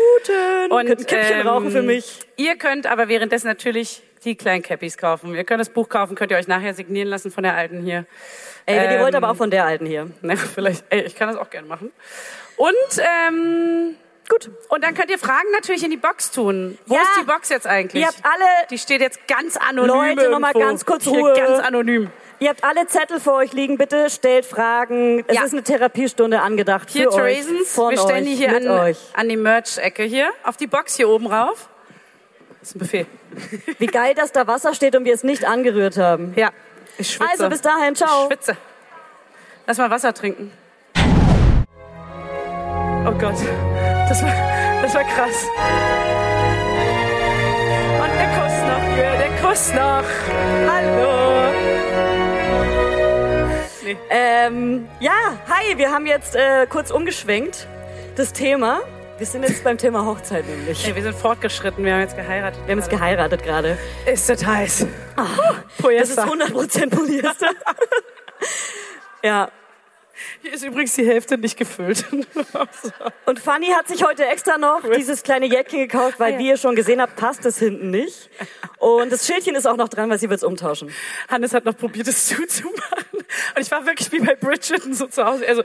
Und 0.70 0.86
Könnt 0.86 1.02
ein 1.02 1.06
Kippchen 1.06 1.40
ähm, 1.42 1.46
rauchen 1.46 1.70
für 1.70 1.82
mich. 1.82 2.18
Ihr 2.36 2.56
könnt 2.56 2.88
aber 2.88 3.06
währenddessen 3.06 3.46
natürlich 3.46 4.02
die 4.24 4.36
kleinen 4.36 4.62
Cappies 4.62 4.96
kaufen. 4.98 5.34
Ihr 5.34 5.44
könnt 5.44 5.60
das 5.60 5.70
Buch 5.70 5.88
kaufen, 5.88 6.14
könnt 6.14 6.30
ihr 6.30 6.36
euch 6.36 6.48
nachher 6.48 6.74
signieren 6.74 7.08
lassen 7.08 7.30
von 7.30 7.42
der 7.42 7.54
alten 7.54 7.82
hier. 7.82 8.04
Ey, 8.66 8.76
wenn 8.76 8.84
ihr 8.90 8.96
ähm, 8.98 9.02
wollt, 9.02 9.14
aber 9.14 9.30
auch 9.30 9.36
von 9.36 9.50
der 9.50 9.64
alten 9.64 9.86
hier. 9.86 10.10
Na, 10.20 10.36
vielleicht, 10.36 10.84
ey, 10.90 11.02
ich 11.02 11.14
kann 11.16 11.28
das 11.28 11.36
auch 11.36 11.50
gerne 11.50 11.66
machen. 11.66 11.90
Und, 12.56 12.74
ähm, 12.98 13.96
gut. 14.28 14.50
Und 14.68 14.84
dann 14.84 14.94
könnt 14.94 15.10
ihr 15.10 15.18
Fragen 15.18 15.50
natürlich 15.52 15.82
in 15.82 15.90
die 15.90 15.96
Box 15.96 16.30
tun. 16.30 16.76
Wo 16.86 16.94
Ja. 16.96 17.00
ist 17.02 17.10
die 17.20 17.24
Box 17.24 17.48
jetzt 17.48 17.66
eigentlich? 17.66 18.02
Ihr 18.02 18.08
habt 18.08 18.20
alle, 18.22 18.66
die 18.70 18.76
steht 18.78 19.00
jetzt 19.00 19.26
ganz 19.26 19.56
anonym. 19.56 19.86
Leute, 20.18 20.28
noch 20.30 20.38
mal 20.38 20.48
irgendwo. 20.48 20.66
ganz 20.68 20.84
kurz 20.84 21.04
Hier, 21.04 21.18
Ruhe. 21.18 21.32
Ganz 21.34 21.58
anonym. 21.60 22.10
ihr 22.40 22.50
habt 22.50 22.62
alle 22.62 22.86
Zettel 22.86 23.18
vor 23.20 23.36
euch 23.36 23.54
liegen. 23.54 23.78
Bitte 23.78 24.10
stellt 24.10 24.44
Fragen. 24.44 25.24
Es 25.26 25.34
Ja. 25.36 25.44
ist 25.44 25.52
eine 25.54 25.62
Therapiestunde 25.62 26.42
angedacht 26.42 26.90
Hier, 26.90 27.10
für 27.10 27.16
Theresens, 27.16 27.78
euch, 27.78 27.92
wir 27.92 27.98
stellen 27.98 28.24
die 28.26 28.34
hier 28.34 28.54
an, 28.54 28.68
euch. 28.68 28.98
an 29.14 29.30
die 29.30 29.38
Merch-Ecke 29.38 30.02
hier, 30.02 30.30
auf 30.44 30.58
die 30.58 30.66
Box 30.66 30.96
hier 30.96 31.08
oben 31.08 31.26
rauf. 31.26 31.69
Das 32.60 32.68
ist 32.68 32.76
ein 32.76 32.78
Buffet. 32.78 33.06
Wie 33.78 33.86
geil, 33.86 34.14
dass 34.14 34.32
da 34.32 34.46
Wasser 34.46 34.74
steht 34.74 34.94
und 34.94 35.06
wir 35.06 35.14
es 35.14 35.24
nicht 35.24 35.46
angerührt 35.46 35.96
haben. 35.96 36.34
Ja, 36.36 36.50
ich 36.98 37.10
schwitze. 37.10 37.30
Also 37.30 37.48
bis 37.48 37.62
dahin, 37.62 37.94
ciao. 37.94 38.24
Ich 38.24 38.26
schwitze. 38.26 38.56
Lass 39.66 39.78
mal 39.78 39.90
Wasser 39.90 40.12
trinken. 40.12 40.52
Oh 43.06 43.12
Gott, 43.12 43.36
das 44.08 44.22
war, 44.22 44.34
das 44.82 44.94
war 44.94 45.04
krass. 45.04 45.46
Und 47.98 48.12
der 48.18 48.28
Kuss 48.36 48.54
noch, 48.62 48.84
ja, 48.98 49.16
der 49.16 49.30
Kuss 49.40 49.72
noch. 49.72 50.04
Hallo. 50.70 51.50
Nee. 53.82 53.96
Ähm, 54.10 54.86
ja, 55.00 55.38
hi, 55.48 55.78
wir 55.78 55.90
haben 55.90 56.06
jetzt 56.06 56.36
äh, 56.36 56.66
kurz 56.68 56.90
umgeschwenkt. 56.90 57.66
Das 58.16 58.34
Thema. 58.34 58.80
Wir 59.20 59.26
sind 59.26 59.42
jetzt 59.42 59.62
beim 59.62 59.76
Thema 59.76 60.06
Hochzeit 60.06 60.48
nämlich. 60.48 60.82
Ey, 60.86 60.94
wir 60.94 61.02
sind 61.02 61.14
fortgeschritten, 61.14 61.84
wir 61.84 61.92
haben 61.92 62.00
jetzt 62.00 62.16
geheiratet. 62.16 62.58
Wir 62.64 62.72
haben 62.72 62.78
jetzt 62.78 62.88
geheiratet 62.88 63.42
gerade. 63.42 63.76
Ist 64.10 64.30
das 64.30 64.46
heiß. 64.46 64.86
Das 65.14 65.28
ist 65.28 65.76
Polyester. 65.76 66.24
100% 66.24 66.88
Polyester. 66.88 67.50
ja. 69.22 69.50
Hier 70.42 70.52
ist 70.52 70.64
übrigens 70.64 70.94
die 70.94 71.06
Hälfte 71.06 71.38
nicht 71.38 71.56
gefüllt. 71.56 72.04
Und 73.26 73.38
Fanny 73.38 73.68
hat 73.68 73.88
sich 73.88 74.04
heute 74.04 74.26
extra 74.26 74.58
noch 74.58 74.82
dieses 74.96 75.22
kleine 75.22 75.46
Jäckchen 75.46 75.80
gekauft, 75.80 76.18
weil, 76.18 76.34
ja. 76.34 76.38
wie 76.38 76.48
ihr 76.48 76.56
schon 76.56 76.74
gesehen 76.76 77.00
habt, 77.00 77.16
passt 77.16 77.44
es 77.46 77.58
hinten 77.58 77.90
nicht. 77.90 78.30
Und 78.78 79.10
das 79.12 79.26
Schildchen 79.26 79.54
ist 79.54 79.66
auch 79.66 79.76
noch 79.76 79.88
dran, 79.88 80.10
weil 80.10 80.18
sie 80.18 80.28
wird 80.30 80.38
es 80.38 80.44
umtauschen. 80.44 80.92
Hannes 81.28 81.54
hat 81.54 81.64
noch 81.64 81.76
probiert, 81.76 82.08
es 82.08 82.26
zuzumachen. 82.28 83.06
Und 83.12 83.62
ich 83.62 83.70
war 83.70 83.84
wirklich 83.86 84.10
wie 84.12 84.20
bei 84.20 84.34
Bridgerton 84.34 84.94
so 84.94 85.06
zu 85.06 85.24
Hause. 85.24 85.46
Er 85.46 85.56
so, 85.56 85.62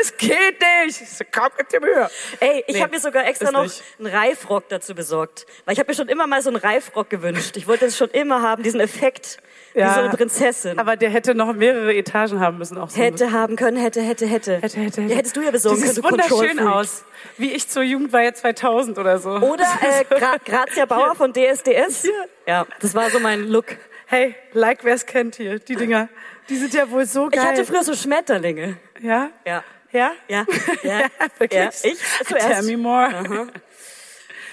es 0.00 0.16
geht 0.16 0.60
nicht. 0.84 1.00
Ich 1.00 1.10
so, 1.10 1.24
komm, 1.32 1.48
gib 1.56 1.68
dir 1.68 1.80
Mühe. 1.80 2.08
Ey, 2.40 2.64
ich 2.66 2.74
Nee, 2.74 2.82
habe 2.82 2.92
mir 2.92 3.00
sogar 3.00 3.26
extra 3.26 3.50
noch 3.50 3.64
nicht. 3.64 3.82
einen 3.98 4.06
Reifrock 4.14 4.68
dazu 4.68 4.94
besorgt. 4.94 5.46
Weil 5.64 5.72
ich 5.74 5.78
habe 5.80 5.90
mir 5.90 5.96
schon 5.96 6.08
immer 6.08 6.26
mal 6.26 6.42
so 6.42 6.50
einen 6.50 6.56
Reifrock 6.58 7.10
gewünscht. 7.10 7.56
Ich 7.56 7.66
wollte 7.66 7.86
es 7.86 7.96
schon 7.96 8.10
immer 8.10 8.42
haben, 8.42 8.62
diesen 8.62 8.80
Effekt. 8.80 9.38
Wie 9.74 9.80
Ja. 9.80 9.94
so 9.94 10.00
eine 10.00 10.10
Prinzessin. 10.10 10.78
Aber 10.78 10.96
der 10.96 11.10
hätte 11.10 11.34
noch 11.34 11.52
mehrere 11.52 11.94
Etagen 11.94 12.38
haben 12.40 12.58
müssen. 12.58 12.78
Auch 12.78 12.88
so 12.90 12.96
hätte 12.96 13.32
haben 13.32 13.56
können, 13.56 13.76
hätte, 13.76 14.00
hätte, 14.00 14.24
hätte. 14.26 14.54
Hätte, 14.60 14.78
hätte, 14.80 15.02
hätte. 15.02 15.02
Ja, 15.02 15.16
hättest 15.16 15.36
du 15.36 15.42
ja 15.42 15.50
besorgen 15.50 15.80
Das 15.82 15.94
können, 16.00 16.20
sieht 16.20 16.30
wunderschön 16.32 16.60
aus. 16.60 17.04
Wie 17.38 17.50
ich 17.52 17.68
zur 17.68 17.82
Jugendweihe 17.82 18.32
2000 18.32 18.98
oder 18.98 19.18
so. 19.18 19.30
Oder 19.30 19.64
äh, 19.82 20.04
Gra 20.04 20.36
Grazia 20.44 20.86
Bauer 20.86 21.14
von 21.16 21.32
DSDS. 21.32 22.08
Ja, 22.46 22.66
das 22.80 22.94
war 22.94 23.10
so 23.10 23.18
mein 23.20 23.48
Look. 23.48 23.76
Hey, 24.06 24.34
like 24.52 24.84
wer 24.84 24.94
es 24.94 25.06
kennt 25.06 25.36
hier, 25.36 25.58
die 25.58 25.74
Dinger. 25.76 26.08
Die 26.48 26.56
sind 26.56 26.72
ja 26.74 26.88
wohl 26.90 27.04
so 27.06 27.26
Ich 27.26 27.32
geil. 27.32 27.44
hatte 27.46 27.64
früher 27.64 27.82
so 27.82 27.94
Schmetterlinge. 27.94 28.76
ja? 29.00 29.30
Ja. 29.46 29.64
Ja? 29.90 30.12
Ja, 30.28 30.44
ja, 30.82 31.00
wirklich? 31.38 31.60
ja. 31.60 31.68
Ich 31.82 31.98
Tell 32.26 32.38
zuerst. 32.40 32.68
me 32.68 32.76
more. 32.76 33.08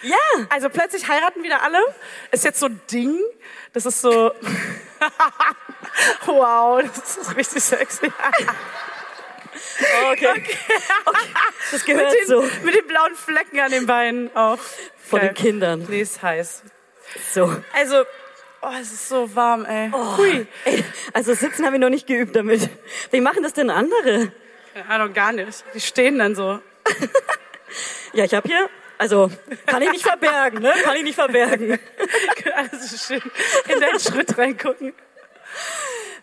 Ja, 0.02 0.18
Also 0.50 0.70
plötzlich 0.70 1.08
heiraten 1.08 1.44
wieder 1.44 1.62
alle. 1.64 1.80
Ist 2.32 2.44
jetzt 2.44 2.60
so 2.60 2.68
ein 2.68 2.82
Ding. 2.92 3.18
Das 3.74 3.86
ist 3.86 4.02
so. 4.02 4.32
wow, 6.26 6.82
das 6.82 7.18
ist 7.18 7.36
richtig 7.36 7.64
sexy. 7.64 8.12
okay. 10.12 10.28
okay. 10.28 10.58
Das 11.72 11.86
gehört 11.86 12.12
mit, 12.12 12.20
den, 12.20 12.28
so 12.28 12.42
mit 12.64 12.76
den 12.76 12.88
blauen 12.88 13.16
Flecken 13.16 13.60
an 13.60 13.72
den 13.72 13.86
Beinen 13.86 14.36
auch. 14.36 14.60
von 14.98 15.20
Geil. 15.20 15.30
den 15.30 15.36
Kindern. 15.36 15.86
Nee, 15.88 16.02
ist 16.02 16.22
heiß. 16.22 16.64
So. 17.34 17.56
Also, 17.74 18.04
oh, 18.62 18.70
es 18.82 18.92
ist 18.92 19.10
so 19.10 19.36
warm, 19.36 19.66
ey. 19.66 19.92
Hui. 19.92 20.48
Ey, 20.66 20.84
also 21.14 21.34
sitzen 21.34 21.66
habe 21.66 21.76
ich 21.76 21.82
noch 21.82 21.90
nicht 21.90 22.08
geübt 22.08 22.36
damit. 22.36 22.70
Wie 23.12 23.22
machen 23.22 23.44
das 23.44 23.54
denn 23.54 23.70
andere? 23.70 24.32
Keine 24.74 24.90
Ahnung, 24.90 25.14
gar 25.14 25.32
nicht. 25.34 25.64
Die 25.74 25.82
stehen 25.82 26.20
dann 26.20 26.36
so. 26.36 26.60
Ja, 28.14 28.26
ich 28.26 28.34
habe 28.34 28.46
hier, 28.48 28.70
also 29.02 29.32
kann 29.66 29.82
ich 29.82 29.92
nicht 29.92 30.06
verbergen, 30.06 30.62
ne? 30.62 30.72
Kann 30.84 30.96
ich 30.96 31.04
nicht 31.04 31.16
verbergen. 31.16 31.80
Können 32.36 32.56
alles 32.56 32.92
so 32.92 33.16
schön 33.16 33.32
in 33.68 33.80
deinen 33.80 34.00
Schritt 34.00 34.38
reingucken. 34.38 34.94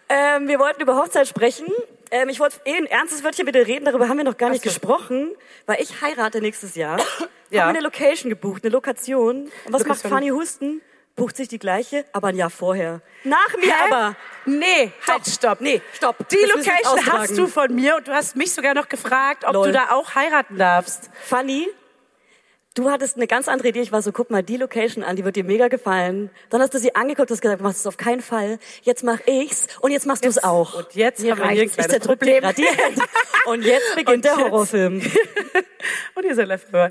Ähm, 0.08 0.46
wir 0.46 0.60
wollten 0.60 0.80
über 0.80 0.96
Hochzeit 0.96 1.26
sprechen. 1.26 1.66
Ähm, 2.12 2.28
ich 2.28 2.38
wollte 2.38 2.60
eh 2.64 2.76
ein 2.76 2.86
ernstes 2.86 3.24
Wörtchen 3.24 3.44
mit 3.46 3.56
dir 3.56 3.66
reden, 3.66 3.84
darüber 3.84 4.08
haben 4.08 4.16
wir 4.16 4.24
noch 4.24 4.36
gar 4.36 4.50
nicht 4.50 4.62
so. 4.62 4.70
gesprochen, 4.70 5.34
weil 5.66 5.82
ich 5.82 6.00
heirate 6.00 6.40
nächstes 6.40 6.76
Jahr. 6.76 6.98
Ja. 7.50 7.62
Haben 7.62 7.70
eine 7.70 7.80
Location 7.80 8.28
gebucht, 8.28 8.62
eine 8.62 8.70
Lokation. 8.70 9.44
Und 9.44 9.50
was 9.72 9.86
macht 9.86 10.04
Lokation. 10.04 10.10
Fanny 10.12 10.28
Husten? 10.28 10.82
Bucht 11.16 11.34
sich 11.38 11.48
die 11.48 11.58
gleiche, 11.58 12.04
aber 12.12 12.28
ein 12.28 12.36
Jahr 12.36 12.50
vorher. 12.50 13.00
Nach 13.24 13.56
mir 13.56 13.72
Hä? 13.72 13.90
aber. 13.90 14.16
Nee, 14.44 14.92
halt, 15.06 15.26
stopp. 15.26 15.62
Nee, 15.62 15.80
stopp. 15.94 16.28
Die 16.28 16.36
Das 16.36 16.42
wir 16.42 16.56
Location 16.56 17.06
hast 17.10 17.38
du 17.38 17.46
von 17.46 17.74
mir 17.74 17.96
und 17.96 18.06
du 18.06 18.12
hast 18.12 18.36
mich 18.36 18.52
sogar 18.52 18.74
noch 18.74 18.90
gefragt, 18.90 19.44
ob 19.46 19.54
Lol. 19.54 19.68
du 19.68 19.72
da 19.72 19.92
auch 19.92 20.14
heiraten 20.14 20.58
darfst. 20.58 21.08
Fanny, 21.24 21.68
du 22.78 22.90
hattest 22.90 23.16
eine 23.16 23.26
ganz 23.26 23.48
andere 23.48 23.68
Idee. 23.68 23.80
Ich 23.80 23.92
war 23.92 24.02
so, 24.02 24.12
guck 24.12 24.30
mal, 24.30 24.42
die 24.42 24.56
Location 24.56 25.02
an, 25.04 25.16
die 25.16 25.24
wird 25.24 25.36
dir 25.36 25.44
mega 25.44 25.68
gefallen. 25.68 26.30
Dann 26.50 26.60
hast 26.60 26.72
du 26.74 26.78
sie 26.78 26.94
angeguckt, 26.94 27.30
hast 27.30 27.40
gesagt, 27.40 27.60
machst 27.60 27.80
es 27.80 27.86
auf 27.86 27.96
keinen 27.96 28.20
Fall. 28.22 28.58
Jetzt 28.82 29.02
mach 29.04 29.18
ich's 29.26 29.66
und 29.80 29.90
jetzt 29.90 30.06
machst 30.06 30.24
du 30.24 30.28
es 30.28 30.42
auch. 30.42 30.74
und 30.78 30.94
jetzt 30.94 31.20
haben 31.28 31.38
wir 31.38 31.48
hier 31.50 31.62
ein 31.62 31.70
kleines 31.72 31.98
Problem. 32.06 32.44
die 32.56 32.64
Hände. 32.64 33.02
Und 33.46 33.64
jetzt 33.64 33.94
beginnt 33.94 34.16
Und 34.16 34.24
der 34.26 34.32
jetzt- 34.34 34.42
Horrorfilm. 34.42 35.00
Und 36.14 36.24
ihr 36.24 36.34
seid 36.34 36.50
dabei. 36.50 36.90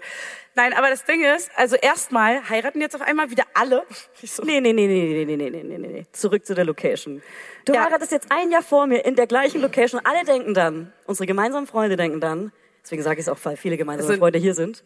Nein, 0.55 0.73
aber 0.73 0.89
das 0.89 1.05
Ding 1.05 1.23
ist, 1.23 1.51
also 1.55 1.75
erstmal 1.75 2.49
heiraten 2.49 2.81
jetzt 2.81 2.95
auf 2.95 3.01
einmal 3.01 3.29
wieder 3.29 3.43
alle. 3.53 3.83
So, 4.23 4.43
Nee, 4.43 4.59
nee, 4.59 4.73
nee, 4.73 4.87
nee, 4.87 5.23
nee, 5.23 5.25
nee, 5.25 5.35
nee, 5.37 5.49
nee, 5.51 5.63
nee, 5.63 5.77
nee, 5.77 5.87
nee. 5.87 6.05
Zurück 6.13 6.43
zu 6.47 6.55
der 6.55 6.65
Location. 6.65 7.21
Du 7.65 7.73
Ja. 7.73 7.83
heiratest 7.85 8.11
jetzt 8.11 8.31
ein 8.31 8.49
Jahr 8.49 8.63
vor 8.63 8.87
mir 8.87 9.05
in 9.05 9.15
der 9.15 9.27
gleichen 9.27 9.61
Location. 9.61 10.01
Alle 10.03 10.23
denken 10.25 10.55
dann, 10.55 10.91
unsere 11.05 11.27
gemeinsamen 11.27 11.67
Freunde 11.67 11.95
denken 11.95 12.19
dann, 12.19 12.51
deswegen 12.83 13.03
sage 13.03 13.19
ich 13.19 13.27
es 13.27 13.29
auch, 13.29 13.37
weil 13.43 13.55
viele 13.55 13.77
gemeinsame 13.77 14.17
Freunde 14.17 14.39
hier 14.39 14.55
sind, 14.55 14.83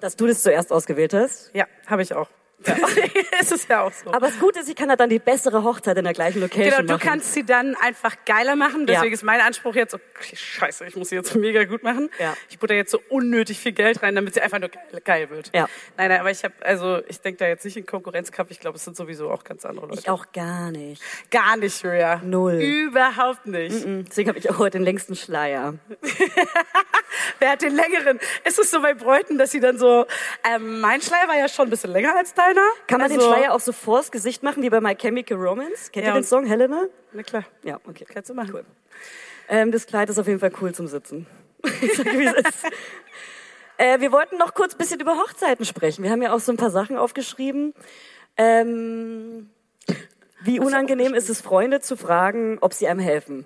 dass 0.00 0.16
du 0.16 0.26
das 0.26 0.42
zuerst 0.42 0.72
ausgewählt 0.72 1.14
hast. 1.14 1.50
Ja, 1.54 1.66
habe 1.86 2.02
ich 2.02 2.14
auch. 2.14 2.28
Ja. 2.66 2.74
es 3.40 3.52
ist 3.52 3.68
ja 3.68 3.82
auch 3.82 3.92
so. 3.92 4.12
Aber 4.12 4.26
das 4.26 4.38
Gute 4.38 4.60
ist, 4.60 4.68
ich 4.68 4.74
kann 4.74 4.88
ja 4.88 4.96
dann 4.96 5.08
die 5.10 5.18
bessere 5.20 5.62
Hochzeit 5.62 5.96
in 5.96 6.04
der 6.04 6.12
gleichen 6.12 6.40
Location 6.40 6.70
Genau, 6.70 6.82
du 6.82 6.92
machen. 6.94 7.00
kannst 7.08 7.32
sie 7.32 7.44
dann 7.44 7.76
einfach 7.76 8.16
geiler 8.26 8.56
machen. 8.56 8.80
Ja. 8.80 8.94
Deswegen 8.94 9.14
ist 9.14 9.22
mein 9.22 9.40
Anspruch 9.40 9.74
jetzt, 9.76 9.94
okay, 9.94 10.34
scheiße, 10.34 10.84
ich 10.86 10.96
muss 10.96 11.10
sie 11.10 11.14
jetzt 11.14 11.34
mega 11.36 11.64
gut 11.64 11.82
machen. 11.82 12.10
Ja. 12.18 12.36
Ich 12.50 12.58
butter 12.58 12.74
jetzt 12.74 12.90
so 12.90 13.00
unnötig 13.08 13.58
viel 13.60 13.72
Geld 13.72 14.02
rein, 14.02 14.14
damit 14.14 14.34
sie 14.34 14.40
einfach 14.40 14.58
nur 14.58 14.70
geil, 14.70 15.00
geil 15.04 15.30
wird. 15.30 15.50
Ja. 15.54 15.68
Nein, 15.96 16.08
nein, 16.08 16.20
aber 16.20 16.30
ich 16.30 16.42
habe, 16.44 16.54
also 16.60 17.00
ich 17.08 17.20
denke 17.20 17.38
da 17.38 17.46
jetzt 17.46 17.64
nicht 17.64 17.76
in 17.76 17.86
Konkurrenzkampf. 17.86 18.50
Ich 18.50 18.60
glaube, 18.60 18.76
es 18.76 18.84
sind 18.84 18.96
sowieso 18.96 19.30
auch 19.30 19.44
ganz 19.44 19.64
andere 19.64 19.86
Leute. 19.86 20.00
Ich 20.00 20.10
auch 20.10 20.26
gar 20.32 20.70
nicht. 20.70 21.00
Gar 21.30 21.56
nicht, 21.58 21.82
Julia. 21.82 22.20
Null. 22.24 22.54
Überhaupt 22.54 23.46
nicht. 23.46 23.86
Mhm. 23.86 24.04
Deswegen 24.06 24.28
habe 24.30 24.38
ich 24.38 24.50
auch 24.50 24.58
heute 24.58 24.78
den 24.78 24.84
längsten 24.84 25.14
Schleier. 25.14 25.74
Wer 27.38 27.50
hat 27.52 27.62
den 27.62 27.74
längeren? 27.74 28.18
Ist 28.44 28.58
es 28.58 28.70
so 28.70 28.80
bei 28.82 28.94
Bräuten, 28.94 29.38
dass 29.38 29.50
sie 29.50 29.60
dann 29.60 29.78
so, 29.78 30.06
ähm, 30.44 30.80
mein 30.80 31.00
Schleier 31.00 31.28
war 31.28 31.36
ja 31.36 31.48
schon 31.48 31.68
ein 31.68 31.70
bisschen 31.70 31.92
länger 31.92 32.16
als 32.16 32.34
deiner. 32.48 32.66
Kann 32.86 33.00
man 33.00 33.10
also, 33.10 33.20
den 33.20 33.26
Schleier 33.26 33.54
auch 33.54 33.60
so 33.60 33.72
vors 33.72 34.10
Gesicht 34.10 34.42
machen, 34.42 34.62
wie 34.62 34.70
bei 34.70 34.80
My 34.80 34.94
Chemical 34.94 35.36
Romance? 35.38 35.90
Kennt 35.92 36.06
Ja, 36.06 36.12
ihr 36.14 36.20
den 36.20 36.24
Song, 36.24 36.46
Helena? 36.46 36.84
Na 37.12 37.22
klar, 37.22 37.44
Ja, 37.62 37.78
okay. 37.86 38.06
kannst 38.12 38.30
du 38.30 38.34
machen. 38.34 38.50
Cool. 38.54 38.64
Ähm, 39.48 39.72
das 39.72 39.86
Kleid 39.86 40.10
ist 40.10 40.18
auf 40.18 40.26
jeden 40.26 40.40
Fall 40.40 40.52
cool 40.60 40.74
zum 40.74 40.86
Sitzen. 40.86 41.26
Ich 41.82 41.94
sag, 41.94 42.06
wie 42.06 42.24
es 42.26 42.34
ist. 42.34 42.66
Äh, 43.80 44.00
wir 44.00 44.10
wollten 44.10 44.38
noch 44.38 44.54
kurz 44.54 44.74
ein 44.74 44.78
bisschen 44.78 44.98
über 44.98 45.16
Hochzeiten 45.18 45.64
sprechen. 45.64 46.02
Wir 46.02 46.10
haben 46.10 46.20
ja 46.20 46.32
auch 46.32 46.40
so 46.40 46.50
ein 46.50 46.56
paar 46.56 46.72
Sachen 46.72 46.96
aufgeschrieben. 46.96 47.74
Ähm, 48.36 49.50
wie 50.42 50.58
unangenehm 50.58 51.14
ist 51.14 51.30
es, 51.30 51.40
Freunde 51.40 51.78
zu 51.80 51.96
fragen, 51.96 52.58
ob 52.60 52.74
sie 52.74 52.88
einem 52.88 52.98
helfen? 52.98 53.44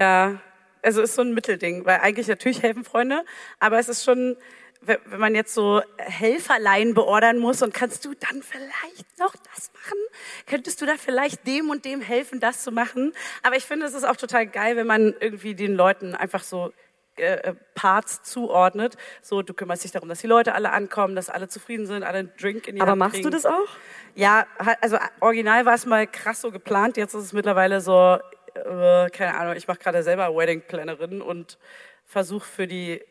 Ja, 0.00 0.40
also 0.82 1.00
ist 1.00 1.14
so 1.14 1.22
ein 1.22 1.32
Mittelding, 1.32 1.84
weil 1.86 2.00
eigentlich 2.00 2.26
natürlich 2.26 2.60
helfen 2.64 2.82
Freunde, 2.82 3.24
aber 3.60 3.78
es 3.78 3.88
ist 3.88 4.02
schon, 4.02 4.36
wenn 4.84 5.20
man 5.20 5.34
jetzt 5.34 5.54
so 5.54 5.82
Helferlein 5.98 6.94
beordern 6.94 7.38
muss 7.38 7.62
und 7.62 7.72
kannst 7.72 8.04
du 8.04 8.14
dann 8.14 8.42
vielleicht 8.42 9.18
noch 9.18 9.34
das 9.54 9.70
machen? 9.72 9.98
Könntest 10.46 10.80
du 10.80 10.86
da 10.86 10.94
vielleicht 10.96 11.46
dem 11.46 11.70
und 11.70 11.84
dem 11.84 12.00
helfen, 12.00 12.40
das 12.40 12.62
zu 12.62 12.72
machen? 12.72 13.12
Aber 13.42 13.56
ich 13.56 13.64
finde, 13.64 13.86
es 13.86 13.94
ist 13.94 14.04
auch 14.04 14.16
total 14.16 14.46
geil, 14.46 14.76
wenn 14.76 14.86
man 14.86 15.14
irgendwie 15.20 15.54
den 15.54 15.74
Leuten 15.74 16.14
einfach 16.14 16.42
so 16.42 16.72
äh, 17.16 17.34
äh, 17.34 17.54
Parts 17.74 18.22
zuordnet. 18.22 18.96
So, 19.20 19.42
du 19.42 19.52
kümmerst 19.52 19.84
dich 19.84 19.90
darum, 19.90 20.08
dass 20.08 20.20
die 20.20 20.26
Leute 20.26 20.54
alle 20.54 20.72
ankommen, 20.72 21.14
dass 21.14 21.28
alle 21.28 21.46
zufrieden 21.46 21.86
sind, 21.86 22.02
alle 22.02 22.18
einen 22.18 22.32
Drink 22.40 22.66
in 22.66 22.76
die 22.76 22.80
Aber 22.80 22.92
Hand 22.92 22.98
machst 23.00 23.14
kriegen. 23.16 23.24
du 23.24 23.30
das 23.30 23.44
auch? 23.44 23.68
Ja, 24.14 24.46
also 24.80 24.96
original 25.20 25.66
war 25.66 25.74
es 25.74 25.84
mal 25.84 26.06
krass 26.06 26.40
so 26.40 26.50
geplant. 26.50 26.96
Jetzt 26.96 27.14
ist 27.14 27.24
es 27.24 27.32
mittlerweile 27.32 27.82
so, 27.82 28.18
äh, 28.54 29.10
keine 29.10 29.36
Ahnung, 29.36 29.56
ich 29.56 29.68
mache 29.68 29.78
gerade 29.78 30.02
selber 30.02 30.34
Wedding 30.34 30.62
Plannerin 30.66 31.20
und 31.20 31.58
versuche 32.06 32.46
für 32.46 32.66
die 32.66 33.02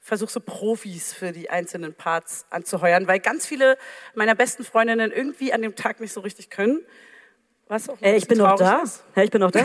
versuche 0.00 0.30
so 0.32 0.40
Profis 0.40 1.12
für 1.12 1.32
die 1.32 1.50
einzelnen 1.50 1.94
Parts 1.94 2.46
anzuheuern, 2.50 3.06
weil 3.06 3.20
ganz 3.20 3.46
viele 3.46 3.76
meiner 4.14 4.34
besten 4.34 4.64
Freundinnen 4.64 5.12
irgendwie 5.12 5.52
an 5.52 5.62
dem 5.62 5.76
Tag 5.76 6.00
nicht 6.00 6.12
so 6.12 6.20
richtig 6.20 6.50
können. 6.50 6.80
Was 7.68 7.88
auch 7.88 8.00
Äh, 8.02 8.16
ich 8.16 8.26
bin 8.26 8.38
noch 8.38 8.56
da. 8.56 8.82
Hey, 9.14 9.26
ich 9.26 9.30
bin 9.30 9.40
noch 9.40 9.52
da. 9.52 9.64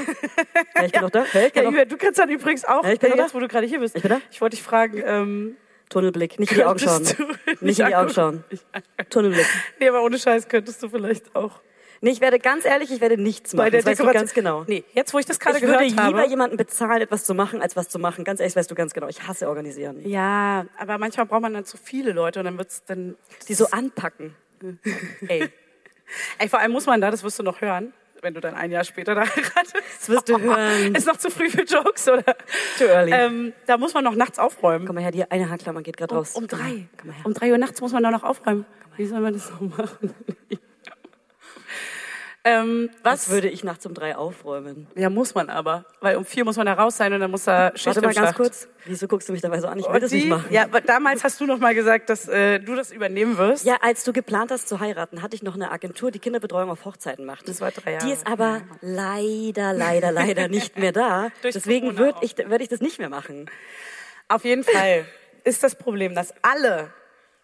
Hey, 0.75 0.85
ich 0.85 0.91
bin 0.91 1.01
noch 1.01 1.09
da. 1.09 1.23
Hey, 1.31 1.47
ich 1.47 1.53
bin 1.53 1.63
noch 1.63 1.85
du 1.85 1.97
kannst 1.97 2.19
dann 2.19 2.29
übrigens 2.29 2.63
auch, 2.65 2.83
Ja, 2.83 2.91
ich 2.91 2.99
bin 2.99 3.09
noch 3.09 3.17
jetzt 3.17 3.29
da. 3.31 3.33
wo 3.33 3.39
du 3.39 3.47
gerade 3.47 3.65
hier 3.65 3.79
bist. 3.79 3.95
Ich 3.95 4.03
bin 4.03 4.11
da. 4.11 4.21
Ich 4.29 4.41
wollte 4.41 4.55
dich 4.55 4.63
fragen, 4.63 5.01
ähm, 5.03 5.57
Tunnelblick. 5.89 6.37
Nicht 6.39 6.51
in 6.51 6.57
die 6.57 6.65
Augen 6.65 6.79
schauen. 6.79 7.03
du 7.03 7.65
Nicht 7.65 7.79
in 7.79 7.87
die 7.87 7.95
Augen 7.95 8.09
schauen. 8.11 8.43
Tunnelblick. 9.09 9.45
Nee, 9.79 9.87
aber 9.89 10.03
ohne 10.03 10.19
Scheiß 10.19 10.47
könntest 10.47 10.83
du 10.83 10.89
vielleicht 10.89 11.35
auch. 11.35 11.61
Nee, 12.01 12.11
ich 12.11 12.21
werde 12.21 12.39
ganz 12.39 12.65
ehrlich, 12.65 12.91
ich 12.91 13.01
werde 13.01 13.17
nichts 13.17 13.53
machen. 13.53 13.71
Das 13.71 13.85
weißt 13.85 13.99
du 14.01 14.11
ganz 14.11 14.33
genau. 14.33 14.63
Nee, 14.67 14.83
jetzt 14.93 15.13
wo 15.13 15.19
ich 15.19 15.25
das 15.25 15.39
gerade 15.39 15.57
Ich 15.57 15.63
würde 15.63 15.73
gehört 15.77 15.89
lieber 15.91 16.03
habe. 16.19 16.27
jemanden 16.29 16.57
bezahlen, 16.57 17.01
etwas 17.01 17.23
zu 17.23 17.33
machen, 17.33 17.61
als 17.61 17.75
was 17.75 17.89
zu 17.89 17.99
machen. 17.99 18.23
Ganz 18.23 18.39
ehrlich, 18.39 18.55
weißt 18.55 18.69
du 18.69 18.75
ganz 18.75 18.93
genau. 18.93 19.07
Ich 19.07 19.27
hasse 19.27 19.47
organisieren. 19.49 20.01
Ja, 20.07 20.65
aber 20.77 20.97
manchmal 20.97 21.25
braucht 21.25 21.41
man 21.41 21.53
dann 21.53 21.65
zu 21.65 21.77
viele 21.77 22.11
Leute 22.11 22.39
und 22.39 22.45
dann 22.45 22.57
wird's 22.57 22.83
dann. 22.85 23.15
Die 23.47 23.53
so 23.53 23.67
anpacken. 23.71 24.35
Ey. 25.27 25.49
Ey, 26.37 26.49
vor 26.49 26.59
allem 26.59 26.71
muss 26.71 26.85
man 26.85 27.01
da, 27.01 27.09
das 27.11 27.23
wirst 27.23 27.39
du 27.39 27.43
noch 27.43 27.61
hören, 27.61 27.91
wenn 28.21 28.33
du 28.33 28.39
dann 28.41 28.53
ein 28.53 28.71
Jahr 28.71 28.83
später 28.83 29.15
da 29.15 29.21
heiratest. 29.21 29.73
Das 29.99 30.09
wirst 30.09 30.29
du 30.29 30.39
hören. 30.41 30.93
Ist 30.95 31.07
noch 31.07 31.17
zu 31.17 31.29
früh 31.31 31.49
für 31.49 31.63
Jokes, 31.63 32.07
oder? 32.07 32.23
Too 32.77 32.83
early. 32.85 33.11
Ähm, 33.11 33.53
da 33.65 33.77
muss 33.77 33.93
man 33.93 34.03
noch 34.03 34.15
nachts 34.15 34.37
aufräumen. 34.37 34.85
Komm 34.85 34.95
mal 34.95 35.01
her, 35.01 35.11
die 35.11 35.29
eine 35.29 35.49
Haarklammer 35.49 35.81
geht 35.81 35.97
gerade 35.97 36.13
Um, 36.13 36.19
raus. 36.19 36.35
um 36.35 36.47
drei. 36.47 36.87
Komm 36.97 37.07
mal 37.09 37.13
her. 37.15 37.25
Um 37.25 37.33
drei 37.33 37.51
Uhr 37.51 37.57
nachts 37.57 37.81
muss 37.81 37.91
man 37.91 38.03
da 38.03 38.11
noch 38.11 38.23
aufräumen. 38.23 38.65
Wie 38.97 39.05
soll 39.05 39.19
man 39.19 39.33
das 39.33 39.49
noch 39.51 39.61
machen? 39.61 40.13
Ähm, 42.45 42.91
was? 43.01 43.27
Was 43.27 43.29
würde 43.31 43.49
ich 43.49 43.63
nachts 43.63 43.85
um 43.87 43.95
drei 43.95 44.15
aufräumen? 44.15 44.87
Ja, 44.95 45.09
muss 45.09 45.33
man 45.33 45.49
aber. 45.49 45.85
Weil 45.99 46.15
um 46.15 46.25
vier 46.25 46.45
muss 46.45 46.57
man 46.57 46.67
da 46.67 46.73
raus 46.73 46.95
sein 46.95 47.11
und 47.11 47.19
dann 47.19 47.31
muss 47.31 47.45
da 47.45 47.71
Schicht 47.73 47.87
Warte 47.87 48.01
mal 48.01 48.13
ganz 48.13 48.27
Schacht. 48.27 48.37
kurz. 48.37 48.67
Wieso 48.85 49.07
guckst 49.07 49.27
du 49.27 49.33
mich 49.33 49.41
dabei 49.41 49.59
so 49.59 49.67
an? 49.67 49.79
Ich 49.79 49.91
will 49.91 49.99
das 49.99 50.11
die, 50.11 50.17
nicht 50.17 50.29
machen. 50.29 50.45
Ja, 50.51 50.63
aber 50.63 50.79
damals 50.79 51.23
hast 51.23 51.41
du 51.41 51.47
noch 51.47 51.57
mal 51.57 51.73
gesagt, 51.73 52.09
dass 52.09 52.27
äh, 52.27 52.59
du 52.59 52.75
das 52.75 52.91
übernehmen 52.91 53.39
wirst. 53.39 53.65
Ja, 53.65 53.77
als 53.81 54.03
du 54.03 54.13
geplant 54.13 54.51
hast 54.51 54.69
zu 54.69 54.79
heiraten, 54.79 55.23
hatte 55.23 55.35
ich 55.35 55.41
noch 55.41 55.55
eine 55.55 55.71
Agentur, 55.71 56.11
die 56.11 56.19
Kinderbetreuung 56.19 56.69
auf 56.69 56.85
Hochzeiten 56.85 57.25
macht. 57.25 57.47
Das 57.47 57.61
war 57.61 57.71
drei 57.71 57.93
Jahre. 57.93 58.05
Die 58.05 58.13
ist 58.13 58.27
aber 58.27 58.61
leider, 58.81 59.73
leider, 59.73 60.11
leider 60.11 60.47
nicht 60.47 60.77
mehr 60.77 60.91
da. 60.91 61.29
Deswegen 61.43 61.97
würde 61.97 62.19
ich, 62.21 62.37
würd 62.37 62.61
ich 62.61 62.69
das 62.69 62.79
nicht 62.79 62.99
mehr 62.99 63.09
machen. 63.09 63.49
Auf 64.27 64.45
jeden 64.45 64.63
Fall 64.63 65.05
ist 65.43 65.63
das 65.63 65.75
Problem, 65.75 66.13
dass 66.13 66.33
alle, 66.43 66.91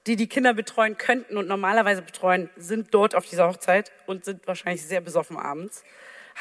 die 0.07 0.15
die 0.15 0.27
Kinder 0.27 0.53
betreuen 0.53 0.97
könnten 0.97 1.37
und 1.37 1.47
normalerweise 1.47 2.01
betreuen, 2.01 2.49
sind 2.55 2.93
dort 2.93 3.15
auf 3.15 3.25
dieser 3.25 3.47
Hochzeit 3.47 3.91
und 4.07 4.25
sind 4.25 4.47
wahrscheinlich 4.47 4.85
sehr 4.85 5.01
besoffen 5.01 5.37
abends. 5.37 5.83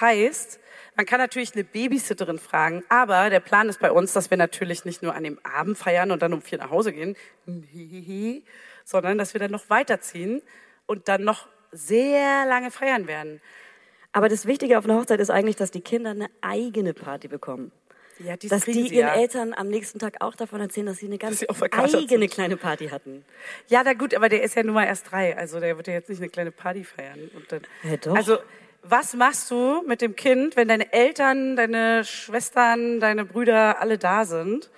Heißt, 0.01 0.61
man 0.97 1.05
kann 1.05 1.19
natürlich 1.19 1.55
eine 1.55 1.65
Babysitterin 1.65 2.39
fragen, 2.39 2.83
aber 2.89 3.29
der 3.29 3.41
Plan 3.41 3.69
ist 3.69 3.81
bei 3.81 3.91
uns, 3.91 4.13
dass 4.13 4.31
wir 4.31 4.37
natürlich 4.37 4.85
nicht 4.85 5.03
nur 5.03 5.15
an 5.15 5.25
dem 5.25 5.39
Abend 5.45 5.77
feiern 5.77 6.11
und 6.11 6.23
dann 6.23 6.33
um 6.33 6.43
vier 6.43 6.59
nach 6.59 6.71
Hause 6.71 6.93
gehen, 6.93 7.17
sondern 8.85 9.19
dass 9.19 9.35
wir 9.35 9.41
dann 9.41 9.51
noch 9.51 9.69
weiterziehen 9.69 10.43
und 10.87 11.09
dann 11.09 11.25
noch 11.25 11.49
sehr 11.73 12.47
lange 12.47 12.71
feiern 12.71 13.07
werden. 13.07 13.41
Aber 14.13 14.29
das 14.29 14.47
Wichtige 14.47 14.79
auf 14.79 14.85
einer 14.85 14.97
Hochzeit 14.97 15.21
ist 15.21 15.31
eigentlich, 15.31 15.57
dass 15.57 15.71
die 15.71 15.83
Kinder 15.83 16.11
eine 16.11 16.29
eigene 16.41 16.95
Party 16.95 17.29
bekommen. 17.29 17.71
Ja, 18.23 18.37
die 18.37 18.49
Dass 18.49 18.65
die 18.65 18.73
ihren 18.73 19.09
ja. 19.09 19.15
Eltern 19.15 19.55
am 19.55 19.69
nächsten 19.69 19.99
Tag 19.99 20.17
auch 20.21 20.35
davon 20.35 20.61
erzählen, 20.61 20.87
dass 20.87 20.99
sie 20.99 21.07
eine 21.07 21.17
ganz 21.17 21.43
eigene 21.73 22.29
kleine 22.29 22.57
Party 22.59 22.89
hatten. 22.89 23.25
Ja, 23.69 23.83
na 23.83 23.95
gut, 23.95 24.15
aber 24.15 24.29
der 24.29 24.43
ist 24.43 24.57
ja 24.57 24.63
nun 24.63 24.75
mal 24.75 24.85
erst 24.85 25.11
drei. 25.11 25.37
Also 25.37 25.59
der 25.59 25.77
wird 25.77 25.87
ja 25.87 25.95
jetzt 25.95 26.11
nicht 26.11 26.21
eine 26.21 26.29
kleine 26.29 26.51
Party 26.51 26.85
feiern. 26.85 27.31
Dann, 27.49 27.63
Ja, 27.83 27.97
doch. 27.97 28.15
Also 28.15 28.39
was 28.83 29.15
machst 29.15 29.51
du 29.51 29.83
mit 29.87 30.03
dem 30.03 30.17
Kind, 30.17 30.57
wenn 30.57 30.69
deine 30.69 30.93
Eltern, 30.93 31.57
deine 31.57 32.05
Schwestern, 32.05 33.01
deine 33.01 33.25
Brüder 33.25 33.81
alle 33.81 33.97
da 33.97 34.25
sind 34.27 34.71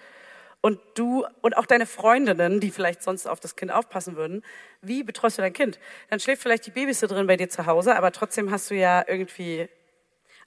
und 0.61 0.79
du 0.95 1.25
und 1.41 1.57
auch 1.57 1.67
deine 1.67 1.87
Freundinnen, 1.87 2.61
die 2.61 2.71
vielleicht 2.71 3.03
sonst 3.03 3.27
auf 3.27 3.41
das 3.41 3.57
Kind 3.57 3.73
aufpassen 3.73 4.17
würden, 4.17 4.45
wie 4.83 5.03
betreust 5.03 5.39
du 5.39 5.43
dein 5.43 5.53
Kind? 5.53 5.81
Dann 6.11 6.21
schläft 6.21 6.43
vielleicht 6.43 6.67
die 6.67 6.71
Babysitterin 6.71 7.27
bei 7.27 7.37
dir 7.37 7.49
zu 7.49 7.67
Hause, 7.67 7.97
aber 7.97 8.13
trotzdem 8.13 8.53
hast 8.53 8.71
du 8.71 8.77
ja 8.77 9.05
irgendwie 9.07 9.69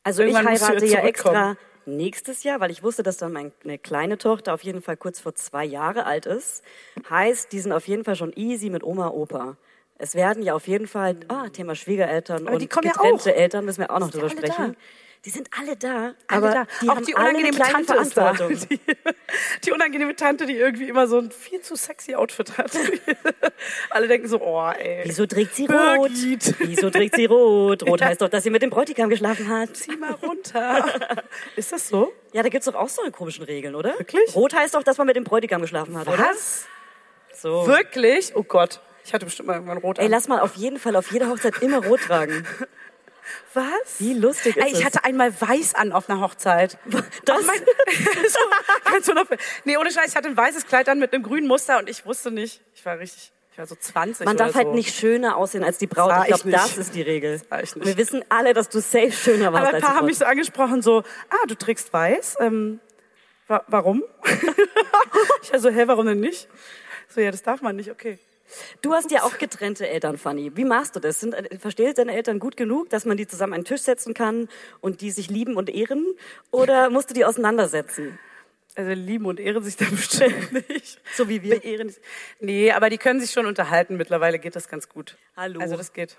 Also 0.04 0.24
ich 0.24 0.34
Irgendwann 0.34 0.54
heirate 0.54 0.86
ja 0.86 1.02
extra. 1.02 1.58
Nächstes 1.88 2.44
Jahr, 2.44 2.60
weil 2.60 2.72
ich 2.72 2.84
wusste, 2.84 3.04
dass 3.04 3.18
dann 3.18 3.34
meine 3.34 3.78
kleine 3.78 4.18
Tochter 4.18 4.54
auf 4.54 4.64
jeden 4.64 4.82
Fall 4.82 4.98
kurz 4.98 5.20
vor 5.20 5.36
zwei 5.36 5.66
Jahre 5.66 6.06
alt 6.06 6.26
ist. 6.26 6.64
Heißt, 7.10 7.52
die 7.52 7.60
sind 7.60 7.72
auf 7.72 7.88
jeden 7.88 8.04
Fall 8.04 8.16
schon 8.16 8.34
easy 8.36 8.70
mit 8.70 8.84
Oma, 8.84 9.10
Opa. 9.10 9.58
Es 9.98 10.16
werden 10.16 10.44
ja 10.44 10.54
auf 10.54 10.68
jeden 10.68 10.88
Fall, 10.88 11.16
ah, 11.30 11.48
Thema 11.50 11.76
Schwiegereltern 11.76 12.48
Aber 12.48 12.58
und 12.58 12.62
ja 12.62 12.68
getrennte 12.92 13.32
auch. 13.32 13.36
Eltern 13.36 13.66
müssen 13.66 13.80
wir 13.80 13.92
auch 13.92 14.00
noch 14.00 14.12
drüber 14.12 14.28
ja 14.28 14.32
sprechen. 14.32 14.74
da. 14.74 14.80
Die 15.26 15.32
sind 15.32 15.50
alle 15.60 15.76
da, 15.76 15.88
Alle 15.88 16.16
aber 16.28 16.52
da. 16.52 16.68
die 16.84 16.90
auch 16.90 17.02
die 17.02 17.16
unangenehme 17.16 17.58
Tante 17.58 17.96
ist 17.96 18.16
da. 18.16 18.34
Die, 18.34 18.80
die 19.66 19.72
unangenehme 19.72 20.16
Tante, 20.16 20.46
die 20.46 20.56
irgendwie 20.56 20.88
immer 20.88 21.08
so 21.08 21.18
ein 21.18 21.32
viel 21.32 21.62
zu 21.62 21.76
sexy 21.76 22.14
Outfit 22.14 22.56
hat. 22.60 22.72
alle 23.90 24.08
denken 24.08 24.28
so, 24.28 24.40
oh, 24.40 24.70
ey. 24.70 25.02
Wieso 25.06 25.26
trägt 25.26 25.56
sie 25.56 25.66
rot? 25.66 26.12
Birgit. 26.12 26.54
Wieso 26.60 26.92
trägt 26.92 27.16
sie 27.16 27.26
rot? 27.26 27.82
Rot 27.88 28.02
heißt 28.04 28.22
doch, 28.22 28.30
dass 28.30 28.44
sie 28.44 28.52
mit 28.52 28.62
dem 28.62 28.70
Bräutigam 28.70 29.10
geschlafen 29.10 29.50
hat. 29.50 29.76
Zieh 29.76 29.96
mal 29.96 30.12
runter. 30.12 30.86
ist 31.56 31.72
das 31.72 31.88
so? 31.88 32.14
Ja, 32.32 32.44
da 32.44 32.50
gibt's 32.50 32.68
doch 32.68 32.76
auch 32.76 32.90
so 32.90 33.02
eine 33.02 33.10
komischen 33.12 33.46
Regeln, 33.46 33.74
oder? 33.74 33.98
Wirklich? 33.98 34.36
Rot 34.36 34.54
heißt 34.54 34.76
doch, 34.76 34.84
dass 34.84 35.00
man 35.00 35.08
mit 35.08 35.16
dem 35.16 35.24
Bräutigam 35.24 35.62
geschlafen 35.62 35.98
hat, 35.98 36.08
oder? 36.08 36.20
Was? 36.20 36.66
So. 37.34 37.66
Wirklich? 37.66 38.36
Oh 38.36 38.44
Gott. 38.44 38.80
Ich 39.04 39.14
hatte 39.14 39.26
bestimmt 39.26 39.48
mal 39.48 39.56
irgendwann 39.56 39.78
rot 39.80 40.00
Ey, 40.00 40.06
an. 40.06 40.12
lass 40.12 40.28
mal 40.28 40.40
auf 40.40 40.56
jeden 40.56 40.80
Fall 40.80 40.96
auf 40.96 41.12
jeder 41.12 41.30
Hochzeit 41.30 41.62
immer 41.62 41.84
rot 41.86 42.02
tragen. 42.02 42.46
Was? 43.54 44.00
Wie 44.00 44.14
lustig 44.14 44.58
ist 44.58 44.64
Ey, 44.64 44.72
ich 44.72 44.80
es? 44.80 44.86
hatte 44.86 45.04
einmal 45.04 45.34
weiß 45.40 45.76
an 45.76 45.92
auf 45.92 46.10
einer 46.10 46.22
Hochzeit. 46.22 46.78
Das? 47.26 47.38
Auf 47.38 47.48
mein, 47.48 47.60
so, 49.04 49.12
unauffällig. 49.12 49.44
nee, 49.64 49.78
ohne 49.78 49.92
Scheiß, 49.92 50.10
ich 50.10 50.16
hatte 50.16 50.28
ein 50.30 50.38
weißes 50.38 50.68
Kleid 50.68 50.90
an 50.90 51.00
mit 51.00 51.14
einem 51.14 51.24
grünen 51.24 51.48
Muster 51.48 51.80
und 51.80 51.90
ich 51.90 52.06
wusste 52.06 52.32
nicht, 52.32 52.62
ich 52.74 52.86
war 52.86 53.00
richtig, 53.00 53.32
ich 53.52 53.58
war 53.58 53.66
so 53.68 53.76
20 53.76 54.26
Man 54.26 54.38
darf 54.38 54.54
halt 54.54 54.68
so. 54.68 54.74
nicht 54.74 54.96
schöner 54.96 55.38
aussehen 55.38 55.64
als 55.64 55.78
die 55.78 55.88
Braut. 55.88 56.10
War 56.10 56.22
Ich 56.24 56.28
glaube, 56.28 56.50
ich 56.50 56.56
das 56.56 56.78
ist 56.78 56.94
die 56.96 57.02
Regel. 57.02 57.42
war 57.50 57.64
ich. 57.64 57.76
Wir 57.76 57.98
wissen 57.98 58.24
alle, 58.30 58.54
dass 58.54 58.70
du 58.70 58.80
safe 58.80 59.12
schöner 59.12 59.54
warst 59.54 59.68
Aber 59.68 59.76
ein 59.78 59.82
paar 59.82 59.96
haben 59.96 60.06
mich 60.08 60.18
so 60.18 60.26
angesprochen, 60.26 60.82
so, 60.82 61.04
ah, 61.30 61.48
du 61.48 61.56
trägst 61.56 61.92
weiß, 61.94 62.38
ähm, 62.42 62.80
wa 63.48 63.64
warum? 63.68 64.04
ich 65.44 65.54
also, 65.54 65.70
hä, 65.70 65.84
warum 65.88 66.06
denn 66.06 66.20
nicht? 66.20 66.48
So, 67.08 67.22
ja, 67.22 67.32
das 67.32 67.44
darf 67.44 67.62
man 67.62 67.76
nicht, 67.76 67.92
okay. 67.92 68.20
Du 68.82 68.94
hast 68.94 69.12
ja 69.12 69.24
auch 69.24 69.38
getrennte 69.38 69.88
Eltern, 69.88 70.18
Fanny. 70.18 70.52
Wie 70.56 70.66
machst 70.66 70.96
du 70.96 71.00
das? 71.00 71.20
Sind, 71.20 71.34
äh, 71.34 71.58
verstehst 71.58 71.98
deine 71.98 72.14
Eltern 72.14 72.40
gut 72.40 72.58
genug, 72.58 72.90
dass 72.90 73.06
man 73.06 73.18
die 73.18 73.28
zusammen 73.28 73.54
an 73.54 73.62
den 73.62 73.66
Tisch 73.66 73.82
setzen 73.82 74.14
kann 74.14 74.48
und 74.82 75.02
die 75.02 75.12
sich 75.12 75.30
lieben 75.30 75.56
und 75.56 75.70
ehren? 75.70 76.06
Oder 76.52 76.90
musst 76.90 77.10
du 77.10 77.14
die 77.14 77.26
auseinandersetzen? 77.26 78.20
Also 78.76 78.92
lieben 78.92 79.26
und 79.26 79.40
ehren 79.40 79.64
sich 79.64 79.78
da 79.78 79.86
bestimmt 79.90 80.70
nicht. 80.70 81.02
So 81.14 81.30
wie 81.30 81.42
wir. 81.42 81.60
Beehren 81.60 81.94
Nee, 82.40 82.72
aber 82.72 82.90
die 82.90 82.98
können 82.98 83.20
sich 83.20 83.32
schon 83.32 83.46
unterhalten. 83.46 83.96
Mittlerweile 83.96 84.38
geht 84.38 84.56
das 84.56 84.68
ganz 84.68 84.90
gut. 84.90 85.18
Hallo. 85.36 85.62
Also 85.62 85.78
das 85.78 85.94
geht. 85.94 86.18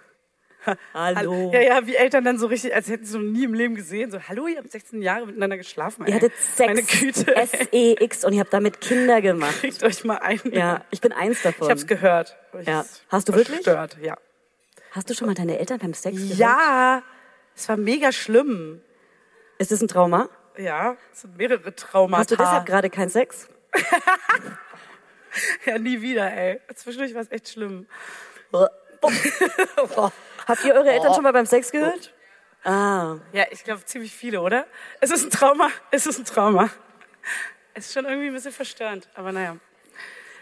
Hallo. 0.94 1.50
Ja, 1.52 1.60
ja, 1.60 1.86
wie 1.86 1.96
Eltern 1.96 2.24
dann 2.24 2.38
so 2.38 2.46
richtig, 2.46 2.74
als 2.74 2.88
hätten 2.88 3.04
sie 3.04 3.12
so 3.12 3.18
nie 3.18 3.44
im 3.44 3.54
Leben 3.54 3.74
gesehen. 3.74 4.10
So, 4.10 4.20
hallo, 4.28 4.46
ihr 4.46 4.58
habt 4.58 4.70
16 4.70 5.02
Jahre 5.02 5.26
miteinander 5.26 5.56
geschlafen. 5.56 6.06
Ihr 6.06 6.14
ey. 6.14 6.14
hattet 6.14 6.32
Meine 6.58 6.82
Sex, 6.82 7.00
Güte. 7.00 7.36
ey. 7.36 7.42
S-E-X 7.42 8.24
und 8.24 8.32
ihr 8.32 8.40
habt 8.40 8.52
damit 8.52 8.80
Kinder 8.80 9.20
gemacht. 9.20 9.60
Kriegt 9.60 9.82
euch 9.82 10.04
mal 10.04 10.18
ein. 10.18 10.40
Ja, 10.52 10.84
ich 10.90 11.00
bin 11.00 11.12
eins 11.12 11.42
davon. 11.42 11.66
Ich 11.66 11.70
hab's 11.70 11.86
gehört. 11.86 12.36
Ich 12.60 12.66
Ja. 12.66 12.84
Hast 13.08 13.28
du 13.28 13.34
wirklich? 13.34 13.62
Verstört, 13.62 13.98
ja. 14.00 14.16
Hast 14.92 15.10
du 15.10 15.14
schon 15.14 15.26
mal 15.26 15.34
deine 15.34 15.58
Eltern 15.58 15.78
beim 15.78 15.94
Sex 15.94 16.16
gehört? 16.16 16.38
Ja, 16.38 17.02
es 17.54 17.68
war 17.68 17.76
mega 17.76 18.12
schlimm. 18.12 18.80
Ist 19.58 19.72
das 19.72 19.80
ein 19.80 19.88
Trauma? 19.88 20.28
Ja, 20.58 20.96
es 21.12 21.22
sind 21.22 21.36
mehrere 21.36 21.74
Traumata. 21.74 22.20
Hast 22.20 22.30
du 22.30 22.36
deshalb 22.36 22.66
gerade 22.66 22.90
keinen 22.90 23.10
Sex? 23.10 23.48
Ja, 25.64 25.78
nie 25.78 26.00
wieder, 26.00 26.32
ey. 26.32 26.60
Zwischendurch 26.74 27.14
war 27.14 27.22
es 27.22 27.30
echt 27.30 27.48
schlimm. 27.48 27.86
Habt 30.46 30.64
ihr 30.64 30.74
eure 30.74 30.90
Eltern 30.90 31.14
schon 31.14 31.22
mal 31.22 31.32
beim 31.32 31.46
Sex 31.46 31.70
gehört? 31.72 32.12
Ah, 32.64 33.16
Ja, 33.32 33.44
ich 33.50 33.62
glaube 33.64 33.84
ziemlich 33.84 34.12
viele, 34.12 34.40
oder? 34.40 34.66
Es 35.00 35.10
ist 35.10 35.24
ein 35.24 35.30
Trauma. 35.30 35.70
Es 35.90 36.06
ist 36.06 36.18
ein 36.18 36.24
Trauma. 36.24 36.68
Es 37.74 37.86
ist 37.86 37.94
schon 37.94 38.04
irgendwie 38.06 38.28
ein 38.28 38.32
bisschen 38.34 38.52
verstörend, 38.52 39.08
aber 39.14 39.32
naja. 39.32 39.56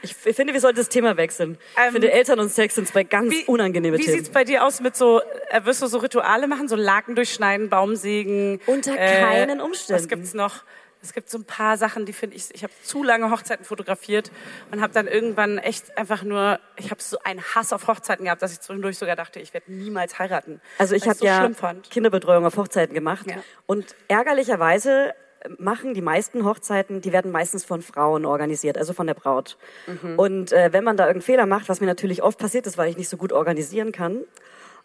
ich 0.03 0.13
f- 0.13 0.35
finde, 0.37 0.53
wir 0.53 0.61
sollten 0.61 0.77
das 0.79 0.89
Thema 0.89 1.17
wechseln. 1.17 1.59
ich 1.77 1.83
Ähm, 1.83 1.93
finde, 1.93 2.13
Eltern 2.13 2.39
und 2.41 2.49
Sex 2.51 2.77
sind 2.77 2.87
zwei 2.89 3.03
ganz 3.03 3.35
unangenehme 3.47 3.99
wie 3.99 4.03
Themen. 4.05 4.17
sieht's 4.19 4.31
bei 4.31 4.45
dir 4.45 4.65
aus 4.65 4.81
mit 4.81 4.97
so, 4.97 5.21
äh, 5.51 5.65
wirst 5.65 5.83
du 5.83 5.87
so 5.87 5.99
Rituale 5.99 6.47
machen, 6.47 6.69
so 6.69 6.77
Laken 6.77 7.15
durchschneiden, 7.17 7.69
Baumsägen? 7.69 8.61
Unter 8.67 8.93
Äh, 8.97 9.21
keinen 9.21 9.61
Umständen. 9.61 10.03
Was 10.03 10.09
gibt's 10.09 10.33
noch? 10.35 10.63
Es 11.05 11.13
gibt 11.13 11.29
so 11.31 11.39
ein 11.39 11.45
paar 11.45 11.77
Sachen, 11.77 12.07
die 12.07 12.13
finde 12.13 12.37
ich, 12.37 12.55
ich 12.55 12.63
habe 12.63 12.73
zu 12.83 13.03
lange 13.03 13.31
Hochzeiten 13.31 13.65
fotografiert 13.65 14.31
und 14.71 14.81
habe 14.81 14.93
dann 14.93 15.07
irgendwann 15.07 15.59
echt 15.59 15.97
einfach 15.99 16.23
nur, 16.23 16.59
ich 16.77 16.91
habe 16.91 17.03
so 17.03 17.19
einen 17.25 17.43
Hass 17.43 17.73
auf 17.73 17.87
Hochzeiten 17.87 18.25
gehabt, 18.25 18.43
dass 18.43 18.53
ich 18.53 18.61
zwischendurch 18.61 18.99
sogar 18.99 19.17
dachte, 19.17 19.39
ich 19.41 19.53
werde 19.53 19.73
niemals 19.73 20.19
heiraten. 20.19 20.61
Also 20.79 20.95
ich 20.95 21.07
habe 21.07 21.17
so 21.17 21.25
ja. 21.27 21.49
Kinderbetreuung 21.91 22.47
auf 22.47 22.57
Hochzeiten 22.57 22.95
gemacht 22.95 23.27
Ja. 23.29 23.37
und 23.67 23.95
ärgerlicherweise 24.09 25.15
machen 25.59 25.95
die 25.95 26.01
meisten 26.01 26.45
Hochzeiten, 26.45 27.01
die 27.01 27.13
werden 27.13 27.31
meistens 27.31 27.65
von 27.65 27.83
Frauen 27.83 28.25
organisiert, 28.25 28.79
also 28.79 28.93
von 28.93 29.07
der 29.07 29.15
Braut. 29.15 29.59
Mhm. 29.87 30.19
Und 30.19 30.53
äh, 30.53 30.73
wenn 30.73 30.85
man 30.85 30.97
da 30.97 31.05
irgendeinen 31.05 31.27
Fehler 31.27 31.47
macht, 31.47 31.69
was 31.69 31.81
mir 31.81 31.87
natürlich 31.87 32.23
oft 32.23 32.39
passiert 32.39 32.67
ist, 32.67 32.79
weil 32.79 32.89
ich 32.89 32.97
nicht 32.97 33.09
so 33.09 33.17
gut 33.17 33.33
organisieren 33.33 33.93
kann, 33.93 34.23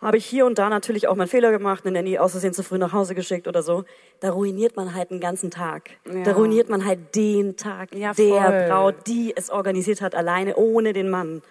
habe 0.02 0.18
ich 0.18 0.26
hier 0.26 0.45
und 0.45 0.58
da 0.58 0.70
natürlich 0.70 1.08
auch 1.08 1.16
mal 1.16 1.24
einen 1.24 1.30
Fehler 1.30 1.52
gemacht, 1.52 1.86
eine 1.86 1.93
Nanny 1.93 2.18
aus 2.18 2.32
Versehen 2.32 2.54
zu 2.54 2.64
früh 2.64 2.78
nach 2.78 2.93
Hause 2.93 3.16
geschickt 3.16 3.47
oder 3.47 3.62
so. 3.64 3.84
Da 4.22 4.32
ruiniert 4.32 4.76
man 4.76 4.93
halt 4.93 5.12
einen 5.12 5.20
ganzen 5.20 5.52
Tag. 5.52 5.89
Ja. 6.12 6.24
Da 6.24 6.32
ruiniert 6.34 6.70
man 6.70 6.86
halt 6.86 7.16
den 7.16 7.58
Tag 7.58 7.93
Ja, 7.93 8.14
der. 8.14 8.68
Braut, 8.70 9.08
die 9.08 9.34
es 9.36 9.50
organisiert 9.50 10.02
hat, 10.02 10.16
alleine 10.16 10.56
ohne 10.56 10.93
den 10.93 11.10
Mann. 11.10 11.41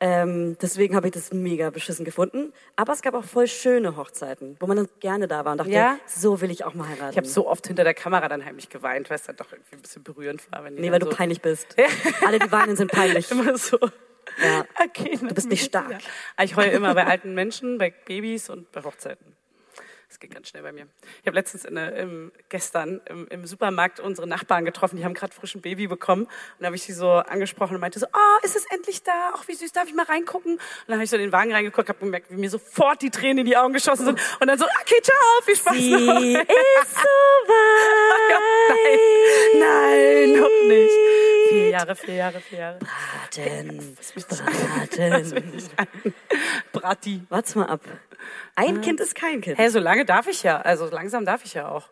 Ähm, 0.00 0.56
deswegen 0.60 0.96
habe 0.96 1.06
ich 1.06 1.12
das 1.14 1.32
mega 1.32 1.70
beschissen 1.70 2.04
gefunden. 2.04 2.52
Aber 2.76 2.92
es 2.92 3.00
gab 3.00 3.14
auch 3.14 3.24
voll 3.24 3.46
schöne 3.46 3.96
Hochzeiten, 3.96 4.56
wo 4.60 4.66
man 4.66 4.76
dann 4.76 4.88
gerne 5.00 5.28
da 5.28 5.44
war 5.44 5.52
und 5.52 5.58
dachte, 5.58 5.70
Ja? 5.70 5.98
so 6.06 6.40
will 6.40 6.50
ich 6.50 6.64
auch 6.64 6.74
mal 6.74 6.88
heiraten. 6.88 7.10
Ich 7.12 7.16
habe 7.16 7.28
so 7.28 7.46
oft 7.48 7.66
hinter 7.66 7.84
der 7.84 7.94
Kamera 7.94 8.28
dann 8.28 8.44
heimlich 8.44 8.68
geweint, 8.68 9.08
weil 9.08 9.16
es 9.16 9.22
dann 9.22 9.36
doch 9.36 9.52
irgendwie 9.52 9.76
ein 9.76 9.80
bisschen 9.82 10.02
berührend 10.02 10.42
war. 10.52 10.64
Wenn 10.64 10.74
nee, 10.74 10.90
weil 10.90 10.98
du 10.98 11.06
so 11.06 11.12
peinlich 11.16 11.40
bist. 11.40 11.76
Alle, 12.26 12.38
die 12.38 12.50
weinen, 12.50 12.76
sind 12.76 12.90
peinlich. 12.90 13.30
immer 13.30 13.56
so. 13.56 13.78
Ja. 14.42 14.64
Okay, 14.84 15.18
du 15.20 15.32
bist 15.34 15.48
nicht 15.48 15.64
stark. 15.64 15.98
Ich 16.42 16.56
heule 16.56 16.70
immer 16.72 16.94
bei 16.94 17.06
alten 17.06 17.34
Menschen, 17.34 17.78
bei 17.78 17.90
Babys 17.90 18.50
und 18.50 18.70
bei 18.72 18.82
Hochzeiten. 18.82 19.36
Das 20.08 20.20
geht 20.20 20.32
ganz 20.32 20.48
schnell 20.48 20.62
bei 20.62 20.70
mir. 20.70 20.86
Ich 21.22 21.26
habe 21.26 21.34
letztens 21.34 21.64
in, 21.64 21.76
im, 21.76 22.32
gestern 22.48 23.00
im, 23.06 23.26
im 23.28 23.46
Supermarkt 23.46 23.98
unsere 23.98 24.28
Nachbarn 24.28 24.64
getroffen, 24.64 24.96
die 24.96 25.04
haben 25.04 25.14
gerade 25.14 25.34
frisch 25.34 25.56
ein 25.56 25.60
Baby 25.60 25.88
bekommen. 25.88 26.24
Und 26.26 26.30
da 26.60 26.66
habe 26.66 26.76
ich 26.76 26.82
sie 26.84 26.92
so 26.92 27.10
angesprochen 27.10 27.74
und 27.74 27.80
meinte 27.80 27.98
so, 27.98 28.06
oh, 28.06 28.44
ist 28.44 28.54
es 28.54 28.64
endlich 28.66 29.02
da? 29.02 29.32
Ach, 29.34 29.48
wie 29.48 29.54
süß, 29.54 29.72
darf 29.72 29.88
ich 29.88 29.94
mal 29.94 30.04
reingucken? 30.04 30.52
Und 30.52 30.60
dann 30.86 30.96
habe 30.96 31.04
ich 31.04 31.10
so 31.10 31.16
in 31.16 31.22
den 31.22 31.32
Wagen 31.32 31.52
reingeguckt, 31.52 31.88
habe 31.88 31.98
gemerkt, 31.98 32.30
wie 32.30 32.36
mir 32.36 32.48
sofort 32.50 33.02
die 33.02 33.10
Tränen 33.10 33.38
in 33.38 33.46
die 33.46 33.56
Augen 33.56 33.72
geschossen 33.72 34.04
sind. 34.04 34.20
Und 34.40 34.46
dann 34.46 34.56
so, 34.56 34.66
okay, 34.82 35.00
ciao, 35.02 35.16
viel 35.42 35.56
Spaß 35.56 35.74
Sie 35.74 35.90
noch. 35.90 36.20
ist 36.20 36.94
so 36.94 37.08
Ja, 38.30 38.38
weit. 38.38 39.00
nein, 39.58 39.58
nein, 39.58 40.40
noch 40.40 40.68
nicht. 40.68 40.94
Vier 41.54 41.70
Jahre, 41.70 41.94
vier 41.94 42.14
Jahre, 42.14 42.40
vier 42.40 42.58
Jahre. 42.58 42.78
Braten, 42.80 43.96
braten. 44.28 46.14
Brati. 46.72 47.22
Warte 47.28 47.58
mal 47.58 47.66
ab. 47.66 47.80
Ein 48.56 48.80
Kind 48.80 48.98
ist 49.00 49.14
kein 49.14 49.40
Kind. 49.40 49.58
Hä, 49.58 49.68
so 49.68 49.78
lange 49.78 50.04
darf 50.04 50.26
ich 50.26 50.42
ja. 50.42 50.60
Also 50.60 50.86
langsam 50.86 51.24
darf 51.24 51.44
ich 51.44 51.54
ja 51.54 51.68
auch. 51.68 51.88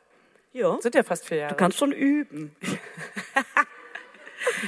Ja. 0.52 0.78
Sind 0.80 0.94
ja 0.96 1.04
fast 1.04 1.26
vier 1.26 1.38
Jahre. 1.38 1.52
Du 1.52 1.56
kannst 1.56 1.78
schon 1.78 1.92
üben. 1.92 2.54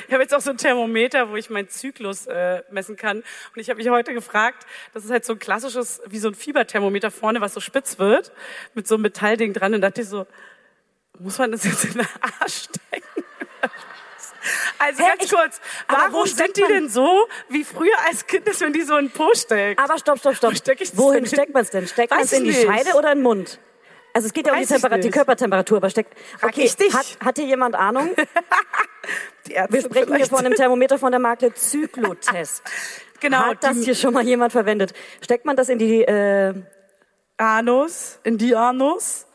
Ich 0.07 0.13
habe 0.13 0.23
jetzt 0.23 0.33
auch 0.33 0.41
so 0.41 0.51
ein 0.51 0.57
Thermometer, 0.57 1.31
wo 1.31 1.37
ich 1.37 1.51
meinen 1.51 1.69
Zyklus 1.69 2.27
äh, 2.27 2.63
messen 2.71 2.97
kann. 2.97 3.19
Und 3.19 3.61
ich 3.61 3.69
habe 3.71 3.79
mich 3.79 3.89
heute 3.89 4.15
gefragt, 4.15 4.65
das 4.93 5.05
ist 5.05 5.11
halt 5.11 5.25
so 5.25 5.33
ein 5.33 5.41
klassisches, 5.41 6.01
wie 6.07 6.19
so 6.19 6.29
ein 6.29 6.35
Fieberthermometer 6.35 7.11
vorne, 7.11 7.41
was 7.41 7.55
so 7.55 7.61
spitz 7.61 7.99
wird, 7.99 8.31
mit 8.75 8.87
so 8.87 8.95
einem 8.95 9.03
Metallding 9.03 9.53
dran. 9.53 9.75
Und 9.75 9.81
dachte 9.81 10.03
ich 10.03 10.09
so, 10.09 10.27
muss 11.19 11.39
man 11.39 11.51
das 11.53 11.65
jetzt 11.65 11.85
in 11.87 11.95
den 11.95 12.07
Arsch 12.21 12.63
stecken? 12.65 12.84
Also 14.79 15.03
Hä, 15.03 15.09
ganz 15.09 15.25
ich- 15.25 15.31
kurz, 15.31 15.61
warum 15.89 16.27
steckt 16.27 16.57
sind 16.57 16.69
die 16.69 16.73
denn 16.73 16.89
so, 16.89 17.27
wie 17.49 17.65
früher 17.65 17.97
als 18.09 18.27
Kind 18.27 18.47
ist, 18.49 18.61
wenn 18.61 18.73
die 18.73 18.83
so 18.83 18.97
in 18.97 19.07
den 19.07 19.13
Po 19.13 19.31
steckt? 19.35 19.81
Aber 19.81 19.99
stopp, 19.99 20.19
stopp, 20.19 20.37
stopp. 20.37 20.53
Wo 20.53 20.57
steck 20.57 20.81
Wohin 20.95 21.27
steckt 21.27 21.55
man 21.55 21.63
es 21.63 21.71
denn? 21.71 21.87
Steckt 21.87 22.11
man 22.11 22.21
Weiß 22.21 22.33
es 22.33 22.39
in 22.39 22.45
die 22.45 22.51
ich 22.51 22.57
nicht. 22.57 22.67
Scheide 22.69 22.97
oder 22.97 23.13
in 23.13 23.19
den 23.19 23.23
Mund? 23.23 23.59
Also 24.13 24.27
es 24.27 24.33
geht 24.33 24.47
ja 24.47 24.53
um 24.53 24.59
die, 24.59 24.63
Weiß 24.65 24.71
ich 24.71 24.81
Temperat 24.83 25.03
die. 25.05 25.11
Körpertemperatur, 25.11 25.77
aber 25.79 25.91
steckt. 25.91 26.15
Okay. 26.41 26.69
Hat, 26.93 27.07
hat 27.25 27.37
hier 27.39 27.47
jemand 27.47 27.75
Ahnung? 27.75 28.11
Wir 29.47 29.81
sprechen 29.81 29.93
hier 29.93 30.05
vielleicht. 30.07 30.31
von 30.31 30.39
einem 30.39 30.55
Thermometer 30.55 30.99
von 30.99 31.11
der 31.11 31.21
Marke 31.21 31.53
Zyklotest. 31.55 32.63
Genau, 33.21 33.39
Hat 33.39 33.65
das 33.65 33.79
hier 33.79 33.95
schon 33.95 34.13
mal 34.13 34.23
jemand 34.27 34.53
verwendet? 34.53 34.93
Steckt 35.23 35.47
man 35.47 35.57
das 35.57 35.71
in 35.71 35.79
die 35.79 36.03
äh, 36.03 36.53
Anus, 37.39 38.19
in 38.23 38.37
die 38.37 38.55
Anus. 38.55 39.27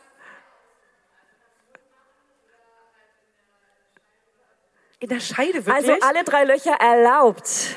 In 5.00 5.08
der 5.08 5.20
Scheide 5.20 5.64
wirklich? 5.66 5.74
Also 5.74 5.96
alle 6.06 6.24
drei 6.24 6.44
Löcher 6.44 6.72
erlaubt. 6.78 7.48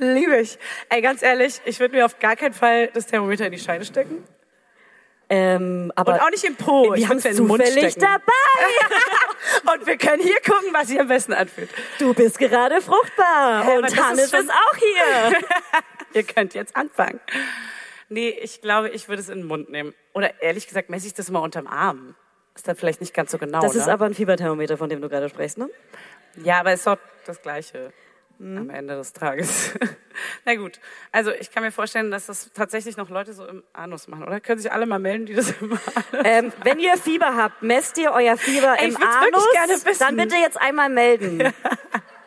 Liebe 0.00 0.38
ich. 0.40 0.58
Ey, 0.88 1.00
ganz 1.00 1.22
ehrlich, 1.22 1.60
ich 1.64 1.78
würde 1.80 1.96
mir 1.96 2.04
auf 2.04 2.18
gar 2.18 2.36
keinen 2.36 2.54
Fall 2.54 2.88
das 2.88 3.06
Thermometer 3.06 3.46
in 3.46 3.52
die 3.52 3.58
Scheide 3.58 3.84
stecken. 3.84 4.24
Ähm, 5.30 5.92
aber 5.94 6.14
Und 6.14 6.20
auch 6.20 6.30
nicht 6.30 6.44
im 6.44 6.56
Po. 6.56 6.94
Ich 6.94 7.00
wir 7.02 7.08
haben 7.08 7.18
es 7.18 7.36
zufällig 7.36 7.96
dabei. 7.96 8.22
Und 9.74 9.86
wir 9.86 9.98
können 9.98 10.22
hier 10.22 10.40
gucken, 10.40 10.70
was 10.72 10.88
sich 10.88 10.98
am 10.98 11.08
besten 11.08 11.34
anfühlt. 11.34 11.68
Du 11.98 12.14
bist 12.14 12.38
gerade 12.38 12.80
fruchtbar 12.80 13.62
aber 13.62 13.74
und 13.76 14.02
Hannes 14.02 14.24
ist 14.24 14.30
schon- 14.30 14.40
ist 14.46 14.50
auch 14.50 14.76
hier. 14.76 15.38
Ihr 16.14 16.22
könnt 16.22 16.54
jetzt 16.54 16.74
anfangen. 16.74 17.20
Nee, 18.08 18.30
ich 18.30 18.62
glaube, 18.62 18.88
ich 18.88 19.08
würde 19.08 19.20
es 19.20 19.28
in 19.28 19.38
den 19.40 19.46
Mund 19.46 19.68
nehmen. 19.68 19.94
Oder 20.14 20.40
ehrlich 20.40 20.66
gesagt, 20.66 20.88
messe 20.88 21.06
ich 21.06 21.14
das 21.14 21.30
mal 21.30 21.40
unterm 21.40 21.66
Arm. 21.66 22.14
Ist 22.58 22.66
dann 22.66 22.74
vielleicht 22.74 23.00
nicht 23.00 23.14
ganz 23.14 23.30
so 23.30 23.38
genau, 23.38 23.60
Das 23.60 23.74
ne? 23.74 23.80
ist 23.82 23.88
aber 23.88 24.06
ein 24.06 24.14
Fieberthermometer, 24.14 24.76
von 24.76 24.88
dem 24.88 25.00
du 25.00 25.08
gerade 25.08 25.28
sprichst, 25.28 25.58
ne? 25.58 25.70
Ja, 26.42 26.58
aber 26.58 26.72
ist 26.72 26.84
doch 26.88 26.98
das 27.24 27.40
Gleiche. 27.40 27.92
am 28.40 28.68
Ende 28.68 28.96
des 28.96 29.12
Tages. 29.12 29.74
Na 30.44 30.56
gut, 30.56 30.80
also 31.12 31.30
ich 31.30 31.52
kann 31.52 31.62
mir 31.62 31.70
vorstellen, 31.70 32.10
dass 32.10 32.26
das 32.26 32.50
tatsächlich 32.52 32.96
noch 32.96 33.10
Leute 33.10 33.32
so 33.32 33.46
im 33.46 33.62
Anus 33.72 34.08
machen, 34.08 34.24
oder? 34.24 34.40
Können 34.40 34.58
sich 34.60 34.72
alle 34.72 34.86
mal 34.86 34.98
melden, 34.98 35.26
die 35.26 35.34
das 35.34 35.52
im 35.60 35.70
Anus 35.72 36.24
Ähm, 36.24 36.52
wenn 36.64 36.80
ihr 36.80 36.96
Fieber 36.96 37.36
habt, 37.36 37.62
messt 37.62 37.96
ihr 37.96 38.10
euer 38.10 38.36
Fieber 38.36 38.74
Ey, 38.76 38.88
im 38.88 38.96
Anus, 38.96 39.46
gerne 39.52 39.74
wissen. 39.74 39.98
dann 40.00 40.16
bitte 40.16 40.34
jetzt 40.34 40.60
einmal 40.60 40.88
melden. 40.88 41.38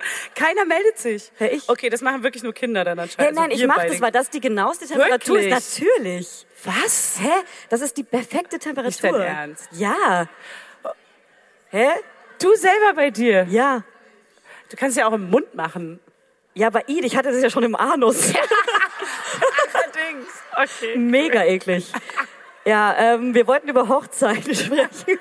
Keiner 0.35 0.65
meldet 0.65 0.97
sich. 0.97 1.31
Ja, 1.39 1.47
ich. 1.47 1.67
Okay, 1.69 1.89
das 1.89 2.01
machen 2.01 2.23
wirklich 2.23 2.43
nur 2.43 2.53
Kinder 2.53 2.83
dann 2.83 2.97
Hey, 2.97 3.03
anscheinend. 3.03 3.35
nein, 3.35 3.43
Also 3.45 3.55
ich 3.55 3.61
wir 3.61 3.67
mach 3.67 3.75
beide. 3.77 3.89
das, 3.91 4.01
weil 4.01 4.11
das 4.11 4.29
die 4.29 4.39
genaueste 4.41 4.85
Temperatur 4.87 5.35
Wirklich? 5.37 5.53
ist. 5.53 5.79
Natürlich. 5.81 6.47
Was? 6.63 7.15
Hä? 7.19 7.31
Das 7.69 7.81
ist 7.81 7.97
die 7.97 8.03
perfekte 8.03 8.59
Temperatur. 8.59 9.11
Dein 9.19 9.21
Ernst? 9.21 9.67
Ja. 9.71 10.27
Hä? 11.69 11.87
Du 12.41 12.53
selber 12.55 12.93
bei 12.95 13.09
dir. 13.11 13.45
Ja. 13.49 13.83
Du 14.69 14.77
kannst 14.77 14.97
ja 14.97 15.07
auch 15.07 15.13
im 15.13 15.29
Mund 15.29 15.53
machen. 15.55 15.99
Ja, 16.53 16.67
aber 16.67 16.87
Id, 16.89 17.05
ich 17.05 17.15
hatte 17.15 17.31
das 17.31 17.41
ja 17.41 17.49
schon 17.49 17.63
im 17.63 17.75
Anus. 17.75 18.33
Allerdings. 19.73 20.27
Okay. 20.55 20.97
Mega 20.97 21.43
eklig. 21.45 21.91
Ja, 22.65 22.95
ähm, 22.97 23.33
wir 23.33 23.47
wollten 23.47 23.69
über 23.69 23.87
Hochzeiten 23.87 24.53
sprechen. 24.55 25.19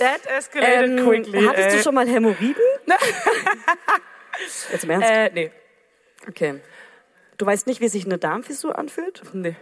That 0.00 0.26
escalated 0.26 0.98
Ähm, 0.98 1.06
quickly. 1.06 1.46
hattest 1.46 1.68
ey. 1.70 1.76
du 1.76 1.82
schon 1.82 1.94
mal 1.94 2.08
Hämorrhoiden? 2.08 2.56
Jetzt 4.72 4.84
im 4.84 4.90
Ernst? 4.90 5.10
Äh, 5.10 5.30
nee. 5.32 5.52
Okay. 6.28 6.60
Du 7.36 7.46
weißt 7.46 7.66
nicht, 7.66 7.80
wie 7.80 7.88
sich 7.88 8.04
eine 8.04 8.18
Darmfissur 8.18 8.76
anfühlt? 8.78 9.22
Nee. 9.32 9.56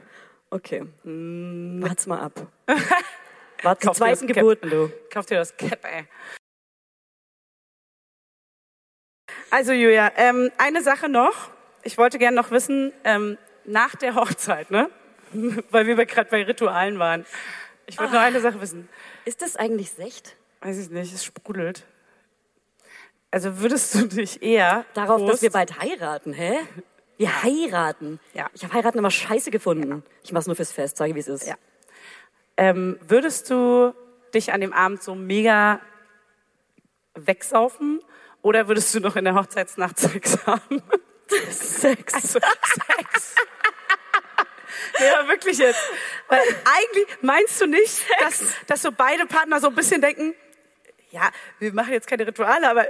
Okay. 0.50 0.86
Wart's 1.04 2.06
mal 2.06 2.20
ab. 2.20 2.46
Warte, 3.62 3.86
dir 3.88 3.92
zweiten. 3.92 4.26
Geburten, 4.26 4.70
du. 4.70 4.92
Kauf 5.12 5.26
dir 5.26 5.36
das 5.38 5.56
Cap, 5.56 5.84
ey. 5.84 6.06
Also 9.50 9.72
Julia, 9.72 10.12
ähm, 10.16 10.50
eine 10.58 10.82
Sache 10.82 11.08
noch. 11.08 11.50
Ich 11.82 11.98
wollte 11.98 12.18
gerne 12.18 12.36
noch 12.36 12.50
wissen, 12.50 12.92
ähm, 13.04 13.38
nach 13.64 13.94
der 13.96 14.14
Hochzeit, 14.14 14.70
ne? 14.70 14.90
Weil 15.70 15.86
wir 15.86 16.06
gerade 16.06 16.30
bei 16.30 16.42
Ritualen 16.42 16.98
waren. 16.98 17.26
Ich 17.86 17.98
wollte 17.98 18.14
noch 18.14 18.20
eine 18.20 18.40
Sache 18.40 18.60
wissen. 18.60 18.88
Ist 19.28 19.42
das 19.42 19.56
eigentlich 19.56 19.90
Secht? 19.90 20.36
Weiß 20.62 20.78
ich 20.78 20.88
nicht, 20.88 21.12
es 21.12 21.22
sprudelt. 21.22 21.84
Also 23.30 23.58
würdest 23.58 23.94
du 23.94 24.06
dich 24.06 24.42
eher 24.42 24.86
Darauf, 24.94 25.20
dass 25.20 25.28
Prost, 25.28 25.42
wir 25.42 25.50
bald 25.50 25.78
heiraten, 25.82 26.32
hä? 26.32 26.56
Wir 27.18 27.42
heiraten. 27.42 28.20
Ja. 28.32 28.48
Ich 28.54 28.64
habe 28.64 28.72
heiraten 28.72 28.96
immer 28.96 29.10
scheiße 29.10 29.50
gefunden. 29.50 30.02
Ich 30.24 30.32
mach's 30.32 30.46
nur 30.46 30.56
fürs 30.56 30.72
Fest, 30.72 30.96
sage 30.96 31.14
wie 31.14 31.18
es 31.18 31.28
ist. 31.28 31.46
Ja. 31.46 31.56
ähm, 32.56 32.98
würdest 33.06 33.50
du 33.50 33.92
dich 34.32 34.54
an 34.54 34.62
dem 34.62 34.72
Abend 34.72 35.02
so 35.02 35.14
mega 35.14 35.82
wegsaufen 37.14 38.00
oder 38.40 38.66
würdest 38.66 38.94
du 38.94 39.00
noch 39.00 39.16
in 39.16 39.26
der 39.26 39.34
Hochzeitsnacht 39.34 39.98
Sex 39.98 40.46
haben? 40.46 40.82
Sex. 41.50 42.14
Also, 42.14 42.38
Sex. 42.40 43.34
Ja, 45.00 45.28
wirklich 45.28 45.58
jetzt. 45.58 45.80
Weil 46.28 46.40
eigentlich 46.40 47.06
meinst 47.20 47.60
du 47.60 47.66
nicht, 47.66 48.04
dass, 48.20 48.42
dass 48.66 48.82
so 48.82 48.92
beide 48.92 49.26
Partner 49.26 49.60
so 49.60 49.68
ein 49.68 49.74
bisschen 49.74 50.00
denken, 50.00 50.34
ja, 51.10 51.30
wir 51.58 51.72
machen 51.72 51.92
jetzt 51.92 52.06
keine 52.06 52.26
Rituale, 52.26 52.68
aber 52.68 52.86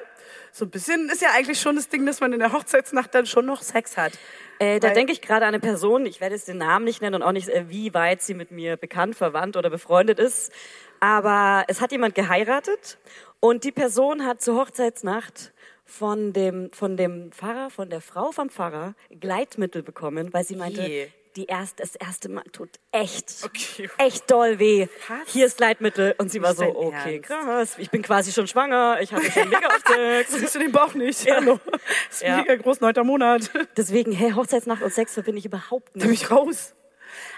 so 0.53 0.65
ein 0.65 0.71
bisschen 0.71 1.09
ist 1.09 1.23
ja 1.23 1.29
eigentlich 1.35 1.61
schon 1.61 1.77
das 1.77 1.89
Ding, 1.89 2.05
dass 2.07 2.21
man 2.21 2.33
in 2.33 2.41
der 2.41 2.53
Hochzeitsnacht 2.53 3.15
dann 3.15 3.27
schon 3.27 3.47
noch 3.47 3.63
Sex 3.63 3.97
hat. 3.97 4.13
Äh, 4.59 4.81
da 4.81 4.91
denke 4.91 5.13
ich 5.13 5.21
gerade 5.21 5.47
an 5.47 5.55
eine 5.55 5.61
Person, 5.61 6.05
ich 6.05 6.21
werde 6.21 6.35
jetzt 6.35 6.49
den 6.49 6.59
Namen 6.59 6.85
nicht 6.85 7.01
nennen 7.01 7.17
und 7.17 7.23
auch 7.23 7.33
nicht, 7.33 7.49
äh, 7.49 7.67
wie 7.69 7.95
weit 7.95 8.23
sie 8.23 8.35
mit 8.35 8.51
mir 8.51 8.77
bekannt, 8.77 9.15
verwandt 9.15 9.57
oder 9.57 9.71
befreundet 9.71 10.19
ist. 10.19 10.53
Aber 11.01 11.65
es 11.69 11.81
hat 11.81 11.93
jemand 11.93 12.17
geheiratet 12.17 12.99
und 13.39 13.63
die 13.63 13.71
Person 13.71 14.27
hat 14.27 14.43
zur 14.43 14.57
Hochzeitsnacht 14.57 15.53
von 15.85 16.33
dem, 16.33 16.71
von 16.73 16.97
dem 16.97 17.31
Pfarrer, 17.31 17.71
von 17.71 17.89
der 17.89 18.01
Frau 18.01 18.33
vom 18.33 18.51
Pfarrer 18.51 18.95
Gleitmittel 19.11 19.83
bekommen, 19.83 20.33
weil 20.33 20.45
sie 20.45 20.57
meinte, 20.57 20.83
Je. 20.83 21.09
Die 21.37 21.47
erste, 21.47 21.83
das 21.83 21.95
erste 21.97 22.29
Mal 22.29 22.45
tut 22.53 22.71
echt, 22.93 23.33
Okay. 23.45 23.89
echt 23.99 24.31
doll 24.31 24.59
weh. 24.59 24.89
Was? 25.09 25.19
Hier 25.33 25.47
ist 25.47 25.57
Gleitmittel. 25.59 26.15
Und 26.19 26.31
sie 26.31 26.43
war 26.43 26.55
so, 26.55 26.65
okay, 26.65 27.17
Ernst. 27.17 27.29
krass, 27.29 27.75
ich 27.79 27.91
bin 27.91 28.03
quasi 28.03 28.33
schon 28.33 28.47
schwanger, 28.47 28.99
ich 29.01 29.13
hatte 29.13 29.31
schon 29.31 29.49
mega 29.49 29.67
oft 29.69 29.87
Sex. 29.95 30.33
Siehst 30.33 30.55
du 30.55 30.59
den 30.59 30.73
Bauch 30.73 30.95
nicht? 30.95 31.31
Hallo. 31.31 31.61
Ist 32.11 32.23
Ja. 32.23 32.39
mega 32.39 32.57
groß, 32.57 32.81
neunter 32.81 33.05
Monat. 33.05 33.51
Deswegen, 33.77 34.13
hey, 34.13 34.33
Hochzeitsnacht 34.33 34.83
und 34.83 34.93
Sex 34.93 35.15
verbinde 35.15 35.39
ich 35.39 35.47
überhaupt 35.47 35.95
nicht. 35.97 36.07
mich 36.09 36.31
raus. 36.31 36.75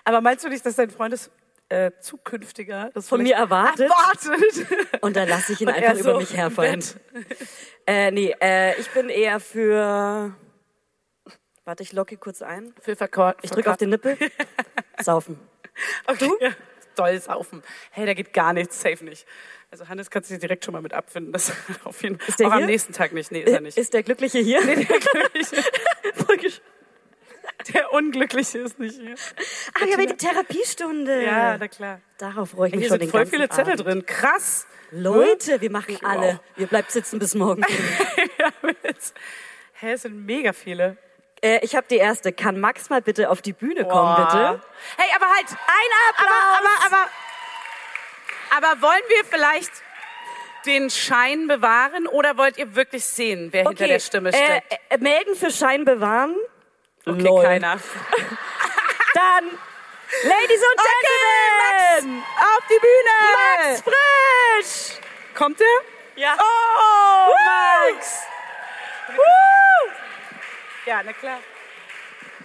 Aber 0.04 0.20
meinst 0.20 0.44
du 0.44 0.48
nicht, 0.48 0.64
dass 0.64 0.76
dein 0.76 0.90
Freundes 0.90 1.30
äh, 1.68 1.92
zukünftiger 2.00 2.90
das 2.94 3.08
Von 3.08 3.22
mir 3.22 3.36
erwartet? 3.36 3.88
erwartet? 3.90 4.66
Und 5.02 5.14
dann 5.16 5.28
lasse 5.28 5.52
ich 5.52 5.60
ihn 5.60 5.68
Und 5.68 5.74
einfach 5.74 5.94
so 5.94 6.00
über 6.10 6.18
mich 6.18 6.36
herfallen. 6.36 6.82
Äh, 7.86 8.10
nee, 8.10 8.34
äh, 8.40 8.78
ich 8.80 8.88
bin 8.90 9.08
eher 9.08 9.38
für. 9.40 10.34
Warte, 11.70 11.84
ich 11.84 11.92
locke 11.92 12.16
kurz 12.16 12.42
ein. 12.42 12.74
Für 12.82 12.96
Verkor 12.96 13.36
Ich 13.42 13.50
drücke 13.52 13.70
auf 13.70 13.76
den 13.76 13.90
Nippel. 13.90 14.18
Saufen. 15.00 15.38
Okay. 16.08 16.26
Du? 16.26 16.36
Ja. 16.44 16.50
Doll 16.96 17.18
saufen. 17.20 17.62
Hey, 17.92 18.04
da 18.04 18.12
geht 18.12 18.32
gar 18.32 18.52
nichts, 18.52 18.80
safe 18.80 19.04
nicht. 19.04 19.24
Also 19.70 19.88
Hannes 19.88 20.10
kannst 20.10 20.28
du 20.30 20.34
dir 20.34 20.40
direkt 20.40 20.64
schon 20.64 20.72
mal 20.72 20.82
mit 20.82 20.92
abfinden. 20.92 21.32
Das 21.32 21.52
auf 21.84 22.02
jeden 22.02 22.18
der 22.40 22.48
Auch 22.48 22.52
am 22.52 22.58
hier? 22.58 22.66
nächsten 22.66 22.92
Tag 22.92 23.12
nicht. 23.12 23.30
Nee, 23.30 23.42
ist 23.42 23.52
er 23.52 23.60
nicht. 23.60 23.78
Ist 23.78 23.94
der 23.94 24.02
Glückliche 24.02 24.40
hier? 24.40 24.60
der 24.66 24.74
Glückliche. 24.84 25.62
Der 27.72 27.92
Unglückliche 27.92 28.58
ist 28.58 28.78
nicht 28.80 28.96
hier. 28.98 29.14
Ach 29.74 29.86
ja, 29.86 29.94
aber 29.94 30.06
die 30.06 30.16
Therapiestunde. 30.16 31.22
Ja, 31.24 31.56
na 31.56 31.68
klar. 31.68 32.00
Darauf 32.18 32.50
freue 32.50 32.68
ich 32.68 32.74
mich 32.74 32.80
Hier 32.82 32.88
schon 32.88 32.98
sind 32.98 33.06
den 33.06 33.10
voll 33.10 33.26
viele 33.26 33.48
Zettel 33.48 33.74
Abend. 33.74 33.86
drin. 33.86 34.06
Krass. 34.06 34.66
Leute, 34.90 35.60
wir 35.60 35.70
machen 35.70 35.94
Wow. 36.00 36.02
alle. 36.02 36.40
Wir 36.56 36.66
bleiben 36.66 36.88
sitzen 36.90 37.18
bis 37.20 37.34
morgen. 37.36 37.62
Ja. 38.38 38.50
Hä, 39.74 39.92
es 39.92 40.02
sind 40.02 40.26
mega 40.26 40.52
viele. 40.52 40.96
Äh, 41.42 41.58
ich 41.62 41.74
habe 41.74 41.86
die 41.88 41.96
erste. 41.96 42.32
Kann 42.32 42.60
Max 42.60 42.90
mal 42.90 43.02
bitte 43.02 43.30
auf 43.30 43.42
die 43.42 43.52
Bühne 43.52 43.84
kommen, 43.84 44.14
Boah. 44.14 44.26
bitte? 44.26 44.62
Hey, 44.96 45.08
aber 45.14 45.26
halt. 45.26 45.46
Ein 45.48 46.24
Aber, 46.26 46.58
aber, 46.58 46.96
aber, 48.50 48.66
aber 48.68 48.82
wollen 48.82 49.02
wir 49.08 49.24
vielleicht 49.24 49.70
den 50.66 50.90
Schein 50.90 51.46
bewahren 51.46 52.06
oder 52.06 52.36
wollt 52.36 52.58
ihr 52.58 52.74
wirklich 52.74 53.04
sehen, 53.04 53.48
wer 53.52 53.64
hinter 53.64 53.86
der 53.86 53.98
Stimme 54.00 54.32
steckt? 54.32 54.72
Äh, 54.72 54.94
äh, 54.94 54.98
melden 54.98 55.34
für 55.34 55.50
Schein 55.50 55.84
bewahren. 55.84 56.36
okay, 57.06 57.22
lol. 57.22 57.42
keiner. 57.42 57.72
Dann, 59.14 59.44
Ladies 60.22 60.60
und 60.60 60.80
Gentlemen, 62.00 62.22
Auf 62.38 62.64
die 62.68 62.78
Bühne! 62.80 63.68
Max 63.68 63.82
Frisch. 63.82 65.00
Kommt 65.34 65.60
er? 65.60 65.66
Ja. 66.16 66.36
Oh, 66.38 67.32
Max! 67.94 68.26
Ja, 70.90 71.02
na 71.04 71.12
klar. 71.12 71.38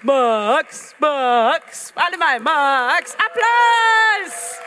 Max, 0.04 0.96
Max, 1.00 1.92
alle 1.96 2.16
mal, 2.16 2.40
Max, 2.40 3.16
Applaus! 3.16 4.60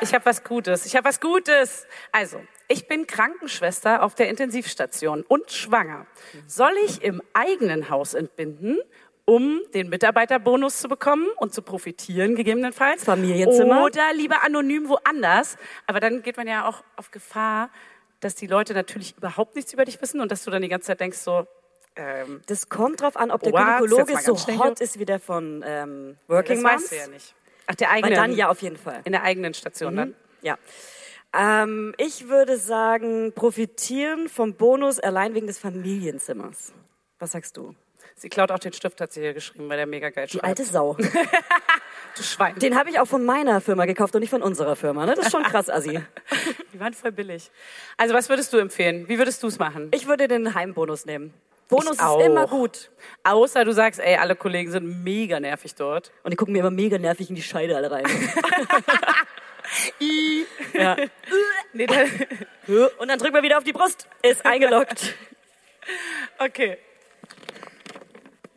Ich 0.00 0.14
habe 0.14 0.24
was 0.24 0.42
Gutes, 0.42 0.86
ich 0.86 0.96
habe 0.96 1.06
was 1.06 1.20
Gutes. 1.20 1.86
Also, 2.12 2.42
ich 2.66 2.88
bin 2.88 3.06
Krankenschwester 3.06 4.02
auf 4.02 4.14
der 4.14 4.30
Intensivstation 4.30 5.22
und 5.22 5.52
schwanger. 5.52 6.06
Soll 6.46 6.72
ich 6.86 7.02
im 7.02 7.20
eigenen 7.34 7.90
Haus 7.90 8.14
entbinden, 8.14 8.78
um 9.26 9.60
den 9.74 9.90
Mitarbeiterbonus 9.90 10.78
zu 10.78 10.88
bekommen 10.88 11.26
und 11.36 11.52
zu 11.52 11.60
profitieren 11.60 12.36
gegebenenfalls? 12.36 13.04
Familienzimmer? 13.04 13.84
Oder 13.84 14.14
lieber 14.14 14.44
anonym 14.44 14.88
woanders. 14.88 15.58
Aber 15.86 16.00
dann 16.00 16.22
geht 16.22 16.38
man 16.38 16.48
ja 16.48 16.66
auch 16.66 16.82
auf 16.96 17.10
Gefahr, 17.10 17.68
dass 18.20 18.34
die 18.34 18.46
Leute 18.46 18.74
natürlich 18.74 19.16
überhaupt 19.16 19.56
nichts 19.56 19.72
über 19.72 19.84
dich 19.84 20.00
wissen 20.00 20.20
und 20.20 20.30
dass 20.30 20.44
du 20.44 20.50
dann 20.50 20.62
die 20.62 20.68
ganze 20.68 20.88
Zeit 20.88 21.00
denkst 21.00 21.18
so, 21.18 21.46
ähm, 21.96 22.42
Das 22.46 22.68
kommt 22.68 23.00
drauf 23.00 23.16
an, 23.16 23.30
ob 23.30 23.42
der 23.42 23.52
What? 23.52 23.60
Gynäkologe 23.80 24.16
so 24.22 24.36
hot 24.58 24.80
ist 24.80 24.98
wie 24.98 25.04
der 25.04 25.18
von 25.20 25.64
ähm, 25.66 26.16
das 26.28 26.36
Working 26.36 26.62
Moms. 26.62 26.82
weißt 26.82 26.92
du 26.92 26.96
ja 26.96 27.06
nicht. 27.08 27.34
Ach, 27.66 27.74
der 27.74 27.88
Weil 27.88 27.96
eigene. 27.96 28.14
dann 28.16 28.32
ja 28.32 28.48
auf 28.48 28.62
jeden 28.62 28.76
Fall. 28.76 29.00
In 29.04 29.12
der 29.12 29.22
eigenen 29.22 29.54
Station 29.54 29.96
dann. 29.96 30.14
Ja. 30.42 30.58
Ähm, 31.32 31.94
ich 31.98 32.28
würde 32.28 32.56
sagen, 32.58 33.32
profitieren 33.32 34.28
vom 34.28 34.54
Bonus 34.54 34.98
allein 34.98 35.34
wegen 35.34 35.46
des 35.46 35.58
Familienzimmers. 35.58 36.72
Was 37.20 37.32
sagst 37.32 37.56
du? 37.56 37.74
Sie 38.16 38.28
klaut 38.28 38.50
auch 38.50 38.58
den 38.58 38.72
Stift, 38.72 39.00
hat 39.00 39.12
sie 39.12 39.20
hier 39.20 39.34
geschrieben, 39.34 39.68
weil 39.68 39.76
der 39.78 39.86
mega 39.86 40.10
geil 40.10 40.26
Die 40.26 40.32
schreibt. 40.38 40.44
alte 40.44 40.64
Sau. 40.64 40.96
Du 42.16 42.24
Schwein. 42.24 42.58
Den 42.58 42.76
habe 42.76 42.90
ich 42.90 42.98
auch 42.98 43.06
von 43.06 43.24
meiner 43.24 43.60
Firma 43.60 43.86
gekauft 43.86 44.14
und 44.16 44.20
nicht 44.20 44.30
von 44.30 44.42
unserer 44.42 44.74
Firma. 44.74 45.06
Ne? 45.06 45.14
Das 45.14 45.26
ist 45.26 45.32
schon 45.32 45.44
krass, 45.44 45.70
Assi. 45.70 46.00
Die 46.72 46.80
waren 46.80 46.92
voll 46.92 47.12
billig. 47.12 47.50
Also, 47.96 48.14
was 48.14 48.28
würdest 48.28 48.52
du 48.52 48.58
empfehlen? 48.58 49.08
Wie 49.08 49.16
würdest 49.16 49.40
du 49.44 49.46
es 49.46 49.60
machen? 49.60 49.88
Ich 49.94 50.08
würde 50.08 50.26
den 50.26 50.52
Heimbonus 50.54 51.06
nehmen. 51.06 51.32
Bonus 51.68 51.94
Ich 51.94 52.00
auch. 52.02 52.18
ist 52.18 52.26
immer 52.26 52.48
gut. 52.48 52.90
Außer 53.22 53.64
du 53.64 53.72
sagst, 53.72 54.00
ey, 54.00 54.16
alle 54.16 54.34
Kollegen 54.34 54.72
sind 54.72 55.04
mega 55.04 55.38
nervig 55.38 55.76
dort. 55.76 56.10
Und 56.24 56.32
die 56.32 56.36
gucken 56.36 56.52
mir 56.52 56.58
immer 56.58 56.72
mega 56.72 56.98
nervig 56.98 57.30
in 57.30 57.36
die 57.36 57.42
Scheide 57.42 57.76
alle 57.76 57.90
rein. 57.92 58.04
ja. 60.74 60.96
Nee, 61.72 61.86
dann, 61.86 62.10
Und 62.98 63.08
dann 63.08 63.18
drücken 63.20 63.34
wir 63.34 63.42
wieder 63.44 63.56
auf 63.58 63.64
die 63.64 63.72
Brust. 63.72 64.08
Ist 64.22 64.44
eingeloggt. 64.44 65.14
okay. 66.38 66.76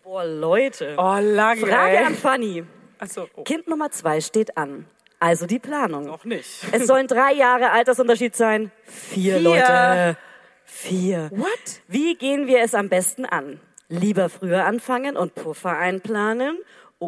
Boah, 0.04 0.24
Leute. 0.26 0.96
Oh, 0.98 1.18
lang, 1.22 1.58
Frage 1.58 1.98
ey. 1.98 2.06
an 2.06 2.16
Fanny. 2.16 2.64
Achso, 3.00 3.28
oh, 3.36 3.44
Kind 3.44 3.68
Nummer 3.68 3.90
zwei 3.92 4.20
steht 4.22 4.58
an. 4.58 4.86
Also 5.20 5.46
die 5.46 5.60
Planung. 5.60 6.06
noch 6.06 6.26
nicht. 6.26 6.50
Es 6.74 6.86
sollen 6.88 7.08
drei 7.08 7.34
Jahre 7.34 7.72
Altersunterschied 7.72 8.36
sein. 8.36 8.72
Vier, 8.84 9.36
Vier. 9.36 9.40
Leute. 9.40 10.18
vier. 10.66 11.30
What? 11.34 11.82
Wie 11.88 12.16
gehen 12.16 12.48
wir 12.48 12.60
es 12.62 12.74
am 12.76 12.90
besten 12.90 13.26
an? 13.26 13.62
Lieber 13.88 14.28
früher 14.30 14.66
anfangen 14.66 15.16
und 15.16 15.36
Puffer 15.36 15.78
einplanen 15.78 16.58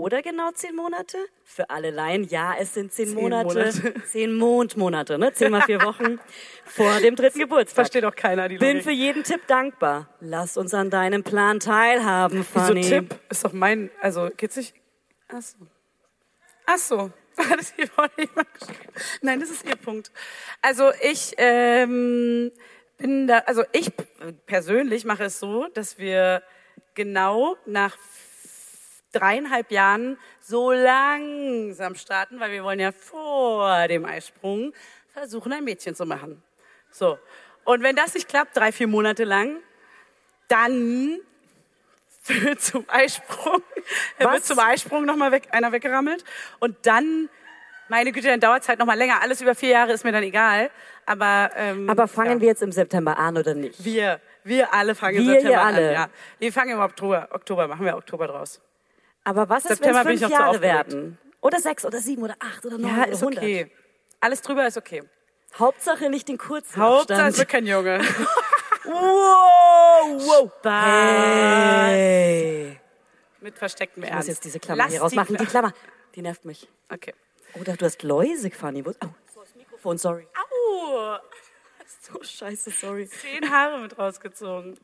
oder 0.01 0.22
genau 0.22 0.51
zehn 0.51 0.76
Monate? 0.76 1.17
Für 1.43 1.69
alle 1.69 1.91
Laien, 1.91 2.23
ja, 2.23 2.55
es 2.59 2.73
sind 2.73 2.91
zehn, 2.93 3.07
Zehn 3.07 3.15
Monate, 3.15 3.53
Monate. 3.53 3.93
zehn 4.07 4.34
Mondmonate, 4.35 5.17
ne? 5.17 5.34
Zehn 5.34 5.51
mal 5.51 5.61
vier 5.61 5.81
Wochen 5.81 6.19
vor 6.65 6.99
dem 6.99 7.15
dritten 7.15 7.39
Geburtstag. 7.39 7.76
Versteht 7.76 8.03
doch 8.03 8.15
keiner 8.15 8.47
die 8.47 8.57
Bin 8.57 8.69
Logik. 8.69 8.84
für 8.84 8.91
jeden 8.91 9.23
Tipp 9.23 9.47
dankbar. 9.47 10.07
Lass 10.19 10.57
uns 10.57 10.73
an 10.73 10.89
deinem 10.89 11.23
Plan 11.23 11.59
teilhaben, 11.59 12.39
Wieso 12.39 12.65
Fanny. 12.65 12.81
Tipp? 12.81 13.15
Ist 13.30 13.43
doch 13.45 13.53
mein, 13.53 13.89
also 14.01 14.30
geht's 14.35 14.55
nicht. 14.55 14.73
Ach 15.27 15.41
so. 15.41 15.57
Ach 16.65 16.77
so. 16.77 17.11
Nein, 19.22 19.39
das 19.39 19.49
ist 19.49 19.65
ihr 19.65 19.76
Punkt. 19.76 20.11
Also 20.61 20.91
ich 21.01 21.34
ähm, 21.38 22.51
bin 22.97 23.27
da, 23.27 23.39
also 23.39 23.63
ich 23.73 23.91
persönlich 24.45 25.03
mache 25.05 25.26
es 25.26 25.39
so, 25.39 25.67
dass 25.73 25.97
wir 25.97 26.43
genau 26.93 27.57
nach 27.65 27.97
dreieinhalb 29.15 29.71
Jahren 29.71 30.17
so 30.39 30.71
langsam 30.71 31.95
starten, 31.95 32.39
weil 32.39 32.51
wir 32.51 32.63
wollen 32.63 32.79
ja 32.79 32.91
vor 32.91 33.87
dem 33.87 34.05
Eisprung 34.05 34.73
versuchen, 35.13 35.53
ein 35.53 35.63
Mädchen 35.63 35.95
zu 35.95 36.05
machen. 36.05 36.43
So. 36.91 37.17
Und 37.63 37.81
wenn 37.83 37.95
das 37.95 38.13
nicht 38.13 38.27
klappt, 38.27 38.55
drei, 38.55 38.71
vier 38.71 38.87
Monate 38.87 39.23
lang, 39.23 39.57
dann 40.47 41.19
wird 42.27 42.61
zum 42.61 42.85
Eisprung, 42.87 43.61
er 44.17 44.25
wird 44.31 44.41
Was? 44.41 44.47
zum 44.47 44.59
Eisprung 44.59 45.05
nochmal 45.05 45.31
weg, 45.31 45.47
einer 45.51 45.71
weggerammelt. 45.71 46.23
Und 46.59 46.75
dann, 46.83 47.29
meine 47.87 48.11
Güte, 48.11 48.27
dann 48.27 48.39
dauert 48.39 48.63
es 48.63 48.69
halt 48.69 48.79
nochmal 48.79 48.97
länger. 48.97 49.21
Alles 49.21 49.41
über 49.41 49.55
vier 49.55 49.69
Jahre 49.69 49.93
ist 49.93 50.03
mir 50.03 50.11
dann 50.11 50.23
egal. 50.23 50.69
Aber, 51.05 51.51
ähm, 51.55 51.89
Aber 51.89 52.07
fangen 52.07 52.33
ja. 52.33 52.41
wir 52.41 52.47
jetzt 52.49 52.61
im 52.63 52.71
September 52.71 53.17
an 53.17 53.37
oder 53.37 53.53
nicht? 53.53 53.83
Wir, 53.83 54.19
wir 54.43 54.73
alle 54.73 54.95
fangen 54.95 55.17
im 55.17 55.23
Wir 55.23 55.33
September 55.33 55.49
hier 55.49 55.61
alle. 55.61 55.87
an. 55.89 55.93
Ja. 55.93 56.09
Wir 56.39 56.53
fangen 56.53 56.71
im 56.71 56.79
Oktober. 56.79 57.27
Oktober, 57.31 57.67
machen 57.67 57.85
wir 57.85 57.95
Oktober 57.95 58.27
draus. 58.27 58.59
Aber 59.26 59.49
was 59.49 59.65
ist, 59.65 59.69
wenn 59.81 59.93
September 59.93 59.99
es 59.99 60.06
bin 60.06 60.14
ich 60.15 60.19
fünf 60.22 60.31
Jahre 60.31 60.47
aufgeregt. 60.52 60.91
werden? 60.93 61.18
Oder 61.41 61.60
sechs 61.60 61.84
oder 61.85 61.99
sieben 61.99 62.23
oder 62.23 62.35
acht 62.39 62.65
oder 62.65 62.77
neun 62.77 62.89
Ja, 62.95 63.03
oder 63.03 63.11
ist 63.11 63.23
okay. 63.23 63.69
Alles 64.22 64.41
drüber 64.41 64.65
ist 64.65 64.77
okay. 64.77 65.03
Hauptsache 65.60 66.10
nicht 66.10 66.27
den 66.30 66.38
kurzen 66.38 66.81
Hauptsache 66.81 67.14
Abstand. 67.19 67.38
wird 67.39 67.49
kein 67.49 67.68
Junge. 67.68 67.99
Wow, 68.88 70.22
wow. 70.22 70.52
Spaß. 70.60 70.85
Hey. 71.89 72.80
Mit 73.41 73.57
verstecktem 73.57 74.03
Ich 74.03 74.10
muss 74.10 74.15
Ernst. 74.15 74.30
jetzt 74.30 74.45
diese 74.45 74.60
Klammer 74.60 74.84
Lass 74.84 74.91
hier 74.91 75.02
rausmachen. 75.02 75.35
Die, 75.38 75.43
Kla- 75.43 75.49
Klammer, 75.49 75.73
die 76.14 76.22
nervt 76.22 76.45
mich. 76.45 76.68
Okay. 76.93 77.14
Oder 77.60 77.76
du 77.76 77.85
hast 77.85 78.03
Läuse, 78.03 78.52
Fanny. 78.52 78.84
Oh, 78.85 78.91
so 79.34 79.41
das 79.41 79.56
Mikrofon, 79.56 79.97
sorry. 79.97 80.27
Au! 80.38 81.18
So 82.02 82.22
scheiße, 82.22 82.69
sorry. 82.69 83.07
Zehn 83.07 83.49
Haare 83.49 83.80
mit 83.80 83.97
rausgezogen. 83.97 84.77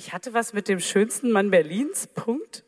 Ich 0.00 0.14
hatte 0.14 0.32
was 0.32 0.54
mit 0.54 0.66
dem 0.66 0.80
schönsten 0.80 1.30
Mann 1.30 1.50
Berlins. 1.50 2.06
Punkt. 2.06 2.64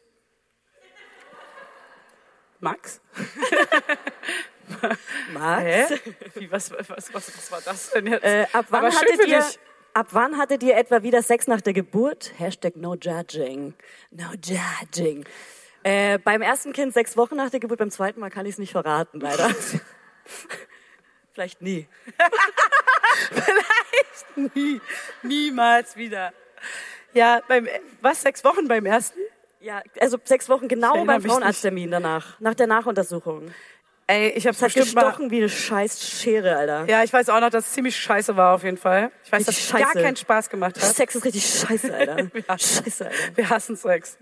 Max? 2.60 3.00
Max? 5.32 5.94
Wie, 6.34 6.52
was, 6.52 6.70
was, 6.70 6.90
was, 6.90 7.14
was 7.14 7.50
war 7.50 7.62
das 7.62 7.90
denn 7.92 8.08
jetzt? 8.08 8.22
Äh, 8.22 8.46
ab, 8.52 8.66
wann 8.68 8.84
Aber 8.84 8.94
hattet 8.94 9.26
ihr, 9.26 9.38
dich. 9.38 9.58
ab 9.94 10.08
wann 10.10 10.36
hattet 10.36 10.62
ihr 10.62 10.76
etwa 10.76 11.02
wieder 11.02 11.22
Sex 11.22 11.46
nach 11.46 11.62
der 11.62 11.72
Geburt? 11.72 12.34
Hashtag 12.36 12.76
no 12.76 12.96
judging. 12.96 13.72
No 14.10 14.26
judging. 14.34 15.24
Äh, 15.84 16.18
beim 16.18 16.42
ersten 16.42 16.74
Kind 16.74 16.92
sechs 16.92 17.16
Wochen 17.16 17.36
nach 17.36 17.48
der 17.48 17.60
Geburt, 17.60 17.78
beim 17.78 17.90
zweiten 17.90 18.20
Mal 18.20 18.28
kann 18.28 18.44
ich 18.44 18.52
es 18.52 18.58
nicht 18.58 18.72
verraten, 18.72 19.20
leider. 19.20 19.48
Vielleicht 21.32 21.62
nie. 21.62 21.88
Nie, 24.54 24.82
niemals 25.22 25.96
wieder. 25.96 26.34
Ja, 27.14 27.40
beim, 27.48 27.68
was, 28.00 28.22
sechs 28.22 28.44
Wochen 28.44 28.68
beim 28.68 28.86
ersten? 28.86 29.18
Ja, 29.60 29.82
also 30.00 30.18
sechs 30.24 30.48
Wochen 30.48 30.66
genau 30.68 31.04
beim 31.04 31.22
Frauenarzttermin 31.22 31.90
danach, 31.90 32.40
nach 32.40 32.54
der 32.54 32.66
Nachuntersuchung. 32.66 33.52
Ey, 34.08 34.30
ich 34.30 34.46
hab's 34.46 34.58
Es 34.58 34.62
hat 34.62 34.74
bestimmt 34.74 34.94
mal... 34.94 35.04
gestochen 35.04 35.30
wie 35.30 35.38
eine 35.38 35.48
scheiß 35.48 36.02
Schere, 36.02 36.56
Alter. 36.56 36.84
Ja, 36.86 37.04
ich 37.04 37.12
weiß 37.12 37.28
auch 37.28 37.40
noch, 37.40 37.50
dass 37.50 37.66
es 37.66 37.72
ziemlich 37.72 37.96
scheiße 37.96 38.36
war 38.36 38.54
auf 38.54 38.64
jeden 38.64 38.76
Fall. 38.76 39.12
Ich 39.24 39.30
weiß, 39.30 39.44
dass 39.44 39.56
es 39.56 39.72
gar 39.72 39.92
keinen 39.92 40.16
Spaß 40.16 40.50
gemacht 40.50 40.76
hat. 40.76 40.82
Sex 40.82 41.14
ist 41.14 41.24
richtig 41.24 41.46
scheiße, 41.46 41.94
Alter. 41.96 42.18
Ja. 42.18 42.58
Scheiße, 42.58 43.06
Alter. 43.06 43.36
Wir 43.36 43.48
hassen 43.48 43.76
Sex. 43.76 44.18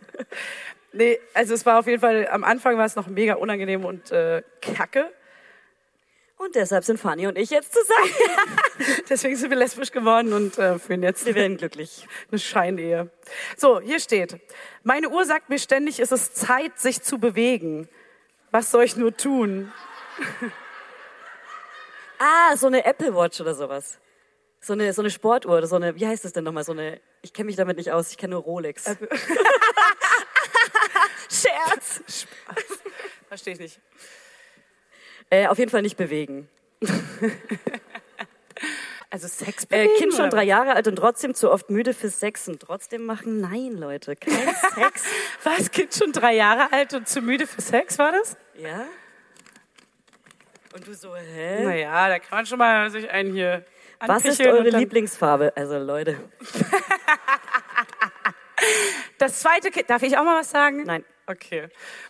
Nee, 0.93 1.19
also 1.35 1.55
es 1.55 1.65
war 1.65 1.79
auf 1.79 1.87
jeden 1.87 2.01
Fall, 2.01 2.29
am 2.31 2.45
Anfang 2.45 2.77
war 2.77 2.85
es 2.85 2.97
noch 2.97 3.07
mega 3.07 3.35
unangenehm 3.35 3.85
und 3.85 4.11
äh, 4.11 4.43
kacke. 4.61 5.11
Und 6.41 6.55
deshalb 6.55 6.85
sind 6.85 6.99
Fanny 6.99 7.27
und 7.27 7.37
ich 7.37 7.51
jetzt 7.51 7.75
zusammen. 7.75 8.11
Deswegen 9.11 9.37
sind 9.37 9.51
wir 9.51 9.59
lesbisch 9.59 9.91
geworden 9.91 10.33
und 10.33 10.57
äh, 10.57 10.79
führen 10.79 11.03
jetzt 11.03 11.27
Wir 11.27 11.35
werden 11.35 11.59
glücklich. 11.59 12.09
eine 12.31 12.39
Scheinehe. 12.39 13.11
So, 13.59 13.79
hier 13.79 14.01
steht, 14.01 14.41
meine 14.83 15.11
Uhr 15.11 15.27
sagt 15.27 15.51
mir 15.51 15.59
ständig, 15.59 16.01
es 16.01 16.13
ist 16.13 16.39
Zeit, 16.39 16.79
sich 16.79 17.03
zu 17.03 17.19
bewegen. 17.19 17.91
Was 18.53 18.71
soll 18.71 18.85
ich 18.85 18.97
nur 18.97 19.15
tun? 19.15 19.71
Ah, 22.23 22.55
so 22.55 22.67
eine 22.67 22.85
Apple 22.85 23.15
Watch 23.15 23.41
oder 23.41 23.55
sowas. 23.55 23.99
So 24.61 24.75
eine, 24.75 24.93
so 24.93 25.01
eine 25.01 25.09
Sportuhr 25.09 25.57
oder 25.57 25.67
so 25.67 25.77
eine, 25.77 25.97
wie 25.97 26.07
heißt 26.07 26.23
das 26.23 26.35
denn 26.35 26.45
nochmal? 26.45 26.65
So 26.65 26.73
eine, 26.73 27.01
ich 27.23 27.33
kenne 27.33 27.47
mich 27.47 27.57
damit 27.57 27.79
nicht 27.79 27.93
aus, 27.93 28.11
ich 28.11 28.19
kenne 28.19 28.35
nur 28.35 28.43
Rolex. 28.43 28.85
Scherz! 31.31 32.27
Verstehe 33.27 33.55
ich 33.55 33.59
nicht. 33.59 33.81
Äh, 35.31 35.47
auf 35.47 35.59
jeden 35.59 35.71
Fall 35.71 35.83
nicht 35.83 35.97
bewegen. 35.97 36.49
Also 39.13 39.27
Sex 39.27 39.65
Äh, 39.65 39.67
bewegen, 39.67 39.91
kind 39.99 40.15
schon 40.15 40.31
drei 40.31 40.45
Jahre 40.45 40.75
alt 40.77 40.87
und 40.87 40.95
trotzdem 40.95 41.35
zu 41.35 41.51
oft 41.51 41.69
müde 41.69 41.95
für 41.95 42.11
Sex 42.11 42.47
und 42.47 42.61
trotzdem 42.63 43.05
machen? 43.07 43.41
Nein, 43.41 43.73
Leute, 43.73 44.15
kein 44.15 44.33
Sex. 44.75 45.05
Was, 45.43 45.73
Kind 45.73 45.93
schon 45.93 46.13
drei 46.13 46.37
Jahre 46.37 46.73
alt 46.73 46.95
und 46.95 47.09
zu 47.09 47.21
müde 47.21 47.49
für 47.49 47.61
Sex, 47.61 47.99
war 47.99 48.13
das? 48.13 48.37
Ja? 48.55 48.85
Und 50.73 50.87
du 50.87 50.95
so, 50.95 51.17
hä? 51.17 51.65
Naja, 51.65 52.09
da 52.09 52.21
kann 52.21 52.39
man 52.39 52.47
schon 52.47 52.59
mal 52.59 52.89
sich 52.91 53.11
einen 53.11 53.33
hier 53.33 53.65
Was 54.07 54.25
ist 54.25 54.41
eure 54.41 54.71
Lieblingsfarbe? 54.71 55.53
Also 55.57 55.79
Leute, 55.79 56.17
Das 59.19 59.41
zweite 59.41 59.73
Kind, 59.73 59.91
darf 59.91 60.03
ich 60.05 60.17
auch 60.17 60.25
mal 60.25 60.39
was 60.39 60.51
sagen? 60.51 60.85
nein. 60.85 61.05
Okay. 61.31 61.69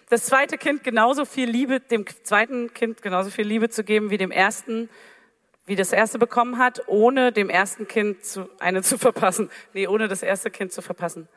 Das 0.09 0.25
zweite 0.25 0.57
Kind 0.57 0.83
genauso 0.83 1.25
viel 1.27 1.49
Liebe, 1.49 1.81
dem 1.81 2.07
zweiten 2.25 2.73
Kind 2.73 3.03
genauso 3.03 3.31
viel 3.31 3.47
Liebe 3.47 3.69
zu 3.69 3.85
geben 3.85 4.11
wie 4.11 4.17
dem 4.17 4.31
ersten, 4.31 4.89
wie 5.67 5.77
das 5.77 5.93
erste 5.93 6.19
bekommen 6.19 6.57
hat, 6.57 6.83
ohne 6.87 7.31
dem 7.31 7.51
ersten 7.51 7.87
Kind 7.87 8.25
zu, 8.25 8.49
eine 8.61 8.83
zu 8.83 8.97
verpassen. 8.97 9.51
Nee, 9.75 9.87
ohne 9.87 10.09
das 10.09 10.23
erste 10.23 10.51
Kind 10.51 10.73
zu 10.73 10.81
verpassen. 10.81 11.29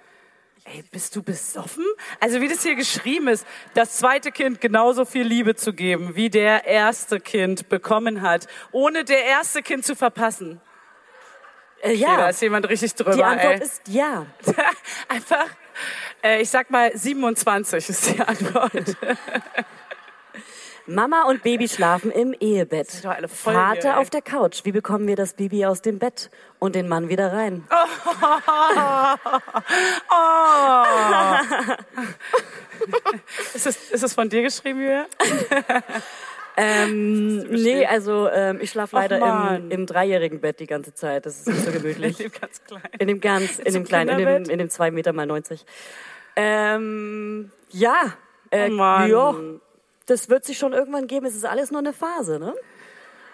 Ey, 0.66 0.82
bist 0.92 1.14
du 1.18 1.24
besoffen? 1.24 1.84
Also 2.22 2.40
wie 2.40 2.48
das 2.48 2.64
hier 2.64 2.76
geschrieben 2.76 3.28
ist, 3.28 3.46
das 3.74 3.98
zweite 3.98 4.32
Kind 4.32 4.62
genauso 4.62 5.04
viel 5.04 5.28
Liebe 5.28 5.56
zu 5.56 5.74
geben, 5.74 6.16
wie 6.16 6.30
der 6.30 6.64
erste 6.66 7.20
Kind 7.20 7.68
bekommen 7.68 8.22
hat, 8.22 8.48
ohne 8.72 9.04
der 9.04 9.26
erste 9.26 9.62
Kind 9.62 9.86
zu 9.86 9.94
verpassen. 9.94 10.62
Äh, 11.82 11.96
Okay, 11.96 12.00
da 12.00 12.18
ja, 12.20 12.30
ist 12.30 12.42
jemand 12.42 12.70
richtig 12.70 12.96
drüber. 12.96 13.14
die 13.14 13.24
Antwort 13.26 13.60
ey. 13.60 13.62
ist 13.62 13.82
ja. 13.90 14.26
Einfach, 15.10 15.48
äh, 16.24 16.42
ich 16.42 16.50
sag 16.50 16.70
mal 16.70 16.92
27 16.96 17.90
ist 17.90 18.14
die 18.14 18.22
Antwort. 18.22 18.98
Mama 20.86 21.24
und 21.24 21.44
Baby 21.44 21.70
schlafen 21.70 22.12
im 22.12 22.34
Ehebett. 22.38 23.06
Vater 23.28 23.82
hier, 23.82 24.00
auf 24.00 24.10
der 24.10 24.22
Couch. 24.22 24.66
Wie 24.66 24.74
bekommen 24.74 25.08
wir 25.08 25.16
das 25.16 25.34
Baby 25.34 25.66
aus 25.66 25.82
dem 25.82 25.98
Bett 25.98 26.30
und 26.60 26.76
den 26.76 26.90
Mann 26.90 27.08
wieder 27.08 27.32
rein? 27.32 27.64
Ist 33.54 33.68
es, 33.68 33.92
ist 33.92 34.04
es 34.04 34.14
von 34.14 34.30
dir 34.30 34.42
geschrieben, 34.42 34.82
Julia? 34.82 35.06
Ähm, 36.56 37.38
nee, 37.50 37.86
also 37.86 38.30
ähm, 38.30 38.60
ich 38.62 38.70
schlafe 38.70 38.96
leider 38.96 39.58
im, 39.58 39.72
im 39.72 39.86
dreijährigen 39.86 40.40
Bett 40.40 40.60
die 40.60 40.68
ganze 40.68 40.94
Zeit. 40.94 41.26
Das 41.26 41.40
ist 41.40 41.48
nicht 41.48 41.66
so 41.66 41.72
gemütlich. 41.72 42.18
Ganz 42.42 42.64
klein. 42.64 42.82
In 43.00 43.08
dem 43.08 43.20
ganz, 43.20 43.58
in 43.60 43.66
Zum 43.66 43.74
dem 43.74 43.84
kleinen, 43.86 44.20
in 44.20 44.26
dem, 44.26 44.50
in 44.50 44.60
dem 44.60 44.70
zwei 44.70 44.92
Meter 44.92 45.14
mal 45.14 45.26
90. 45.26 45.66
Ähm, 46.36 47.52
ja, 47.70 48.14
äh, 48.52 48.70
Oh 48.70 48.76
ja, 48.78 49.36
das 50.06 50.30
wird 50.30 50.46
sich 50.46 50.58
schon 50.58 50.74
irgendwann 50.74 51.08
geben. 51.08 51.26
Es 51.26 51.36
ist 51.36 51.46
alles 51.46 51.72
nur 51.72 51.80
eine 51.80 51.94
Phase, 51.94 52.40
ne? 52.40 52.54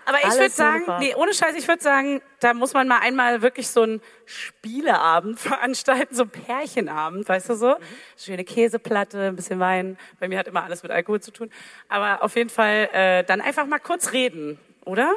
Aber 0.10 0.18
ich 0.28 0.40
würde 0.40 0.50
sagen, 0.50 0.84
nee, 1.00 1.14
ohne 1.16 1.34
Scheiß, 1.34 1.56
ich 1.56 1.68
würde 1.68 1.82
sagen, 1.82 2.22
da 2.40 2.54
muss 2.54 2.74
man 2.74 2.88
mal 2.88 3.00
einmal 3.00 3.42
wirklich 3.42 3.68
so 3.68 3.84
einen 3.84 4.02
Spieleabend 4.26 5.40
veranstalten, 5.40 6.16
so 6.16 6.24
einen 6.24 6.32
Pärchenabend, 6.32 7.30
weißt 7.30 7.50
du 7.50 7.56
so? 7.56 7.76
Schöne 8.18 8.44
Käseplatte, 8.44 9.28
ein 9.28 9.36
bisschen 9.36 9.60
Wein. 9.60 9.98
Bei 10.20 10.28
mir 10.28 10.38
hat 10.40 10.48
immer 10.48 10.64
alles 10.64 10.84
mit 10.84 10.92
Alkohol 10.92 11.22
zu 11.22 11.32
tun. 11.32 11.52
Aber 11.88 12.24
auf 12.24 12.36
jeden 12.36 12.50
Fall 12.50 12.90
äh, 12.92 13.24
dann 13.24 13.42
einfach 13.42 13.66
mal 13.66 13.80
kurz 13.80 14.12
reden, 14.12 14.60
oder? 14.86 15.14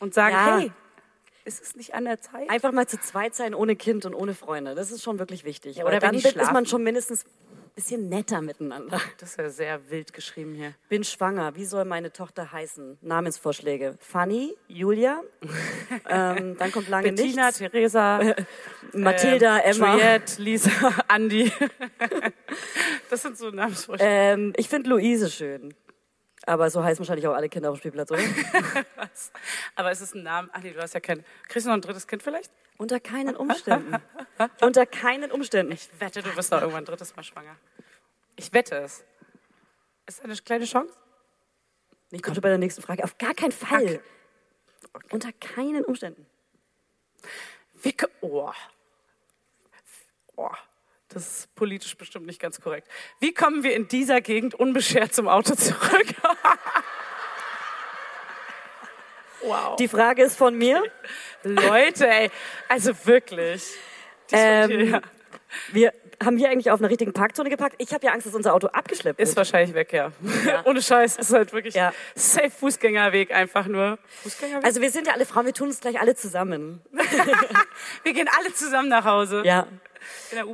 Und 0.00 0.14
sagen, 0.14 0.34
Ja. 0.34 0.58
hey, 0.58 0.72
ist 1.44 1.62
es 1.62 1.74
nicht 1.76 1.94
an 1.94 2.04
der 2.04 2.20
Zeit? 2.20 2.48
Einfach 2.50 2.72
mal 2.72 2.86
zu 2.86 3.00
zweit 3.00 3.34
sein, 3.34 3.54
ohne 3.54 3.76
Kind 3.76 4.04
und 4.06 4.14
ohne 4.14 4.34
Freunde. 4.34 4.74
Das 4.74 4.90
ist 4.90 5.02
schon 5.02 5.18
wirklich 5.18 5.44
wichtig. 5.44 5.76
Ja, 5.76 5.84
oder 5.84 6.00
wenn 6.02 6.12
dann 6.12 6.14
ist 6.14 6.52
man 6.52 6.66
schon 6.66 6.82
mindestens 6.82 7.24
bisschen 7.74 8.08
netter 8.08 8.40
miteinander. 8.40 9.00
Das 9.18 9.30
ist 9.30 9.38
ja 9.38 9.48
sehr 9.50 9.90
wild 9.90 10.12
geschrieben 10.12 10.54
hier. 10.54 10.74
Bin 10.88 11.04
schwanger. 11.04 11.54
Wie 11.54 11.64
soll 11.64 11.84
meine 11.84 12.12
Tochter 12.12 12.52
heißen? 12.52 12.98
Namensvorschläge. 13.00 13.96
Fanny, 14.00 14.54
Julia. 14.68 15.22
ähm, 16.08 16.56
dann 16.58 16.72
kommt 16.72 16.88
lange 16.88 17.12
Bettina, 17.12 17.46
nichts. 17.46 17.58
Theresa, 17.58 18.34
Mathilda, 18.92 19.58
ähm, 19.64 19.76
Emma. 19.76 19.92
Juliette, 19.94 20.42
Lisa, 20.42 20.70
Andi. 21.08 21.52
das 23.10 23.22
sind 23.22 23.38
so 23.38 23.50
Namensvorschläge. 23.50 24.10
Ähm, 24.10 24.52
ich 24.56 24.68
finde 24.68 24.90
Luise 24.90 25.30
schön. 25.30 25.74
Aber 26.46 26.70
so 26.70 26.82
heißen 26.82 27.00
wahrscheinlich 27.00 27.26
auch 27.26 27.34
alle 27.34 27.48
Kinder 27.48 27.70
auf 27.70 27.76
dem 27.76 27.80
Spielplatz, 27.80 28.10
oder? 28.10 28.22
Aber 29.76 29.90
es 29.90 30.00
ist 30.00 30.14
ein 30.14 30.24
Name. 30.24 30.48
Ach 30.52 30.60
nee, 30.60 30.72
du 30.72 30.80
hast 30.80 30.94
ja 30.94 31.00
kein. 31.00 31.24
Kriegst 31.48 31.66
du 31.66 31.70
noch 31.70 31.76
ein 31.76 31.82
drittes 31.82 32.06
Kind 32.06 32.22
vielleicht? 32.22 32.50
Unter 32.78 32.98
keinen 32.98 33.36
Umständen. 33.36 33.96
Unter 34.60 34.86
keinen 34.86 35.30
Umständen. 35.30 35.72
Ich 35.72 35.88
wette, 36.00 36.22
du 36.22 36.34
wirst 36.36 36.50
noch 36.50 36.60
irgendwann 36.60 36.82
ein 36.82 36.86
drittes 36.86 37.14
Mal 37.14 37.22
schwanger. 37.22 37.56
Ich 38.36 38.52
wette 38.52 38.76
es. 38.76 39.04
Ist 40.06 40.24
eine 40.24 40.34
kleine 40.34 40.64
Chance? 40.64 40.92
Ich 42.10 42.22
komme 42.22 42.40
bei 42.40 42.48
der 42.48 42.58
nächsten 42.58 42.82
Frage. 42.82 43.04
Auf 43.04 43.16
gar 43.18 43.34
keinen 43.34 43.52
Fall. 43.52 44.00
Unter 45.10 45.32
keinen 45.32 45.84
Umständen. 45.84 46.26
Wie, 47.82 47.94
oh. 48.20 48.50
oh. 50.36 50.50
Das 51.14 51.26
ist 51.40 51.54
politisch 51.54 51.96
bestimmt 51.96 52.26
nicht 52.26 52.40
ganz 52.40 52.60
korrekt. 52.60 52.88
Wie 53.20 53.32
kommen 53.34 53.62
wir 53.62 53.74
in 53.74 53.88
dieser 53.88 54.20
Gegend 54.20 54.54
unbeschert 54.54 55.14
zum 55.14 55.28
Auto 55.28 55.54
zurück? 55.54 56.06
wow. 59.42 59.76
Die 59.76 59.88
Frage 59.88 60.22
ist 60.22 60.36
von 60.36 60.56
mir. 60.56 60.82
Leute, 61.42 62.08
ey. 62.08 62.30
Also 62.68 62.92
wirklich. 63.04 63.54
Ist 63.62 63.76
Ähm, 64.32 64.92
ja. 64.92 65.00
Wir 65.72 65.92
haben 66.24 66.38
hier 66.38 66.50
eigentlich 66.50 66.70
auf 66.70 66.80
einer 66.80 66.88
richtigen 66.88 67.12
Parkzone 67.12 67.50
gepackt. 67.50 67.74
Ich 67.78 67.92
habe 67.92 68.06
ja 68.06 68.12
Angst, 68.12 68.26
dass 68.26 68.34
unser 68.34 68.54
Auto 68.54 68.68
abgeschleppt 68.68 69.20
Ist 69.20 69.30
wird. 69.30 69.36
wahrscheinlich 69.38 69.74
weg, 69.74 69.92
ja. 69.92 70.12
Ohne 70.64 70.80
Scheiß. 70.80 71.16
Ist 71.16 71.32
halt 71.32 71.52
wirklich 71.52 71.74
Ja. 71.74 71.92
safe 72.14 72.50
Fußgängerweg 72.50 73.32
einfach 73.32 73.66
nur. 73.66 73.98
Fußgängerweg? 74.22 74.64
Also 74.64 74.80
wir 74.80 74.90
sind 74.90 75.08
ja 75.08 75.14
alle 75.14 75.26
Frauen, 75.26 75.46
wir 75.46 75.52
tun 75.52 75.68
es 75.68 75.80
gleich 75.80 76.00
alle 76.00 76.14
zusammen. 76.14 76.80
wir 78.04 78.12
gehen 78.12 78.28
alle 78.38 78.54
zusammen 78.54 78.88
nach 78.88 79.04
Hause. 79.04 79.42
Ja. 79.44 79.66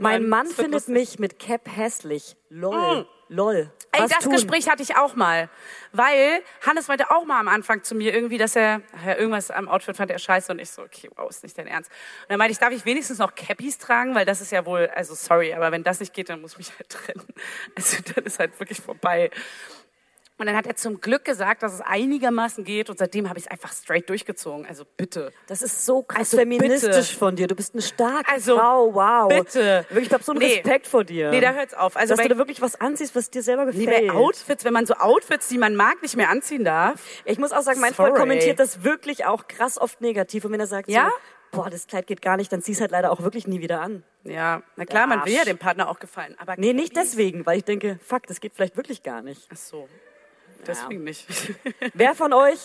Mein 0.00 0.28
Mann 0.28 0.46
findet 0.46 0.88
mich 0.88 1.18
mit 1.18 1.38
Cap 1.38 1.68
hässlich. 1.68 2.36
Lol. 2.50 3.06
Lol. 3.28 3.70
Ey, 3.92 4.02
Was 4.02 4.10
das 4.10 4.24
tun? 4.24 4.32
Gespräch 4.32 4.68
hatte 4.68 4.82
ich 4.82 4.96
auch 4.96 5.14
mal. 5.14 5.50
Weil 5.92 6.42
Hannes 6.66 6.88
meinte 6.88 7.10
auch 7.10 7.24
mal 7.24 7.40
am 7.40 7.48
Anfang 7.48 7.82
zu 7.82 7.94
mir 7.94 8.14
irgendwie, 8.14 8.38
dass 8.38 8.56
er, 8.56 8.80
ja, 9.04 9.16
irgendwas 9.16 9.50
am 9.50 9.68
Outfit 9.68 9.96
fand 9.96 10.10
er 10.10 10.18
scheiße 10.18 10.50
und 10.52 10.58
ich 10.58 10.70
so, 10.70 10.82
okay, 10.82 11.10
wow, 11.16 11.28
ist 11.28 11.42
nicht 11.42 11.56
dein 11.56 11.66
Ernst. 11.66 11.90
Und 12.22 12.30
dann 12.30 12.38
meinte 12.38 12.52
ich, 12.52 12.58
darf 12.58 12.72
ich 12.72 12.84
wenigstens 12.84 13.18
noch 13.18 13.34
Cappies 13.34 13.78
tragen, 13.78 14.14
weil 14.14 14.24
das 14.24 14.40
ist 14.40 14.50
ja 14.52 14.64
wohl, 14.64 14.90
also 14.94 15.14
sorry, 15.14 15.52
aber 15.52 15.72
wenn 15.72 15.82
das 15.82 16.00
nicht 16.00 16.14
geht, 16.14 16.28
dann 16.30 16.40
muss 16.40 16.52
ich 16.52 16.58
mich 16.58 16.72
halt 16.78 16.88
trennen. 16.88 17.26
Also 17.74 17.98
dann 18.14 18.24
ist 18.24 18.38
halt 18.38 18.58
wirklich 18.58 18.80
vorbei. 18.80 19.30
Und 20.38 20.46
dann 20.46 20.54
hat 20.56 20.66
er 20.68 20.76
zum 20.76 21.00
Glück 21.00 21.24
gesagt, 21.24 21.62
dass 21.64 21.74
es 21.74 21.80
einigermaßen 21.80 22.62
geht 22.64 22.90
und 22.90 22.98
seitdem 22.98 23.28
habe 23.28 23.38
ich 23.40 23.46
es 23.46 23.50
einfach 23.50 23.72
straight 23.72 24.08
durchgezogen. 24.08 24.66
Also 24.66 24.84
bitte. 24.96 25.32
Das 25.48 25.62
ist 25.62 25.84
so 25.84 26.02
krass 26.02 26.18
Also 26.20 26.36
feministisch 26.38 27.08
bitte. 27.08 27.18
von 27.18 27.34
dir. 27.36 27.48
Du 27.48 27.56
bist 27.56 27.74
eine 27.74 27.82
starke 27.82 28.30
Also 28.30 28.56
Frau. 28.56 28.94
Wow. 28.94 29.28
bitte. 29.28 29.84
Wirklich, 29.88 30.06
ich 30.06 30.12
habe 30.14 30.22
so 30.22 30.30
einen 30.32 30.38
Nee. 30.40 30.54
Respekt 30.54 30.86
vor 30.86 31.02
dir. 31.04 31.30
Nee, 31.30 31.40
da 31.40 31.52
hört's 31.52 31.74
auf. 31.74 31.96
Also 31.96 32.14
dass 32.14 32.22
du 32.22 32.28
da 32.28 32.38
wirklich 32.38 32.60
was 32.62 32.80
anziehst, 32.80 33.16
was 33.16 33.30
dir 33.30 33.42
selber 33.42 33.64
Nee, 33.66 33.84
gefällt. 33.86 34.08
bei 34.08 34.14
Outfits, 34.14 34.64
wenn 34.64 34.72
man 34.72 34.86
so 34.86 34.94
Outfits, 34.94 35.48
die 35.48 35.58
man 35.58 35.74
mag, 35.74 36.02
nicht 36.02 36.16
mehr 36.16 36.28
anziehen 36.30 36.64
darf. 36.64 37.00
Ich 37.24 37.38
muss 37.38 37.50
auch 37.52 37.62
sagen, 37.62 37.80
mein 37.80 37.92
Sorry. 37.92 38.10
Freund 38.10 38.20
kommentiert 38.20 38.60
das 38.60 38.84
wirklich 38.84 39.24
auch 39.26 39.48
krass 39.48 39.76
oft 39.76 40.00
negativ. 40.00 40.44
Und 40.44 40.52
wenn 40.52 40.60
er 40.60 40.66
sagt, 40.68 40.88
Ja? 40.88 41.10
so, 41.50 41.58
boah, 41.62 41.68
das 41.70 41.88
Kleid 41.88 42.06
geht 42.06 42.22
gar 42.22 42.36
nicht, 42.36 42.52
dann 42.52 42.62
zieh's 42.62 42.80
halt 42.80 42.92
leider 42.92 43.10
auch 43.10 43.22
wirklich 43.22 43.48
nie 43.48 43.60
wieder 43.60 43.80
an. 43.80 44.04
Ja, 44.22 44.62
na 44.76 44.84
klar, 44.84 45.06
man 45.08 45.24
will 45.24 45.32
ja 45.32 45.44
dem 45.44 45.58
Partner 45.58 45.88
auch 45.88 45.98
gefallen. 45.98 46.36
Aber 46.38 46.54
Nee, 46.58 46.74
nicht 46.74 46.94
deswegen, 46.94 47.44
weil 47.46 47.58
ich 47.58 47.64
denke, 47.64 47.98
fuck, 48.06 48.26
das 48.28 48.38
geht 48.40 48.52
vielleicht 48.54 48.76
wirklich 48.76 49.02
gar 49.02 49.22
nicht. 49.22 49.48
Ach 49.52 49.56
so. 49.56 49.88
Deswegen 50.66 51.04
nicht. 51.04 51.26
Wer 51.94 52.14
von 52.14 52.32
euch, 52.32 52.58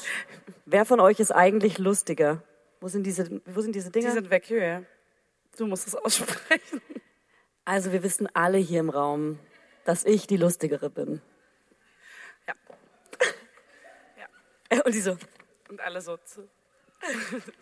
wer 0.65 0.85
von 0.85 0.99
euch 0.99 1.19
ist 1.19 1.31
eigentlich 1.31 1.77
lustiger? 1.77 2.43
Wo 2.81 2.87
sind 2.87 3.03
diese, 3.03 3.41
wo 3.45 3.61
sind 3.61 3.75
diese 3.75 3.91
Die 3.91 3.99
Dinger? 3.99 4.11
sind 4.11 4.29
weg, 4.29 4.45
hier. 4.45 4.85
Du 5.57 5.67
musst 5.67 5.87
es 5.87 5.95
aussprechen. 5.95 6.81
Also 7.65 7.91
wir 7.93 8.03
wissen 8.03 8.27
alle 8.33 8.57
hier 8.57 8.81
im 8.81 8.89
Raum, 8.89 9.39
dass 9.85 10.03
ich 10.03 10.27
die 10.27 10.37
lustigere 10.37 10.89
bin. 10.89 11.21
Ja. 12.47 12.55
Und 14.85 14.93
die 14.93 15.01
so, 15.01 15.17
Und 15.69 15.79
alle 15.81 16.01
so 16.01 16.17
zu. 16.17 16.47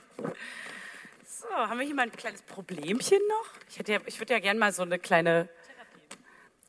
So, 1.42 1.50
haben 1.50 1.80
wir 1.80 1.86
hier 1.88 1.96
mal 1.96 2.04
ein 2.04 2.12
kleines 2.12 2.44
Problemchen 2.44 3.18
noch? 3.28 3.50
Ich, 3.68 3.80
hätte 3.80 3.94
ja, 3.94 4.00
ich 4.06 4.20
würde 4.20 4.34
ja 4.34 4.40
gerne 4.40 4.60
mal 4.60 4.72
so 4.72 4.84
eine 4.84 5.00
kleine. 5.00 5.50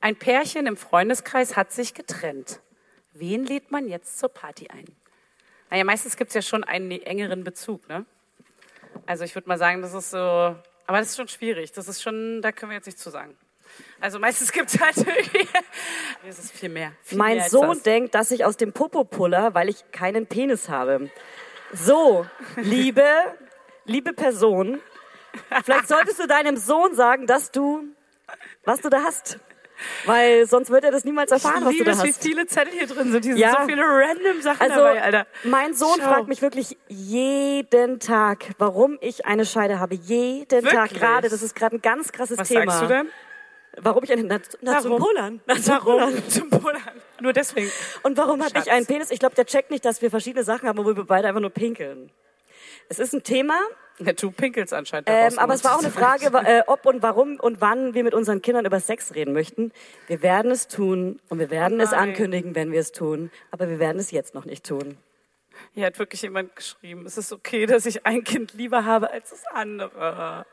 Ein 0.01 0.16
Pärchen 0.16 0.66
im 0.66 0.78
Freundeskreis 0.78 1.56
hat 1.56 1.72
sich 1.72 1.93
getrennt. 1.93 2.60
Wen 3.12 3.44
lädt 3.44 3.70
man 3.70 3.89
jetzt 3.89 4.18
zur 4.18 4.28
Party 4.28 4.68
ein? 4.68 4.86
Naja, 5.70 5.84
meistens 5.84 6.16
gibt 6.16 6.30
es 6.30 6.34
ja 6.34 6.43
schon 6.43 6.64
einen 6.64 6.90
engeren 6.90 7.44
Bezug, 7.44 7.89
ne? 7.89 8.05
Also 9.06 9.24
ich 9.24 9.34
würde 9.34 9.48
mal 9.48 9.59
sagen, 9.59 9.82
das 9.82 9.94
ist 9.94 10.10
so. 10.10 10.18
Aber 10.18 10.98
das 10.98 11.09
ist 11.09 11.16
schon 11.16 11.28
schwierig. 11.28 11.72
Das 11.72 11.89
ist 11.89 12.02
schon, 12.02 12.43
da 12.43 12.52
können 12.52 12.70
wir 12.70 12.76
jetzt 12.76 12.86
nichts 12.86 13.02
zu 13.02 13.10
sagen. 13.10 13.36
Also 14.01 14.18
meistens 14.18 14.52
gibt 14.52 14.68
es 14.68 14.80
halt 14.80 14.97
irgendwie. 14.97 15.48
Es 16.26 16.39
ist 16.39 16.52
viel 16.52 16.68
mehr. 16.68 16.93
Viel 17.02 17.18
mein 17.18 17.39
mehr 17.39 17.48
Sohn 17.48 17.68
das. 17.68 17.82
denkt, 17.82 18.14
dass 18.14 18.30
ich 18.30 18.44
aus 18.44 18.56
dem 18.56 18.72
Popo 18.72 19.05
puller, 19.05 19.55
weil 19.55 19.68
ich 19.68 19.90
keinen 19.93 20.26
Penis 20.26 20.68
habe. 20.68 21.10
So, 21.72 22.26
liebe, 22.56 23.06
liebe 23.86 24.12
Person, 24.12 24.80
vielleicht 25.64 25.89
solltest 25.89 26.18
du 26.18 26.26
deinem 26.26 26.59
Sohn 26.59 26.94
sagen, 26.94 27.26
dass 27.26 27.51
du, 27.51 27.84
was 28.64 28.80
du 28.80 28.90
da 28.90 29.02
hast. 29.05 29.39
Weil 30.05 30.47
sonst 30.47 30.71
wird 30.71 30.85
er 30.85 30.91
das 30.91 31.05
niemals 31.05 31.31
erfahren, 31.31 31.65
was 31.65 31.77
du 31.77 31.85
da 31.85 31.93
es, 31.93 32.03
wie 32.05 32.09
hast. 32.09 32.23
viele 32.23 32.47
Zettel 32.47 32.73
hier 32.73 32.87
drin 32.87 33.13
sind. 33.13 33.25
Hier 33.25 33.37
Ja. 33.37 33.51
sind 33.51 33.61
so 33.63 33.67
viele 33.69 33.83
random 33.83 34.41
Sachen 34.43 34.61
Also, 34.61 34.77
dabei, 34.77 35.03
Alter. 35.03 35.27
mein 35.45 35.75
Sohn 35.75 35.99
Schau. 36.01 36.09
fragt 36.09 36.29
mich 36.29 36.43
wirklich 36.43 36.77
jeden 36.89 38.01
Tag, 38.01 38.51
warum 38.59 38.99
ich 39.01 39.27
eine 39.27 39.45
Scheide 39.47 39.79
habe. 39.81 39.95
Jeden 39.95 40.49
Tag 40.49 40.63
Wirklich? 40.91 41.01
gerade. 41.01 41.29
Das 41.29 41.43
ist 41.43 41.55
gerade 41.55 41.77
ein 41.77 41.83
ganz 41.83 42.13
krasses 42.13 42.39
Was 42.39 42.49
Thema. 42.49 42.67
sagst 42.71 42.83
du 42.83 42.87
denn? 42.89 43.09
Warum 43.81 44.05
ich 44.05 44.13
eine, 44.13 44.25
na, 44.25 44.39
na 44.61 44.81
zum 44.81 44.91
Warum? 44.93 45.03
Pullern. 45.07 45.41
Na, 45.47 45.55
zum. 45.57 45.75
Warum? 45.83 46.23
Zum 46.29 46.51
Pullern. 46.51 46.83
Nur 47.21 47.33
deswegen. 47.33 47.71
Und 48.03 48.19
warum 48.19 48.45
habe 48.45 48.59
ich 48.59 48.71
einen 48.71 48.85
Penis? 48.85 49.11
Ich 49.11 49.19
glaube, 49.19 49.35
der 49.35 49.47
checkt 49.47 49.71
nicht, 49.71 49.85
dass 49.87 50.03
wir 50.03 50.11
verschiedene 50.11 50.45
Sachen 50.45 50.69
haben, 50.69 50.77
wo 50.79 50.85
wir 50.85 51.05
beide 51.05 51.29
einfach 51.29 51.41
nur 51.41 51.49
pinkeln. 51.51 52.11
Es 52.91 52.99
ist 52.99 53.15
ein 53.15 53.23
Thema, 53.23 53.59
Ja, 54.05 54.12
du 54.12 54.31
pinkelst 54.31 54.73
anscheinend 54.73 55.09
ähm, 55.11 55.39
aber 55.39 55.55
es 55.55 55.65
war 55.65 55.77
auch 55.77 55.81
eine 55.81 55.91
Frage, 55.93 56.27
äh, 56.47 56.62
ob 56.66 56.87
und 56.87 57.03
warum 57.03 57.39
und 57.39 57.61
wann 57.61 57.95
wir 57.95 58.05
mit 58.05 58.15
unseren 58.15 58.43
Kindern 58.43 58.65
über 58.65 58.81
Sex 58.81 59.15
reden 59.15 59.33
möchten. 59.33 59.73
Wir 60.07 60.23
werden 60.23 60.51
es 60.51 60.69
tun 60.69 61.20
und 61.29 61.39
wir 61.39 61.51
werden 61.51 61.81
Oh 61.81 61.85
es 61.85 61.93
ankündigen, 61.93 62.55
wenn 62.55 62.73
wir 62.73 62.81
es 62.81 62.93
tun. 62.93 63.31
Aber 63.51 63.69
wir 63.69 63.79
werden 63.79 63.99
es 63.99 64.11
jetzt 64.11 64.35
noch 64.35 64.45
nicht 64.45 64.66
tun. 64.66 64.99
Hier 65.74 65.87
hat 65.87 65.99
wirklich 65.99 66.23
jemand 66.23 66.55
geschrieben, 66.57 67.07
es 67.07 67.19
ist 67.19 67.33
okay, 67.33 67.66
dass 67.66 67.87
ich 67.87 68.07
ein 68.07 68.24
Kind 68.24 68.55
lieber 68.55 68.85
habe 68.85 69.11
als 69.11 69.31
das 69.31 69.45
andere. 69.47 70.47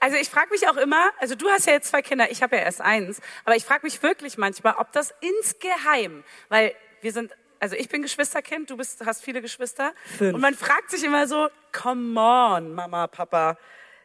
Also 0.00 0.16
ich 0.16 0.28
frage 0.28 0.50
mich 0.50 0.68
auch 0.68 0.76
immer, 0.76 1.10
also 1.18 1.34
du 1.34 1.48
hast 1.48 1.66
ja 1.66 1.72
jetzt 1.72 1.88
zwei 1.88 2.02
Kinder, 2.02 2.30
ich 2.30 2.42
habe 2.42 2.56
ja 2.56 2.62
erst 2.62 2.80
eins, 2.80 3.20
aber 3.44 3.56
ich 3.56 3.64
frage 3.64 3.84
mich 3.84 4.02
wirklich 4.02 4.38
manchmal, 4.38 4.74
ob 4.78 4.92
das 4.92 5.12
insgeheim, 5.20 6.22
weil 6.48 6.74
wir 7.00 7.12
sind, 7.12 7.32
also 7.60 7.76
ich 7.76 7.88
bin 7.88 8.02
Geschwisterkind, 8.02 8.70
du 8.70 8.76
bist, 8.76 9.04
hast 9.04 9.22
viele 9.22 9.40
Geschwister 9.42 9.92
Fünf. 10.18 10.34
und 10.34 10.40
man 10.40 10.54
fragt 10.54 10.90
sich 10.90 11.04
immer 11.04 11.26
so, 11.26 11.48
come 11.72 12.18
on, 12.20 12.74
Mama, 12.74 13.06
Papa, 13.06 13.56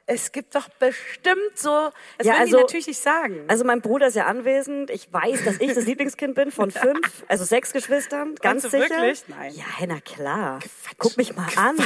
es 0.06 0.34
gibt 0.34 0.54
doch 0.54 0.68
bestimmt 0.80 1.56
so, 1.58 1.90
das 2.18 2.28
Ja, 2.28 2.34
werden 2.34 2.42
also- 2.42 2.58
die 2.58 2.62
natürlich 2.64 2.88
nicht 2.88 3.00
sagen. 3.02 3.46
Also 3.48 3.64
mein 3.64 3.80
Bruder 3.80 4.08
ist 4.08 4.16
ja 4.16 4.26
anwesend. 4.26 4.90
Ich 4.90 5.14
weiß, 5.14 5.46
dass 5.46 5.62
ich 5.62 5.74
das 5.74 5.86
Lieblingskind 5.86 6.36
bin 6.36 6.52
von 6.52 6.72
fünf, 6.72 7.24
also 7.30 7.46
sechs 7.46 7.72
Geschwistern, 7.72 8.36
ganz 8.36 8.64
sicher. 8.64 8.80
wirklich? 8.90 9.24
Nein. 9.30 9.54
Ja, 9.56 9.64
na 9.88 10.02
klar. 10.02 10.60
Guck 10.98 11.16
mich 11.16 11.34
mal 11.38 11.48
an. 11.56 11.78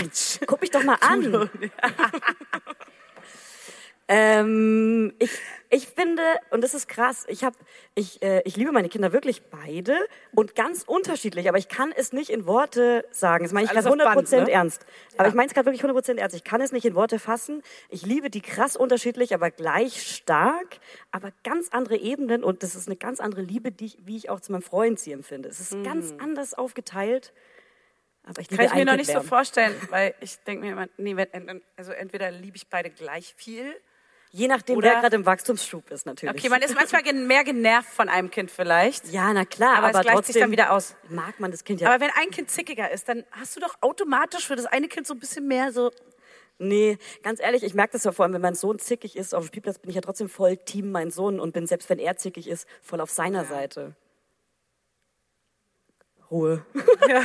Guck 0.48 0.62
mich 0.62 0.72
doch 0.72 0.82
mal 0.84 0.98
an. 1.02 1.50
Ähm, 4.10 5.14
ich, 5.20 5.32
ich 5.70 5.88
finde, 5.88 6.22
und 6.52 6.64
das 6.64 6.74
ist 6.74 6.88
krass, 6.88 7.26
ich, 7.28 7.44
hab, 7.44 7.54
ich, 7.94 8.22
äh, 8.22 8.42
ich 8.46 8.56
liebe 8.56 8.72
meine 8.72 8.88
Kinder 8.88 9.12
wirklich 9.12 9.44
beide 9.50 9.98
und 10.34 10.56
ganz 10.56 10.84
unterschiedlich, 10.84 11.50
aber 11.50 11.58
ich 11.58 11.68
kann 11.68 11.92
es 11.92 12.14
nicht 12.14 12.30
in 12.30 12.46
Worte 12.46 13.06
sagen. 13.12 13.44
Das 13.44 13.52
meine 13.52 13.66
ich 13.66 13.72
gerade 13.72 13.90
auf 13.90 13.94
100% 13.96 14.14
Band, 14.16 14.32
ne? 14.48 14.52
ernst. 14.52 14.86
Aber 15.16 15.26
Ja. 15.26 15.30
ich 15.30 15.36
meine 15.36 15.48
es 15.48 15.54
gerade 15.54 15.66
wirklich 15.66 15.84
100% 15.84 16.20
ernst. 16.20 16.36
Ich 16.38 16.46
kann 16.46 16.62
es 16.62 16.72
nicht 16.72 16.86
in 16.86 16.96
Worte 16.96 17.20
fassen. 17.20 17.62
Ich 17.90 18.06
liebe 18.06 18.30
die 18.30 18.42
krass 18.42 18.78
unterschiedlich, 18.78 19.34
aber 19.34 19.52
gleich 19.52 20.02
stark, 20.16 20.78
aber 21.12 21.34
ganz 21.44 21.70
andere 21.72 21.98
Ebenen 21.98 22.46
und 22.46 22.64
das 22.64 22.76
ist 22.76 22.88
eine 22.88 22.96
ganz 22.96 23.20
andere 23.20 23.42
Liebe, 23.42 23.74
die 23.74 23.88
ich, 23.88 23.98
wie 24.06 24.16
ich 24.16 24.30
auch 24.30 24.40
zu 24.40 24.54
meinem 24.54 24.62
Freund 24.62 25.00
sie 25.02 25.12
empfinde. 25.12 25.50
Es 25.50 25.60
ist 25.60 25.84
ganz 25.84 26.14
anders 26.18 26.54
aufgeteilt. 26.54 27.34
Aber 28.24 28.42
ich 28.42 28.50
liebe 28.52 28.64
Kann 28.64 28.72
ich 28.72 28.80
mir 28.80 28.86
noch 28.86 28.98
nicht 28.98 29.08
so 29.08 29.14
mehr. 29.14 29.24
vorstellen, 29.24 29.74
weil 29.90 30.14
ich 30.20 30.38
denke 30.40 30.66
mir 30.66 30.74
immer, 30.74 30.88
nee, 30.98 31.16
also 31.78 31.92
entweder 31.94 32.30
liebe 32.32 32.58
ich 32.58 32.70
beide 32.70 32.90
gleich 32.90 33.34
viel. 33.36 33.74
Je 34.32 34.48
nachdem, 34.48 34.78
Oder- 34.78 34.92
wer 34.92 35.02
gerade 35.02 35.16
im 35.16 35.26
Wachstumsschub 35.26 35.90
ist, 35.90 36.06
natürlich. 36.06 36.36
Okay, 36.36 36.50
man 36.50 36.62
ist 36.62 36.76
manchmal 36.76 37.02
mehr 37.14 37.44
genervt 37.44 37.90
von 37.90 38.10
einem 38.10 38.30
Kind 38.30 38.52
vielleicht. 38.52 39.08
Ja, 39.10 39.34
na 39.34 39.46
klar, 39.46 39.78
Aber 39.78 39.88
aber, 39.88 40.00
es 40.00 40.06
gleicht 40.06 40.26
sich 40.26 40.38
dann 40.38 40.52
wieder 40.52 40.72
aus. 40.74 40.96
Mag 41.10 41.40
man 41.40 41.52
das 41.52 41.64
Kind 41.64 41.82
ja. 41.82 41.90
Aber 41.90 42.04
wenn 42.04 42.12
ein 42.16 42.30
Kind 42.32 42.52
zickiger 42.52 42.92
ist, 42.92 43.08
dann 43.10 43.24
hast 43.32 43.56
du 43.56 43.60
doch 43.60 43.76
automatisch 43.82 44.48
für 44.48 44.56
das 44.56 44.66
eine 44.66 44.88
Kind 44.88 45.08
so 45.08 45.14
ein 45.14 45.20
bisschen 45.20 45.48
mehr 45.48 45.72
so, 45.72 45.92
Nee, 46.60 46.98
ganz 47.22 47.40
ehrlich, 47.40 47.64
ich 47.64 47.76
merke 47.76 47.94
das 47.94 48.04
ja 48.04 48.12
vor 48.12 48.26
allem, 48.26 48.34
wenn 48.34 48.42
mein 48.42 48.56
Sohn 48.56 48.80
zickig 48.80 49.16
ist 49.16 49.36
auf 49.36 49.44
dem 49.44 49.48
Spielplatz, 49.48 49.78
bin 49.78 49.90
ich 49.90 49.96
ja 49.96 50.02
trotzdem 50.02 50.28
voll 50.28 50.58
Team 50.58 50.92
mein 50.92 51.12
Sohn 51.12 51.40
und 51.40 51.54
bin, 51.54 51.68
selbst 51.68 51.88
wenn 51.90 52.00
er 52.00 52.18
zickig 52.18 52.48
ist, 52.48 52.68
voll 52.82 53.00
auf 53.00 53.12
seiner 53.12 53.46
Seite. 53.46 53.96
Ruhe. 56.30 56.66
Ja. 57.08 57.22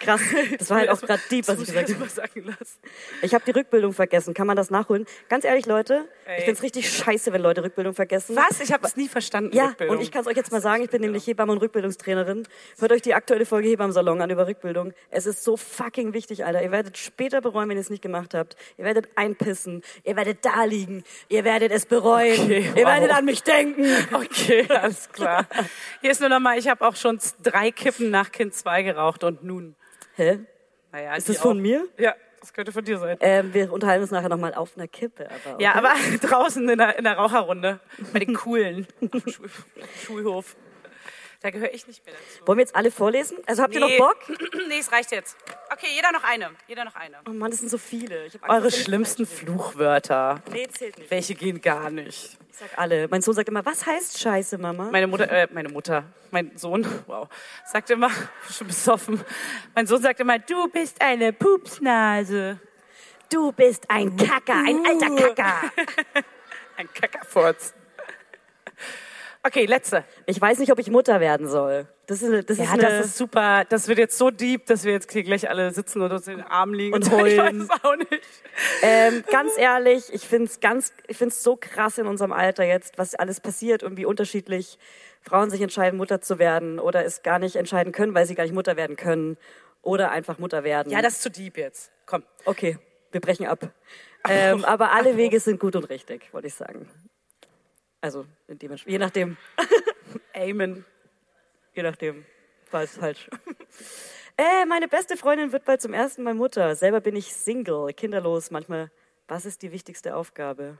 Krass. 0.00 0.20
Das 0.58 0.70
war 0.70 0.78
halt 0.78 0.90
auch 0.90 1.00
gerade 1.00 1.20
deep, 1.30 1.48
was 1.48 1.58
ich 1.60 1.66
gesagt 1.66 1.88
habe. 1.90 2.40
lassen. 2.48 2.78
Ich 3.22 3.34
habe 3.34 3.44
die 3.44 3.50
Rückbildung 3.50 3.92
vergessen. 3.92 4.34
Kann 4.34 4.46
man 4.46 4.56
das 4.56 4.70
nachholen? 4.70 5.06
Ganz 5.28 5.44
ehrlich, 5.44 5.66
Leute, 5.66 6.06
Ey. 6.26 6.38
ich 6.38 6.44
find's 6.44 6.62
richtig 6.62 6.90
scheiße, 6.90 7.32
wenn 7.32 7.42
Leute 7.42 7.62
Rückbildung 7.64 7.94
vergessen. 7.94 8.36
Was? 8.36 8.60
Ich 8.60 8.72
habe 8.72 8.86
es 8.86 8.96
nie 8.96 9.08
verstanden. 9.08 9.54
Ja, 9.54 9.66
Rückbildung. 9.68 9.96
und 9.96 10.02
ich 10.02 10.10
kann 10.12 10.22
es 10.22 10.26
euch 10.26 10.36
jetzt 10.36 10.52
mal 10.52 10.60
sagen, 10.60 10.84
ich 10.84 10.90
bin 10.90 11.00
nämlich 11.00 11.26
Hebamme 11.26 11.52
und 11.52 11.58
Rückbildungstrainerin. 11.58 12.46
Hört 12.78 12.92
euch 12.92 13.02
die 13.02 13.14
aktuelle 13.14 13.46
Folge 13.46 13.68
Hebammensalon 13.68 14.20
an 14.20 14.30
über 14.30 14.46
Rückbildung. 14.46 14.92
Es 15.10 15.26
ist 15.26 15.42
so 15.42 15.56
fucking 15.56 16.12
wichtig, 16.14 16.44
Alter. 16.44 16.62
Ihr 16.62 16.70
werdet 16.70 16.96
später 16.98 17.40
bereuen, 17.40 17.68
wenn 17.68 17.76
ihr 17.76 17.80
es 17.82 17.90
nicht 17.90 18.02
gemacht 18.02 18.34
habt. 18.34 18.56
Ihr 18.78 18.84
werdet 18.84 19.08
einpissen. 19.16 19.82
Ihr 20.04 20.16
werdet 20.16 20.44
da 20.44 20.64
liegen. 20.64 21.02
Ihr 21.28 21.44
werdet 21.44 21.72
es 21.72 21.86
bereuen. 21.86 22.40
Okay, 22.40 22.60
Ihr 22.76 22.84
wow. 22.84 22.92
werdet 22.92 23.10
an 23.10 23.24
mich 23.24 23.42
denken. 23.42 23.84
Okay, 24.14 24.66
alles 24.68 25.08
klar. 25.10 25.46
Hier 26.00 26.10
ist 26.10 26.20
nur 26.20 26.28
noch 26.28 26.40
mal, 26.40 26.58
ich 26.58 26.68
habe 26.68 26.86
auch 26.86 26.94
schon 26.96 27.18
drei 27.42 27.70
Kippen 27.70 28.10
nach 28.10 28.30
Kind 28.44 28.54
2 28.54 28.82
geraucht 28.82 29.24
und 29.24 29.42
nun. 29.42 29.74
Hä? 30.16 30.38
Naja, 30.92 31.14
Ist 31.14 31.28
das 31.30 31.38
von 31.38 31.56
auch. 31.56 31.62
mir? 31.62 31.86
Ja, 31.98 32.14
das 32.40 32.52
könnte 32.52 32.72
von 32.72 32.84
dir 32.84 32.98
sein. 32.98 33.16
Ähm, 33.20 33.54
wir 33.54 33.72
unterhalten 33.72 34.02
uns 34.02 34.10
nachher 34.10 34.28
nochmal 34.28 34.52
auf 34.52 34.76
einer 34.76 34.86
Kippe. 34.86 35.28
Aber 35.46 35.60
Ja, 35.60 35.74
aber 35.74 35.92
draußen 36.20 36.68
in 36.68 36.76
der, 36.76 36.98
in 36.98 37.04
der 37.04 37.14
Raucherrunde. 37.14 37.80
Bei 38.12 38.18
den 38.18 38.34
Coolen. 38.34 38.86
Auf 39.00 39.10
dem 39.10 39.48
Schulhof. 40.04 40.56
Da 41.44 41.50
gehöre 41.50 41.74
ich 41.74 41.86
nicht 41.86 42.06
mehr 42.06 42.14
dazu. 42.14 42.46
Wollen 42.46 42.56
wir 42.56 42.62
jetzt 42.62 42.74
alle 42.74 42.90
vorlesen? 42.90 43.36
Also 43.44 43.62
habt 43.62 43.74
ihr 43.74 43.80
noch 43.80 43.88
Nee. 43.88 43.98
Bock? 43.98 44.16
nee, 44.68 44.78
es 44.78 44.90
reicht 44.90 45.12
jetzt. 45.12 45.36
Okay, 45.70 45.88
jeder 45.94 46.10
noch 46.10 46.24
eine. 46.24 46.52
Jeder 46.66 46.86
noch 46.86 46.94
eine. 46.94 47.18
Oh 47.28 47.32
Mann, 47.32 47.50
das 47.50 47.60
sind 47.60 47.68
so 47.68 47.76
viele. 47.76 48.24
Ich 48.24 48.32
hab 48.32 48.44
Angst, 48.44 48.54
Eure 48.62 48.70
schlimmsten. 48.72 49.26
Fluchwörter. 49.26 50.40
Nee, 50.50 50.66
zählt 50.68 50.96
nicht. 50.96 51.10
Welche 51.10 51.34
gehen 51.34 51.60
gar 51.60 51.90
nicht? 51.90 52.38
Ich 52.50 52.56
sag 52.56 52.78
alle. 52.78 53.08
Mein 53.08 53.20
Sohn 53.20 53.34
sagt 53.34 53.50
immer, 53.50 53.62
was 53.66 53.84
heißt 53.84 54.18
Scheiße, 54.20 54.56
Mama? 54.56 54.88
Meine 54.90 55.06
Mutter, 55.06 55.30
äh, 55.30 55.46
meine 55.52 55.68
Mutter, 55.68 56.04
mein 56.30 56.56
Sohn, 56.56 56.86
wow, 57.06 57.28
sagt 57.70 57.90
immer, 57.90 58.10
schon 58.50 58.68
besoffen. 58.68 59.22
Mein 59.74 59.86
Sohn 59.86 60.00
sagt 60.00 60.20
immer, 60.20 60.38
du 60.38 60.68
bist 60.68 61.02
eine 61.02 61.34
Pupsnase. 61.34 62.58
Du 63.30 63.52
bist 63.52 63.84
ein 63.90 64.16
Kacker, 64.16 64.64
ein 64.66 64.82
alter 64.86 65.14
Kacker. 65.14 65.72
Ein 66.78 66.88
Kackerfurz. 66.92 67.74
Okay, 69.46 69.66
letzte. 69.66 70.04
Ich 70.24 70.40
weiß 70.40 70.58
nicht, 70.58 70.72
ob 70.72 70.78
ich 70.78 70.90
Mutter 70.90 71.20
werden 71.20 71.46
soll. 71.48 71.86
Das 72.06 72.22
ist, 72.22 72.48
das 72.48 72.58
ist 72.58 72.64
Ja, 72.64 72.72
eine, 72.72 72.82
das 72.82 73.06
ist 73.06 73.16
super. 73.18 73.64
Das 73.68 73.88
wird 73.88 73.98
jetzt 73.98 74.16
so 74.16 74.30
deep, 74.30 74.64
dass 74.66 74.84
wir 74.84 74.92
jetzt 74.92 75.12
hier 75.12 75.22
gleich 75.22 75.50
alle 75.50 75.70
sitzen 75.70 76.00
und 76.00 76.10
uns 76.10 76.26
in 76.26 76.38
den 76.38 76.46
Armen 76.46 76.72
liegen 76.72 76.94
Und 76.94 77.04
Ich 77.06 77.12
heulen. 77.12 77.68
weiß 77.68 77.84
auch 77.84 77.96
nicht. 77.96 78.22
ähm, 78.82 79.22
ganz 79.30 79.52
ehrlich, 79.58 80.12
ich 80.14 80.26
find's 80.26 80.60
ganz, 80.60 80.94
ich 81.08 81.18
find's 81.18 81.42
so 81.42 81.56
krass 81.56 81.98
in 81.98 82.06
unserem 82.06 82.32
Alter 82.32 82.64
jetzt, 82.64 82.96
was 82.96 83.14
alles 83.14 83.40
passiert 83.40 83.82
und 83.82 83.98
wie 83.98 84.06
unterschiedlich 84.06 84.78
Frauen 85.20 85.50
sich 85.50 85.60
entscheiden, 85.60 85.98
Mutter 85.98 86.22
zu 86.22 86.38
werden 86.38 86.78
oder 86.78 87.04
es 87.04 87.22
gar 87.22 87.38
nicht 87.38 87.56
entscheiden 87.56 87.92
können, 87.92 88.14
weil 88.14 88.24
sie 88.26 88.34
gar 88.34 88.44
nicht 88.44 88.54
Mutter 88.54 88.76
werden 88.76 88.96
können 88.96 89.36
oder 89.82 90.10
einfach 90.10 90.38
Mutter 90.38 90.64
werden. 90.64 90.90
Ja, 90.90 91.02
das 91.02 91.14
ist 91.14 91.22
zu 91.22 91.30
deep 91.30 91.58
jetzt. 91.58 91.90
Komm. 92.06 92.22
okay, 92.46 92.78
wir 93.12 93.20
brechen 93.20 93.46
ab. 93.46 93.68
Ähm, 94.26 94.64
aber 94.64 94.92
alle 94.92 95.18
Wege 95.18 95.38
sind 95.38 95.60
gut 95.60 95.76
und 95.76 95.84
richtig, 95.90 96.32
wollte 96.32 96.48
ich 96.48 96.54
sagen. 96.54 96.88
Also, 98.04 98.26
je 98.84 98.98
nachdem. 98.98 99.38
Amen. 100.34 100.84
Je 101.72 101.82
nachdem. 101.82 102.26
Es 102.70 102.98
falsch. 102.98 103.30
äh, 104.36 104.66
meine 104.66 104.88
beste 104.88 105.16
Freundin 105.16 105.52
wird 105.52 105.64
bald 105.64 105.80
zum 105.80 105.94
ersten 105.94 106.22
Mal 106.22 106.34
Mutter. 106.34 106.76
Selber 106.76 107.00
bin 107.00 107.16
ich 107.16 107.32
Single, 107.32 107.94
kinderlos. 107.94 108.50
Manchmal, 108.50 108.90
was 109.26 109.46
ist 109.46 109.62
die 109.62 109.72
wichtigste 109.72 110.16
Aufgabe? 110.16 110.76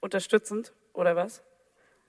Unterstützend, 0.00 0.72
oder 0.94 1.16
was? 1.16 1.42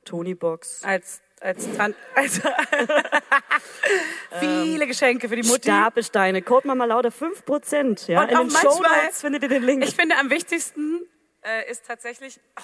Tony 0.06 0.36
Box. 0.36 0.82
Als, 0.86 1.22
als, 1.42 1.68
Tan 1.76 1.94
als 2.16 2.40
Viele 4.40 4.88
Geschenke 4.88 5.28
für 5.28 5.36
die 5.36 5.46
Mutti. 5.46 5.64
Stapelsteine. 5.64 6.42
Code 6.44 6.66
Mama 6.68 6.86
Lauda 6.86 7.10
5%. 7.10 8.10
Ja? 8.10 8.22
Und 8.22 8.30
In 8.30 8.38
auch 8.38 8.42
den 8.44 8.54
manchmal- 8.54 9.12
findet 9.12 9.44
ihr 9.44 9.50
den 9.50 9.64
Link. 9.64 9.84
Ich 9.84 9.98
finde, 9.98 10.16
am 10.16 10.30
wichtigsten 10.30 11.02
äh, 11.42 11.70
ist 11.70 11.86
tatsächlich. 11.86 12.40
Oh, 12.58 12.62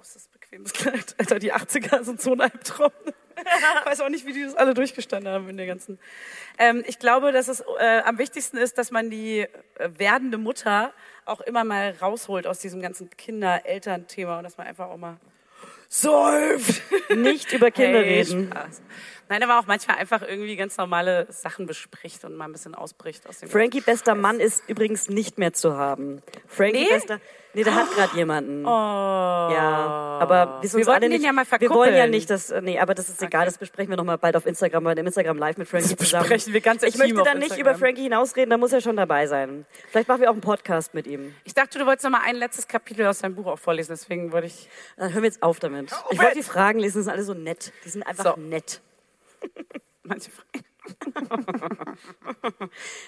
ist 0.00 0.16
das 0.16 0.26
ein 0.26 0.32
bequemes 0.32 0.72
Kleid. 0.72 1.14
Alter, 1.18 1.38
die 1.38 1.52
80er 1.52 2.02
sind 2.04 2.20
so 2.22 2.32
ein 2.32 2.40
Albtraum. 2.40 2.92
Ich 3.34 3.86
weiß 3.86 4.00
auch 4.02 4.08
nicht, 4.10 4.24
wie 4.26 4.34
die 4.34 4.44
das 4.44 4.54
alle 4.54 4.72
durchgestanden 4.74 5.32
haben 5.32 5.48
in 5.48 5.56
der 5.56 5.66
ganzen. 5.66 5.98
Ähm, 6.58 6.84
ich 6.86 6.98
glaube, 6.98 7.32
dass 7.32 7.48
es 7.48 7.64
äh, 7.80 8.00
am 8.04 8.18
wichtigsten 8.18 8.58
ist, 8.58 8.76
dass 8.78 8.90
man 8.90 9.10
die 9.10 9.40
äh, 9.40 9.48
werdende 9.96 10.36
Mutter 10.38 10.92
auch 11.24 11.40
immer 11.40 11.64
mal 11.64 11.96
rausholt 12.00 12.46
aus 12.46 12.58
diesem 12.60 12.80
ganzen 12.82 13.08
Kinder-Eltern-Thema 13.10 14.38
und 14.38 14.44
dass 14.44 14.58
man 14.58 14.66
einfach 14.66 14.88
auch 14.90 14.98
mal 14.98 15.16
säuft. 15.88 16.82
Nicht 17.16 17.52
über 17.52 17.70
Kinder 17.70 18.00
Hey, 18.00 18.20
reden. 18.20 18.48
Spaß. 18.52 18.82
Nein, 19.28 19.42
aber 19.42 19.58
auch 19.58 19.66
manchmal 19.66 19.96
einfach 19.98 20.22
irgendwie 20.22 20.56
ganz 20.56 20.76
normale 20.76 21.26
Sachen 21.30 21.66
bespricht 21.66 22.24
und 22.24 22.36
mal 22.36 22.44
ein 22.46 22.52
bisschen 22.52 22.74
ausbricht 22.74 23.26
aus 23.28 23.38
dem 23.38 23.48
Frankie 23.48 23.80
bester 23.80 24.14
Mann 24.14 24.40
ist 24.40 24.62
übrigens 24.68 25.08
nicht 25.08 25.38
mehr 25.38 25.52
zu 25.52 25.76
haben. 25.76 26.22
Frankie 26.46 26.80
Nee? 26.84 26.88
bester. 26.88 27.20
Nee, 27.54 27.64
der 27.64 27.74
hat 27.74 27.90
gerade 27.90 28.16
jemanden. 28.16 28.64
Oh. 28.64 28.68
Ja, 28.70 30.18
aber 30.22 30.58
wir, 30.62 30.72
Wir 30.72 30.86
wollten 30.86 31.08
nicht, 31.10 31.22
ja 31.22 31.32
mal 31.32 31.44
Wir 31.44 31.68
wollen 31.68 31.90
ja 31.90 31.96
verkuppeln. 31.96 32.10
nicht, 32.10 32.30
dass, 32.30 32.50
nee, 32.62 32.78
aber 32.78 32.94
das 32.94 33.10
ist 33.10 33.20
egal, 33.22 33.44
das 33.44 33.58
besprechen 33.58 33.90
wir 33.90 33.96
nochmal 33.98 34.16
bald 34.16 34.36
auf 34.36 34.46
Instagram, 34.46 34.84
bei 34.84 34.94
dem 34.94 35.06
Instagram 35.06 35.36
Live 35.36 35.58
mit 35.58 35.68
Frankie 35.68 35.90
Das 35.94 35.98
zusammen. 35.98 36.22
besprechen 36.22 36.54
wir 36.54 36.60
ganz 36.62 36.82
Ich 36.82 36.96
möchte 36.96 37.22
dann 37.22 37.38
nicht 37.38 37.58
über 37.58 37.74
Frankie 37.74 38.04
hinausreden, 38.04 38.48
da 38.50 38.56
muss 38.56 38.72
er 38.72 38.80
schon 38.80 38.96
dabei 38.96 39.26
sein. 39.26 39.66
Vielleicht 39.90 40.08
machen 40.08 40.22
wir 40.22 40.30
auch 40.30 40.34
einen 40.34 40.40
Podcast 40.40 40.94
mit 40.94 41.06
ihm. 41.06 41.34
Ich 41.44 41.52
dachte, 41.52 41.78
du 41.78 41.84
wolltest 41.84 42.04
noch 42.04 42.10
mal 42.12 42.22
ein 42.24 42.36
letztes 42.36 42.66
Kapitel 42.68 43.06
aus 43.06 43.18
deinem 43.18 43.34
Buch 43.34 43.46
auch 43.46 43.58
vorlesen, 43.58 43.92
deswegen 43.92 44.32
wollte 44.32 44.46
ich. 44.46 44.68
Dann 44.96 45.12
hören 45.12 45.22
wir 45.22 45.28
jetzt 45.28 45.42
auf 45.42 45.58
damit. 45.60 45.90
ich 46.10 46.18
wollte 46.18 46.34
die! 46.36 46.42
Fragen 46.42 46.78
lesen, 46.78 47.00
die 47.00 47.04
sind 47.04 47.12
alle 47.12 47.22
so 47.22 47.34
nett. 47.34 47.72
Die 47.84 47.88
sind 47.90 48.02
einfach 48.02 48.34
So. 48.36 48.40
nett. 48.40 48.80
Manche 50.02 50.30
Fragen. 50.30 50.64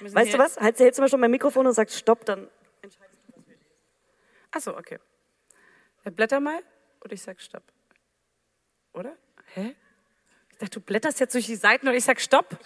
Weißt 0.15 0.35
du 0.35 0.39
was? 0.39 0.56
Halt, 0.56 0.78
hältst 0.78 0.98
du 0.98 1.02
mal 1.02 1.09
schon 1.09 1.20
mein 1.20 1.31
Mikrofon 1.31 1.66
und 1.66 1.73
sagst 1.73 1.97
Stopp, 1.97 2.24
dann 2.24 2.48
Achso, 4.55 4.77
okay. 4.77 4.98
Dann 6.05 6.15
blätter 6.15 6.39
mal 6.39 6.62
und 7.01 7.12
ich 7.12 7.20
sag 7.20 7.40
Stopp. 7.40 7.65
Oder? 8.93 9.16
Hä? 9.55 9.74
Ich 10.52 10.59
dachte, 10.59 10.78
du 10.78 10.81
blätterst 10.81 11.19
jetzt 11.19 11.35
durch 11.35 11.47
die 11.47 11.56
Seiten 11.56 11.89
und 11.89 11.94
ich 11.94 12.05
sag 12.05 12.20
Stopp. 12.20 12.56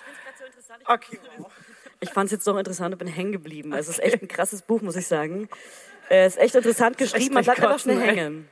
Okay. 0.84 1.18
wow. 1.38 1.50
Ich 2.00 2.10
fand 2.10 2.26
es 2.26 2.30
jetzt 2.30 2.46
doch 2.46 2.56
interessant 2.56 2.94
und 2.94 2.98
bin 2.98 3.08
hängen 3.08 3.32
geblieben. 3.32 3.72
Also 3.72 3.90
es 3.90 3.98
ist 3.98 4.04
echt 4.04 4.22
ein 4.22 4.28
krasses 4.28 4.62
Buch, 4.62 4.82
muss 4.82 4.94
ich 4.94 5.08
sagen. 5.08 5.48
Es 6.08 6.36
ist 6.36 6.38
echt 6.40 6.54
interessant 6.54 6.96
geschrieben, 6.96 7.34
man 7.34 7.42
bleibt 7.42 7.60
einfach 7.60 7.80
schnell 7.80 8.00
ey. 8.00 8.06
hängen. 8.06 8.48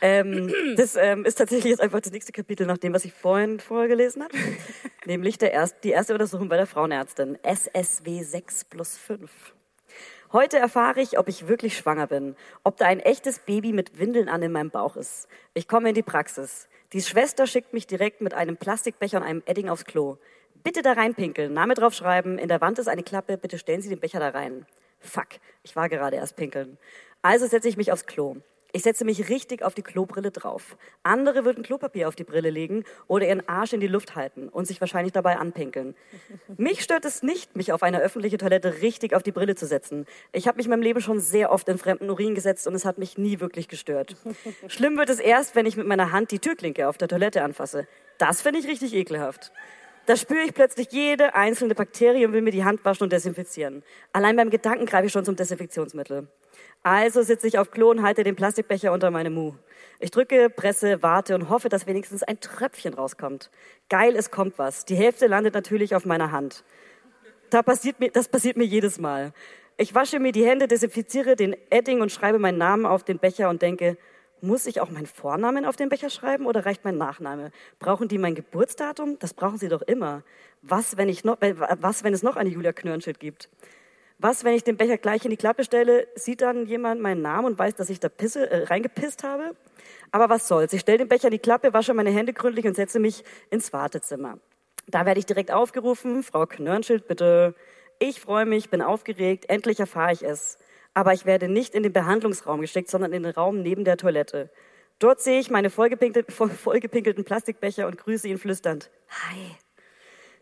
Ähm, 0.00 0.52
das 0.76 0.96
ähm, 0.96 1.24
ist 1.24 1.36
tatsächlich 1.36 1.70
jetzt 1.70 1.80
einfach 1.80 2.00
das 2.00 2.12
nächste 2.12 2.32
Kapitel 2.32 2.66
nach 2.66 2.78
dem, 2.78 2.92
was 2.92 3.04
ich 3.04 3.12
vorhin 3.12 3.60
vorher 3.60 3.88
gelesen 3.88 4.22
habe. 4.22 4.34
Nämlich 5.04 5.38
der 5.38 5.52
erst, 5.52 5.84
die 5.84 5.90
erste 5.90 6.12
Untersuchung 6.12 6.48
bei 6.48 6.56
der 6.56 6.66
Frauenärztin. 6.66 7.38
SSW 7.42 8.22
6 8.22 8.64
plus 8.64 8.96
5. 8.96 9.30
Heute 10.32 10.58
erfahre 10.58 11.00
ich, 11.00 11.18
ob 11.18 11.28
ich 11.28 11.48
wirklich 11.48 11.76
schwanger 11.76 12.06
bin, 12.06 12.36
ob 12.62 12.76
da 12.76 12.86
ein 12.86 13.00
echtes 13.00 13.40
Baby 13.40 13.72
mit 13.72 13.98
Windeln 13.98 14.28
an 14.28 14.42
in 14.42 14.52
meinem 14.52 14.70
Bauch 14.70 14.96
ist. 14.96 15.26
Ich 15.54 15.66
komme 15.66 15.88
in 15.88 15.94
die 15.94 16.04
Praxis. 16.04 16.68
Die 16.92 17.02
Schwester 17.02 17.46
schickt 17.46 17.72
mich 17.72 17.86
direkt 17.86 18.20
mit 18.20 18.34
einem 18.34 18.56
Plastikbecher 18.56 19.18
und 19.18 19.24
einem 19.24 19.42
Edding 19.46 19.68
aufs 19.68 19.84
Klo. 19.84 20.18
Bitte 20.62 20.82
da 20.82 20.92
reinpinkeln, 20.92 21.52
Name 21.52 21.74
draufschreiben, 21.74 22.38
in 22.38 22.48
der 22.48 22.60
Wand 22.60 22.78
ist 22.78 22.88
eine 22.88 23.02
Klappe, 23.02 23.38
bitte 23.38 23.58
stellen 23.58 23.80
Sie 23.80 23.88
den 23.88 23.98
Becher 23.98 24.20
da 24.20 24.28
rein. 24.28 24.66
Fuck, 25.00 25.28
ich 25.62 25.74
war 25.74 25.88
gerade 25.88 26.16
erst 26.16 26.36
pinkeln. 26.36 26.78
Also 27.22 27.46
setze 27.46 27.68
ich 27.68 27.76
mich 27.76 27.90
aufs 27.90 28.06
Klo. 28.06 28.36
Ich 28.72 28.82
setze 28.82 29.04
mich 29.04 29.28
richtig 29.28 29.62
auf 29.62 29.74
die 29.74 29.82
Klobrille 29.82 30.30
drauf. 30.30 30.76
Andere 31.02 31.44
würden 31.44 31.62
Klopapier 31.62 32.08
auf 32.08 32.16
die 32.16 32.24
Brille 32.24 32.50
legen 32.50 32.84
oder 33.06 33.26
ihren 33.26 33.48
Arsch 33.48 33.72
in 33.72 33.80
die 33.80 33.86
Luft 33.86 34.16
halten 34.16 34.48
und 34.48 34.66
sich 34.66 34.80
wahrscheinlich 34.80 35.12
dabei 35.12 35.38
anpinkeln. 35.38 35.94
Mich 36.56 36.82
stört 36.82 37.04
es 37.04 37.22
nicht, 37.22 37.56
mich 37.56 37.72
auf 37.72 37.82
eine 37.82 38.00
öffentliche 38.00 38.38
Toilette 38.38 38.82
richtig 38.82 39.14
auf 39.14 39.22
die 39.22 39.32
Brille 39.32 39.54
zu 39.54 39.66
setzen. 39.66 40.06
Ich 40.32 40.46
habe 40.46 40.56
mich 40.56 40.66
in 40.66 40.70
meinem 40.70 40.82
Leben 40.82 41.00
schon 41.00 41.20
sehr 41.20 41.50
oft 41.50 41.68
in 41.68 41.78
fremden 41.78 42.10
Urin 42.10 42.34
gesetzt 42.34 42.66
und 42.66 42.74
es 42.74 42.84
hat 42.84 42.98
mich 42.98 43.18
nie 43.18 43.40
wirklich 43.40 43.68
gestört. 43.68 44.16
Schlimm 44.68 44.96
wird 44.96 45.10
es 45.10 45.18
erst, 45.18 45.54
wenn 45.54 45.66
ich 45.66 45.76
mit 45.76 45.86
meiner 45.86 46.12
Hand 46.12 46.30
die 46.30 46.38
Türklinke 46.38 46.88
auf 46.88 46.98
der 46.98 47.08
Toilette 47.08 47.42
anfasse. 47.42 47.86
Das 48.18 48.42
finde 48.42 48.60
ich 48.60 48.68
richtig 48.68 48.94
ekelhaft. 48.94 49.52
Da 50.06 50.16
spüre 50.16 50.42
ich 50.42 50.54
plötzlich 50.54 50.88
jede 50.90 51.34
einzelne 51.34 51.74
Bakterie 51.74 52.26
und 52.26 52.32
will 52.32 52.42
mir 52.42 52.50
die 52.50 52.64
Hand 52.64 52.84
waschen 52.84 53.04
und 53.04 53.12
desinfizieren. 53.12 53.82
Allein 54.12 54.34
beim 54.34 54.50
Gedanken 54.50 54.86
greife 54.86 55.06
ich 55.06 55.12
schon 55.12 55.24
zum 55.24 55.36
Desinfektionsmittel. 55.36 56.26
Also 56.82 57.22
sitze 57.22 57.46
ich 57.46 57.58
auf 57.58 57.70
Klo 57.70 57.90
und 57.90 58.02
halte 58.02 58.24
den 58.24 58.36
Plastikbecher 58.36 58.92
unter 58.92 59.10
meine 59.10 59.30
Mu. 59.30 59.54
Ich 59.98 60.10
drücke, 60.10 60.48
presse, 60.48 61.02
warte 61.02 61.34
und 61.34 61.50
hoffe, 61.50 61.68
dass 61.68 61.86
wenigstens 61.86 62.22
ein 62.22 62.40
Tröpfchen 62.40 62.94
rauskommt. 62.94 63.50
Geil, 63.90 64.16
es 64.16 64.30
kommt 64.30 64.58
was. 64.58 64.86
Die 64.86 64.94
Hälfte 64.94 65.26
landet 65.26 65.52
natürlich 65.54 65.94
auf 65.94 66.06
meiner 66.06 66.32
Hand. 66.32 66.64
Da 67.50 67.62
passiert 67.62 68.00
mir, 68.00 68.10
das 68.10 68.28
passiert 68.28 68.56
mir 68.56 68.64
jedes 68.64 68.98
Mal. 68.98 69.32
Ich 69.76 69.94
wasche 69.94 70.20
mir 70.20 70.32
die 70.32 70.44
Hände, 70.44 70.68
desinfiziere 70.68 71.36
den 71.36 71.54
Edding 71.68 72.00
und 72.00 72.12
schreibe 72.12 72.38
meinen 72.38 72.58
Namen 72.58 72.86
auf 72.86 73.02
den 73.04 73.18
Becher 73.18 73.50
und 73.50 73.60
denke, 73.60 73.98
muss 74.40 74.66
ich 74.66 74.80
auch 74.80 74.90
meinen 74.90 75.06
Vornamen 75.06 75.66
auf 75.66 75.76
den 75.76 75.90
Becher 75.90 76.08
schreiben 76.08 76.46
oder 76.46 76.64
reicht 76.64 76.84
mein 76.84 76.96
Nachname? 76.96 77.50
Brauchen 77.78 78.08
die 78.08 78.16
mein 78.16 78.34
Geburtsdatum? 78.34 79.18
Das 79.18 79.34
brauchen 79.34 79.58
sie 79.58 79.68
doch 79.68 79.82
immer. 79.82 80.22
Was, 80.62 80.96
wenn, 80.96 81.10
ich 81.10 81.24
noch, 81.24 81.38
was, 81.40 82.04
wenn 82.04 82.14
es 82.14 82.22
noch 82.22 82.36
eine 82.36 82.48
Julia 82.48 82.72
Knörnschild 82.72 83.20
gibt? 83.20 83.50
Was, 84.22 84.44
wenn 84.44 84.52
ich 84.52 84.64
den 84.64 84.76
Becher 84.76 84.98
gleich 84.98 85.24
in 85.24 85.30
die 85.30 85.38
Klappe 85.38 85.64
stelle, 85.64 86.06
sieht 86.14 86.42
dann 86.42 86.66
jemand 86.66 87.00
meinen 87.00 87.22
Namen 87.22 87.46
und 87.46 87.58
weiß, 87.58 87.74
dass 87.76 87.88
ich 87.88 88.00
da 88.00 88.10
pisse, 88.10 88.50
äh, 88.50 88.64
reingepisst 88.64 89.24
habe? 89.24 89.56
Aber 90.10 90.28
was 90.28 90.46
soll's? 90.46 90.74
Ich 90.74 90.82
stelle 90.82 90.98
den 90.98 91.08
Becher 91.08 91.28
in 91.28 91.32
die 91.32 91.38
Klappe, 91.38 91.72
wasche 91.72 91.94
meine 91.94 92.10
Hände 92.10 92.34
gründlich 92.34 92.66
und 92.66 92.76
setze 92.76 92.98
mich 92.98 93.24
ins 93.48 93.72
Wartezimmer. 93.72 94.38
Da 94.88 95.06
werde 95.06 95.20
ich 95.20 95.24
direkt 95.24 95.50
aufgerufen. 95.50 96.22
Frau 96.22 96.44
Knörnschild, 96.44 97.08
bitte. 97.08 97.54
Ich 97.98 98.20
freue 98.20 98.44
mich, 98.44 98.68
bin 98.68 98.82
aufgeregt. 98.82 99.48
Endlich 99.48 99.80
erfahre 99.80 100.12
ich 100.12 100.22
es. 100.22 100.58
Aber 100.92 101.14
ich 101.14 101.24
werde 101.24 101.48
nicht 101.48 101.74
in 101.74 101.82
den 101.82 101.94
Behandlungsraum 101.94 102.60
gesteckt, 102.60 102.90
sondern 102.90 103.14
in 103.14 103.22
den 103.22 103.32
Raum 103.32 103.62
neben 103.62 103.84
der 103.84 103.96
Toilette. 103.96 104.50
Dort 104.98 105.22
sehe 105.22 105.40
ich 105.40 105.50
meine 105.50 105.70
vollgepinkelten, 105.70 106.34
vollgepinkelten 106.50 107.24
Plastikbecher 107.24 107.86
und 107.86 107.96
grüße 107.96 108.28
ihn 108.28 108.36
flüsternd. 108.36 108.90
Hi. 109.08 109.56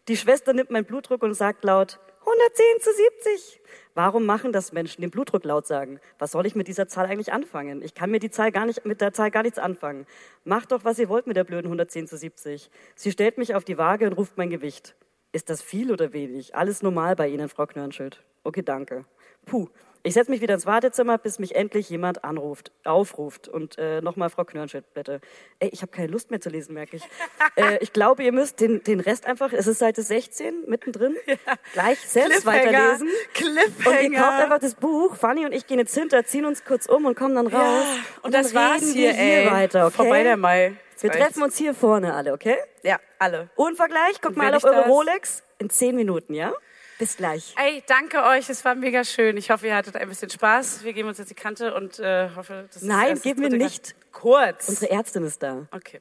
Die 0.08 0.16
Schwester 0.16 0.54
nimmt 0.54 0.70
meinen 0.70 0.86
Blutdruck 0.86 1.22
und 1.22 1.34
sagt 1.34 1.64
laut, 1.64 2.00
110 2.20 2.64
zu 2.80 2.90
70. 3.26 3.60
Warum 3.94 4.24
machen 4.24 4.52
das 4.52 4.72
Menschen, 4.72 5.02
den 5.02 5.10
Blutdruck 5.10 5.44
laut 5.44 5.66
sagen? 5.66 6.00
Was 6.18 6.30
soll 6.30 6.46
ich 6.46 6.54
mit 6.54 6.66
dieser 6.66 6.88
Zahl 6.88 7.04
eigentlich 7.04 7.30
anfangen? 7.30 7.82
Ich 7.82 7.94
kann 7.94 8.10
mir 8.10 8.18
die 8.18 8.30
Zahl 8.30 8.50
gar 8.50 8.64
nicht, 8.64 8.86
mit 8.86 9.02
der 9.02 9.12
Zahl 9.12 9.30
gar 9.30 9.42
nichts 9.42 9.58
anfangen. 9.58 10.06
Macht 10.44 10.72
doch, 10.72 10.84
was 10.84 10.98
ihr 10.98 11.10
wollt 11.10 11.26
mit 11.26 11.36
der 11.36 11.44
blöden 11.44 11.66
110 11.66 12.06
zu 12.06 12.16
70. 12.16 12.70
Sie 12.96 13.12
stellt 13.12 13.36
mich 13.36 13.54
auf 13.54 13.64
die 13.64 13.76
Waage 13.76 14.06
und 14.06 14.14
ruft 14.14 14.38
mein 14.38 14.48
Gewicht. 14.48 14.94
Ist 15.32 15.50
das 15.50 15.60
viel 15.60 15.92
oder 15.92 16.14
wenig? 16.14 16.54
Alles 16.54 16.82
normal 16.82 17.14
bei 17.14 17.28
Ihnen, 17.28 17.50
Frau 17.50 17.66
Knörnschild. 17.66 18.24
Okay, 18.44 18.62
danke. 18.62 19.04
Puh, 19.44 19.68
ich 20.02 20.14
setze 20.14 20.30
mich 20.30 20.40
wieder 20.40 20.54
ins 20.54 20.66
Wartezimmer, 20.66 21.18
bis 21.18 21.38
mich 21.38 21.56
endlich 21.56 21.90
jemand 21.90 22.24
anruft, 22.24 22.72
aufruft. 22.84 23.48
Und 23.48 23.78
äh, 23.78 24.00
nochmal 24.00 24.30
Frau 24.30 24.44
Knörnschild, 24.44 24.92
bitte. 24.94 25.20
Ey, 25.58 25.68
ich 25.70 25.82
habe 25.82 25.92
keine 25.92 26.08
Lust 26.08 26.30
mehr 26.30 26.40
zu 26.40 26.50
lesen, 26.50 26.74
merke 26.74 26.96
ich. 26.96 27.02
äh, 27.56 27.78
ich 27.80 27.92
glaube, 27.92 28.22
ihr 28.22 28.32
müsst 28.32 28.60
den, 28.60 28.82
den 28.84 29.00
Rest 29.00 29.26
einfach, 29.26 29.52
es 29.52 29.66
ist 29.66 29.78
Seite 29.78 30.02
16, 30.02 30.64
mittendrin, 30.66 31.16
ja. 31.26 31.36
gleich 31.72 31.98
selbst 32.00 32.46
weiterlesen. 32.46 33.08
Cliffhanger. 33.34 33.98
Und 33.98 34.12
ihr 34.12 34.18
kauft 34.18 34.42
einfach 34.42 34.58
das 34.60 34.74
Buch, 34.74 35.16
Fanny 35.16 35.44
und 35.44 35.52
ich 35.52 35.66
gehen 35.66 35.78
jetzt 35.78 35.94
hinter, 35.94 36.24
ziehen 36.24 36.44
uns 36.44 36.64
kurz 36.64 36.86
um 36.86 37.04
und 37.06 37.16
kommen 37.16 37.34
dann 37.34 37.46
raus. 37.46 37.84
Ja, 37.84 37.94
und, 38.16 38.24
und 38.26 38.34
das 38.34 38.52
dann 38.52 38.72
war's 38.72 38.82
hier, 38.82 39.10
wir 39.10 39.12
hier 39.12 39.38
ey. 39.38 39.50
weiter, 39.50 39.86
okay? 39.86 39.96
Vorbei 39.96 40.22
der 40.22 40.36
Mai. 40.36 40.76
Wir 41.00 41.12
treffen 41.12 41.42
uns 41.42 41.56
hier 41.56 41.74
vorne 41.74 42.14
alle, 42.14 42.32
okay? 42.32 42.56
Ja, 42.82 42.98
alle. 43.18 43.50
Und 43.54 43.76
Vergleich, 43.76 44.20
guck 44.20 44.30
Und 44.30 44.38
mal 44.38 44.54
auf 44.54 44.64
eure 44.64 44.76
das- 44.76 44.88
Rolex 44.88 45.44
in 45.58 45.70
10 45.70 45.94
Minuten, 45.94 46.34
ja? 46.34 46.52
Bis 46.98 47.16
gleich. 47.16 47.54
Ey, 47.56 47.82
danke 47.86 48.24
euch, 48.24 48.50
es 48.50 48.64
war 48.64 48.74
mega 48.74 49.04
schön. 49.04 49.36
Ich 49.36 49.50
hoffe, 49.50 49.68
ihr 49.68 49.76
hattet 49.76 49.96
ein 49.96 50.08
bisschen 50.08 50.30
Spaß. 50.30 50.82
Wir 50.82 50.92
geben 50.92 51.08
uns 51.08 51.18
jetzt 51.18 51.30
die 51.30 51.34
Kante 51.34 51.72
und 51.74 52.00
äh, 52.00 52.30
hoffe, 52.34 52.64
das 52.66 52.82
ist 52.82 52.88
Nein, 52.88 53.20
geben 53.20 53.42
wir 53.42 53.50
nicht. 53.50 53.94
Kurz. 54.10 54.68
Unsere 54.68 54.90
Ärztin 54.90 55.22
ist 55.24 55.40
da. 55.42 55.68
Okay. 55.70 56.00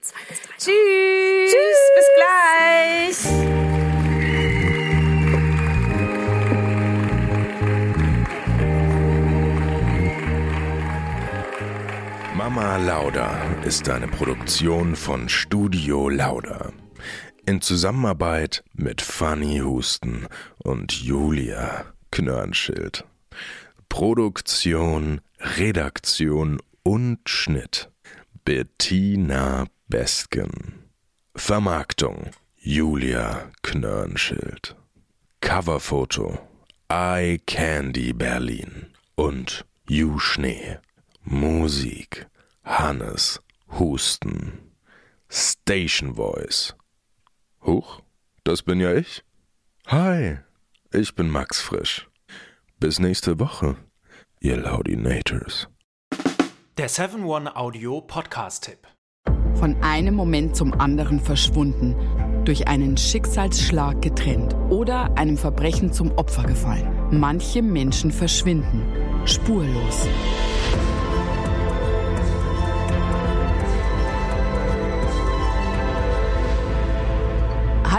Zwei 0.00 0.20
bis 0.28 0.40
drei. 0.42 0.54
Tschüss. 0.56 1.52
Tschüss. 1.52 1.80
Bis 1.96 2.08
gleich. 2.14 3.58
Mama 12.34 12.76
Lauda 12.76 13.42
ist 13.64 13.88
eine 13.88 14.06
Produktion 14.06 14.94
von 14.94 15.28
Studio 15.28 16.08
Lauda. 16.08 16.72
In 17.48 17.62
Zusammenarbeit 17.62 18.62
mit 18.74 19.00
Fanny 19.00 19.60
Husten 19.60 20.26
und 20.58 20.92
Julia 20.92 21.86
Knörnschild. 22.10 23.06
Produktion, 23.88 25.22
Redaktion 25.56 26.60
und 26.82 27.20
Schnitt 27.26 27.90
Bettina 28.44 29.64
Bestgen. 29.88 30.90
Vermarktung 31.34 32.32
Julia 32.58 33.50
Knörnschild. 33.62 34.76
Coverfoto 35.40 36.38
Eye 36.90 37.38
Candy 37.46 38.12
Berlin 38.12 38.88
und 39.14 39.64
You 39.88 40.18
Schnee. 40.18 40.76
Musik 41.22 42.26
Hannes 42.62 43.40
Husten. 43.78 44.70
Station 45.30 46.14
Voice. 46.14 46.74
Huch, 47.68 48.00
das 48.44 48.62
bin 48.62 48.80
ja 48.80 48.94
ich. 48.94 49.22
Hi, 49.88 50.38
ich 50.90 51.14
bin 51.14 51.28
Max 51.28 51.60
Frisch. 51.60 52.08
Bis 52.80 52.98
nächste 52.98 53.38
Woche, 53.38 53.76
ihr 54.40 54.56
Laudinators. 54.56 55.68
Der 56.78 56.88
7-One 56.88 57.54
Audio 57.56 58.00
Podcast-Tipp. 58.00 58.78
Von 59.56 59.76
einem 59.82 60.14
Moment 60.14 60.56
zum 60.56 60.80
anderen 60.80 61.20
verschwunden, 61.20 61.94
durch 62.46 62.68
einen 62.68 62.96
Schicksalsschlag 62.96 64.00
getrennt 64.00 64.54
oder 64.70 65.14
einem 65.18 65.36
Verbrechen 65.36 65.92
zum 65.92 66.12
Opfer 66.12 66.44
gefallen. 66.44 66.88
Manche 67.10 67.60
Menschen 67.60 68.12
verschwinden 68.12 68.82
spurlos. 69.26 70.06